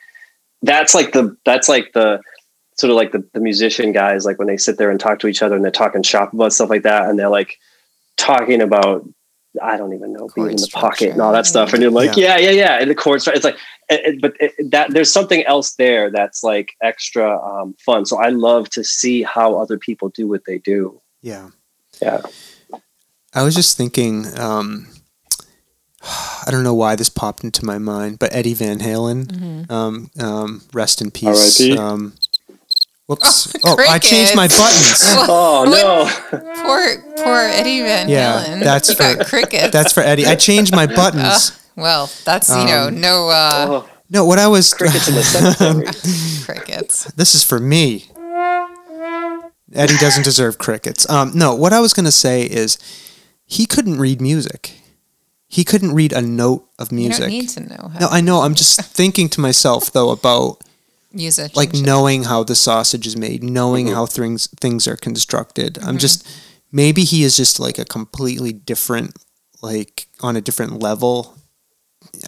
That's 0.61 0.94
like 0.94 1.12
the 1.12 1.34
that's 1.47 1.70
like 1.70 1.94
the 1.94 2.20
sort 2.76 2.90
of 2.90 2.97
like 2.97 3.12
the, 3.12 3.26
the 3.32 3.40
musician 3.40 3.92
guys, 3.92 4.26
like 4.26 4.38
when 4.38 4.49
they 4.49 4.59
sit 4.59 4.76
there 4.76 4.90
and 4.90 5.01
talk 5.01 5.20
to 5.20 5.26
each 5.26 5.40
other 5.40 5.57
and 5.57 5.64
they're 5.64 5.72
talking 5.72 6.03
shop 6.03 6.34
about 6.34 6.53
stuff 6.53 6.68
like 6.68 6.82
that, 6.82 7.09
and 7.09 7.18
they're 7.18 7.30
like 7.30 7.57
talking 8.18 8.61
about 8.61 9.09
I 9.63 9.77
don't 9.77 9.93
even 9.95 10.13
know, 10.13 10.29
being 10.35 10.47
in 10.51 10.57
the 10.57 10.69
pocket 10.73 11.11
and 11.13 11.21
all 11.23 11.33
that 11.33 11.47
stuff. 11.47 11.73
And 11.73 11.83
you're 11.83 11.91
like, 11.91 12.17
yeah, 12.17 12.37
yeah, 12.39 12.51
yeah. 12.51 12.79
And 12.81 12.91
the 12.91 12.95
chord 12.95 13.21
stru- 13.21 13.35
it's 13.35 13.45
like, 13.45 13.57
it, 13.89 14.01
it- 14.15 14.21
but 14.21 14.35
it, 14.41 14.53
that 14.71 14.91
there's 14.91 15.13
something 15.13 15.45
else 15.45 15.75
there 15.75 16.11
that's 16.11 16.43
like 16.43 16.75
extra 16.83 17.39
um, 17.45 17.75
fun. 17.85 18.05
So 18.07 18.19
I 18.19 18.29
love 18.31 18.69
to 18.71 18.83
see 18.85 19.23
how 19.23 19.59
other 19.59 19.79
people 19.79 20.09
do 20.11 20.27
what 20.29 20.43
they 20.47 20.59
do. 20.59 21.01
Yeah. 21.23 21.51
Yeah. 22.03 22.23
I 23.35 23.43
was 23.43 23.55
just 23.55 23.77
thinking, 23.77 24.27
um, 24.39 24.87
I 26.03 26.51
don't 26.51 26.63
know 26.65 26.75
why 26.75 26.95
this 26.97 27.09
popped 27.09 27.43
into 27.45 27.65
my 27.65 27.79
mind, 27.79 28.19
but 28.19 28.33
Eddie 28.35 28.55
Van 28.55 28.79
Halen, 28.79 29.69
um, 29.71 30.11
um, 30.21 30.63
rest 30.73 31.01
in 31.03 31.11
peace. 31.11 31.61
R.I.P.. 33.09 33.21
Whoops. 33.23 33.57
Oh, 33.65 33.77
I 33.89 33.99
changed 33.99 34.35
my 34.35 34.49
buttons. 34.49 35.03
Oh 35.29 35.65
no. 35.65 36.41
Poor, 36.65 37.25
poor 37.25 37.37
Eddie 37.39 37.83
Van 37.83 38.09
Yeah, 38.09 38.45
Halen. 38.45 38.61
that's 38.63 38.89
he 38.89 38.95
for- 38.95 39.15
got 39.17 39.27
crickets. 39.27 39.71
That's 39.73 39.93
for 39.93 40.01
Eddie. 40.01 40.27
I 40.27 40.35
changed 40.35 40.75
my 40.75 40.87
buttons. 41.01 41.53
well, 41.77 42.11
that's 42.25 42.49
you 42.49 42.65
know 42.65 42.89
Um, 42.89 43.01
no 43.01 43.29
uh, 43.29 43.67
Oh, 43.69 43.89
No, 44.11 44.25
what 44.25 44.39
I 44.39 44.49
was 44.49 44.73
crickets 44.75 45.09
in 45.09 45.15
the 45.15 45.23
cemetery. 45.23 45.87
crickets. 46.45 47.05
this 47.13 47.35
is 47.35 47.45
for 47.45 47.61
me. 47.61 48.07
Eddie 49.75 49.97
doesn't 49.99 50.23
deserve 50.25 50.59
crickets. 50.59 51.09
Um, 51.11 51.33
no, 51.35 51.55
what 51.55 51.73
I 51.73 51.81
was 51.81 51.93
going 51.93 52.05
to 52.07 52.13
say 52.13 52.43
is 52.43 52.79
he 53.47 53.67
couldn't 53.67 53.99
read 53.99 54.21
music. 54.21 54.73
He 55.49 55.65
couldn't 55.65 55.93
read 55.95 56.13
a 56.13 56.23
note 56.23 56.69
of 56.79 56.91
You 56.93 56.97
music. 56.99 57.21
don't 57.21 57.31
need 57.31 57.49
to 57.51 57.61
know 57.61 57.91
how 57.93 57.99
no, 58.01 58.07
I 58.09 58.21
know. 58.21 58.41
I'm 58.43 58.55
just 58.55 58.81
thinking 58.81 59.29
to 59.31 59.41
myself 59.41 59.93
though 59.93 60.11
about 60.11 60.63
music. 61.17 61.57
like 61.57 61.73
knowing 61.75 62.25
how 62.25 62.45
the 62.45 62.55
sausage 62.55 63.07
is 63.07 63.17
made, 63.17 63.43
knowing 63.43 63.87
Mhm. 63.87 63.95
how 63.95 64.07
things 64.07 64.49
things 64.61 64.87
are 64.87 64.97
constructed. 64.97 65.75
Mm-hmm. 65.75 65.89
I'm 65.89 65.99
just 65.99 66.27
maybe 66.73 67.03
he 67.05 67.23
is 67.25 67.37
just 67.37 67.59
like 67.59 67.79
a 67.79 67.85
completely 67.85 68.53
different 68.53 69.14
like 69.62 70.07
on 70.21 70.37
a 70.37 70.41
different 70.41 70.81
level. 70.81 71.35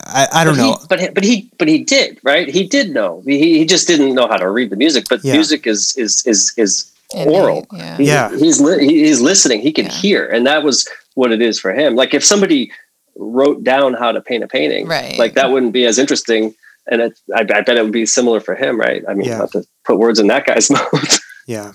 I, 0.04 0.26
I 0.32 0.44
don't 0.44 0.56
but 0.56 0.62
know. 0.62 0.72
He, 0.72 0.86
but 0.88 1.00
he, 1.00 1.08
but 1.10 1.24
he 1.24 1.50
but 1.58 1.68
he 1.68 1.78
did 1.84 2.18
right. 2.24 2.48
He 2.48 2.66
did 2.66 2.90
know. 2.90 3.22
He, 3.24 3.58
he 3.58 3.64
just 3.64 3.86
didn't 3.86 4.14
know 4.14 4.26
how 4.26 4.36
to 4.36 4.50
read 4.50 4.70
the 4.70 4.76
music. 4.76 5.06
But 5.08 5.24
Yeah. 5.24 5.34
music 5.34 5.66
is 5.66 5.96
is 5.96 6.26
is 6.26 6.52
is 6.56 6.90
Innate, 7.14 7.28
oral. 7.28 7.66
yeah. 7.72 7.96
He- 7.96 8.04
Yeah. 8.04 8.36
he's 8.36 8.60
li- 8.60 8.84
he's 8.86 9.20
listening. 9.20 9.60
He 9.60 9.72
can 9.72 9.86
Yeah. 9.86 9.92
hear, 9.92 10.26
and 10.26 10.46
that 10.46 10.62
was 10.62 10.86
what 11.14 11.32
it 11.32 11.40
is 11.40 11.58
for 11.58 11.72
him. 11.72 11.94
Like 11.96 12.12
if 12.14 12.24
somebody 12.24 12.70
wrote 13.16 13.64
down 13.64 13.94
how 13.94 14.12
to 14.12 14.20
paint 14.20 14.44
a 14.44 14.48
painting, 14.48 14.86
Right. 14.86 15.18
Like 15.18 15.34
that 15.34 15.50
wouldn't 15.50 15.72
be 15.72 15.86
as 15.86 15.98
interesting. 15.98 16.54
And 16.90 17.02
it, 17.02 17.18
I, 17.34 17.40
I 17.40 17.60
bet 17.62 17.76
it 17.76 17.82
would 17.82 17.92
be 17.92 18.06
similar 18.06 18.40
for 18.40 18.54
him, 18.54 18.80
right? 18.80 19.02
I 19.08 19.14
mean, 19.14 19.28
Yeah. 19.28 19.38
not 19.38 19.52
to 19.52 19.64
put 19.84 19.98
words 19.98 20.18
in 20.18 20.26
that 20.28 20.46
guy's 20.46 20.70
mouth. 20.70 21.18
Yeah. 21.46 21.72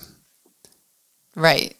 right. 1.36 1.76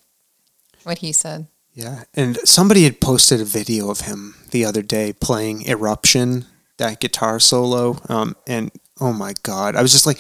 What 0.85 0.99
he 0.99 1.13
said. 1.13 1.47
Yeah. 1.73 2.05
And 2.15 2.37
somebody 2.45 2.85
had 2.85 3.01
posted 3.01 3.41
a 3.41 3.45
video 3.45 3.91
of 3.91 4.03
him 4.03 4.35
the 4.51 4.65
other 4.65 4.83
day 4.83 5.13
playing 5.13 5.63
Eruption, 5.67 6.45
that 6.79 7.01
guitar 7.01 7.41
solo. 7.41 7.99
Um, 8.09 8.37
and 8.47 8.71
oh 9.01 9.13
my 9.13 9.35
God, 9.43 9.75
I 9.75 9.83
was 9.83 9.91
just 9.93 10.07
like, 10.07 10.19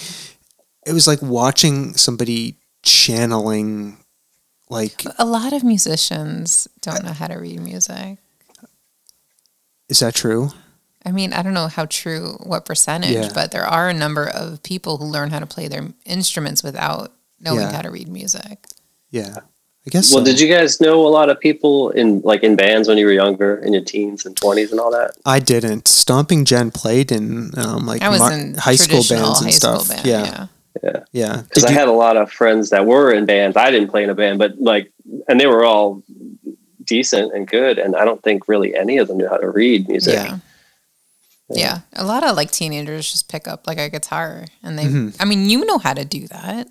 it 0.86 0.92
was 0.92 1.06
like 1.06 1.22
watching 1.22 1.94
somebody 1.94 2.56
channeling, 2.82 3.98
like, 4.68 5.04
A 5.18 5.24
lot 5.24 5.52
of 5.52 5.62
musicians 5.62 6.66
don't 6.80 7.04
know 7.04 7.12
how 7.12 7.28
to 7.28 7.36
read 7.36 7.60
music. 7.60 8.18
is 9.88 10.00
that 10.00 10.14
true? 10.14 10.50
I 11.04 11.12
mean, 11.12 11.32
I 11.32 11.42
don't 11.42 11.54
know 11.54 11.68
how 11.68 11.86
true, 11.86 12.38
what 12.42 12.64
percentage, 12.64 13.10
Yeah. 13.10 13.30
but 13.34 13.50
there 13.50 13.66
are 13.66 13.88
a 13.88 13.94
number 13.94 14.26
of 14.28 14.62
people 14.62 14.96
who 14.96 15.04
learn 15.04 15.30
how 15.30 15.38
to 15.38 15.46
play 15.46 15.68
their 15.68 15.86
instruments 16.06 16.62
without 16.62 17.12
knowing 17.40 17.60
Yeah. 17.60 17.72
how 17.72 17.82
to 17.82 17.90
read 17.90 18.08
music. 18.08 18.66
Yeah. 19.10 19.36
I 19.86 19.90
guess 19.90 20.14
well, 20.14 20.24
so. 20.24 20.30
did 20.32 20.40
you 20.40 20.48
guys 20.48 20.80
know 20.80 21.06
a 21.06 21.08
lot 21.08 21.28
of 21.28 21.38
people 21.38 21.90
in 21.90 22.22
like 22.22 22.42
in 22.42 22.56
bands 22.56 22.88
when 22.88 22.96
you 22.96 23.04
were 23.04 23.12
younger, 23.12 23.56
in 23.56 23.74
your 23.74 23.82
teens 23.84 24.24
and 24.24 24.34
twenties 24.34 24.70
and 24.72 24.80
all 24.80 24.90
that? 24.92 25.10
I 25.26 25.40
didn't. 25.40 25.86
Stomping 25.88 26.46
Jen 26.46 26.70
played 26.70 27.12
in 27.12 27.50
um, 27.58 27.84
like 27.84 28.00
I 28.00 28.08
was 28.08 28.20
mar- 28.20 28.32
in 28.32 28.54
high 28.54 28.76
school 28.76 29.02
bands 29.06 29.40
and 29.40 29.46
high 29.46 29.50
stuff. 29.50 29.82
school 29.82 29.96
band. 29.96 30.06
yeah. 30.06 30.46
Yeah. 30.82 31.00
Yeah. 31.12 31.36
Because 31.42 31.64
Did 31.64 31.68
I 31.68 31.72
you- 31.74 31.78
had 31.80 31.88
a 31.88 31.92
lot 31.92 32.16
of 32.16 32.32
friends 32.32 32.70
that 32.70 32.86
were 32.86 33.12
in 33.12 33.26
bands. 33.26 33.58
I 33.58 33.70
didn't 33.70 33.90
play 33.90 34.02
in 34.04 34.08
a 34.10 34.14
band, 34.14 34.38
but 34.38 34.58
like, 34.58 34.90
and 35.28 35.38
they 35.38 35.46
were 35.46 35.64
all 35.66 36.02
decent 36.82 37.34
and 37.34 37.46
good. 37.46 37.78
And 37.78 37.94
I 37.94 38.06
don't 38.06 38.22
think 38.22 38.48
really 38.48 38.74
any 38.74 38.96
of 38.98 39.08
them 39.08 39.18
knew 39.18 39.28
how 39.28 39.36
to 39.36 39.50
read 39.50 39.86
music. 39.86 40.14
Yeah. 40.14 40.38
Yeah. 41.50 41.80
A 41.92 42.04
lot 42.04 42.24
of 42.24 42.36
like 42.36 42.50
teenagers 42.50 43.10
just 43.10 43.28
pick 43.28 43.46
up 43.46 43.66
like 43.66 43.78
a 43.78 43.90
guitar 43.90 44.46
and 44.62 44.78
they, 44.78 44.84
Mhm. 44.84 45.16
I 45.20 45.24
mean, 45.24 45.48
you 45.50 45.64
know 45.64 45.78
how 45.78 45.94
to 45.94 46.04
do 46.04 46.26
that. 46.28 46.68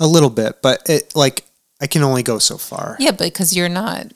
a 0.00 0.06
little 0.08 0.30
bit, 0.30 0.60
but 0.60 0.82
it 0.88 1.14
like 1.14 1.44
I 1.80 1.86
can 1.86 2.02
only 2.02 2.24
go 2.24 2.38
so 2.40 2.58
far. 2.58 2.96
Yeah, 2.98 3.12
because 3.12 3.54
you're 3.54 3.68
not, 3.68 4.06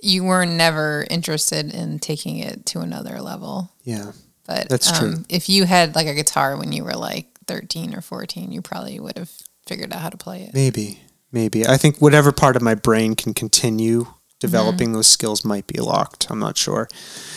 you 0.00 0.22
were 0.22 0.44
never 0.46 1.06
interested 1.10 1.72
in 1.74 1.98
taking 1.98 2.38
it 2.38 2.66
to 2.66 2.80
another 2.80 3.20
level. 3.20 3.72
Yeah. 3.82 4.12
But 4.46 4.68
That's 4.68 4.96
true. 4.96 5.08
um, 5.14 5.26
if 5.28 5.48
you 5.48 5.64
had 5.64 5.94
like 5.96 6.06
a 6.06 6.14
guitar 6.14 6.56
when 6.56 6.70
you 6.72 6.84
were 6.84 6.94
like 6.94 7.26
13 7.48 7.94
or 7.94 8.00
14, 8.00 8.52
you 8.52 8.62
probably 8.62 9.00
would 9.00 9.16
have 9.18 9.30
figured 9.66 9.92
out 9.92 10.00
how 10.02 10.08
to 10.10 10.16
play 10.16 10.42
it. 10.42 10.54
Maybe. 10.54 11.00
Maybe. 11.32 11.66
I 11.66 11.76
think 11.78 11.98
whatever 11.98 12.30
part 12.30 12.54
of 12.56 12.62
my 12.62 12.74
brain 12.74 13.14
can 13.16 13.34
continue 13.34 14.06
Mm-hmm. 14.42 14.50
developing 14.56 14.92
those 14.92 15.06
skills 15.06 15.44
might 15.44 15.66
be 15.66 15.80
locked. 15.80 16.26
I'm 16.30 16.38
not 16.38 16.56
sure. 16.56 16.88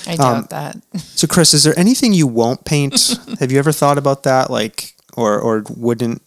I 0.07 0.15
doubt 0.15 0.35
Um, 0.35 0.45
that. 0.49 0.75
So 1.15 1.27
Chris, 1.27 1.53
is 1.53 1.63
there 1.63 1.77
anything 1.79 2.13
you 2.13 2.27
won't 2.27 2.65
paint? 2.65 3.17
Have 3.39 3.51
you 3.51 3.59
ever 3.59 3.71
thought 3.71 3.97
about 3.97 4.23
that? 4.23 4.49
Like 4.49 4.93
or 5.15 5.39
or 5.39 5.63
wouldn't 5.75 6.21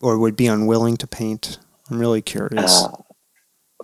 or 0.00 0.18
would 0.18 0.36
be 0.36 0.46
unwilling 0.46 0.96
to 0.98 1.06
paint? 1.06 1.58
I'm 1.90 1.98
really 1.98 2.22
curious. 2.22 2.84
Uh, 2.84 2.96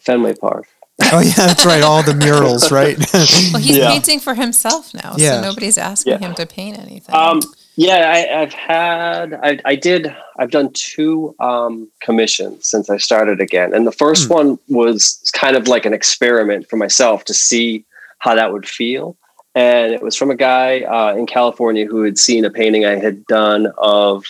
Fenway 0.02 0.34
Park. 0.34 0.66
oh 1.12 1.20
yeah, 1.20 1.32
that's 1.46 1.66
right. 1.66 1.82
All 1.82 2.02
the 2.02 2.14
murals, 2.14 2.70
right? 2.72 2.96
Well, 3.52 3.60
he's 3.62 3.76
Yeah. 3.76 3.90
painting 3.90 4.20
for 4.20 4.34
himself 4.34 4.94
now, 4.94 5.14
Yeah. 5.18 5.32
so 5.36 5.40
nobody's 5.42 5.76
asking 5.78 6.12
Yeah. 6.14 6.18
him 6.28 6.34
to 6.36 6.46
paint 6.46 6.78
anything. 6.78 7.14
Um, 7.14 7.40
yeah, 7.76 8.10
I, 8.10 8.42
I've 8.42 8.52
had, 8.52 9.34
I, 9.34 9.60
I 9.64 9.74
did, 9.76 10.14
I've 10.38 10.50
done 10.50 10.72
two 10.72 11.34
um, 11.40 11.88
commissions 12.00 12.66
since 12.66 12.88
I 12.88 12.96
started 12.96 13.40
again. 13.40 13.74
And 13.74 13.86
the 13.86 13.92
first 13.92 14.28
Hmm. 14.28 14.34
one 14.34 14.58
was 14.68 15.22
kind 15.34 15.56
of 15.56 15.68
like 15.68 15.84
an 15.84 15.92
experiment 15.92 16.68
for 16.68 16.76
myself 16.76 17.24
to 17.26 17.34
see 17.34 17.84
how 18.18 18.34
that 18.34 18.52
would 18.52 18.66
feel. 18.66 19.16
And 19.54 19.92
it 19.92 20.02
was 20.02 20.16
from 20.16 20.30
a 20.30 20.36
guy 20.36 20.80
uh, 20.80 21.14
in 21.16 21.26
California 21.26 21.86
who 21.86 22.02
had 22.02 22.18
seen 22.18 22.44
a 22.44 22.50
painting 22.50 22.84
I 22.84 22.96
had 22.96 23.24
done 23.26 23.68
of, 23.78 24.24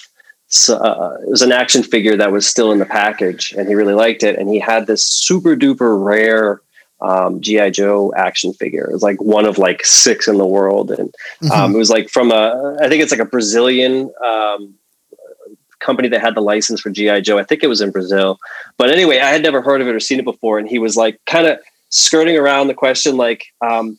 uh, 0.68 1.16
it 1.22 1.28
was 1.28 1.42
an 1.42 1.52
action 1.52 1.82
figure 1.82 2.16
that 2.16 2.32
was 2.32 2.46
still 2.46 2.70
in 2.72 2.78
the 2.78 2.86
package 2.86 3.52
and 3.52 3.68
he 3.68 3.74
really 3.74 3.94
liked 3.94 4.22
it. 4.22 4.38
And 4.38 4.48
he 4.48 4.58
had 4.58 4.86
this 4.86 5.04
super 5.04 5.56
duper 5.56 6.04
rare 6.04 6.60
um, 7.00 7.40
GI 7.40 7.70
Joe 7.72 8.12
action 8.16 8.52
figure. 8.52 8.88
It 8.88 8.92
was 8.92 9.02
like 9.02 9.20
one 9.20 9.44
of 9.44 9.58
like 9.58 9.84
six 9.84 10.28
in 10.28 10.38
the 10.38 10.46
world, 10.46 10.90
and 10.90 11.14
um, 11.52 11.74
it 11.74 11.78
was 11.78 11.90
like 11.90 12.08
from 12.08 12.32
a 12.32 12.76
I 12.80 12.88
think 12.88 13.02
it's 13.02 13.12
like 13.12 13.20
a 13.20 13.26
Brazilian 13.26 14.10
um, 14.24 14.74
company 15.78 16.08
that 16.08 16.20
had 16.20 16.34
the 16.34 16.40
license 16.40 16.80
for 16.80 16.90
GI 16.90 17.22
Joe. 17.22 17.38
I 17.38 17.44
think 17.44 17.62
it 17.62 17.68
was 17.68 17.80
in 17.80 17.90
Brazil, 17.90 18.38
but 18.76 18.90
anyway, 18.90 19.18
I 19.18 19.30
had 19.30 19.42
never 19.42 19.62
heard 19.62 19.80
of 19.80 19.88
it 19.88 19.94
or 19.94 20.00
seen 20.00 20.18
it 20.18 20.24
before, 20.24 20.58
and 20.58 20.68
he 20.68 20.78
was 20.78 20.96
like 20.96 21.20
kind 21.26 21.46
of 21.46 21.58
skirting 21.90 22.36
around 22.36 22.68
the 22.68 22.74
question, 22.74 23.16
like. 23.16 23.46
Um, 23.60 23.98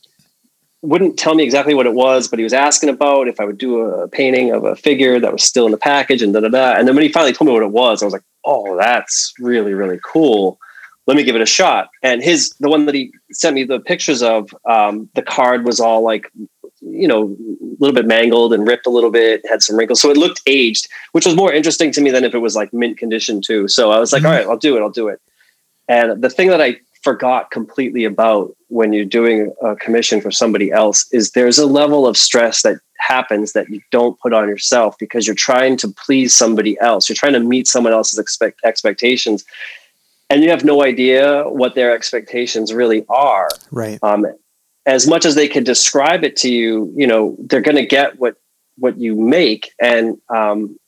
wouldn't 0.84 1.18
tell 1.18 1.34
me 1.34 1.44
exactly 1.44 1.74
what 1.74 1.88
it 1.88 1.96
was, 1.96 2.28
but 2.28 2.38
he 2.38 2.44
was 2.44 2.54
asking 2.54 2.88
about 2.88 3.28
if 3.28 3.40
I 3.40 3.46
would 3.46 3.58
do 3.58 3.80
a 3.80 4.08
painting 4.08 4.52
of 4.52 4.64
a 4.64 4.76
figure 4.76 5.20
that 5.20 5.34
was 5.34 5.44
still 5.44 5.66
in 5.66 5.72
the 5.72 5.78
package 5.78 6.22
and 6.22 6.34
da 6.34 6.40
da 6.40 6.50
da. 6.50 6.74
And 6.78 6.88
then 6.88 6.96
when 6.96 7.04
he 7.04 7.12
finally 7.12 7.34
told 7.34 7.48
me 7.48 7.54
what 7.54 7.64
it 7.64 7.72
was, 7.72 8.02
I 8.02 8.06
was 8.06 8.14
like, 8.14 8.24
"Oh, 8.46 8.78
that's 8.78 9.34
really 9.40 9.74
really 9.74 10.00
cool." 10.06 10.60
Let 11.08 11.16
me 11.18 11.24
give 11.24 11.36
it 11.36 11.42
a 11.42 11.46
shot. 11.46 11.90
And 12.04 12.22
his 12.22 12.54
the 12.60 12.70
one 12.70 12.86
that 12.86 12.94
he 12.94 13.12
sent 13.32 13.56
me 13.56 13.64
the 13.64 13.80
pictures 13.80 14.22
of, 14.22 14.54
um, 14.70 15.10
the 15.16 15.22
card 15.22 15.66
was 15.66 15.80
all 15.80 16.02
like, 16.04 16.30
you 16.82 17.08
know, 17.08 17.36
a 17.42 17.76
little 17.80 17.96
bit 17.96 18.06
mangled 18.06 18.54
and 18.54 18.68
ripped 18.68 18.86
a 18.86 18.90
little 18.92 19.10
bit, 19.10 19.42
had 19.50 19.64
some 19.64 19.78
wrinkles. 19.78 20.02
So 20.02 20.12
it 20.12 20.18
looked 20.18 20.42
aged, 20.46 20.88
which 21.14 21.26
was 21.26 21.36
more 21.36 21.52
interesting 21.52 21.92
to 21.94 22.02
me 22.02 22.12
than 22.12 22.24
if 22.26 22.36
it 22.36 22.40
was 22.40 22.56
like 22.56 22.74
mint 22.74 22.98
condition 22.98 23.42
too. 23.42 23.68
So 23.68 23.92
I 23.92 24.00
was 24.00 24.12
like, 24.14 24.22
Mhm. 24.22 24.26
all 24.26 24.32
right, 24.34 24.48
I'll 24.48 24.58
do 24.58 24.76
it, 24.78 24.82
I'll 24.82 24.90
do 24.90 25.08
it. 25.08 25.20
And 25.88 26.22
the 26.22 26.30
thing 26.30 26.50
that 26.50 26.62
I 26.62 26.78
forgot 27.04 27.52
completely 27.52 28.04
about 28.04 28.54
when 28.68 28.92
you're 28.92 29.06
doing 29.06 29.54
a 29.62 29.76
commission 29.78 30.20
for 30.20 30.30
somebody 30.30 30.72
else 30.72 31.08
is 31.14 31.32
there's 31.32 31.58
a 31.58 31.66
level 31.66 32.06
of 32.06 32.18
stress 32.18 32.64
that 32.64 32.80
happens 33.00 33.54
that 33.54 33.70
you 33.70 33.80
don't 33.92 34.20
put 34.20 34.34
on 34.34 34.50
yourself 34.50 34.98
because 35.00 35.26
you're 35.26 35.36
trying 35.36 35.78
to 35.78 35.88
please 35.88 36.36
somebody 36.36 36.78
else. 36.82 37.08
You're 37.08 37.16
trying 37.16 37.34
to 37.34 37.40
meet 37.40 37.68
someone 37.68 37.94
else's 37.94 38.20
expect 38.20 38.60
expectations 38.66 39.46
and 40.30 40.44
you 40.44 40.50
have 40.50 40.64
no 40.64 40.84
idea 40.84 41.44
what 41.44 41.76
their 41.76 41.94
expectations 41.94 42.74
really 42.74 43.06
are. 43.10 43.50
right. 43.72 44.00
Um, 44.02 44.26
as 44.86 45.08
much 45.08 45.26
as 45.26 45.36
they 45.36 45.48
can 45.48 45.64
describe 45.64 46.24
it 46.24 46.38
to 46.38 46.50
you, 46.50 46.94
you 46.96 47.08
know, 47.08 47.36
they're 47.40 47.62
going 47.62 47.78
to 47.78 47.86
get 47.86 48.20
what 48.20 48.36
what 48.78 48.98
you 48.98 49.16
make, 49.16 49.72
and 49.82 50.18
um, 50.30 50.80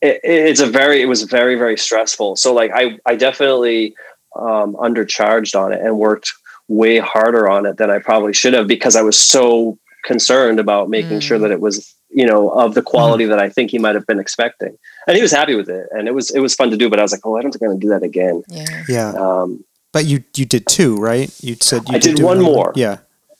it, 0.00 0.20
it's 0.24 0.60
a 0.60 0.66
very 0.66 1.00
it 1.02 1.06
was 1.06 1.22
very 1.22 1.54
very 1.56 1.76
stressful. 1.76 2.36
So 2.36 2.52
like 2.52 2.72
I 2.74 2.98
I 3.06 3.14
definitely 3.14 3.94
um, 4.34 4.74
undercharged 4.74 5.58
on 5.58 5.72
it 5.72 5.80
and 5.80 5.98
worked 5.98 6.32
way 6.68 6.98
harder 6.98 7.48
on 7.48 7.66
it 7.66 7.76
than 7.76 7.90
I 7.90 8.00
probably 8.00 8.32
should 8.32 8.54
have 8.54 8.66
because 8.66 8.96
I 8.96 9.02
was 9.02 9.18
so 9.18 9.78
concerned 10.06 10.58
about 10.60 10.88
making 10.88 11.18
Mm. 11.18 11.22
sure 11.28 11.38
that 11.38 11.50
it 11.50 11.60
was 11.60 11.94
you 12.10 12.24
know 12.26 12.48
of 12.50 12.74
the 12.74 12.82
quality 12.82 13.26
that 13.26 13.38
I 13.38 13.48
think 13.50 13.70
he 13.70 13.78
might 13.78 13.94
have 13.94 14.06
been 14.06 14.20
expecting, 14.20 14.72
and 15.06 15.16
he 15.16 15.22
was 15.22 15.32
happy 15.32 15.54
with 15.54 15.68
it, 15.68 15.86
and 15.90 16.08
it 16.08 16.14
was 16.14 16.30
it 16.30 16.40
was 16.40 16.54
fun 16.54 16.70
to 16.70 16.76
do. 16.76 16.88
But 16.88 16.98
I 16.98 17.02
was 17.02 17.12
like, 17.12 17.24
oh, 17.26 17.36
I 17.36 17.42
don't 17.42 17.50
think 17.52 17.62
I'm 17.62 17.68
going 17.70 17.80
to 17.80 17.86
do 17.86 17.90
that 17.90 18.02
again. 18.02 18.42
yeah. 18.48 18.82
Yeah. 18.88 19.10
Um, 19.12 19.64
But 19.92 20.04
you 20.04 20.24
you 20.36 20.44
did 20.44 20.64
two, 20.66 20.96
right? 20.96 21.28
You 21.42 21.56
said 21.60 21.88
you 21.88 21.96
I 21.96 21.98
did 21.98 22.16
do 22.16 22.24
one 22.24 22.38
another 22.38 22.52
more. 22.54 22.72
Yeah. 22.76 22.96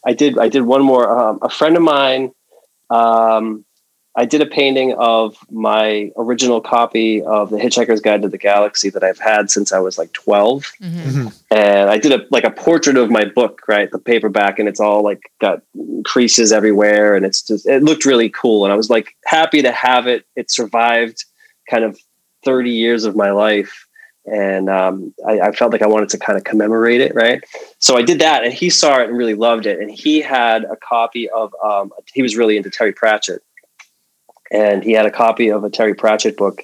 I 0.06 0.12
did. 0.14 0.38
I 0.38 0.48
did 0.48 0.62
one 0.62 0.82
more. 0.82 1.04
Um, 1.18 1.38
a 1.42 1.50
friend 1.50 1.76
of 1.76 1.82
mine. 1.82 2.32
Um, 2.90 3.65
I 4.18 4.24
did 4.24 4.40
a 4.40 4.46
painting 4.46 4.94
of 4.94 5.36
my 5.50 6.10
original 6.16 6.60
copy 6.62 7.22
of 7.22 7.50
the 7.50 7.58
Hitchhiker's 7.58 8.00
Guide 8.00 8.22
to 8.22 8.28
the 8.28 8.38
Galaxy 8.38 8.88
that 8.90 9.04
I've 9.04 9.18
had 9.18 9.50
since 9.50 9.72
I 9.72 9.78
was 9.78 9.98
like 9.98 10.12
twelve, 10.12 10.64
hmm 10.80 10.86
Mhm. 11.06 11.40
and 11.50 11.90
I 11.90 11.98
did 11.98 12.12
a 12.12 12.24
like 12.30 12.44
a 12.44 12.50
portrait 12.50 12.96
of 12.96 13.10
my 13.10 13.24
book, 13.26 13.62
right, 13.68 13.90
the 13.90 13.98
paperback, 13.98 14.58
and 14.58 14.68
it's 14.68 14.80
all 14.80 15.02
like 15.04 15.30
got 15.40 15.60
creases 16.04 16.50
everywhere, 16.52 17.14
and 17.14 17.26
it's 17.26 17.42
just 17.42 17.66
it 17.66 17.82
looked 17.82 18.06
really 18.06 18.30
cool, 18.30 18.64
and 18.64 18.72
I 18.72 18.76
was 18.76 18.88
like 18.88 19.14
happy 19.26 19.60
to 19.62 19.70
have 19.72 20.06
it. 20.06 20.24
It 20.34 20.50
survived 20.50 21.24
kind 21.70 21.84
of 21.84 21.98
thirty 22.44 22.70
years 22.70 23.04
of 23.04 23.16
my 23.16 23.30
life. 23.32 23.82
And 24.28 24.68
um, 24.68 25.14
I, 25.24 25.38
I 25.38 25.52
felt 25.52 25.70
like 25.70 25.82
I 25.82 25.86
wanted 25.86 26.08
to 26.08 26.18
kind 26.18 26.36
of 26.36 26.42
commemorate 26.42 27.00
it, 27.00 27.14
right? 27.14 27.44
So 27.78 27.96
I 27.96 28.02
did 28.02 28.18
that, 28.20 28.42
and 28.42 28.52
he 28.52 28.70
saw 28.70 28.98
it 28.98 29.08
and 29.08 29.16
really 29.16 29.34
loved 29.34 29.66
it. 29.66 29.78
And 29.78 29.88
he 29.88 30.20
had 30.20 30.64
a 30.64 30.74
copy 30.74 31.30
of. 31.30 31.54
Um, 31.62 31.92
he 32.12 32.22
was 32.22 32.36
really 32.36 32.56
into 32.56 32.68
Terry 32.68 32.92
Pratchett, 32.92 33.40
and 34.50 34.82
he 34.82 34.92
had 34.92 35.06
a 35.06 35.10
copy 35.10 35.48
of 35.48 35.64
a 35.64 35.70
Terry 35.70 35.94
Pratchett 35.94 36.36
book 36.36 36.62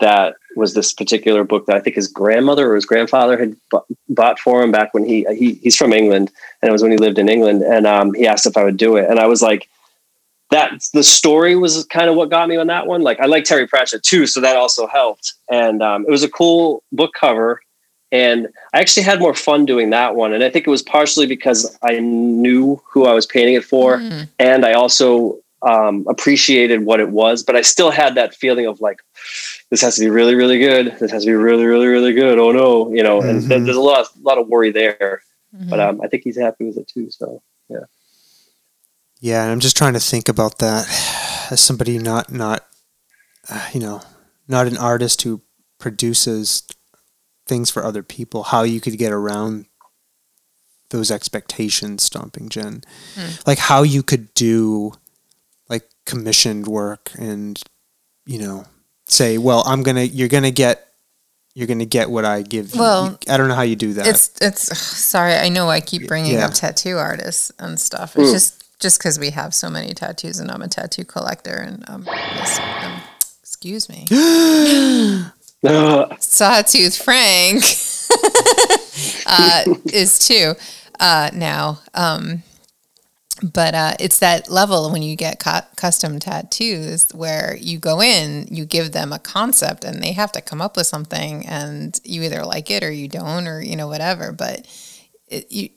that 0.00 0.36
was 0.56 0.74
this 0.74 0.92
particular 0.92 1.44
book 1.44 1.66
that 1.66 1.76
I 1.76 1.80
think 1.80 1.96
his 1.96 2.08
grandmother 2.08 2.70
or 2.70 2.74
his 2.74 2.86
grandfather 2.86 3.38
had 3.38 3.56
bu- 3.70 3.80
bought 4.08 4.38
for 4.38 4.62
him 4.62 4.70
back 4.70 4.92
when 4.94 5.04
he, 5.04 5.26
he 5.34 5.54
he's 5.54 5.76
from 5.76 5.92
England 5.92 6.30
and 6.60 6.68
it 6.68 6.72
was 6.72 6.82
when 6.82 6.90
he 6.90 6.98
lived 6.98 7.18
in 7.18 7.28
England. 7.28 7.62
And 7.62 7.86
um, 7.86 8.14
he 8.14 8.26
asked 8.26 8.46
if 8.46 8.56
I 8.56 8.64
would 8.64 8.76
do 8.76 8.96
it. 8.96 9.08
And 9.08 9.18
I 9.18 9.26
was 9.26 9.42
like 9.42 9.68
that 10.50 10.72
the 10.92 11.02
story 11.02 11.56
was 11.56 11.84
kind 11.86 12.08
of 12.08 12.16
what 12.16 12.30
got 12.30 12.48
me 12.48 12.56
on 12.56 12.66
that 12.68 12.86
one. 12.86 13.02
Like 13.02 13.20
I 13.20 13.26
like 13.26 13.44
Terry 13.44 13.66
Pratchett 13.66 14.02
too 14.02 14.26
so 14.26 14.40
that 14.40 14.56
also 14.56 14.86
helped. 14.86 15.34
And 15.50 15.82
um, 15.82 16.04
it 16.06 16.10
was 16.10 16.22
a 16.22 16.30
cool 16.30 16.82
book 16.92 17.12
cover. 17.18 17.60
And 18.12 18.48
I 18.72 18.80
actually 18.80 19.02
had 19.02 19.18
more 19.18 19.34
fun 19.34 19.66
doing 19.66 19.90
that 19.90 20.14
one. 20.14 20.32
And 20.32 20.44
I 20.44 20.50
think 20.50 20.66
it 20.66 20.70
was 20.70 20.82
partially 20.82 21.26
because 21.26 21.76
I 21.82 21.98
knew 21.98 22.80
who 22.88 23.04
I 23.06 23.12
was 23.12 23.26
painting 23.26 23.54
it 23.54 23.64
for. 23.64 23.98
Mm. 23.98 24.28
and 24.38 24.64
I 24.64 24.74
also 24.74 25.38
um, 25.62 26.04
appreciated 26.08 26.84
what 26.84 27.00
it 27.00 27.08
was, 27.10 27.42
but 27.42 27.56
I 27.56 27.62
still 27.62 27.90
had 27.90 28.14
that 28.16 28.34
feeling 28.34 28.66
of 28.66 28.80
like, 28.80 29.00
this 29.70 29.80
has 29.82 29.96
to 29.96 30.02
be 30.02 30.10
really, 30.10 30.34
really 30.34 30.58
good. 30.58 30.96
This 31.00 31.10
has 31.10 31.22
to 31.24 31.30
be 31.30 31.34
really, 31.34 31.64
really, 31.64 31.86
really 31.86 32.12
good. 32.12 32.38
Oh 32.38 32.52
no, 32.52 32.92
you 32.92 33.02
know, 33.02 33.20
and 33.22 33.40
th- 33.40 33.60
Mhm. 33.60 33.64
there's 33.64 33.76
a 33.76 33.80
lot, 33.80 34.06
a 34.06 34.20
lot 34.22 34.38
of 34.38 34.48
worry 34.48 34.70
there, 34.70 35.22
Mhm. 35.56 35.70
but 35.70 35.80
um, 35.80 36.00
I 36.02 36.08
think 36.08 36.22
he's 36.24 36.36
happy 36.38 36.64
with 36.64 36.76
it 36.76 36.88
too. 36.88 37.10
So 37.10 37.42
Yeah, 39.20 39.42
and 39.42 39.50
I'm 39.50 39.60
just 39.60 39.76
trying 39.76 39.94
to 39.94 40.00
think 40.00 40.28
about 40.28 40.58
that 40.58 40.86
as 41.50 41.60
somebody 41.60 41.98
not 41.98 42.30
not 42.30 42.66
uh, 43.48 43.68
you 43.72 43.80
know 43.80 44.02
not 44.46 44.66
an 44.66 44.76
artist 44.76 45.22
who 45.22 45.40
produces 45.78 46.62
things 47.46 47.70
for 47.70 47.82
other 47.82 48.02
people. 48.02 48.42
How 48.44 48.62
you 48.62 48.80
could 48.80 48.98
get 48.98 49.12
around 49.12 49.66
those 50.90 51.10
expectations, 51.10 52.02
stomping 52.04 52.48
Jen, 52.50 52.82
like 53.46 53.58
how 53.58 53.82
you 53.82 54.02
could 54.02 54.32
do 54.34 54.92
like 54.92 54.98
commissioned 56.06 56.66
work 56.66 57.10
and 57.18 57.60
you 58.24 58.38
know 58.38 58.64
say, 59.08 59.38
well, 59.38 59.62
I'm 59.66 59.82
gonna 59.82 60.02
you're 60.02 60.28
gonna 60.28 60.50
get 60.50 60.82
you're 61.54 61.66
gonna 61.68 61.84
get 61.86 62.10
what 62.10 62.24
I 62.24 62.42
give. 62.42 62.74
you. 62.74 62.80
Well, 62.80 63.18
I 63.28 63.36
don't 63.36 63.48
know 63.48 63.54
how 63.54 63.62
you 63.62 63.76
do 63.76 63.92
that. 63.94 64.06
It's 64.06 64.30
it's 64.40 64.76
sorry. 64.78 65.34
I 65.34 65.48
know 65.48 65.68
I 65.70 65.80
keep 65.80 66.06
bringing 66.08 66.34
Yeah. 66.34 66.46
up 66.46 66.54
tattoo 66.54 66.98
artists 66.98 67.50
and 67.58 67.78
stuff. 67.80 68.16
It's 68.16 68.30
Mm. 68.30 68.32
just 68.32 68.62
just 68.78 68.98
because 68.98 69.18
we 69.18 69.30
have 69.30 69.54
so 69.54 69.70
many 69.70 69.94
tattoos, 69.94 70.38
and 70.38 70.50
I'm 70.50 70.60
a 70.62 70.68
tattoo 70.68 71.04
collector, 71.04 71.54
and 71.54 71.82
um, 71.88 72.04
this, 72.04 72.58
um 72.82 73.02
excuse 73.42 73.88
me, 73.88 74.06
Sawtooth 76.20 76.96
Frank 77.02 77.62
uh, 79.26 79.64
is 79.92 80.18
too 80.18 80.54
uh, 81.00 81.30
now. 81.32 81.80
Um, 81.94 82.42
but 83.52 83.74
uh, 83.74 83.94
it's 84.00 84.18
that 84.20 84.50
level 84.50 84.90
when 84.90 85.02
you 85.02 85.14
get 85.16 85.38
cu- 85.38 85.66
custom 85.76 86.18
tattoos 86.18 87.08
where 87.14 87.56
you 87.60 87.78
go 87.78 88.00
in, 88.02 88.46
you 88.50 88.64
give 88.64 88.92
them 88.92 89.12
a 89.12 89.18
concept, 89.18 89.84
and 89.84 90.02
they 90.02 90.12
have 90.12 90.32
to 90.32 90.40
come 90.40 90.60
up 90.60 90.76
with 90.76 90.86
something, 90.86 91.46
and 91.46 92.00
you 92.04 92.22
either 92.22 92.44
like 92.44 92.70
it 92.70 92.82
or 92.82 92.90
you 92.90 93.08
don't, 93.08 93.46
or 93.46 93.60
you 93.60 93.76
know 93.76 93.88
whatever. 93.88 94.32
But 94.32 94.66
it, 95.28 95.50
you, 95.50 95.68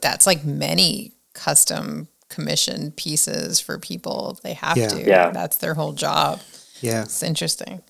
that's 0.00 0.26
like 0.26 0.44
many 0.44 1.12
custom 1.34 2.08
commissioned 2.28 2.96
pieces 2.96 3.58
for 3.60 3.78
people. 3.78 4.38
They 4.42 4.52
have 4.54 4.76
Yeah. 4.76 4.88
to. 4.88 5.02
Yeah. 5.06 5.30
That's 5.30 5.56
their 5.58 5.74
whole 5.74 5.92
job. 5.92 6.40
yeah. 6.80 7.02
It's 7.02 7.22
interesting. 7.22 7.82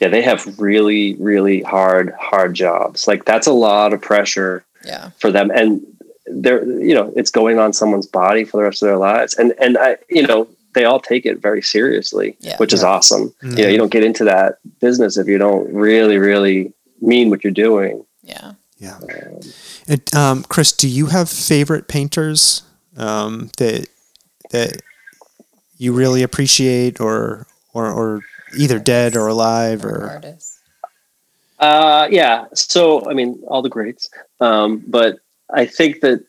yeah, 0.00 0.08
they 0.08 0.22
have 0.22 0.58
really, 0.58 1.14
really 1.20 1.62
hard, 1.62 2.12
hard 2.20 2.54
jobs. 2.54 3.06
Like 3.06 3.24
that's 3.24 3.46
a 3.46 3.52
lot 3.52 3.92
of 3.92 4.00
pressure 4.02 4.64
Yeah. 4.84 5.10
for 5.18 5.30
them, 5.30 5.50
and 5.50 5.80
they're, 6.26 6.64
you 6.64 6.94
know, 6.94 7.12
it's 7.16 7.30
going 7.30 7.58
on 7.58 7.72
someone's 7.72 8.06
body 8.06 8.44
for 8.44 8.56
the 8.58 8.62
rest 8.64 8.82
of 8.82 8.86
their 8.88 8.96
lives, 8.98 9.34
and 9.34 9.52
and 9.60 9.76
I, 9.78 9.98
you 10.08 10.26
know, 10.26 10.48
they 10.74 10.84
all 10.84 11.00
take 11.00 11.24
it 11.26 11.40
very 11.40 11.62
seriously, 11.62 12.36
Yeah. 12.40 12.56
which 12.56 12.72
is 12.72 12.82
Yeah. 12.82 12.88
awesome. 12.88 13.32
Mhm. 13.42 13.58
You 13.58 13.64
know, 13.64 13.70
you 13.70 13.78
don't 13.78 13.92
get 13.92 14.02
into 14.04 14.24
that 14.24 14.58
business 14.80 15.16
if 15.16 15.28
you 15.28 15.38
don't 15.38 15.72
really, 15.72 16.18
really 16.18 16.72
mean 17.00 17.30
what 17.30 17.44
you're 17.44 17.52
doing. 17.52 18.04
Yeah. 18.22 18.52
Yeah. 18.78 18.98
And, 19.86 20.14
um, 20.14 20.42
Chris, 20.48 20.72
do 20.72 20.88
you 20.88 21.06
have 21.06 21.28
favorite 21.30 21.86
painters 21.88 22.62
um, 22.96 23.50
that 23.58 23.86
that 24.50 24.80
you 25.78 25.92
really 25.92 26.22
appreciate, 26.22 27.00
or 27.00 27.46
or 27.72 27.90
or 27.92 28.20
either 28.58 28.78
dead 28.78 29.16
or 29.16 29.26
alive, 29.26 29.84
Or 29.84 29.88
or 30.04 30.10
artists. 30.10 30.58
Uh, 31.58 32.08
yeah. 32.10 32.44
So, 32.54 33.08
I 33.08 33.14
mean, 33.14 33.40
all 33.48 33.62
the 33.62 33.68
greats. 33.68 34.08
Um, 34.40 34.82
but 34.86 35.18
I 35.54 35.66
think 35.66 36.00
that 36.00 36.24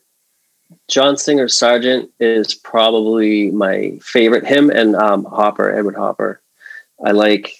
John 0.88 1.16
Singer 1.16 1.48
Sargent 1.48 2.10
is 2.20 2.54
probably 2.54 3.50
my 3.50 3.98
favorite. 4.02 4.46
Him 4.46 4.70
and 4.70 4.94
um, 4.96 5.24
Hopper, 5.24 5.76
Edward 5.76 5.96
Hopper. 5.96 6.40
I 7.04 7.12
like. 7.12 7.52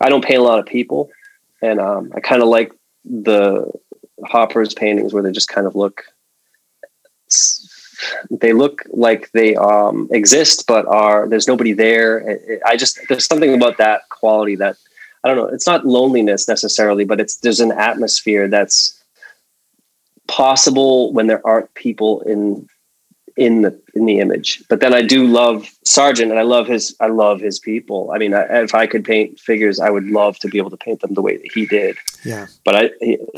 I 0.00 0.08
don't 0.08 0.24
paint 0.24 0.40
a 0.40 0.44
lot 0.44 0.58
of 0.58 0.66
people, 0.66 1.10
and 1.60 1.80
um, 1.80 2.12
I 2.14 2.20
kind 2.20 2.42
of 2.42 2.48
like 2.48 2.72
the 3.04 3.70
Hopper's 4.24 4.72
paintings 4.72 5.12
where 5.12 5.22
they 5.22 5.32
just 5.32 5.48
kind 5.48 5.66
of 5.66 5.74
look. 5.74 6.04
They 8.30 8.52
look 8.54 8.82
like 8.92 9.30
they 9.32 9.56
um, 9.56 10.08
exist, 10.10 10.66
but 10.66 10.86
are 10.86 11.28
there's 11.28 11.48
nobody 11.48 11.72
there. 11.72 12.60
I- 12.64 12.76
just 12.76 12.98
there's 13.08 13.26
something 13.26 13.52
about 13.54 13.76
that 13.78 14.08
quality 14.08 14.56
that 14.56 14.76
I 15.22 15.28
don't 15.28 15.36
know. 15.36 15.46
It's 15.46 15.66
not 15.66 15.84
loneliness 15.84 16.48
necessarily, 16.48 17.04
but 17.04 17.20
it's 17.20 17.36
there's 17.36 17.60
an 17.60 17.72
atmosphere 17.72 18.48
that's 18.48 18.99
possible 20.28 21.12
when 21.12 21.26
there 21.26 21.44
aren't 21.46 21.72
people 21.74 22.20
in 22.22 22.68
in 23.36 23.62
the 23.62 23.80
in 23.94 24.04
the 24.04 24.20
image. 24.20 24.62
But 24.68 24.80
then 24.80 24.92
I 24.92 25.02
do 25.02 25.26
love 25.26 25.66
Sargent, 25.84 26.30
and 26.30 26.38
I 26.38 26.42
love 26.42 26.66
his 26.66 26.94
I 27.00 27.06
love 27.06 27.40
his 27.40 27.58
people. 27.58 28.10
I 28.12 28.18
mean, 28.18 28.34
I, 28.34 28.42
if 28.62 28.74
I 28.74 28.86
could 28.86 29.04
paint 29.04 29.40
figures, 29.40 29.80
I 29.80 29.90
would 29.90 30.04
love 30.04 30.38
to 30.40 30.48
be 30.48 30.58
able 30.58 30.70
to 30.70 30.76
paint 30.76 31.00
them 31.00 31.14
the 31.14 31.22
way 31.22 31.36
that 31.36 31.50
he 31.52 31.66
did. 31.66 31.96
yeah. 32.24 32.46
But 32.64 32.76
I 32.76 32.90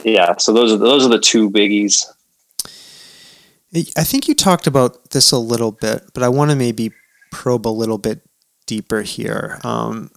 yeah, 0.04 0.36
so 0.38 0.52
those 0.52 0.72
are 0.72 0.76
those 0.76 1.06
are 1.06 1.08
the 1.08 1.20
two 1.20 1.50
biggies. 1.50 2.04
I 3.96 4.04
think 4.04 4.28
you 4.28 4.34
talked 4.34 4.66
about 4.66 5.10
this 5.12 5.32
a 5.32 5.38
little 5.38 5.72
bit, 5.72 6.10
but 6.12 6.22
I 6.22 6.28
want 6.28 6.50
to 6.50 6.56
maybe 6.56 6.92
probe 7.30 7.66
a 7.66 7.70
little 7.70 7.96
bit 7.96 8.20
deeper 8.66 9.00
here. 9.00 9.60
Um, 9.64 10.10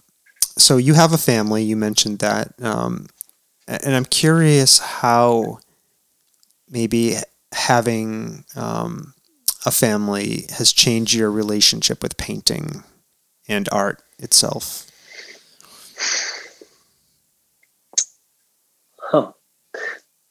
so 0.58 0.76
you 0.76 0.92
have 0.92 1.14
a 1.14 1.18
family. 1.18 1.62
You 1.62 1.74
mentioned 1.76 2.18
that, 2.18 2.52
um, 2.60 3.06
and 3.66 3.94
I'm 3.94 4.04
curious 4.04 4.78
how 4.78 5.60
maybe 6.68 7.16
having 7.52 8.44
um, 8.56 9.14
a 9.64 9.70
family 9.70 10.46
has 10.50 10.72
changed 10.72 11.14
your 11.14 11.30
relationship 11.30 12.02
with 12.02 12.16
painting 12.16 12.82
and 13.48 13.68
art 13.70 14.02
itself. 14.18 14.90
Huh. 18.98 19.32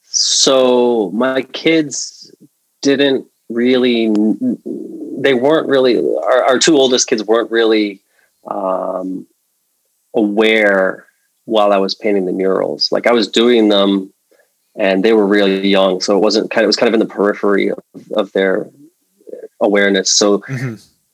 So 0.03 1.11
my 1.11 1.41
kids 1.41 2.33
didn't 2.81 3.25
really, 3.49 4.07
they 5.17 5.33
weren't 5.33 5.67
really, 5.67 5.97
our, 5.97 6.43
our 6.43 6.59
two 6.59 6.77
oldest 6.77 7.07
kids 7.07 7.23
weren't 7.23 7.51
really 7.51 8.01
um, 8.47 9.25
aware 10.13 11.05
while 11.45 11.71
I 11.71 11.77
was 11.77 11.95
painting 11.95 12.25
the 12.25 12.31
murals. 12.31 12.91
Like 12.91 13.07
I 13.07 13.11
was 13.11 13.27
doing 13.27 13.69
them 13.69 14.11
and 14.77 15.03
they 15.03 15.13
were 15.13 15.27
really 15.27 15.67
young. 15.67 16.01
So 16.01 16.17
it 16.17 16.21
wasn't 16.21 16.51
kind 16.51 16.63
of, 16.63 16.65
it 16.65 16.67
was 16.67 16.75
kind 16.75 16.87
of 16.87 16.93
in 16.93 16.99
the 16.99 17.13
periphery 17.13 17.69
of, 17.69 17.79
of 18.15 18.31
their 18.33 18.69
awareness. 19.61 20.11
So 20.11 20.43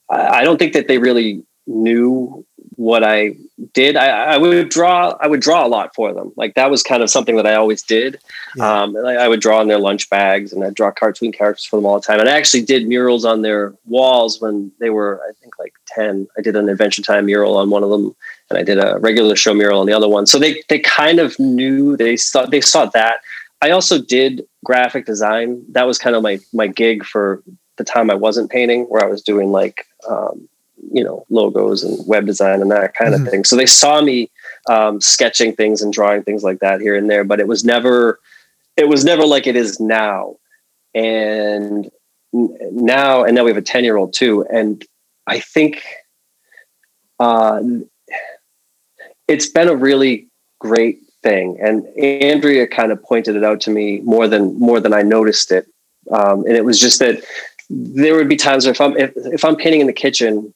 I, 0.10 0.28
I 0.40 0.44
don't 0.44 0.58
think 0.58 0.74
that 0.74 0.88
they 0.88 0.98
really 0.98 1.44
knew 1.68 2.46
what 2.76 3.04
I 3.04 3.36
did. 3.74 3.96
I, 3.96 4.08
I 4.08 4.38
would 4.38 4.70
draw. 4.70 5.16
I 5.20 5.28
would 5.28 5.42
draw 5.42 5.64
a 5.64 5.68
lot 5.68 5.94
for 5.94 6.14
them. 6.14 6.32
Like 6.36 6.56
that 6.56 6.72
was 6.72 6.82
kind 6.82 7.04
of 7.04 7.12
something 7.12 7.36
that 7.36 7.46
I 7.46 7.54
always 7.54 7.84
did. 7.84 8.20
Yeah. 8.56 8.82
Um, 8.82 8.98
I, 8.98 9.18
I 9.18 9.28
would 9.28 9.40
draw 9.40 9.60
on 9.60 9.68
their 9.68 9.78
lunch 9.78 10.10
bags, 10.10 10.52
and 10.52 10.64
I'd 10.64 10.74
draw 10.74 10.90
cartoon 10.90 11.32
characters 11.32 11.66
for 11.66 11.76
them 11.76 11.86
all 11.86 12.00
the 12.00 12.06
time. 12.06 12.20
And 12.20 12.28
I 12.28 12.36
actually 12.36 12.64
did 12.64 12.88
murals 12.88 13.24
on 13.24 13.44
their 13.44 13.76
walls 13.86 14.42
when 14.42 14.72
they 14.80 14.90
were, 14.90 15.22
I 15.30 15.34
think, 15.40 15.60
like 15.60 15.74
ten. 15.86 16.28
I 16.38 16.42
did 16.42 16.56
an 16.56 16.70
Adventure 16.70 17.04
Time 17.04 17.28
mural 17.28 17.56
on 17.58 17.70
one 17.70 17.84
of 17.84 17.92
them, 17.92 18.16
and 18.50 18.58
I 18.58 18.64
did 18.64 18.80
a 18.80 18.98
regular 19.00 19.36
show 19.36 19.54
mural 19.54 19.80
on 19.80 19.86
the 19.86 19.94
other 19.94 20.10
one. 20.10 20.26
So 20.26 20.40
they 20.40 20.64
they 20.68 20.80
kind 20.80 21.20
of 21.20 21.38
knew. 21.40 21.96
They 21.98 22.18
saw 22.18 22.48
they 22.48 22.62
saw 22.62 22.86
that. 22.88 23.22
I 23.62 23.72
also 23.72 24.00
did 24.02 24.46
graphic 24.66 25.06
design. 25.06 25.64
That 25.70 25.86
was 25.88 25.98
kind 25.98 26.16
of 26.16 26.24
my 26.24 26.40
my 26.54 26.68
gig 26.68 27.04
for 27.06 27.44
the 27.78 27.84
time 27.84 28.10
I 28.10 28.16
wasn't 28.16 28.50
painting, 28.52 28.84
where 28.86 29.04
I 29.04 29.08
was 29.08 29.22
doing 29.22 29.52
like 29.52 29.86
um, 30.10 30.48
you 30.92 31.04
know 31.04 31.26
logos 31.30 31.84
and 31.84 32.06
web 32.08 32.26
design 32.26 32.62
and 32.62 32.72
that 32.72 32.94
kind 32.96 33.14
Mhm. 33.14 33.26
of 33.26 33.32
thing. 33.32 33.44
So 33.44 33.56
they 33.56 33.66
saw 33.68 34.02
me 34.02 34.30
um, 34.68 35.00
sketching 35.00 35.54
things 35.56 35.82
and 35.82 35.94
drawing 35.94 36.24
things 36.24 36.44
like 36.44 36.60
that 36.60 36.82
here 36.82 36.96
and 36.96 37.10
there, 37.10 37.24
but 37.24 37.40
it 37.40 37.48
was 37.48 37.64
never 37.64 38.20
it 38.78 38.88
was 38.88 39.04
never 39.06 39.26
like 39.26 39.48
it 39.48 39.56
is 39.56 39.80
now. 39.80 40.38
And 40.94 41.90
now, 42.34 43.24
and 43.24 43.36
now 43.36 43.44
we 43.44 43.52
have 43.52 43.58
a 43.58 43.62
ten 43.62 43.84
year 43.84 43.98
old 43.98 44.14
too, 44.14 44.46
and 44.52 44.84
I 45.28 45.40
think 45.40 45.84
uh, 47.20 47.62
it's 49.28 49.48
been 49.48 49.68
a 49.68 49.76
really 49.76 50.28
great 50.60 51.00
thing. 51.24 51.58
And 51.62 51.86
Andrea 51.98 52.68
kind 52.68 52.92
of 52.92 53.02
pointed 53.04 53.36
it 53.36 53.44
out 53.44 53.62
to 53.62 53.70
me 53.70 54.00
more 54.02 54.28
than 54.28 54.58
more 54.60 54.80
than 54.80 54.94
I 54.94 55.02
noticed 55.02 55.52
it. 55.52 55.68
Um, 56.12 56.46
and 56.46 56.56
it 56.56 56.66
was 56.66 56.80
just 56.80 57.00
that 57.00 57.24
there 57.70 58.16
would 58.16 58.30
be 58.30 58.36
times 58.36 58.66
where 58.66 58.72
if 58.72 58.82
I'm 58.82 58.98
if, 58.98 59.12
if 59.16 59.46
I'm 59.46 59.56
painting 59.56 59.82
in 59.82 59.88
the 59.88 59.94
kitchen, 59.94 60.54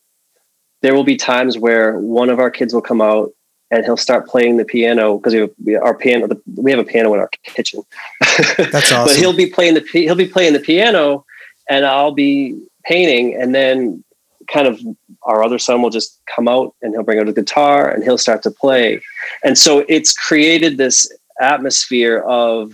there 0.82 0.94
will 0.94 1.04
be 1.04 1.16
times 1.16 1.58
where 1.58 1.98
one 1.98 2.30
of 2.30 2.38
our 2.38 2.50
kids 2.50 2.74
will 2.74 2.82
come 2.82 3.00
out 3.00 3.30
and 3.70 3.84
he'll 3.84 3.96
start 3.96 4.28
playing 4.28 4.56
the 4.56 4.64
piano 4.64 5.18
because 5.18 5.34
we 5.64 5.72
have 5.72 5.82
our 5.82 5.94
piano. 5.94 6.28
We 6.56 6.70
have 6.70 6.80
a 6.80 6.84
piano 6.84 7.12
in 7.14 7.20
our 7.20 7.30
kitchen. 7.44 7.82
That's 8.20 8.56
awesome. 8.92 9.06
but 9.06 9.16
he'll 9.16 9.36
be 9.36 9.46
playing 9.46 9.74
the 9.74 9.86
he'll 9.92 10.14
be 10.14 10.28
playing 10.28 10.52
the 10.52 10.60
piano, 10.60 11.24
and 11.68 11.84
I'll 11.84 12.12
be 12.12 12.60
painting, 12.84 13.40
and 13.40 13.54
then 13.54 14.04
kind 14.48 14.66
of 14.66 14.80
our 15.22 15.42
other 15.42 15.58
son 15.58 15.82
will 15.82 15.90
just 15.90 16.20
come 16.34 16.48
out 16.48 16.74
and 16.82 16.94
he'll 16.94 17.02
bring 17.02 17.18
out 17.18 17.28
a 17.28 17.32
guitar 17.32 17.88
and 17.88 18.02
he'll 18.04 18.18
start 18.18 18.42
to 18.42 18.50
play, 18.50 19.00
and 19.44 19.58
so 19.58 19.84
it's 19.88 20.12
created 20.12 20.76
this 20.76 21.10
atmosphere 21.40 22.18
of 22.20 22.72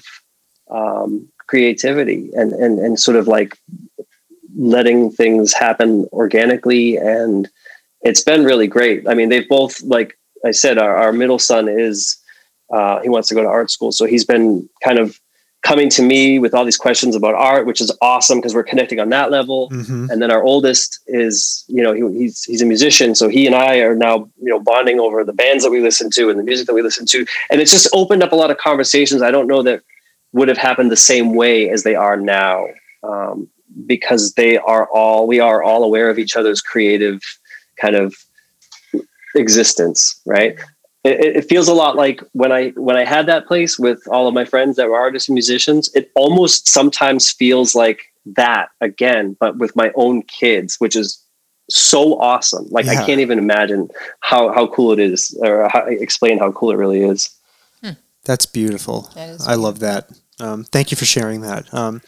um, 0.70 1.28
creativity 1.49 2.31
and 2.35 2.53
and 2.53 2.78
and 2.78 2.99
sort 3.01 3.16
of 3.16 3.28
like 3.28 3.57
letting 4.57 5.11
things 5.11 5.53
happen 5.53 6.07
organically 6.12 6.97
and 6.97 7.49
it's 8.03 8.23
been 8.23 8.44
really 8.44 8.66
great. 8.66 9.09
I 9.09 9.15
mean, 9.15 9.28
they've 9.28 9.49
both, 9.49 9.82
like 9.82 10.19
I 10.44 10.51
said, 10.51 10.78
our, 10.78 10.94
our 10.97 11.12
middle 11.12 11.39
son 11.39 11.69
is, 11.69 12.19
uh, 12.73 13.01
he 13.01 13.09
wants 13.09 13.28
to 13.28 13.35
go 13.35 13.43
to 13.43 13.49
art 13.49 13.70
school. 13.70 13.93
So 13.93 14.07
he's 14.07 14.24
been 14.24 14.69
kind 14.82 14.99
of 14.99 15.19
coming 15.62 15.89
to 15.89 16.02
me 16.02 16.39
with 16.40 16.55
all 16.55 16.64
these 16.64 16.76
questions 16.76 17.14
about 17.14 17.34
art, 17.34 17.66
which 17.66 17.80
is 17.80 17.97
awesome 18.01 18.39
because 18.39 18.55
we're 18.55 18.64
connecting 18.64 18.98
on 18.98 19.10
that 19.10 19.30
level. 19.30 19.70
Mhm. 19.70 20.10
And 20.10 20.20
then 20.20 20.30
our 20.30 20.43
oldest 20.43 20.98
is, 21.06 21.64
you 21.68 21.82
know, 21.82 21.93
he, 21.93 22.18
he's, 22.18 22.43
he's 22.44 22.62
a 22.62 22.66
musician. 22.66 23.14
So 23.14 23.28
he 23.28 23.47
and 23.47 23.55
I 23.55 23.76
are 23.76 23.94
now, 23.94 24.28
you 24.40 24.51
know, 24.51 24.59
bonding 24.59 24.98
over 24.98 25.24
the 25.24 25.32
bands 25.32 25.62
that 25.62 25.70
we 25.70 25.80
listen 25.80 26.10
to 26.10 26.30
and 26.30 26.39
the 26.39 26.43
music 26.43 26.66
that 26.66 26.74
we 26.74 26.82
listen 26.82 27.06
to. 27.06 27.24
And 27.48 27.60
it's 27.60 27.70
just 27.70 27.89
opened 27.93 28.22
up 28.24 28.32
a 28.32 28.36
lot 28.36 28.51
of 28.51 28.59
conversations. 28.59 29.22
I 29.22 29.30
don't 29.30 29.47
know 29.47 29.62
that 29.62 29.82
would 30.32 30.48
have 30.48 30.59
happened 30.59 30.90
the 30.90 30.97
same 30.97 31.34
way 31.34 31.70
as 31.70 31.84
they 31.84 31.94
are 31.94 32.16
now. 32.16 32.66
Um, 33.05 33.48
because 33.86 34.34
they 34.34 34.59
are 34.59 34.86
all, 34.89 35.26
we 35.26 35.40
are 35.40 35.62
all 35.62 35.82
aware 35.82 36.10
of 36.10 36.18
each 36.18 36.36
other's 36.36 36.60
creative 36.60 37.20
kind 37.80 37.97
of 37.97 38.14
existence, 39.34 40.20
right? 40.26 40.56
It, 41.04 41.36
it 41.36 41.48
feels 41.48 41.68
a 41.68 41.74
lot 41.74 41.96
like 41.96 42.22
when 42.32 42.52
I 42.52 42.70
when 42.70 42.96
I 42.96 43.04
had 43.04 43.26
that 43.26 43.46
place 43.46 43.78
with 43.78 44.00
all 44.08 44.28
of 44.28 44.34
my 44.34 44.44
friends 44.44 44.76
that 44.76 44.88
were 44.88 44.96
artists 44.96 45.28
and 45.28 45.34
musicians. 45.34 45.90
It 45.94 46.10
almost 46.14 46.68
sometimes 46.68 47.30
feels 47.30 47.74
like 47.74 48.12
that 48.26 48.68
again, 48.80 49.36
but 49.40 49.58
with 49.58 49.74
my 49.74 49.90
own 49.96 50.22
kids, 50.22 50.76
which 50.76 50.94
is 50.94 51.20
so 51.68 52.20
awesome. 52.20 52.66
Like 52.70 52.86
Yeah. 52.86 52.92
I 52.92 53.06
can't 53.06 53.20
even 53.20 53.38
imagine 53.38 53.88
how 54.20 54.52
how 54.52 54.68
cool 54.68 54.92
it 54.92 55.00
is, 55.00 55.36
or 55.42 55.68
how, 55.68 55.84
explain 55.86 56.38
how 56.38 56.52
cool 56.52 56.70
it 56.70 56.76
really 56.76 57.02
is. 57.02 57.30
That's 58.24 58.46
beautiful. 58.46 59.10
That 59.14 59.30
is 59.30 59.46
I 59.46 59.54
love 59.54 59.80
that. 59.80 60.08
Um, 60.38 60.64
thank 60.64 60.90
you 60.90 60.96
for 60.96 61.04
sharing 61.04 61.42
that. 61.42 61.72
Um, 61.74 62.02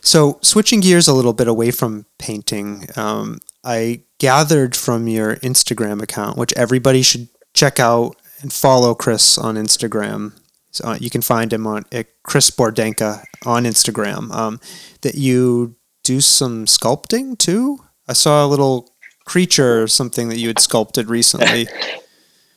so, 0.00 0.38
switching 0.42 0.80
gears 0.80 1.08
a 1.08 1.14
little 1.14 1.32
bit 1.32 1.48
away 1.48 1.70
from 1.70 2.04
painting, 2.18 2.86
um, 2.96 3.38
I 3.62 4.02
gathered 4.18 4.76
from 4.76 5.08
your 5.08 5.36
Instagram 5.36 6.02
account, 6.02 6.36
which 6.36 6.52
everybody 6.54 7.02
should 7.02 7.28
check 7.54 7.80
out 7.80 8.16
and 8.40 8.52
follow 8.52 8.94
Chris 8.94 9.38
on 9.38 9.54
Instagram. 9.56 10.38
So, 10.70 10.88
uh, 10.88 10.98
you 11.00 11.08
can 11.08 11.22
find 11.22 11.52
him 11.52 11.66
on 11.66 11.84
at 11.92 12.06
Chris 12.24 12.50
Bordenca 12.50 13.24
on 13.46 13.64
Instagram. 13.64 14.30
Um, 14.32 14.60
that 15.02 15.14
you 15.14 15.76
do 16.02 16.20
some 16.20 16.66
sculpting 16.66 17.38
too. 17.38 17.78
I 18.08 18.12
saw 18.12 18.44
a 18.44 18.48
little 18.48 18.90
creature 19.24 19.82
or 19.82 19.88
something 19.88 20.28
that 20.28 20.38
you 20.38 20.48
had 20.48 20.58
sculpted 20.58 21.08
recently. 21.08 21.68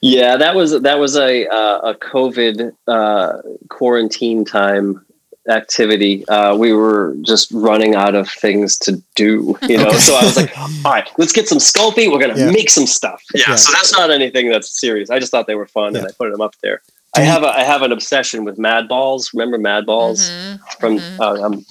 Yeah, 0.02 0.38
that 0.38 0.56
was 0.56 0.80
that 0.82 1.00
was 1.00 1.18
a 1.18 1.48
uh, 1.48 1.80
a 1.80 1.96
COVID 1.96 2.72
uh, 2.88 3.34
quarantine 3.70 4.46
time 4.46 5.04
activity. 5.50 6.28
Uh, 6.28 6.56
we 6.56 6.74
were 6.74 7.16
just 7.22 7.52
running 7.52 7.96
out 7.96 8.16
of 8.16 8.30
things 8.30 8.78
to 8.80 9.02
do, 9.16 9.58
you 9.64 9.78
know. 9.78 9.92
So 9.92 10.16
I 10.16 10.24
was 10.24 10.38
like, 10.38 10.58
"All 10.58 10.68
right, 10.92 11.10
let's 11.18 11.32
get 11.34 11.48
some 11.48 11.58
sculpting. 11.60 12.12
We're 12.12 12.20
gonna 12.20 12.38
Yeah. 12.38 12.52
make 12.52 12.70
some 12.70 12.88
stuff." 12.88 13.22
Yeah, 13.34 13.44
Yeah. 13.50 13.56
So 13.56 13.72
that's 13.72 13.92
not 13.94 14.12
anything 14.12 14.50
that's 14.50 14.80
serious. 14.80 15.10
I 15.10 15.20
just 15.20 15.32
thought 15.32 15.48
they 15.48 15.56
were 15.56 15.68
fun, 15.68 15.96
and 15.96 16.06
I 16.06 16.12
put 16.12 16.32
them 16.32 16.42
up 16.42 16.56
there. 16.62 16.82
Do 17.16 17.22
I 17.22 17.26
have 17.26 17.44
a 17.44 17.48
I 17.48 17.64
have 17.64 17.82
an 17.82 17.92
obsession 17.92 18.44
with 18.44 18.58
Madballs. 18.58 19.30
Remember 19.34 19.58
Madballs 19.58 20.30
Mhm. 20.30 20.60
from 20.80 21.00
Mhm. 21.00 21.20
uh, 21.20 21.46
um, 21.46 21.66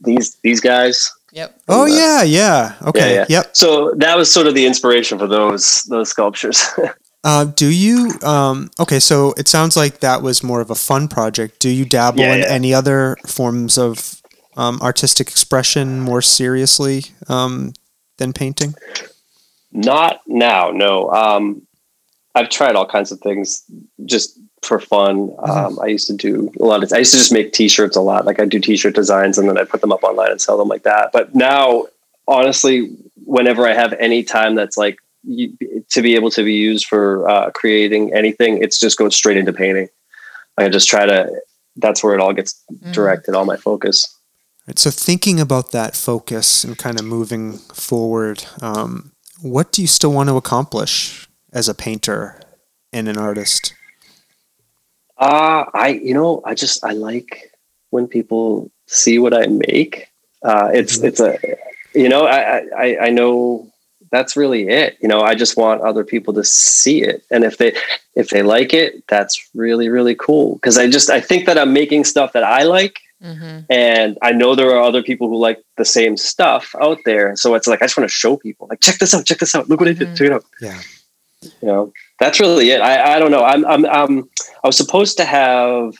these 0.00 0.36
these 0.42 0.60
guys? 0.60 1.10
Yep. 1.32 1.60
oh 1.68 1.82
Uh, 1.82 1.86
yeah, 1.86 2.22
yeah. 2.22 2.72
Okay. 2.86 3.14
yeah. 3.16 3.26
Yep. 3.28 3.50
So 3.52 3.92
that 3.98 4.16
was 4.16 4.32
sort 4.32 4.46
of 4.46 4.54
the 4.54 4.64
inspiration 4.64 5.18
for 5.18 5.26
those 5.26 5.82
those 5.90 6.08
sculptures. 6.08 6.64
Uh, 7.24 7.44
do 7.44 7.66
you? 7.70 8.12
Um, 8.22 8.70
okay, 8.78 9.00
so 9.00 9.34
it 9.36 9.48
sounds 9.48 9.76
like 9.76 10.00
that 10.00 10.22
was 10.22 10.42
more 10.42 10.60
of 10.60 10.70
a 10.70 10.74
fun 10.74 11.08
project. 11.08 11.58
Do 11.60 11.68
you 11.68 11.84
dabble 11.84 12.20
Yeah, 12.20 12.34
in 12.34 12.40
yeah. 12.40 12.46
any 12.48 12.72
other 12.72 13.16
forms 13.26 13.76
of 13.76 14.22
um, 14.56 14.80
artistic 14.80 15.28
expression 15.28 16.00
more 16.00 16.22
seriously 16.22 17.04
um, 17.28 17.72
than 18.18 18.32
painting? 18.32 18.74
Not 19.72 20.20
now, 20.26 20.70
no. 20.70 21.10
Um, 21.10 21.62
I've 22.34 22.50
tried 22.50 22.76
all 22.76 22.86
kinds 22.86 23.10
of 23.10 23.20
things 23.20 23.64
just 24.04 24.38
for 24.62 24.78
fun. 24.80 25.34
Um, 25.38 25.78
I 25.80 25.86
used 25.86 26.06
to 26.06 26.16
do 26.16 26.52
a 26.60 26.64
lot 26.64 26.82
of. 26.82 26.92
I 26.92 26.98
used 26.98 27.12
to 27.12 27.18
just 27.18 27.32
make 27.32 27.52
T-shirts 27.52 27.96
a 27.96 28.00
lot. 28.00 28.26
Like 28.26 28.40
I 28.40 28.44
do 28.44 28.60
T-shirt 28.60 28.94
designs 28.94 29.38
and 29.38 29.48
then 29.48 29.58
I 29.58 29.64
put 29.64 29.80
them 29.80 29.92
up 29.92 30.02
online 30.04 30.30
and 30.30 30.40
sell 30.40 30.56
them 30.56 30.68
like 30.68 30.84
that. 30.84 31.10
But 31.12 31.34
now, 31.34 31.86
honestly, 32.26 32.96
whenever 33.24 33.66
I 33.66 33.74
have 33.74 33.92
any 33.94 34.22
time 34.22 34.54
that's 34.54 34.76
like 34.76 34.98
to 35.90 36.02
be 36.02 36.14
able 36.14 36.30
to 36.30 36.42
be 36.42 36.54
used 36.54 36.86
for 36.86 37.28
uh, 37.28 37.50
creating 37.50 38.14
anything, 38.14 38.62
it's 38.62 38.78
just 38.80 38.96
goes 38.98 39.14
straight 39.14 39.36
into 39.36 39.52
painting. 39.52 39.88
I 40.56 40.68
just 40.68 40.88
try 40.88 41.06
to. 41.06 41.30
That's 41.76 42.02
where 42.02 42.14
it 42.14 42.20
all 42.20 42.32
gets 42.32 42.60
Mm. 42.72 42.92
directed. 42.92 43.34
All 43.34 43.44
my 43.44 43.56
focus. 43.56 44.04
Right, 44.66 44.78
so 44.78 44.90
thinking 44.90 45.38
about 45.40 45.70
that 45.72 45.94
focus 45.96 46.64
and 46.64 46.76
kind 46.76 46.98
of 46.98 47.04
moving 47.06 47.58
forward, 47.74 48.44
um, 48.60 49.12
what 49.40 49.70
do 49.72 49.80
you 49.82 49.88
still 49.88 50.12
want 50.12 50.28
to 50.28 50.36
accomplish 50.36 51.28
as 51.52 51.68
a 51.68 51.74
painter 51.74 52.40
and 52.92 53.08
an 53.08 53.16
artist? 53.16 53.72
Uh, 55.18 55.64
I, 55.74 55.88
you 56.02 56.14
know, 56.14 56.42
I 56.44 56.54
just, 56.54 56.84
I 56.84 56.92
like 56.92 57.52
when 57.90 58.06
people 58.08 58.70
see 58.86 59.18
what 59.18 59.34
I 59.34 59.46
make. 59.46 60.08
Uh, 60.42 60.70
it's, 60.72 60.98
Mhm. 60.98 61.04
it's 61.04 61.20
a, 61.20 61.38
you 61.94 62.08
know, 62.08 62.26
I, 62.26 62.62
I, 62.76 62.98
I 63.06 63.10
know 63.10 63.66
that's 64.10 64.36
really 64.36 64.68
it. 64.68 64.96
You 65.00 65.08
know, 65.08 65.20
I 65.20 65.34
just 65.34 65.56
want 65.56 65.82
other 65.82 66.04
people 66.04 66.32
to 66.34 66.44
see 66.44 67.02
it. 67.02 67.22
And 67.30 67.44
if 67.44 67.58
they, 67.58 67.76
if 68.14 68.30
they 68.30 68.42
like 68.42 68.72
it, 68.74 69.04
that's 69.08 69.48
really, 69.54 69.88
really 69.88 70.14
cool. 70.14 70.58
Cause 70.60 70.78
I 70.78 70.88
just, 70.88 71.10
I 71.10 71.20
think 71.20 71.46
that 71.46 71.58
I'm 71.58 71.72
making 71.72 72.04
stuff 72.04 72.32
that 72.32 72.44
I 72.44 72.62
like. 72.62 73.00
Mhm. 73.22 73.66
And 73.68 74.16
I 74.22 74.30
know 74.32 74.54
there 74.54 74.70
are 74.76 74.82
other 74.82 75.02
people 75.02 75.28
who 75.28 75.36
like 75.38 75.60
the 75.76 75.84
same 75.84 76.16
stuff 76.16 76.74
out 76.80 76.98
there. 77.04 77.34
So 77.36 77.54
it's 77.54 77.66
like, 77.66 77.82
I 77.82 77.86
just 77.86 77.96
want 77.96 78.08
to 78.08 78.14
show 78.14 78.36
people 78.36 78.66
like, 78.70 78.80
check 78.80 78.98
this 78.98 79.12
out, 79.14 79.26
check 79.26 79.38
this 79.38 79.54
out. 79.54 79.68
Look 79.68 79.80
what 79.80 79.88
I 79.88 79.92
did. 79.92 80.08
Mhm. 80.08 80.16
Check 80.16 80.26
it 80.28 80.32
out 80.32 80.44
Yeah. 80.60 80.80
you 81.42 81.68
know 81.68 81.92
that's 82.18 82.40
really 82.40 82.70
it 82.70 82.80
i 82.80 83.14
i 83.14 83.18
don't 83.20 83.30
know 83.30 83.44
i'm 83.44 83.64
i'm 83.66 83.84
um 83.84 84.28
i 84.64 84.66
was 84.66 84.76
supposed 84.76 85.16
to 85.18 85.24
have 85.24 85.94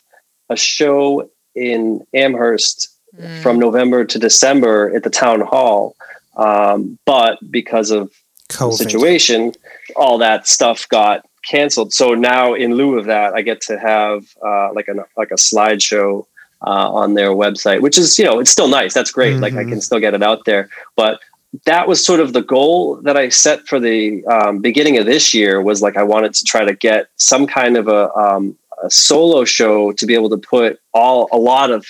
a 0.51 0.57
show 0.57 1.31
in 1.55 2.05
amherst 2.13 2.89
Mm. 3.17 3.41
from 3.43 3.59
november 3.59 4.05
to 4.05 4.19
december 4.19 4.95
at 4.97 5.03
the 5.05 5.11
town 5.11 5.41
hall 5.41 5.97
um, 6.39 6.99
but 7.05 7.39
because 7.51 7.91
of 7.91 8.11
the 8.49 8.55
COVID. 8.55 8.75
situation 8.75 9.53
all 9.97 10.19
that 10.19 10.47
stuff 10.47 10.89
got 10.89 11.27
canceled. 11.49 11.93
So 11.93 12.15
now 12.15 12.55
in 12.55 12.75
lieu 12.75 12.99
of 12.99 13.07
that 13.07 13.35
i 13.35 13.43
get 13.43 13.61
to 13.63 13.79
have 13.79 14.25
uh, 14.45 14.73
like 14.73 14.89
a 14.89 14.95
like 15.17 15.31
a 15.31 15.35
slideshow 15.35 16.25
uh, 16.67 16.93
on 16.93 17.15
their 17.15 17.31
website 17.31 17.81
which 17.83 17.97
is 17.97 18.19
you 18.19 18.25
know 18.25 18.39
it's 18.41 18.51
still 18.51 18.69
nice. 18.69 18.95
That's 18.95 19.11
great. 19.11 19.39
Like 19.39 19.55
i 19.55 19.65
can 19.65 19.81
still 19.81 20.01
get 20.01 20.15
it 20.15 20.23
out 20.23 20.45
there. 20.45 20.71
But 20.97 21.21
that 21.65 21.89
was 21.89 22.05
sort 22.05 22.21
of 22.21 22.33
the 22.33 22.43
goal 22.43 22.97
that 23.03 23.17
I 23.17 23.31
set 23.31 23.67
for 23.67 23.81
the 23.81 24.25
um, 24.27 24.61
beginning 24.61 24.99
of 24.99 25.07
this 25.07 25.33
year 25.33 25.63
was 25.63 25.81
like 25.81 25.97
I 25.97 26.03
wanted 26.03 26.35
to 26.35 26.45
try 26.45 26.65
to 26.65 26.75
get 26.75 27.09
some 27.17 27.47
kind 27.47 27.77
of 27.77 27.89
a, 27.89 28.13
um, 28.15 28.57
a 28.85 28.91
solo 28.91 29.45
show 29.45 29.93
to 29.93 30.07
be 30.07 30.15
able 30.15 30.29
to 30.31 30.37
put 30.37 30.79
all 30.93 31.29
a 31.33 31.39
lot 31.39 31.71
of 31.71 31.87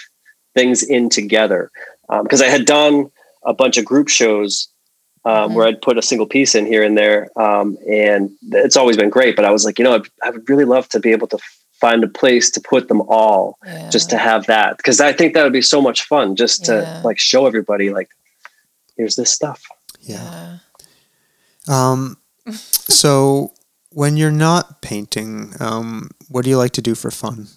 things 0.54 0.82
in 0.82 1.08
together. 1.08 1.70
Because 2.22 2.40
I 2.40 2.46
had 2.46 2.64
done 2.64 3.10
a 3.44 3.54
bunch 3.54 3.76
of 3.78 3.84
group 3.84 4.08
shows 4.08 4.68
um, 5.24 5.50
Mhm. 5.50 5.54
where 5.54 5.66
I'd 5.66 5.82
put 5.82 5.98
a 5.98 6.02
single 6.02 6.26
piece 6.26 6.54
in 6.54 6.64
here 6.66 6.82
and 6.82 6.96
there 6.96 7.28
um, 7.36 7.76
and 7.88 8.30
it's 8.52 8.76
always 8.76 8.96
been 8.96 9.10
great 9.10 9.36
but 9.36 9.44
I 9.44 9.50
was 9.50 9.64
like 9.64 9.78
you 9.78 9.84
know 9.84 9.94
I'd, 9.96 10.06
I 10.22 10.30
would 10.30 10.48
really 10.48 10.64
love 10.64 10.88
to 10.90 11.00
be 11.00 11.10
able 11.12 11.26
to 11.28 11.38
find 11.80 12.02
a 12.02 12.08
place 12.08 12.50
to 12.52 12.60
put 12.60 12.88
them 12.88 13.00
all 13.02 13.56
Yeah. 13.64 13.88
just 13.90 14.10
to 14.10 14.18
have 14.18 14.46
that 14.46 14.76
because 14.78 15.00
I 15.00 15.12
think 15.12 15.34
that 15.34 15.44
would 15.44 15.52
be 15.52 15.62
so 15.62 15.80
much 15.80 16.02
fun 16.04 16.34
just 16.36 16.64
to 16.66 16.72
Yeah. 16.82 17.02
like 17.04 17.18
show 17.18 17.46
everybody 17.46 17.90
like 17.90 18.08
here's 18.96 19.14
this 19.16 19.30
stuff. 19.30 19.62
Yeah. 20.00 20.58
yeah. 21.68 21.90
Um, 21.92 22.16
so 22.52 23.52
when 23.90 24.16
you're 24.16 24.30
not 24.32 24.82
painting, 24.82 25.54
um, 25.60 26.10
what 26.28 26.42
do 26.44 26.50
you 26.50 26.56
like 26.58 26.72
to 26.72 26.82
do 26.82 26.94
for 26.94 27.10
fun? 27.10 27.48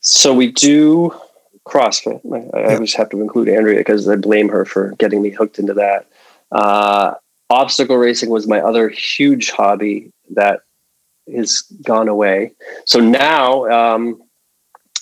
So 0.00 0.34
we 0.34 0.52
do 0.52 1.14
CrossFit. 1.66 2.20
I, 2.32 2.58
I 2.58 2.72
Yeah. 2.72 2.78
just 2.78 2.96
have 2.96 3.10
to 3.10 3.20
include 3.20 3.48
Andrea 3.48 3.78
because 3.78 4.08
I 4.08 4.16
blame 4.16 4.48
her 4.50 4.64
for 4.64 4.90
getting 4.98 5.22
me 5.22 5.30
hooked 5.30 5.58
into 5.58 5.74
that. 5.74 6.06
Uh, 6.52 7.14
obstacle 7.50 7.96
racing 7.96 8.30
was 8.30 8.46
my 8.46 8.60
other 8.60 8.88
huge 8.88 9.50
hobby 9.50 10.10
that 10.30 10.60
has 11.34 11.62
gone 11.82 12.08
away. 12.08 12.52
So 12.84 13.00
now, 13.00 13.66
um, 13.70 14.22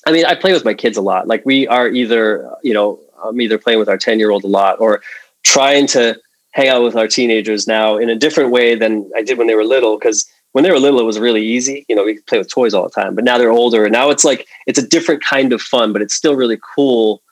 I 0.07 0.13
mean, 0.13 0.25
I 0.25 0.35
play 0.35 0.53
with 0.53 0.65
my 0.65 0.75
kids 0.75 0.97
a 0.97 1.03
lot. 1.03 1.27
Like 1.29 1.45
we 1.45 1.67
are 1.69 1.89
either, 1.89 2.51
you 2.63 2.75
know, 2.75 3.01
I'm 3.25 3.41
either 3.41 3.59
playing 3.59 3.79
with 3.79 3.89
our 3.89 3.99
10 3.99 4.19
year 4.19 4.31
old 4.31 4.45
a 4.45 4.49
lot 4.49 4.81
or 4.81 5.03
trying 5.45 5.87
to 5.89 6.19
hang 6.53 6.69
out 6.69 6.83
with 6.83 6.97
our 6.97 7.09
teenagers 7.09 7.67
now 7.67 7.97
in 7.97 8.09
a 8.11 8.17
different 8.17 8.51
way 8.51 8.75
than 8.75 9.11
I 9.17 9.23
did 9.23 9.39
when 9.39 9.47
they 9.47 9.55
were 9.55 9.65
little. 9.65 9.99
Cause 9.99 10.27
when 10.53 10.65
they 10.65 10.71
were 10.71 10.79
little, 10.79 11.01
it 11.01 11.05
was 11.05 11.19
really 11.19 11.45
easy. 11.45 11.85
You 11.89 11.97
know, 11.97 12.05
we 12.05 12.15
could 12.15 12.27
play 12.27 12.39
with 12.39 12.49
toys 12.49 12.75
all 12.75 12.85
the 12.85 12.91
time, 12.91 13.15
but 13.15 13.25
now 13.25 13.39
they're 13.39 13.51
older 13.51 13.85
and 13.85 13.93
now 13.93 14.11
it's 14.11 14.25
like, 14.25 14.47
it's 14.67 14.79
a 14.79 14.87
different 14.87 15.23
kind 15.23 15.53
of 15.53 15.61
fun, 15.61 15.93
but 15.93 16.03
it's 16.03 16.15
still 16.15 16.37
really 16.37 16.59
cool 16.75 17.23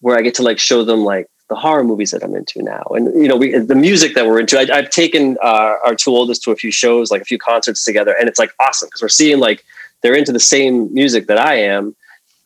where 0.00 0.16
I 0.16 0.22
get 0.22 0.34
to 0.36 0.42
like 0.42 0.58
show 0.58 0.82
them 0.82 1.04
like 1.04 1.26
the 1.48 1.56
horror 1.56 1.84
movies 1.84 2.10
that 2.12 2.22
I'm 2.22 2.34
into 2.34 2.62
now. 2.62 2.82
And, 2.90 3.06
you 3.20 3.28
know, 3.28 3.36
we, 3.36 3.56
the 3.58 3.74
music 3.74 4.14
that 4.14 4.26
we're 4.26 4.40
into, 4.40 4.58
I, 4.58 4.76
have 4.76 4.90
taken 4.90 5.36
uh, 5.42 5.76
our 5.84 5.94
two 5.94 6.10
oldest 6.10 6.42
to 6.44 6.52
a 6.52 6.56
few 6.56 6.70
shows, 6.70 7.10
like 7.10 7.22
a 7.22 7.24
few 7.24 7.38
concerts 7.38 7.84
together. 7.84 8.14
And 8.18 8.28
it's 8.28 8.38
like 8.38 8.52
awesome 8.60 8.88
because 8.88 9.02
we're 9.02 9.08
seeing 9.08 9.40
like 9.40 9.64
they're 10.02 10.14
into 10.14 10.32
the 10.32 10.40
same 10.40 10.92
music 10.94 11.26
that 11.26 11.38
I 11.38 11.56
am 11.56 11.94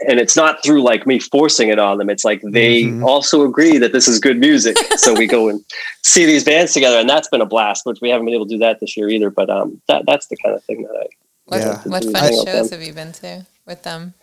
and 0.01 0.19
it's 0.19 0.37
not 0.37 0.63
through 0.63 0.83
like 0.83 1.07
me 1.07 1.19
forcing 1.19 1.69
it 1.69 1.79
on 1.79 1.99
them. 1.99 2.11
It's 2.11 2.25
like 2.25 2.43
they 2.43 2.85
mm-hmm. 2.85 3.05
also 3.05 3.45
agree 3.45 3.79
that 3.79 3.93
this 3.93 4.09
is 4.09 4.19
good 4.19 4.39
music. 4.39 4.77
so 4.97 5.15
we 5.15 5.27
go 5.27 5.49
and 5.49 5.65
see 6.03 6.25
these 6.27 6.45
bands 6.45 6.73
together, 6.73 6.99
and 6.99 7.09
that's 7.09 7.29
been 7.29 7.41
a 7.41 7.47
blast. 7.47 7.87
Which 7.87 8.01
we 8.01 8.11
haven't 8.11 8.27
been 8.27 8.35
able 8.35 8.47
to 8.47 8.55
do 8.55 8.59
that 8.59 8.81
this 8.81 8.97
year 8.97 9.09
either. 9.09 9.31
But 9.31 9.51
um, 9.51 9.81
that 9.89 10.05
that's 10.07 10.27
the 10.27 10.37
kind 10.37 10.55
of 10.55 10.63
thing 10.65 10.83
that 10.83 10.97
I. 10.97 11.07
What, 11.47 11.61
yeah. 11.61 11.83
what 11.85 12.05
fun 12.05 12.47
shows 12.47 12.71
have 12.71 12.83
you 12.83 12.95
been 12.95 13.13
to 13.13 13.47
with 13.67 13.83
them? 13.83 14.15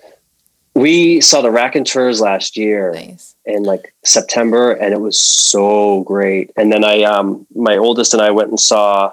We 0.74 1.22
saw 1.22 1.42
the 1.42 1.52
Raconteurs 1.52 2.22
last 2.22 2.58
year 2.58 2.94
nice. 2.94 3.36
in 3.46 3.64
like 3.64 3.94
September, 4.04 4.72
and 4.72 4.94
it 4.94 5.02
was 5.02 5.22
so 5.22 6.04
great. 6.04 6.52
And 6.56 6.72
then 6.72 6.84
I, 6.84 7.04
um, 7.04 7.46
my 7.54 7.78
oldest 7.78 8.14
and 8.14 8.24
I 8.24 8.32
went 8.32 8.50
and 8.50 8.60
saw 8.60 9.12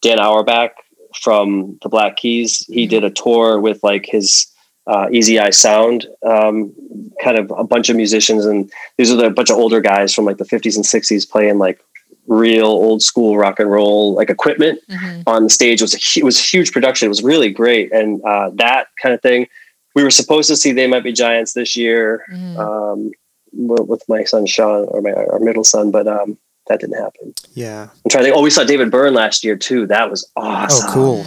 Dan 0.00 0.18
Auerbach 0.18 0.72
from 1.20 1.78
the 1.82 1.88
Black 1.88 2.16
Keys. 2.16 2.66
He 2.66 2.84
mm-hmm. 2.84 2.90
did 2.90 3.04
a 3.04 3.10
tour 3.10 3.60
with 3.60 3.82
like 3.82 4.06
his 4.06 4.46
uh, 4.86 5.08
Easy 5.10 5.38
Eye 5.38 5.50
Sound, 5.50 6.06
um, 6.24 6.74
kind 7.22 7.38
of 7.38 7.52
a 7.56 7.64
bunch 7.64 7.88
of 7.88 7.96
musicians, 7.96 8.44
and 8.44 8.70
these 8.96 9.10
are 9.10 9.16
the, 9.16 9.26
a 9.26 9.30
bunch 9.30 9.50
of 9.50 9.56
older 9.56 9.80
guys 9.80 10.14
from 10.14 10.24
like 10.24 10.36
the 10.36 10.44
50s 10.44 10.76
and 10.76 10.84
60s 10.84 11.28
playing 11.28 11.58
like 11.58 11.80
real 12.26 12.66
old 12.66 13.02
school 13.02 13.36
rock 13.36 13.60
and 13.60 13.70
roll 13.70 14.14
like 14.14 14.30
equipment 14.30 14.80
mm-hmm. 14.88 15.22
on 15.26 15.44
the 15.44 15.50
stage. 15.50 15.80
It 15.80 15.84
was 15.84 15.94
a, 15.94 16.20
it 16.20 16.24
was 16.24 16.38
a 16.38 16.42
huge 16.42 16.72
production. 16.72 17.06
It 17.06 17.10
was 17.10 17.22
really 17.22 17.50
great, 17.50 17.92
and 17.92 18.22
uh, 18.24 18.50
that 18.54 18.88
kind 19.00 19.14
of 19.14 19.22
thing. 19.22 19.46
We 19.94 20.02
were 20.02 20.10
supposed 20.10 20.48
to 20.48 20.56
see 20.56 20.72
They 20.72 20.88
Might 20.88 21.04
Be 21.04 21.12
Giants 21.12 21.52
this 21.52 21.76
year 21.76 22.24
mm-hmm. 22.28 22.58
um, 22.58 23.12
with 23.52 24.02
my 24.08 24.24
son 24.24 24.44
Sean 24.44 24.86
or 24.88 25.00
my 25.00 25.12
our 25.12 25.38
middle 25.38 25.62
son, 25.62 25.92
but 25.92 26.08
um, 26.08 26.36
that 26.66 26.80
didn't 26.80 27.00
happen. 27.00 27.32
Yeah, 27.54 27.82
I'm 27.82 28.10
trying 28.10 28.24
to 28.24 28.30
think. 28.30 28.36
Oh, 28.36 28.42
we 28.42 28.50
saw 28.50 28.64
David 28.64 28.90
Byrne 28.90 29.14
last 29.14 29.44
year 29.44 29.56
too. 29.56 29.86
That 29.86 30.10
was 30.10 30.28
awesome. 30.36 30.90
Oh, 30.90 30.92
cool. 30.92 31.26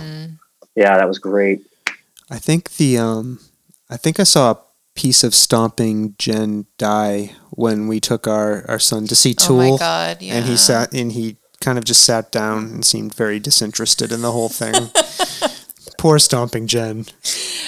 Yeah, 0.76 0.98
that 0.98 1.08
was 1.08 1.18
great. 1.18 1.62
I 2.30 2.40
think 2.40 2.76
the 2.76 2.98
um, 2.98 3.40
I 3.90 3.98
think 3.98 4.20
I 4.20 4.24
saw 4.24 4.52
a 4.52 4.60
piece 4.96 5.24
of 5.24 5.34
stomping 5.34 6.16
Jen 6.18 6.66
die 6.78 7.32
when 7.52 7.88
we 7.88 8.00
took 8.00 8.28
our, 8.28 8.66
our 8.68 8.80
son 8.80 9.08
to 9.08 9.16
see 9.16 9.34
Tool. 9.34 9.62
Oh 9.62 9.72
my 9.72 9.78
god! 9.78 10.22
Yeah. 10.22 10.36
And 10.36 10.46
he 10.46 10.58
sat 10.58 10.94
and 10.94 11.12
he 11.12 11.38
kind 11.62 11.78
of 11.78 11.86
just 11.86 12.06
sat 12.06 12.32
down 12.32 12.66
and 12.66 12.86
seemed 12.86 13.14
very 13.14 13.40
disinterested 13.40 14.12
in 14.12 14.22
the 14.22 14.32
whole 14.32 14.50
thing. 14.50 14.90
Poor 15.98 16.20
stomping 16.20 16.68
Jen. 16.68 17.06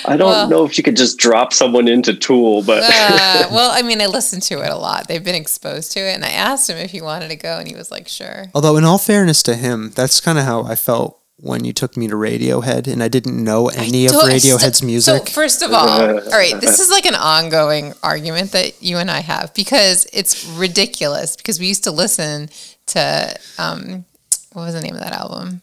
I 0.05 0.15
don't 0.15 0.29
well, 0.29 0.49
know 0.49 0.65
if 0.65 0.77
you 0.77 0.83
could 0.83 0.95
just 0.95 1.17
drop 1.17 1.51
someone 1.51 1.87
into 1.87 2.13
Tool, 2.13 2.61
but 2.61 2.83
uh, 2.83 3.47
well, 3.51 3.71
I 3.71 3.81
mean, 3.81 4.01
I 4.01 4.05
listened 4.05 4.43
to 4.43 4.61
it 4.61 4.69
a 4.69 4.75
lot. 4.75 5.07
They've 5.07 5.23
been 5.23 5.35
exposed 5.35 5.91
to 5.93 5.99
it, 5.99 6.13
and 6.13 6.23
I 6.23 6.29
asked 6.29 6.69
him 6.69 6.77
if 6.77 6.91
he 6.91 7.01
wanted 7.01 7.29
to 7.29 7.35
go, 7.35 7.57
and 7.57 7.67
he 7.67 7.75
was 7.75 7.89
like, 7.89 8.07
"Sure." 8.07 8.45
Although, 8.53 8.77
in 8.77 8.85
all 8.85 8.99
fairness 8.99 9.41
to 9.43 9.55
him, 9.55 9.91
that's 9.95 10.21
kind 10.21 10.37
of 10.37 10.45
how 10.45 10.63
I 10.63 10.75
felt 10.75 11.18
when 11.41 11.63
you 11.63 11.71
took 11.71 11.95
me 11.95 12.07
to 12.07 12.15
Radiohead 12.15 12.87
and 12.91 13.01
I 13.01 13.07
didn't 13.07 13.41
know 13.41 13.69
any 13.69 14.05
of 14.05 14.13
Radiohead's 14.13 14.83
music. 14.83 15.27
So 15.27 15.33
first 15.33 15.61
of 15.61 15.71
all, 15.71 15.87
all 15.89 16.29
right, 16.31 16.59
this 16.59 16.79
is 16.79 16.89
like 16.89 17.05
an 17.05 17.15
ongoing 17.15 17.93
argument 18.03 18.51
that 18.51 18.83
you 18.83 18.97
and 18.97 19.09
I 19.09 19.21
have 19.21 19.53
because 19.53 20.05
it's 20.11 20.45
ridiculous 20.45 21.37
because 21.37 21.59
we 21.59 21.67
used 21.67 21.85
to 21.85 21.91
listen 21.91 22.49
to 22.87 23.39
um 23.57 24.05
what 24.53 24.63
was 24.63 24.73
the 24.73 24.81
name 24.81 24.95
of 24.95 25.01
that 25.01 25.13
album? 25.13 25.61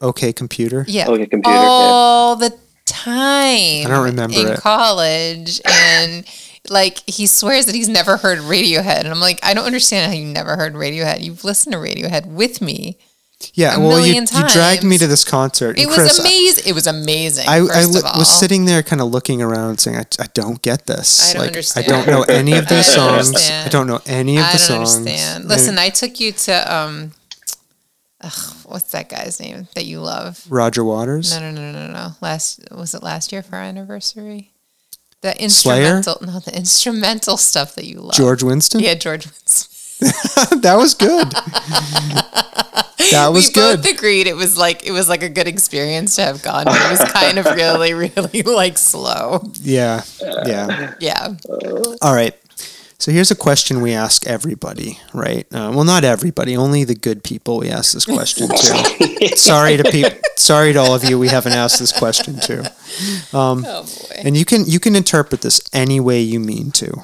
OK 0.00 0.32
Computer. 0.32 0.84
Yeah. 0.88 1.06
OK 1.06 1.26
Computer. 1.26 1.56
All 1.56 2.40
yeah. 2.40 2.48
the 2.48 2.58
time. 2.84 3.14
I 3.14 3.84
don't 3.88 4.04
remember 4.04 4.36
in 4.36 4.48
it. 4.48 4.58
college 4.58 5.60
and 5.64 6.26
like 6.68 7.08
he 7.08 7.26
swears 7.26 7.66
that 7.66 7.76
he's 7.76 7.88
never 7.88 8.16
heard 8.16 8.38
Radiohead 8.38 9.00
and 9.00 9.08
I'm 9.08 9.20
like 9.20 9.38
I 9.44 9.54
don't 9.54 9.66
understand 9.66 10.10
how 10.10 10.18
you 10.18 10.26
never 10.26 10.56
heard 10.56 10.74
Radiohead. 10.74 11.22
You've 11.22 11.44
listened 11.44 11.74
to 11.74 11.78
Radiohead 11.78 12.26
with 12.26 12.60
me 12.60 12.98
yeah, 13.54 13.78
well, 13.78 14.04
you, 14.04 14.14
you, 14.14 14.48
dragged 14.48 14.84
me 14.84 14.98
to 14.98 15.06
this 15.06 15.24
concert. 15.24 15.78
It 15.78 15.86
was 15.86 15.96
Chris, 15.96 16.18
amazing. 16.18 16.64
It 16.66 16.74
was 16.74 16.86
amazing. 16.86 17.48
I, 17.48 17.56
I 17.56 17.84
li- 17.84 18.02
was 18.16 18.28
sitting 18.28 18.64
there, 18.64 18.82
kind 18.82 19.00
of 19.00 19.08
looking 19.08 19.42
around, 19.42 19.78
saying, 19.78 19.98
"I, 19.98 20.04
I 20.22 20.26
don't 20.34 20.60
get 20.62 20.86
this. 20.86 21.30
I 21.30 21.32
don't 21.32 21.40
like, 21.40 21.48
understand. 21.48 21.86
I 21.86 21.88
don't 21.88 22.06
know 22.06 22.22
any 22.22 22.52
of 22.54 22.68
their 22.68 22.82
songs. 22.82 23.28
Understand. 23.28 23.66
I 23.66 23.70
don't 23.70 23.86
know 23.86 24.00
any 24.06 24.38
of 24.38 24.44
the 24.52 24.58
songs." 24.58 24.96
Understand. 24.96 25.48
Listen, 25.48 25.78
I 25.78 25.88
took 25.88 26.20
you 26.20 26.32
to 26.32 26.74
um, 26.74 27.12
ugh, 28.20 28.56
what's 28.64 28.90
that 28.92 29.08
guy's 29.08 29.40
name 29.40 29.68
that 29.74 29.84
you 29.84 30.00
love? 30.00 30.44
Roger 30.48 30.84
Waters. 30.84 31.32
No, 31.38 31.50
no, 31.50 31.50
no, 31.50 31.72
no, 31.72 31.92
no. 31.92 32.08
Last 32.20 32.60
was 32.70 32.94
it 32.94 33.02
last 33.02 33.32
year 33.32 33.42
for 33.42 33.56
our 33.56 33.62
anniversary? 33.62 34.52
The 35.20 35.40
instrumental, 35.40 36.14
Slayer? 36.14 36.32
no, 36.32 36.40
the 36.40 36.56
instrumental 36.56 37.36
stuff 37.36 37.76
that 37.76 37.86
you 37.86 38.00
love. 38.00 38.14
George 38.14 38.42
Winston. 38.42 38.80
Yeah, 38.80 38.94
George 38.94 39.26
Winston. 39.26 39.70
that 40.62 40.74
was 40.76 40.94
good. 40.94 41.32
that 43.10 43.28
was 43.32 43.48
we 43.48 43.52
good. 43.52 43.82
both 43.82 43.90
agreed 43.92 44.26
it 44.26 44.36
was 44.36 44.56
like 44.56 44.86
it 44.86 44.92
was 44.92 45.08
like 45.08 45.22
a 45.22 45.28
good 45.28 45.48
experience 45.48 46.16
to 46.16 46.22
have 46.22 46.42
gone. 46.42 46.66
It 46.66 46.90
was 46.90 47.12
kind 47.12 47.38
of 47.38 47.46
really, 47.46 47.92
really 47.94 48.42
like 48.42 48.78
slow. 48.78 49.42
Yeah, 49.60 50.02
yeah, 50.20 50.94
yeah. 51.00 51.34
All 52.00 52.14
right. 52.14 52.34
So 52.98 53.10
here's 53.10 53.32
a 53.32 53.36
question 53.36 53.80
we 53.80 53.94
ask 53.94 54.28
everybody, 54.28 55.00
right? 55.12 55.44
Uh, 55.52 55.72
well, 55.74 55.82
not 55.82 56.04
everybody, 56.04 56.56
only 56.56 56.84
the 56.84 56.94
good 56.94 57.24
people. 57.24 57.58
We 57.58 57.68
ask 57.68 57.94
this 57.94 58.04
question 58.04 58.46
to. 58.48 58.56
sorry 59.36 59.76
to 59.76 59.82
people. 59.90 60.12
Sorry 60.36 60.72
to 60.72 60.78
all 60.78 60.94
of 60.94 61.02
you. 61.02 61.18
We 61.18 61.26
haven't 61.26 61.54
asked 61.54 61.80
this 61.80 61.90
question 61.90 62.36
to. 62.36 62.60
Um, 63.36 63.64
oh 63.66 63.82
boy. 63.82 64.22
And 64.24 64.36
you 64.36 64.44
can 64.44 64.66
you 64.66 64.78
can 64.78 64.94
interpret 64.94 65.40
this 65.40 65.60
any 65.72 65.98
way 65.98 66.20
you 66.20 66.38
mean 66.38 66.70
to. 66.72 67.02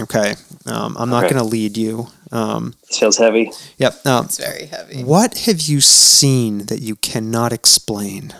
Okay. 0.00 0.34
Um, 0.66 0.96
I'm 0.98 1.10
not 1.10 1.24
okay. 1.24 1.34
going 1.34 1.44
to 1.44 1.48
lead 1.48 1.76
you. 1.76 2.08
Um, 2.32 2.74
this 2.88 2.98
feels 2.98 3.18
heavy. 3.18 3.50
Yep. 3.78 4.06
Um, 4.06 4.24
it's 4.24 4.38
very 4.38 4.66
heavy. 4.66 5.04
What 5.04 5.38
have 5.38 5.60
you 5.62 5.80
seen 5.80 6.66
that 6.66 6.80
you 6.80 6.96
cannot 6.96 7.52
explain? 7.52 8.34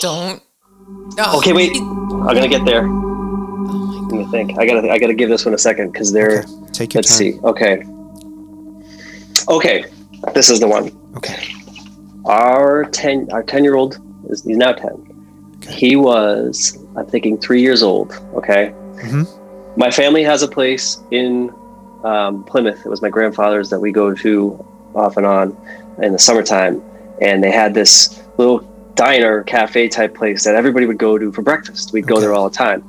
Don't. 0.00 0.42
Oh. 1.18 1.38
Okay, 1.38 1.52
wait. 1.52 1.76
I'm 1.76 2.34
gonna 2.34 2.48
get 2.48 2.64
there. 2.64 2.86
Oh 2.86 4.08
Let 4.10 4.18
me 4.18 4.30
think. 4.30 4.58
I 4.58 4.66
gotta. 4.66 4.90
I 4.90 4.98
gotta 4.98 5.14
give 5.14 5.28
this 5.28 5.44
one 5.44 5.54
a 5.54 5.58
second 5.58 5.92
because 5.92 6.12
they're. 6.12 6.40
Okay. 6.40 6.72
Take 6.72 6.94
your 6.94 7.00
let's 7.00 7.10
time. 7.10 7.18
see. 7.18 7.40
Okay. 7.40 7.84
Okay. 9.48 9.84
This 10.34 10.50
is 10.50 10.60
the 10.60 10.68
one. 10.68 10.90
Okay. 11.16 11.52
Our 12.24 12.84
ten. 12.86 13.28
Our 13.32 13.42
ten 13.42 13.64
year 13.64 13.74
old 13.74 13.98
is 14.30 14.44
he's 14.44 14.56
now 14.56 14.72
ten. 14.72 15.54
Okay. 15.58 15.74
He 15.74 15.96
was. 15.96 16.78
I'm 16.96 17.06
thinking 17.06 17.38
three 17.38 17.60
years 17.60 17.82
old. 17.82 18.12
Okay. 18.34 18.72
Mm-hmm 18.96 19.38
my 19.78 19.92
family 19.92 20.24
has 20.24 20.42
a 20.42 20.48
place 20.48 21.00
in 21.12 21.54
um, 22.04 22.44
Plymouth. 22.44 22.84
It 22.84 22.88
was 22.88 23.02
my 23.02 23.10
grandfather's 23.10 23.70
that 23.70 23.80
we 23.80 23.92
go 23.92 24.14
to 24.14 24.64
off 24.94 25.16
and 25.16 25.26
on 25.26 25.56
in 26.02 26.12
the 26.12 26.18
summertime, 26.18 26.82
and 27.20 27.42
they 27.42 27.50
had 27.50 27.74
this 27.74 28.22
little 28.36 28.60
diner 28.94 29.44
cafe 29.44 29.88
type 29.88 30.14
place 30.14 30.44
that 30.44 30.54
everybody 30.54 30.86
would 30.86 30.98
go 30.98 31.18
to 31.18 31.32
for 31.32 31.42
breakfast. 31.42 31.92
We'd 31.92 32.04
okay. 32.04 32.14
go 32.14 32.20
there 32.20 32.34
all 32.34 32.48
the 32.48 32.56
time. 32.56 32.82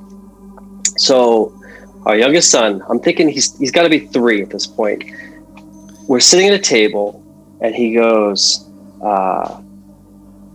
So 0.98 1.54
our 2.06 2.18
youngest 2.18 2.50
son, 2.50 2.84
I'm 2.90 3.00
thinking 3.00 3.30
he's 3.30 3.58
he's 3.58 3.72
got 3.72 3.84
to 3.84 3.90
be 3.90 4.08
three 4.08 4.42
at 4.42 4.50
this 4.50 4.66
point. 4.66 5.04
We're 6.08 6.20
sitting 6.20 6.48
at 6.48 6.54
a 6.54 6.60
table, 6.60 7.24
and 7.62 7.76
he 7.76 7.94
goes, 7.94 8.68
uh, 9.04 9.62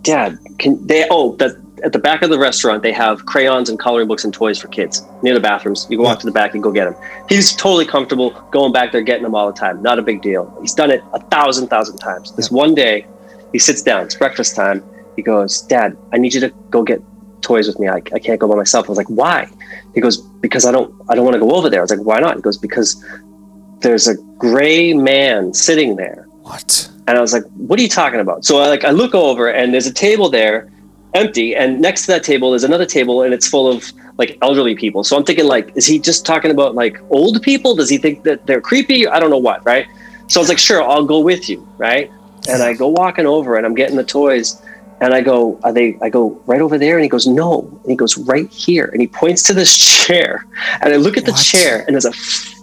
"Dad, 0.03 0.39
can 0.59 0.85
they? 0.87 1.07
Oh, 1.11 1.37
that 1.37 1.57
at 1.85 1.93
the 1.93 1.99
back 1.99 2.23
of 2.23 2.31
the 2.31 2.39
restaurant, 2.39 2.83
they 2.83 2.93
have 2.93 3.27
crayons 3.27 3.69
and 3.69 3.79
coloring 3.79 4.09
books 4.09 4.25
and 4.25 4.33
toys 4.33 4.59
for 4.59 4.69
kids 4.69 5.03
near 5.23 5.35
the 5.35 5.41
bathrooms. 5.41 5.87
You 5.91 5.99
can 5.99 6.05
walk 6.05 6.19
to 6.21 6.27
the 6.27 6.33
back 6.33 6.55
and 6.55 6.63
go 6.63 6.73
get 6.73 6.87
them. 6.87 6.97
He's 7.29 7.55
totally 7.55 7.85
comfortable 7.85 8.31
going 8.51 8.73
back 8.73 8.91
there, 8.91 9.03
getting 9.03 9.23
them 9.23 9.35
all 9.35 9.47
the 9.47 9.59
time. 9.59 9.83
Not 9.83 9.99
a 9.99 10.03
big 10.03 10.23
deal. 10.23 10.57
He's 10.63 10.73
done 10.73 10.91
it 10.91 11.05
a 11.13 11.21
thousand, 11.21 11.69
thousand 11.69 11.99
times. 11.99 12.35
This 12.37 12.51
one 12.51 12.75
day, 12.75 13.07
he 13.53 13.59
sits 13.59 13.83
down. 13.83 14.05
It's 14.05 14.15
breakfast 14.15 14.57
time. 14.57 14.83
He 15.15 15.23
goes, 15.23 15.61
Dad, 15.61 15.97
I 16.13 16.17
need 16.17 16.33
you 16.33 16.41
to 16.41 16.49
go 16.71 16.83
get 16.83 17.03
toys 17.43 17.67
with 17.67 17.79
me. 17.79 17.89
I, 17.89 17.97
I 17.97 18.19
can't 18.19 18.41
go 18.41 18.49
by 18.49 18.57
myself. 18.57 18.87
I 18.87 18.89
was 18.89 18.99
like, 18.99 19.11
Why? 19.11 19.47
He 19.95 20.01
goes, 20.01 20.17
Because 20.17 20.65
I 20.65 20.73
don't, 20.73 20.95
I 21.11 21.15
don't 21.15 21.25
want 21.25 21.35
to 21.35 21.41
go 21.41 21.51
over 21.53 21.69
there. 21.69 21.81
I 21.81 21.83
was 21.83 21.91
like, 21.91 22.01
Why 22.01 22.19
not? 22.19 22.37
He 22.37 22.43
goes, 22.43 22.57
Because 22.57 23.05
there's 23.81 24.09
a 24.09 24.17
gray 24.39 24.95
man 24.95 25.53
sitting 25.53 25.97
there. 25.97 26.27
What? 26.41 26.91
And 27.07 27.19
I 27.19 27.21
was 27.21 27.35
like, 27.35 27.45
"What 27.57 27.79
are 27.79 27.83
you 27.83 27.89
talking 27.89 28.21
about?" 28.21 28.47
So 28.47 28.59
I 28.59 28.69
like 28.69 28.83
I 28.83 28.91
look 28.91 29.15
over 29.15 29.51
and 29.51 29.75
there's 29.75 29.87
a 29.87 29.93
table 29.93 30.31
there 30.31 30.71
empty 31.15 31.55
and 31.55 31.81
next 31.81 32.03
to 32.03 32.07
that 32.09 32.25
table 32.25 32.55
is 32.55 32.65
another 32.65 32.85
table 32.85 33.23
and 33.23 33.33
it's 33.33 33.49
full 33.49 33.69
of 33.71 33.93
like 34.19 34.37
elderly 34.43 34.75
people. 34.75 35.05
So 35.05 35.17
i'm 35.17 35.25
thinking 35.25 35.47
like 35.47 35.73
is 35.77 35.87
he 35.87 35.99
just 35.99 36.27
talking 36.27 36.51
about 36.51 36.75
like 36.75 37.01
old 37.11 37.43
people? 37.43 37.75
Does 37.75 37.89
he 37.89 37.99
think 37.99 38.25
that 38.25 38.47
they're 38.47 38.61
creepy? 38.61 39.07
I 39.07 39.21
don't 39.21 39.31
know 39.31 39.39
what 39.39 39.65
right? 39.65 39.87
So 40.29 40.41
i 40.41 40.43
was 40.43 40.49
like 40.49 40.59
sure 40.59 40.83
i'll 40.83 41.07
go 41.07 41.21
with 41.21 41.49
you 41.49 41.67
right? 41.79 42.11
And 42.49 42.63
i 42.63 42.75
go 42.75 42.89
walking 42.89 43.27
over 43.27 43.57
and 43.57 43.65
i'm 43.65 43.75
getting 43.75 43.97
the 43.97 44.05
toys 44.05 44.61
and 45.01 45.15
i 45.15 45.21
go 45.21 45.59
are 45.65 45.73
they 45.73 45.99
i 46.03 46.09
go 46.09 46.41
right 46.47 46.61
over 46.61 46.79
there 46.79 46.97
and 46.97 47.03
he 47.03 47.09
goes 47.09 47.27
no. 47.27 47.61
And 47.83 47.91
he 47.91 47.97
goes 47.97 48.19
right 48.19 48.51
here 48.51 48.87
and 48.87 49.01
he 49.01 49.07
points 49.07 49.43
to 49.45 49.53
this 49.55 49.77
chair 50.07 50.47
and 50.83 50.93
i 50.93 50.97
look 50.97 51.17
at 51.17 51.25
the 51.25 51.33
what? 51.33 51.45
chair 51.45 51.85
and 51.87 51.95
there's 51.95 52.05
a 52.05 52.13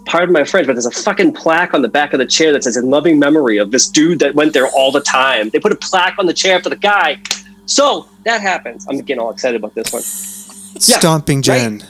pardon 0.04 0.32
my 0.32 0.42
French, 0.42 0.66
but 0.66 0.72
there's 0.72 0.84
a 0.84 0.90
fucking 0.90 1.32
plaque 1.32 1.74
on 1.74 1.80
the 1.80 1.88
back 1.88 2.12
of 2.12 2.18
the 2.18 2.26
chair 2.26 2.52
that 2.52 2.64
says 2.64 2.76
in 2.76 2.90
loving 2.90 3.20
memory 3.20 3.56
of 3.56 3.70
this 3.70 3.88
dude 3.88 4.18
that 4.18 4.34
went 4.34 4.52
there 4.52 4.66
all 4.66 4.90
the 4.90 5.00
time. 5.00 5.48
They 5.50 5.60
put 5.60 5.70
a 5.70 5.76
plaque 5.76 6.18
on 6.18 6.26
the 6.26 6.34
chair 6.34 6.60
for 6.60 6.70
the 6.70 6.76
guy 6.76 7.20
So 7.66 8.06
that 8.24 8.40
happens. 8.40 8.86
I'm 8.88 8.98
getting 8.98 9.20
all 9.20 9.30
excited 9.30 9.56
about 9.56 9.74
this 9.74 9.92
one. 9.92 10.02
Yeah, 10.88 10.98
Stomping 10.98 11.42
Jen. 11.42 11.78
Do 11.78 11.84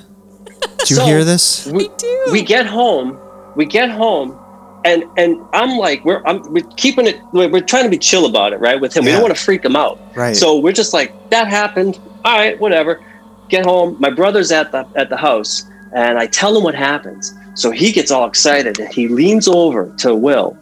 you 0.89 0.97
So- 0.97 1.05
hear 1.07 1.25
this? 1.25 1.67
We, 1.69 1.89
do. 1.97 2.25
we 2.33 2.43
get 2.43 2.67
home. 2.67 3.17
We 3.57 3.65
get 3.65 3.91
home. 3.91 4.39
And, 4.85 5.05
and 5.17 5.41
I'm 5.53 5.79
like 5.79 6.05
we're 6.05 6.21
I'm, 6.27 6.43
we're 6.53 6.67
keeping 6.77 7.07
it 7.07 7.21
we're, 7.33 7.49
we're 7.49 7.61
trying 7.61 7.85
to 7.85 7.89
be 7.91 7.97
chill 7.99 8.27
about 8.27 8.53
it 8.53 8.57
right 8.59 8.81
with 8.81 8.97
him 8.97 9.05
we 9.05 9.13
don't 9.13 9.23
want 9.23 9.33
to 9.35 9.41
freak 9.41 9.65
him 9.65 9.77
out 9.77 10.01
Right. 10.17 10.35
so 10.37 10.59
we're 10.59 10.73
just 10.73 10.93
like 10.93 11.31
that 11.31 11.47
happened 11.47 12.01
all 12.25 12.37
right 12.37 12.59
whatever 12.59 13.01
get 13.49 13.65
home 13.65 13.97
my 14.01 14.11
brother's 14.11 14.51
at 14.51 14.73
the 14.73 14.85
at 14.97 15.09
the 15.09 15.17
house 15.17 15.65
and 15.95 16.19
I 16.19 16.27
tell 16.27 16.57
him 16.57 16.65
what 16.65 16.75
happens 16.75 17.33
so 17.55 17.71
he 17.71 17.93
gets 17.93 18.11
all 18.11 18.27
excited 18.27 18.81
and 18.81 18.93
he 18.93 19.07
leans 19.07 19.47
over 19.47 19.95
to 19.99 20.17
Will 20.17 20.59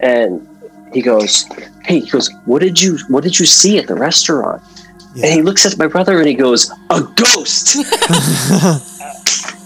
and 0.00 0.46
he 0.92 1.00
goes 1.02 1.44
hey 1.84 2.00
he 2.00 2.08
goes 2.10 2.30
what 2.44 2.60
did 2.60 2.80
you 2.80 2.98
what 3.08 3.22
did 3.24 3.38
you 3.38 3.46
see 3.46 3.78
at 3.78 3.86
the 3.86 3.94
restaurant 3.94 4.62
Yeah. 5.14 5.26
and 5.26 5.34
he 5.34 5.42
looks 5.42 5.64
at 5.66 5.76
my 5.78 5.86
brother 5.86 6.18
and 6.18 6.28
he 6.28 6.34
goes 6.34 6.70
a 6.90 7.02
ghost 7.16 7.76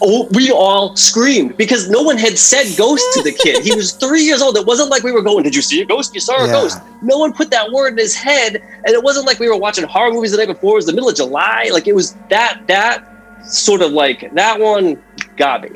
oh, 0.02 0.28
we 0.32 0.50
all 0.50 0.94
screamed 0.96 1.56
because 1.56 1.88
no 1.88 2.02
one 2.02 2.18
had 2.18 2.38
said 2.38 2.76
ghost 2.76 3.04
to 3.14 3.22
the 3.22 3.32
kid. 3.32 3.64
He 3.64 3.74
was 3.74 3.92
three 3.92 4.22
years 4.22 4.42
old. 4.42 4.56
It 4.56 4.66
wasn't 4.66 4.90
like 4.90 5.02
we 5.02 5.10
were 5.12 5.22
going, 5.22 5.42
Did 5.44 5.54
you 5.54 5.62
see 5.62 5.80
a 5.80 5.86
ghost? 5.86 6.14
You 6.14 6.20
saw 6.20 6.36
a 6.36 6.46
Yeah. 6.46 6.52
ghost. 6.52 6.78
No 7.02 7.18
one 7.18 7.32
put 7.32 7.50
that 7.50 7.70
word 7.72 7.92
in 7.92 7.98
his 7.98 8.14
head. 8.14 8.56
And 8.56 8.88
it 8.88 9.02
wasn't 9.02 9.26
like 9.26 9.38
we 9.38 9.48
were 9.48 9.56
watching 9.56 9.84
horror 9.84 10.12
movies 10.12 10.32
the 10.32 10.36
night 10.38 10.48
before. 10.48 10.72
It 10.72 10.76
was 10.76 10.86
the 10.86 10.92
middle 10.92 11.08
of 11.08 11.16
July. 11.16 11.70
Like 11.72 11.86
it 11.88 11.94
was 11.94 12.14
that, 12.28 12.60
that 12.66 13.08
sort 13.46 13.80
of 13.82 13.92
like 13.92 14.32
that 14.34 14.60
one 14.60 15.02
got 15.36 15.62
me. 15.62 15.70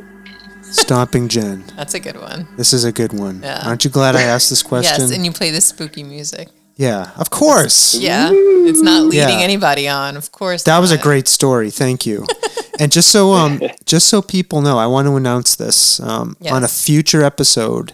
Stomping 0.73 1.29
Jen. 1.29 1.65
That's 1.77 1.95
a 1.95 2.01
good 2.01 2.19
one. 2.21 2.47
This 2.57 2.73
is 2.73 2.85
a 2.85 2.93
good 2.93 3.13
one. 3.13 3.43
Yeah. 3.43 3.63
Aren't 3.67 3.85
you 3.85 3.91
glad 3.91 4.17
I 4.17 4.23
asked 4.23 4.51
this 4.51 4.63
question? 4.73 5.01
Yes, 5.01 5.13
and 5.13 5.25
you 5.25 5.33
play 5.33 5.51
the 5.51 5.61
spooky 5.61 6.03
music. 6.03 6.49
yeah, 6.77 7.11
of 7.17 7.31
course. 7.31 7.95
Yeah, 7.97 8.31
it's 8.33 8.81
not 8.83 9.05
leading 9.05 9.29
Yeah. 9.41 9.47
anity 9.47 9.89
on, 9.89 10.17
of 10.17 10.33
course. 10.33 10.63
That 10.65 10.79
was 10.79 10.93
a 10.93 10.99
great 10.99 11.29
story. 11.29 11.71
Thank 11.71 12.07
you. 12.07 12.25
and 12.81 12.91
just 12.91 13.11
so 13.11 13.33
um 13.33 13.61
just 13.85 14.09
so 14.09 14.23
people 14.23 14.63
know, 14.63 14.79
I 14.79 14.87
want 14.87 15.07
to 15.07 15.17
announce 15.17 15.57
this. 15.57 16.01
Um, 16.01 16.37
on 16.51 16.65
a 16.65 16.69
future 16.69 17.23
episode, 17.23 17.93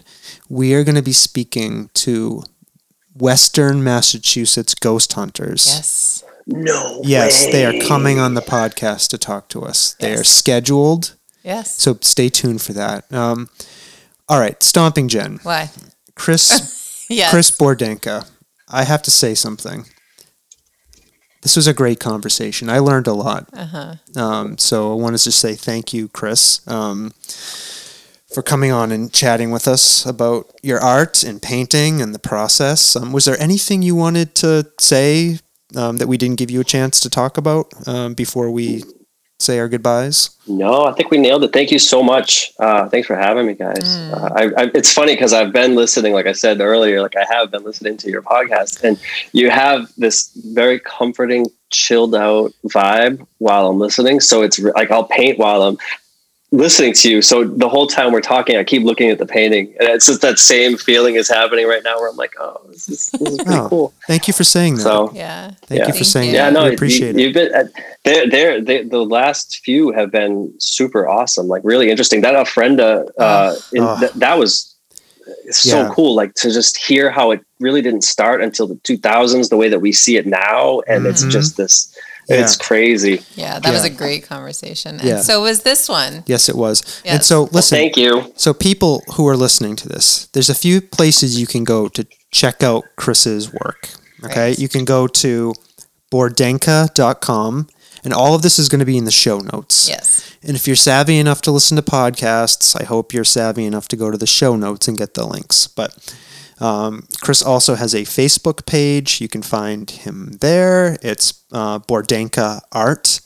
we 0.49 0.73
are 0.73 0.83
going 0.85 0.95
to 0.95 1.01
be 1.01 1.13
speaking 1.13 1.89
to 2.05 2.43
Western 3.13 3.83
Massachusetts 3.83 4.75
ghost 4.75 5.13
hunters. 5.13 5.65
Yes. 5.65 6.23
No. 6.49 7.01
Yes, 7.03 7.45
they 7.51 7.65
are 7.65 7.77
coming 7.87 8.19
on 8.19 8.33
the 8.35 8.41
podcast 8.41 9.09
to 9.09 9.17
talk 9.17 9.49
to 9.49 9.63
us. 9.63 9.95
They 9.99 10.13
are 10.13 10.23
scheduled, 10.23 11.15
Yes. 11.47 11.73
so 11.81 11.97
stay 12.01 12.27
tuned 12.29 12.61
for 12.61 12.73
that. 12.73 13.11
Um, 13.11 13.49
all 14.27 14.39
right, 14.39 14.61
Stomping 14.61 15.07
Jen, 15.07 15.39
Why? 15.43 15.69
Chris 16.15 17.05
Yes. 17.09 17.31
Chris 17.31 17.51
Bordenca. 17.51 18.29
I 18.67 18.83
have 18.83 19.01
to 19.03 19.11
say 19.11 19.33
something. 19.33 19.85
This 21.41 21.55
was 21.55 21.67
a 21.67 21.73
great 21.73 21.99
conversation. 22.01 22.69
I 22.69 22.79
learned 22.79 23.07
a 23.07 23.13
lot. 23.13 23.47
Uh-huh. 23.53 23.95
Um, 24.21 24.57
so 24.57 24.91
I 24.91 24.95
wanted 24.95 25.19
to 25.19 25.31
say 25.31 25.55
thank 25.55 25.93
you, 25.93 26.09
Chris, 26.09 26.67
um, 26.67 27.11
for 28.33 28.41
coming 28.43 28.73
on 28.73 28.91
and 28.91 29.13
chatting 29.13 29.51
with 29.51 29.67
us 29.69 30.05
about 30.05 30.51
your 30.61 30.79
art 30.81 31.23
and 31.23 31.41
painting 31.41 32.01
and 32.01 32.13
the 32.13 32.19
process. 32.19 32.95
Um, 32.97 33.13
was 33.13 33.23
there 33.23 33.39
anything 33.41 33.81
you 33.81 33.95
wanted 33.95 34.35
to 34.35 34.69
say 34.79 35.39
um, 35.77 35.97
that 35.97 36.07
we 36.07 36.17
didn't 36.17 36.37
give 36.39 36.51
you 36.51 36.59
a 36.59 36.65
chance 36.65 36.99
to 37.01 37.09
talk 37.09 37.37
about 37.37 37.71
um, 37.87 38.15
before 38.15 38.51
we 38.51 38.83
say 39.39 39.59
our 39.59 39.67
goodbyes? 39.67 40.31
No, 40.47 40.85
I 40.85 40.93
think 40.93 41.11
we 41.11 41.17
nailed 41.17 41.43
it. 41.43 41.53
Thank 41.53 41.71
you 41.71 41.79
so 41.79 42.01
much. 42.01 42.51
Uh, 42.59 42.89
thanks 42.89 43.07
for 43.07 43.15
having 43.15 43.45
me, 43.45 43.53
guys. 43.53 43.97
Mm. 43.97 44.13
Uh, 44.13 44.29
I, 44.35 44.63
I, 44.63 44.71
it's 44.73 44.91
funny 44.91 45.13
because 45.13 45.33
I've 45.33 45.53
been 45.53 45.75
listening, 45.75 46.13
like 46.13 46.25
I 46.25 46.31
said 46.31 46.59
earlier, 46.59 47.01
like 47.01 47.15
I 47.15 47.25
have 47.29 47.51
been 47.51 47.63
listening 47.63 47.97
to 47.97 48.09
your 48.09 48.21
podcast, 48.21 48.83
and 48.83 48.99
you 49.33 49.49
have 49.49 49.91
this 49.97 50.31
very 50.53 50.79
comforting, 50.79 51.47
chilled 51.69 52.15
out 52.15 52.53
vibe 52.65 53.25
while 53.37 53.67
I'm 53.67 53.79
listening. 53.79 54.19
So 54.21 54.41
it's 54.41 54.57
re- 54.57 54.71
like 54.75 54.91
I'll 54.91 55.05
paint 55.05 55.37
while 55.37 55.61
I'm 55.63 55.77
listening 56.51 56.93
to 56.93 57.09
you. 57.11 57.21
So 57.21 57.43
the 57.43 57.67
whole 57.67 57.87
time 57.87 58.11
we're 58.13 58.21
talking, 58.21 58.55
I 58.57 58.63
keep 58.63 58.83
looking 58.83 59.09
at 59.09 59.17
the 59.17 59.25
painting, 59.25 59.75
and 59.79 59.89
it's 59.89 60.05
just 60.05 60.21
that 60.21 60.39
same 60.39 60.77
feeling 60.77 61.15
is 61.15 61.27
happening 61.27 61.67
right 61.67 61.83
now, 61.83 61.97
where 61.99 62.09
I'm 62.09 62.15
like, 62.15 62.33
oh, 62.39 62.61
this 62.69 62.87
is, 62.87 63.09
this 63.11 63.29
is 63.33 63.37
pretty 63.43 63.59
Oh, 63.59 63.67
cool. 63.69 63.93
Thank 64.07 64.27
you 64.27 64.33
for 64.33 64.43
saying 64.45 64.75
that. 64.75 64.81
So 64.83 65.07
Thank 65.07 65.17
Yeah. 65.17 65.51
you 65.71 65.77
for 65.85 65.91
Thank 65.91 66.05
saying 66.05 66.29
you. 66.29 66.37
that. 66.37 66.45
yeah, 66.45 66.49
no, 66.49 66.63
we 66.65 66.73
appreciate 66.75 67.15
you, 67.15 67.19
it. 67.19 67.23
You've 67.25 67.33
been 67.33 67.53
uh, 67.53 67.63
they're, 68.05 68.29
they're, 68.29 68.61
they 68.61 68.83
the 68.83 69.03
last 69.03 69.59
few 69.65 69.91
have 69.91 70.09
been 70.11 70.53
super 70.59 71.07
awesome, 71.07 71.47
like 71.47 71.61
really 71.65 71.89
interesting. 71.89 72.21
That 72.21 72.35
Ofrenda, 72.35 73.09
uh, 73.17 73.55
in, 73.73 73.83
Oh. 73.83 73.99
th- 73.99 74.13
that 74.13 74.37
was 74.37 74.73
so 75.51 75.81
Yeah. 75.81 75.89
cool. 75.93 76.15
Like 76.15 76.33
to 76.35 76.51
just 76.51 76.77
hear 76.77 77.09
how 77.11 77.31
it 77.31 77.41
really 77.59 77.81
didn't 77.81 78.03
start 78.05 78.41
until 78.41 78.67
the 78.67 78.75
2000s, 78.75 79.49
the 79.49 79.57
way 79.57 79.67
that 79.67 79.79
we 79.79 79.91
see 79.91 80.15
it 80.15 80.25
now, 80.25 80.79
and 80.87 81.05
it's 81.05 81.25
Mhm. 81.25 81.31
just 81.31 81.57
this. 81.57 81.93
Yeah. 82.29 82.41
It's 82.41 82.57
crazy. 82.57 83.21
Yeah, 83.35 83.59
that 83.59 83.71
was 83.71 83.85
a 83.85 83.89
great 83.89 84.23
conversation. 84.27 84.99
And 84.99 85.07
Yeah. 85.07 85.21
so 85.21 85.41
was 85.41 85.61
this 85.61 85.87
one. 85.87 86.23
Yes, 86.27 86.49
it 86.49 86.55
was. 86.55 86.83
And 87.05 87.23
so, 87.23 87.47
listen, 87.53 87.77
Thank 87.77 87.95
you. 87.97 88.33
So, 88.35 88.53
people 88.53 89.03
who 89.15 89.27
are 89.27 89.37
listening 89.37 89.75
to 89.77 89.87
this, 89.87 90.27
there's 90.33 90.49
a 90.49 90.55
few 90.55 90.81
places 90.81 91.39
you 91.39 91.47
can 91.47 91.63
go 91.63 91.87
to 91.89 92.05
check 92.31 92.63
out 92.63 92.83
Chris's 92.97 93.51
work. 93.53 93.89
Okay. 94.25 94.49
Right. 94.49 94.59
You 94.59 94.67
can 94.67 94.83
go 94.83 95.07
to 95.07 95.53
bordenca.com, 96.11 97.67
and 98.03 98.13
all 98.13 98.35
of 98.35 98.41
this 98.41 98.59
is 98.59 98.69
going 98.69 98.79
to 98.79 98.85
be 98.85 98.97
in 98.97 99.05
the 99.05 99.11
show 99.11 99.39
notes. 99.39 99.87
Yes. 99.89 100.23
And 100.43 100.55
if 100.55 100.67
you're 100.67 100.75
savvy 100.75 101.17
enough 101.19 101.41
to 101.43 101.51
listen 101.51 101.75
to 101.77 101.81
podcasts, 101.83 102.79
I 102.79 102.85
hope 102.85 103.13
you're 103.13 103.23
savvy 103.23 103.65
enough 103.65 103.87
to 103.89 103.95
go 103.95 104.11
to 104.11 104.17
the 104.17 104.27
show 104.27 104.55
notes 104.55 104.87
and 104.87 104.97
get 104.97 105.13
the 105.13 105.25
links. 105.25 105.67
But 105.67 105.95
um, 106.59 107.07
Chris 107.21 107.41
also 107.43 107.75
has 107.75 107.93
a 107.93 108.01
Facebook 108.01 108.65
page. 108.65 109.21
You 109.21 109.27
can 109.27 109.41
find 109.41 109.89
him 109.89 110.37
there. 110.41 110.97
It's 111.01 111.43
uh, 111.51 111.79
Bordenca 111.79 112.61
Art 112.71 113.21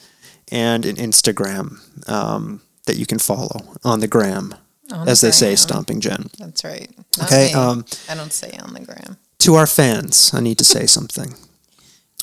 and 0.51 0.85
an 0.85 0.95
Instagram 0.97 1.77
um, 2.09 2.61
that 2.85 2.97
you 2.97 3.05
can 3.05 3.19
follow 3.19 3.61
on 3.83 3.99
the 4.01 4.07
gram, 4.07 4.53
On 4.91 5.05
the 5.05 5.11
as 5.11 5.21
they 5.21 5.31
say. 5.31 5.55
Stomping 5.55 6.01
Jen. 6.01 6.29
That's 6.37 6.63
right. 6.63 6.89
Not 7.17 7.27
Okay. 7.27 7.53
Um, 7.53 7.85
I 8.09 8.15
don't 8.15 8.33
say 8.33 8.51
on 8.61 8.73
the 8.73 8.81
gram. 8.81 9.17
to 9.39 9.55
our 9.55 9.67
fans, 9.67 10.33
I 10.33 10.39
need 10.41 10.57
to 10.57 10.65
say 10.65 10.85
something. 10.85 11.33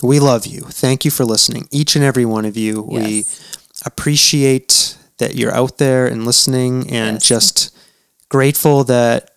We 0.02 0.20
love 0.20 0.46
you. 0.46 0.60
Thank 0.60 1.04
you 1.04 1.10
for 1.10 1.24
listening, 1.24 1.66
each 1.72 1.96
and 1.96 2.04
every 2.04 2.24
one 2.24 2.44
of 2.44 2.56
you. 2.56 2.82
We 2.82 3.24
appreciate 3.84 4.96
that 5.18 5.34
you're 5.34 5.52
out 5.54 5.78
there 5.78 6.06
and 6.06 6.24
listening, 6.24 6.88
and 6.90 7.16
Yes. 7.16 7.24
just 7.24 7.76
grateful 8.28 8.84
that 8.84 9.30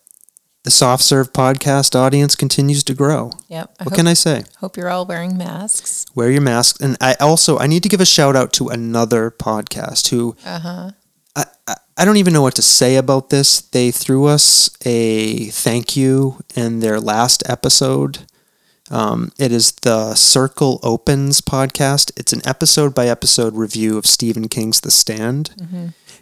the 0.64 0.72
Soft 0.72 1.04
Serve 1.04 1.34
podcast 1.34 1.96
audience 1.96 2.36
continues 2.36 2.84
to 2.84 2.94
grow. 2.94 3.32
Yep. 3.50 3.76
I 3.80 3.84
What 3.84 3.90
hope, 3.94 3.98
can 3.98 4.08
I 4.08 4.14
say? 4.14 4.44
hope 4.60 4.78
you're 4.78 4.90
all 4.90 5.06
wearing 5.06 5.38
masks. 5.38 6.06
Wear 6.14 6.30
your 6.30 6.42
masks, 6.42 6.80
and 6.80 6.98
I 7.02 7.16
also 7.20 7.58
I 7.58 7.68
need 7.68 7.84
to 7.84 7.90
give 7.90 8.02
a 8.02 8.06
shout 8.06 8.36
out 8.36 8.54
to 8.54 8.70
another 8.70 9.32
podcast 9.32 10.10
who 10.10 10.36
Uh 10.46 10.60
huh. 10.60 10.92
I, 11.36 11.46
I- 11.68 11.76
I 11.98 12.06
don't 12.06 12.18
even 12.18 12.34
know 12.34 12.42
what 12.42 12.56
to 12.56 12.64
say 12.64 12.96
about 12.96 13.30
this. 13.30 13.62
They 13.62 13.92
threw 13.92 14.26
us 14.26 14.72
a 14.86 15.46
thank 15.48 15.96
you 15.96 16.38
in 16.56 16.80
their 16.80 17.00
last 17.00 17.44
episode. 17.48 18.20
Um, 18.90 19.32
it 19.38 19.52
is 19.52 19.74
the 19.84 20.16
Circle 20.16 20.80
Opens 20.82 21.42
podcast. 21.42 22.12
It's 22.18 22.34
an 22.34 22.42
episode 22.46 22.96
by 22.96 23.08
episode 23.08 23.56
review 23.56 23.98
of 24.00 24.08
Stephen 24.08 24.48
King's 24.48 24.82
The 24.82 24.90
Stand. 24.90 25.54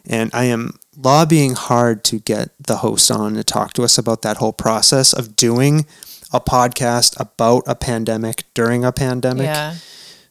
And 0.06 0.30
I 0.34 0.44
am 0.44 0.78
lobbying 1.02 1.54
hard 1.54 2.04
to 2.04 2.18
get 2.18 2.50
the 2.58 2.78
host 2.78 3.10
on 3.10 3.34
to 3.34 3.44
talk 3.44 3.72
to 3.74 3.82
us 3.82 3.98
about 3.98 4.22
that 4.22 4.36
whole 4.38 4.52
process 4.52 5.12
of 5.12 5.36
doing 5.36 5.86
a 6.32 6.40
podcast 6.40 7.18
about 7.18 7.62
a 7.66 7.74
pandemic 7.74 8.44
during 8.54 8.84
a 8.84 8.92
pandemic. 8.92 9.44
Yeah. 9.46 9.74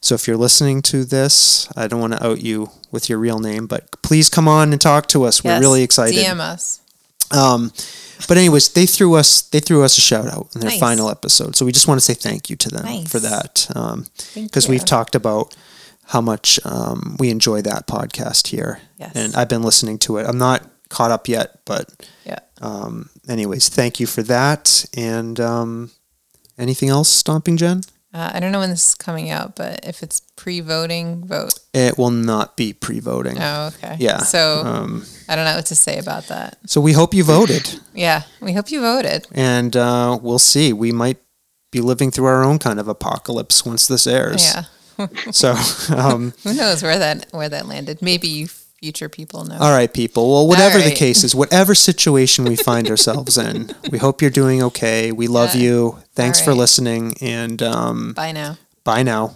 So 0.02 0.16
if 0.16 0.28
you're 0.28 0.38
listening 0.38 0.82
to 0.84 1.04
this, 1.04 1.68
I 1.76 1.88
don't 1.88 2.00
want 2.00 2.14
to 2.14 2.26
out 2.26 2.42
you 2.42 2.70
with 2.92 3.10
your 3.10 3.20
real 3.20 3.40
name, 3.40 3.68
but 3.68 4.02
please 4.02 4.30
come 4.30 4.48
on 4.48 4.72
and 4.72 4.80
talk 4.80 5.08
to 5.08 5.24
us. 5.24 5.44
We're 5.44 5.60
really 5.60 5.84
excited. 5.84 6.16
DM 6.24 6.40
us. 6.40 6.80
Um, 7.32 7.72
but 8.28 8.38
anyways, 8.38 8.70
they 8.70 8.86
threw 8.86 9.16
us 9.16 9.42
they 9.42 9.60
threw 9.60 9.84
us 9.84 9.98
a 9.98 10.02
shout 10.02 10.28
out 10.28 10.48
in 10.56 10.62
their 10.62 10.72
Nice. 10.72 10.80
final 10.80 11.10
episode. 11.10 11.56
So 11.56 11.66
we 11.66 11.72
just 11.72 11.88
want 11.88 12.00
to 12.00 12.06
say 12.06 12.14
thank 12.14 12.50
you 12.50 12.56
to 12.56 12.70
them 12.70 12.86
Nice. 12.86 13.12
for 13.12 13.20
that. 13.20 13.68
Um, 13.76 14.06
because 14.36 14.66
you. 14.66 14.72
we've 14.72 14.86
talked 14.86 15.16
about 15.16 15.56
how 16.10 16.22
much 16.22 16.60
um, 16.66 17.16
we 17.20 17.30
enjoy 17.30 17.62
that 17.62 17.88
podcast 17.88 18.48
here. 18.48 18.82
Yes. 18.98 19.12
And 19.16 19.36
I've 19.36 19.50
been 19.50 19.62
listening 19.64 19.98
to 20.00 20.18
it. 20.18 20.26
I'm 20.28 20.38
not 20.40 20.64
caught 20.90 21.12
up 21.12 21.28
yet, 21.28 21.60
but 21.66 21.86
Yeah. 22.26 22.40
um, 22.62 23.10
anyways, 23.28 23.70
thank 23.70 24.00
you 24.00 24.08
for 24.08 24.24
that. 24.24 24.86
And 24.98 25.40
um, 25.40 25.92
anything 26.58 26.90
else, 26.90 27.10
Stomping 27.10 27.58
Jen? 27.58 27.82
Uh, 28.12 28.32
I 28.34 28.40
don't 28.40 28.52
know 28.52 28.58
when 28.60 28.72
this 28.72 28.90
is 28.90 28.96
coming 28.96 29.30
out, 29.30 29.56
but 29.56 29.86
if 29.86 30.02
it's 30.02 30.22
pre-voting, 30.36 31.28
vote. 31.28 31.54
It 31.76 31.96
will 32.00 32.10
not 32.10 32.58
be 32.58 32.74
pre-voting. 32.74 33.38
Oh, 33.40 33.68
okay. 33.76 33.98
Yeah. 34.00 34.18
So 34.24 34.64
Um, 34.66 35.06
I 35.28 35.36
don't 35.36 35.46
know 35.46 35.56
what 35.56 35.68
to 35.68 35.76
say 35.76 36.00
about 36.00 36.26
that. 36.30 36.58
so 36.66 36.82
we 36.82 36.94
hope 36.94 37.14
you 37.14 37.24
voted. 37.24 37.80
Yeah, 37.94 38.24
we 38.42 38.54
hope 38.54 38.72
you 38.72 38.82
voted. 38.82 39.28
and 39.32 39.76
uh, 39.78 40.18
we'll 40.20 40.40
see. 40.40 40.74
We 40.74 40.92
might 40.92 41.18
be 41.72 41.82
living 41.82 42.10
through 42.10 42.26
our 42.26 42.44
own 42.44 42.58
kind 42.58 42.80
of 42.80 42.88
apocalypse 42.88 43.64
once 43.64 43.86
this 43.88 44.08
airs. 44.08 44.44
Yeah 44.44 44.64
so 45.32 45.56
um, 45.96 46.34
who 46.44 46.54
knows 46.54 46.84
where 46.84 47.00
that 47.00 47.28
where 47.32 47.50
that 47.50 47.68
landed? 47.68 48.02
Maybe 48.02 48.28
you 48.28 48.48
future 48.48 49.10
people 49.10 49.44
know. 49.46 49.58
All 49.60 49.72
right, 49.72 49.94
people. 49.94 50.30
Well, 50.32 50.48
whatever 50.48 50.78
right. 50.80 50.90
the 50.90 50.96
case 50.96 51.24
is, 51.24 51.36
whatever 51.36 51.76
situation 51.76 52.46
we 52.46 52.56
find 52.56 52.90
ourselves 52.90 53.38
in, 53.38 53.74
we 53.92 53.98
hope 53.98 54.22
you're 54.22 54.32
doing 54.32 54.64
okay. 54.64 55.12
We 55.12 55.28
love 55.28 55.56
you. 55.56 56.00
Thanks 56.14 56.40
right. 56.40 56.46
for 56.46 56.54
listening, 56.54 57.16
and 57.22 57.62
um, 57.62 58.14
bye 58.14 58.32
now. 58.32 58.58
Bye 58.84 59.04
now. 59.04 59.36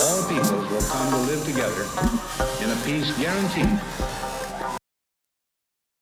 all 0.00 0.22
peoples 0.28 0.70
will 0.70 0.82
come 0.88 1.10
to 1.10 1.18
live 1.30 1.44
together 1.44 1.84
in 2.64 2.70
a 2.70 2.76
peace 2.84 3.12
guaranteed 3.18 3.78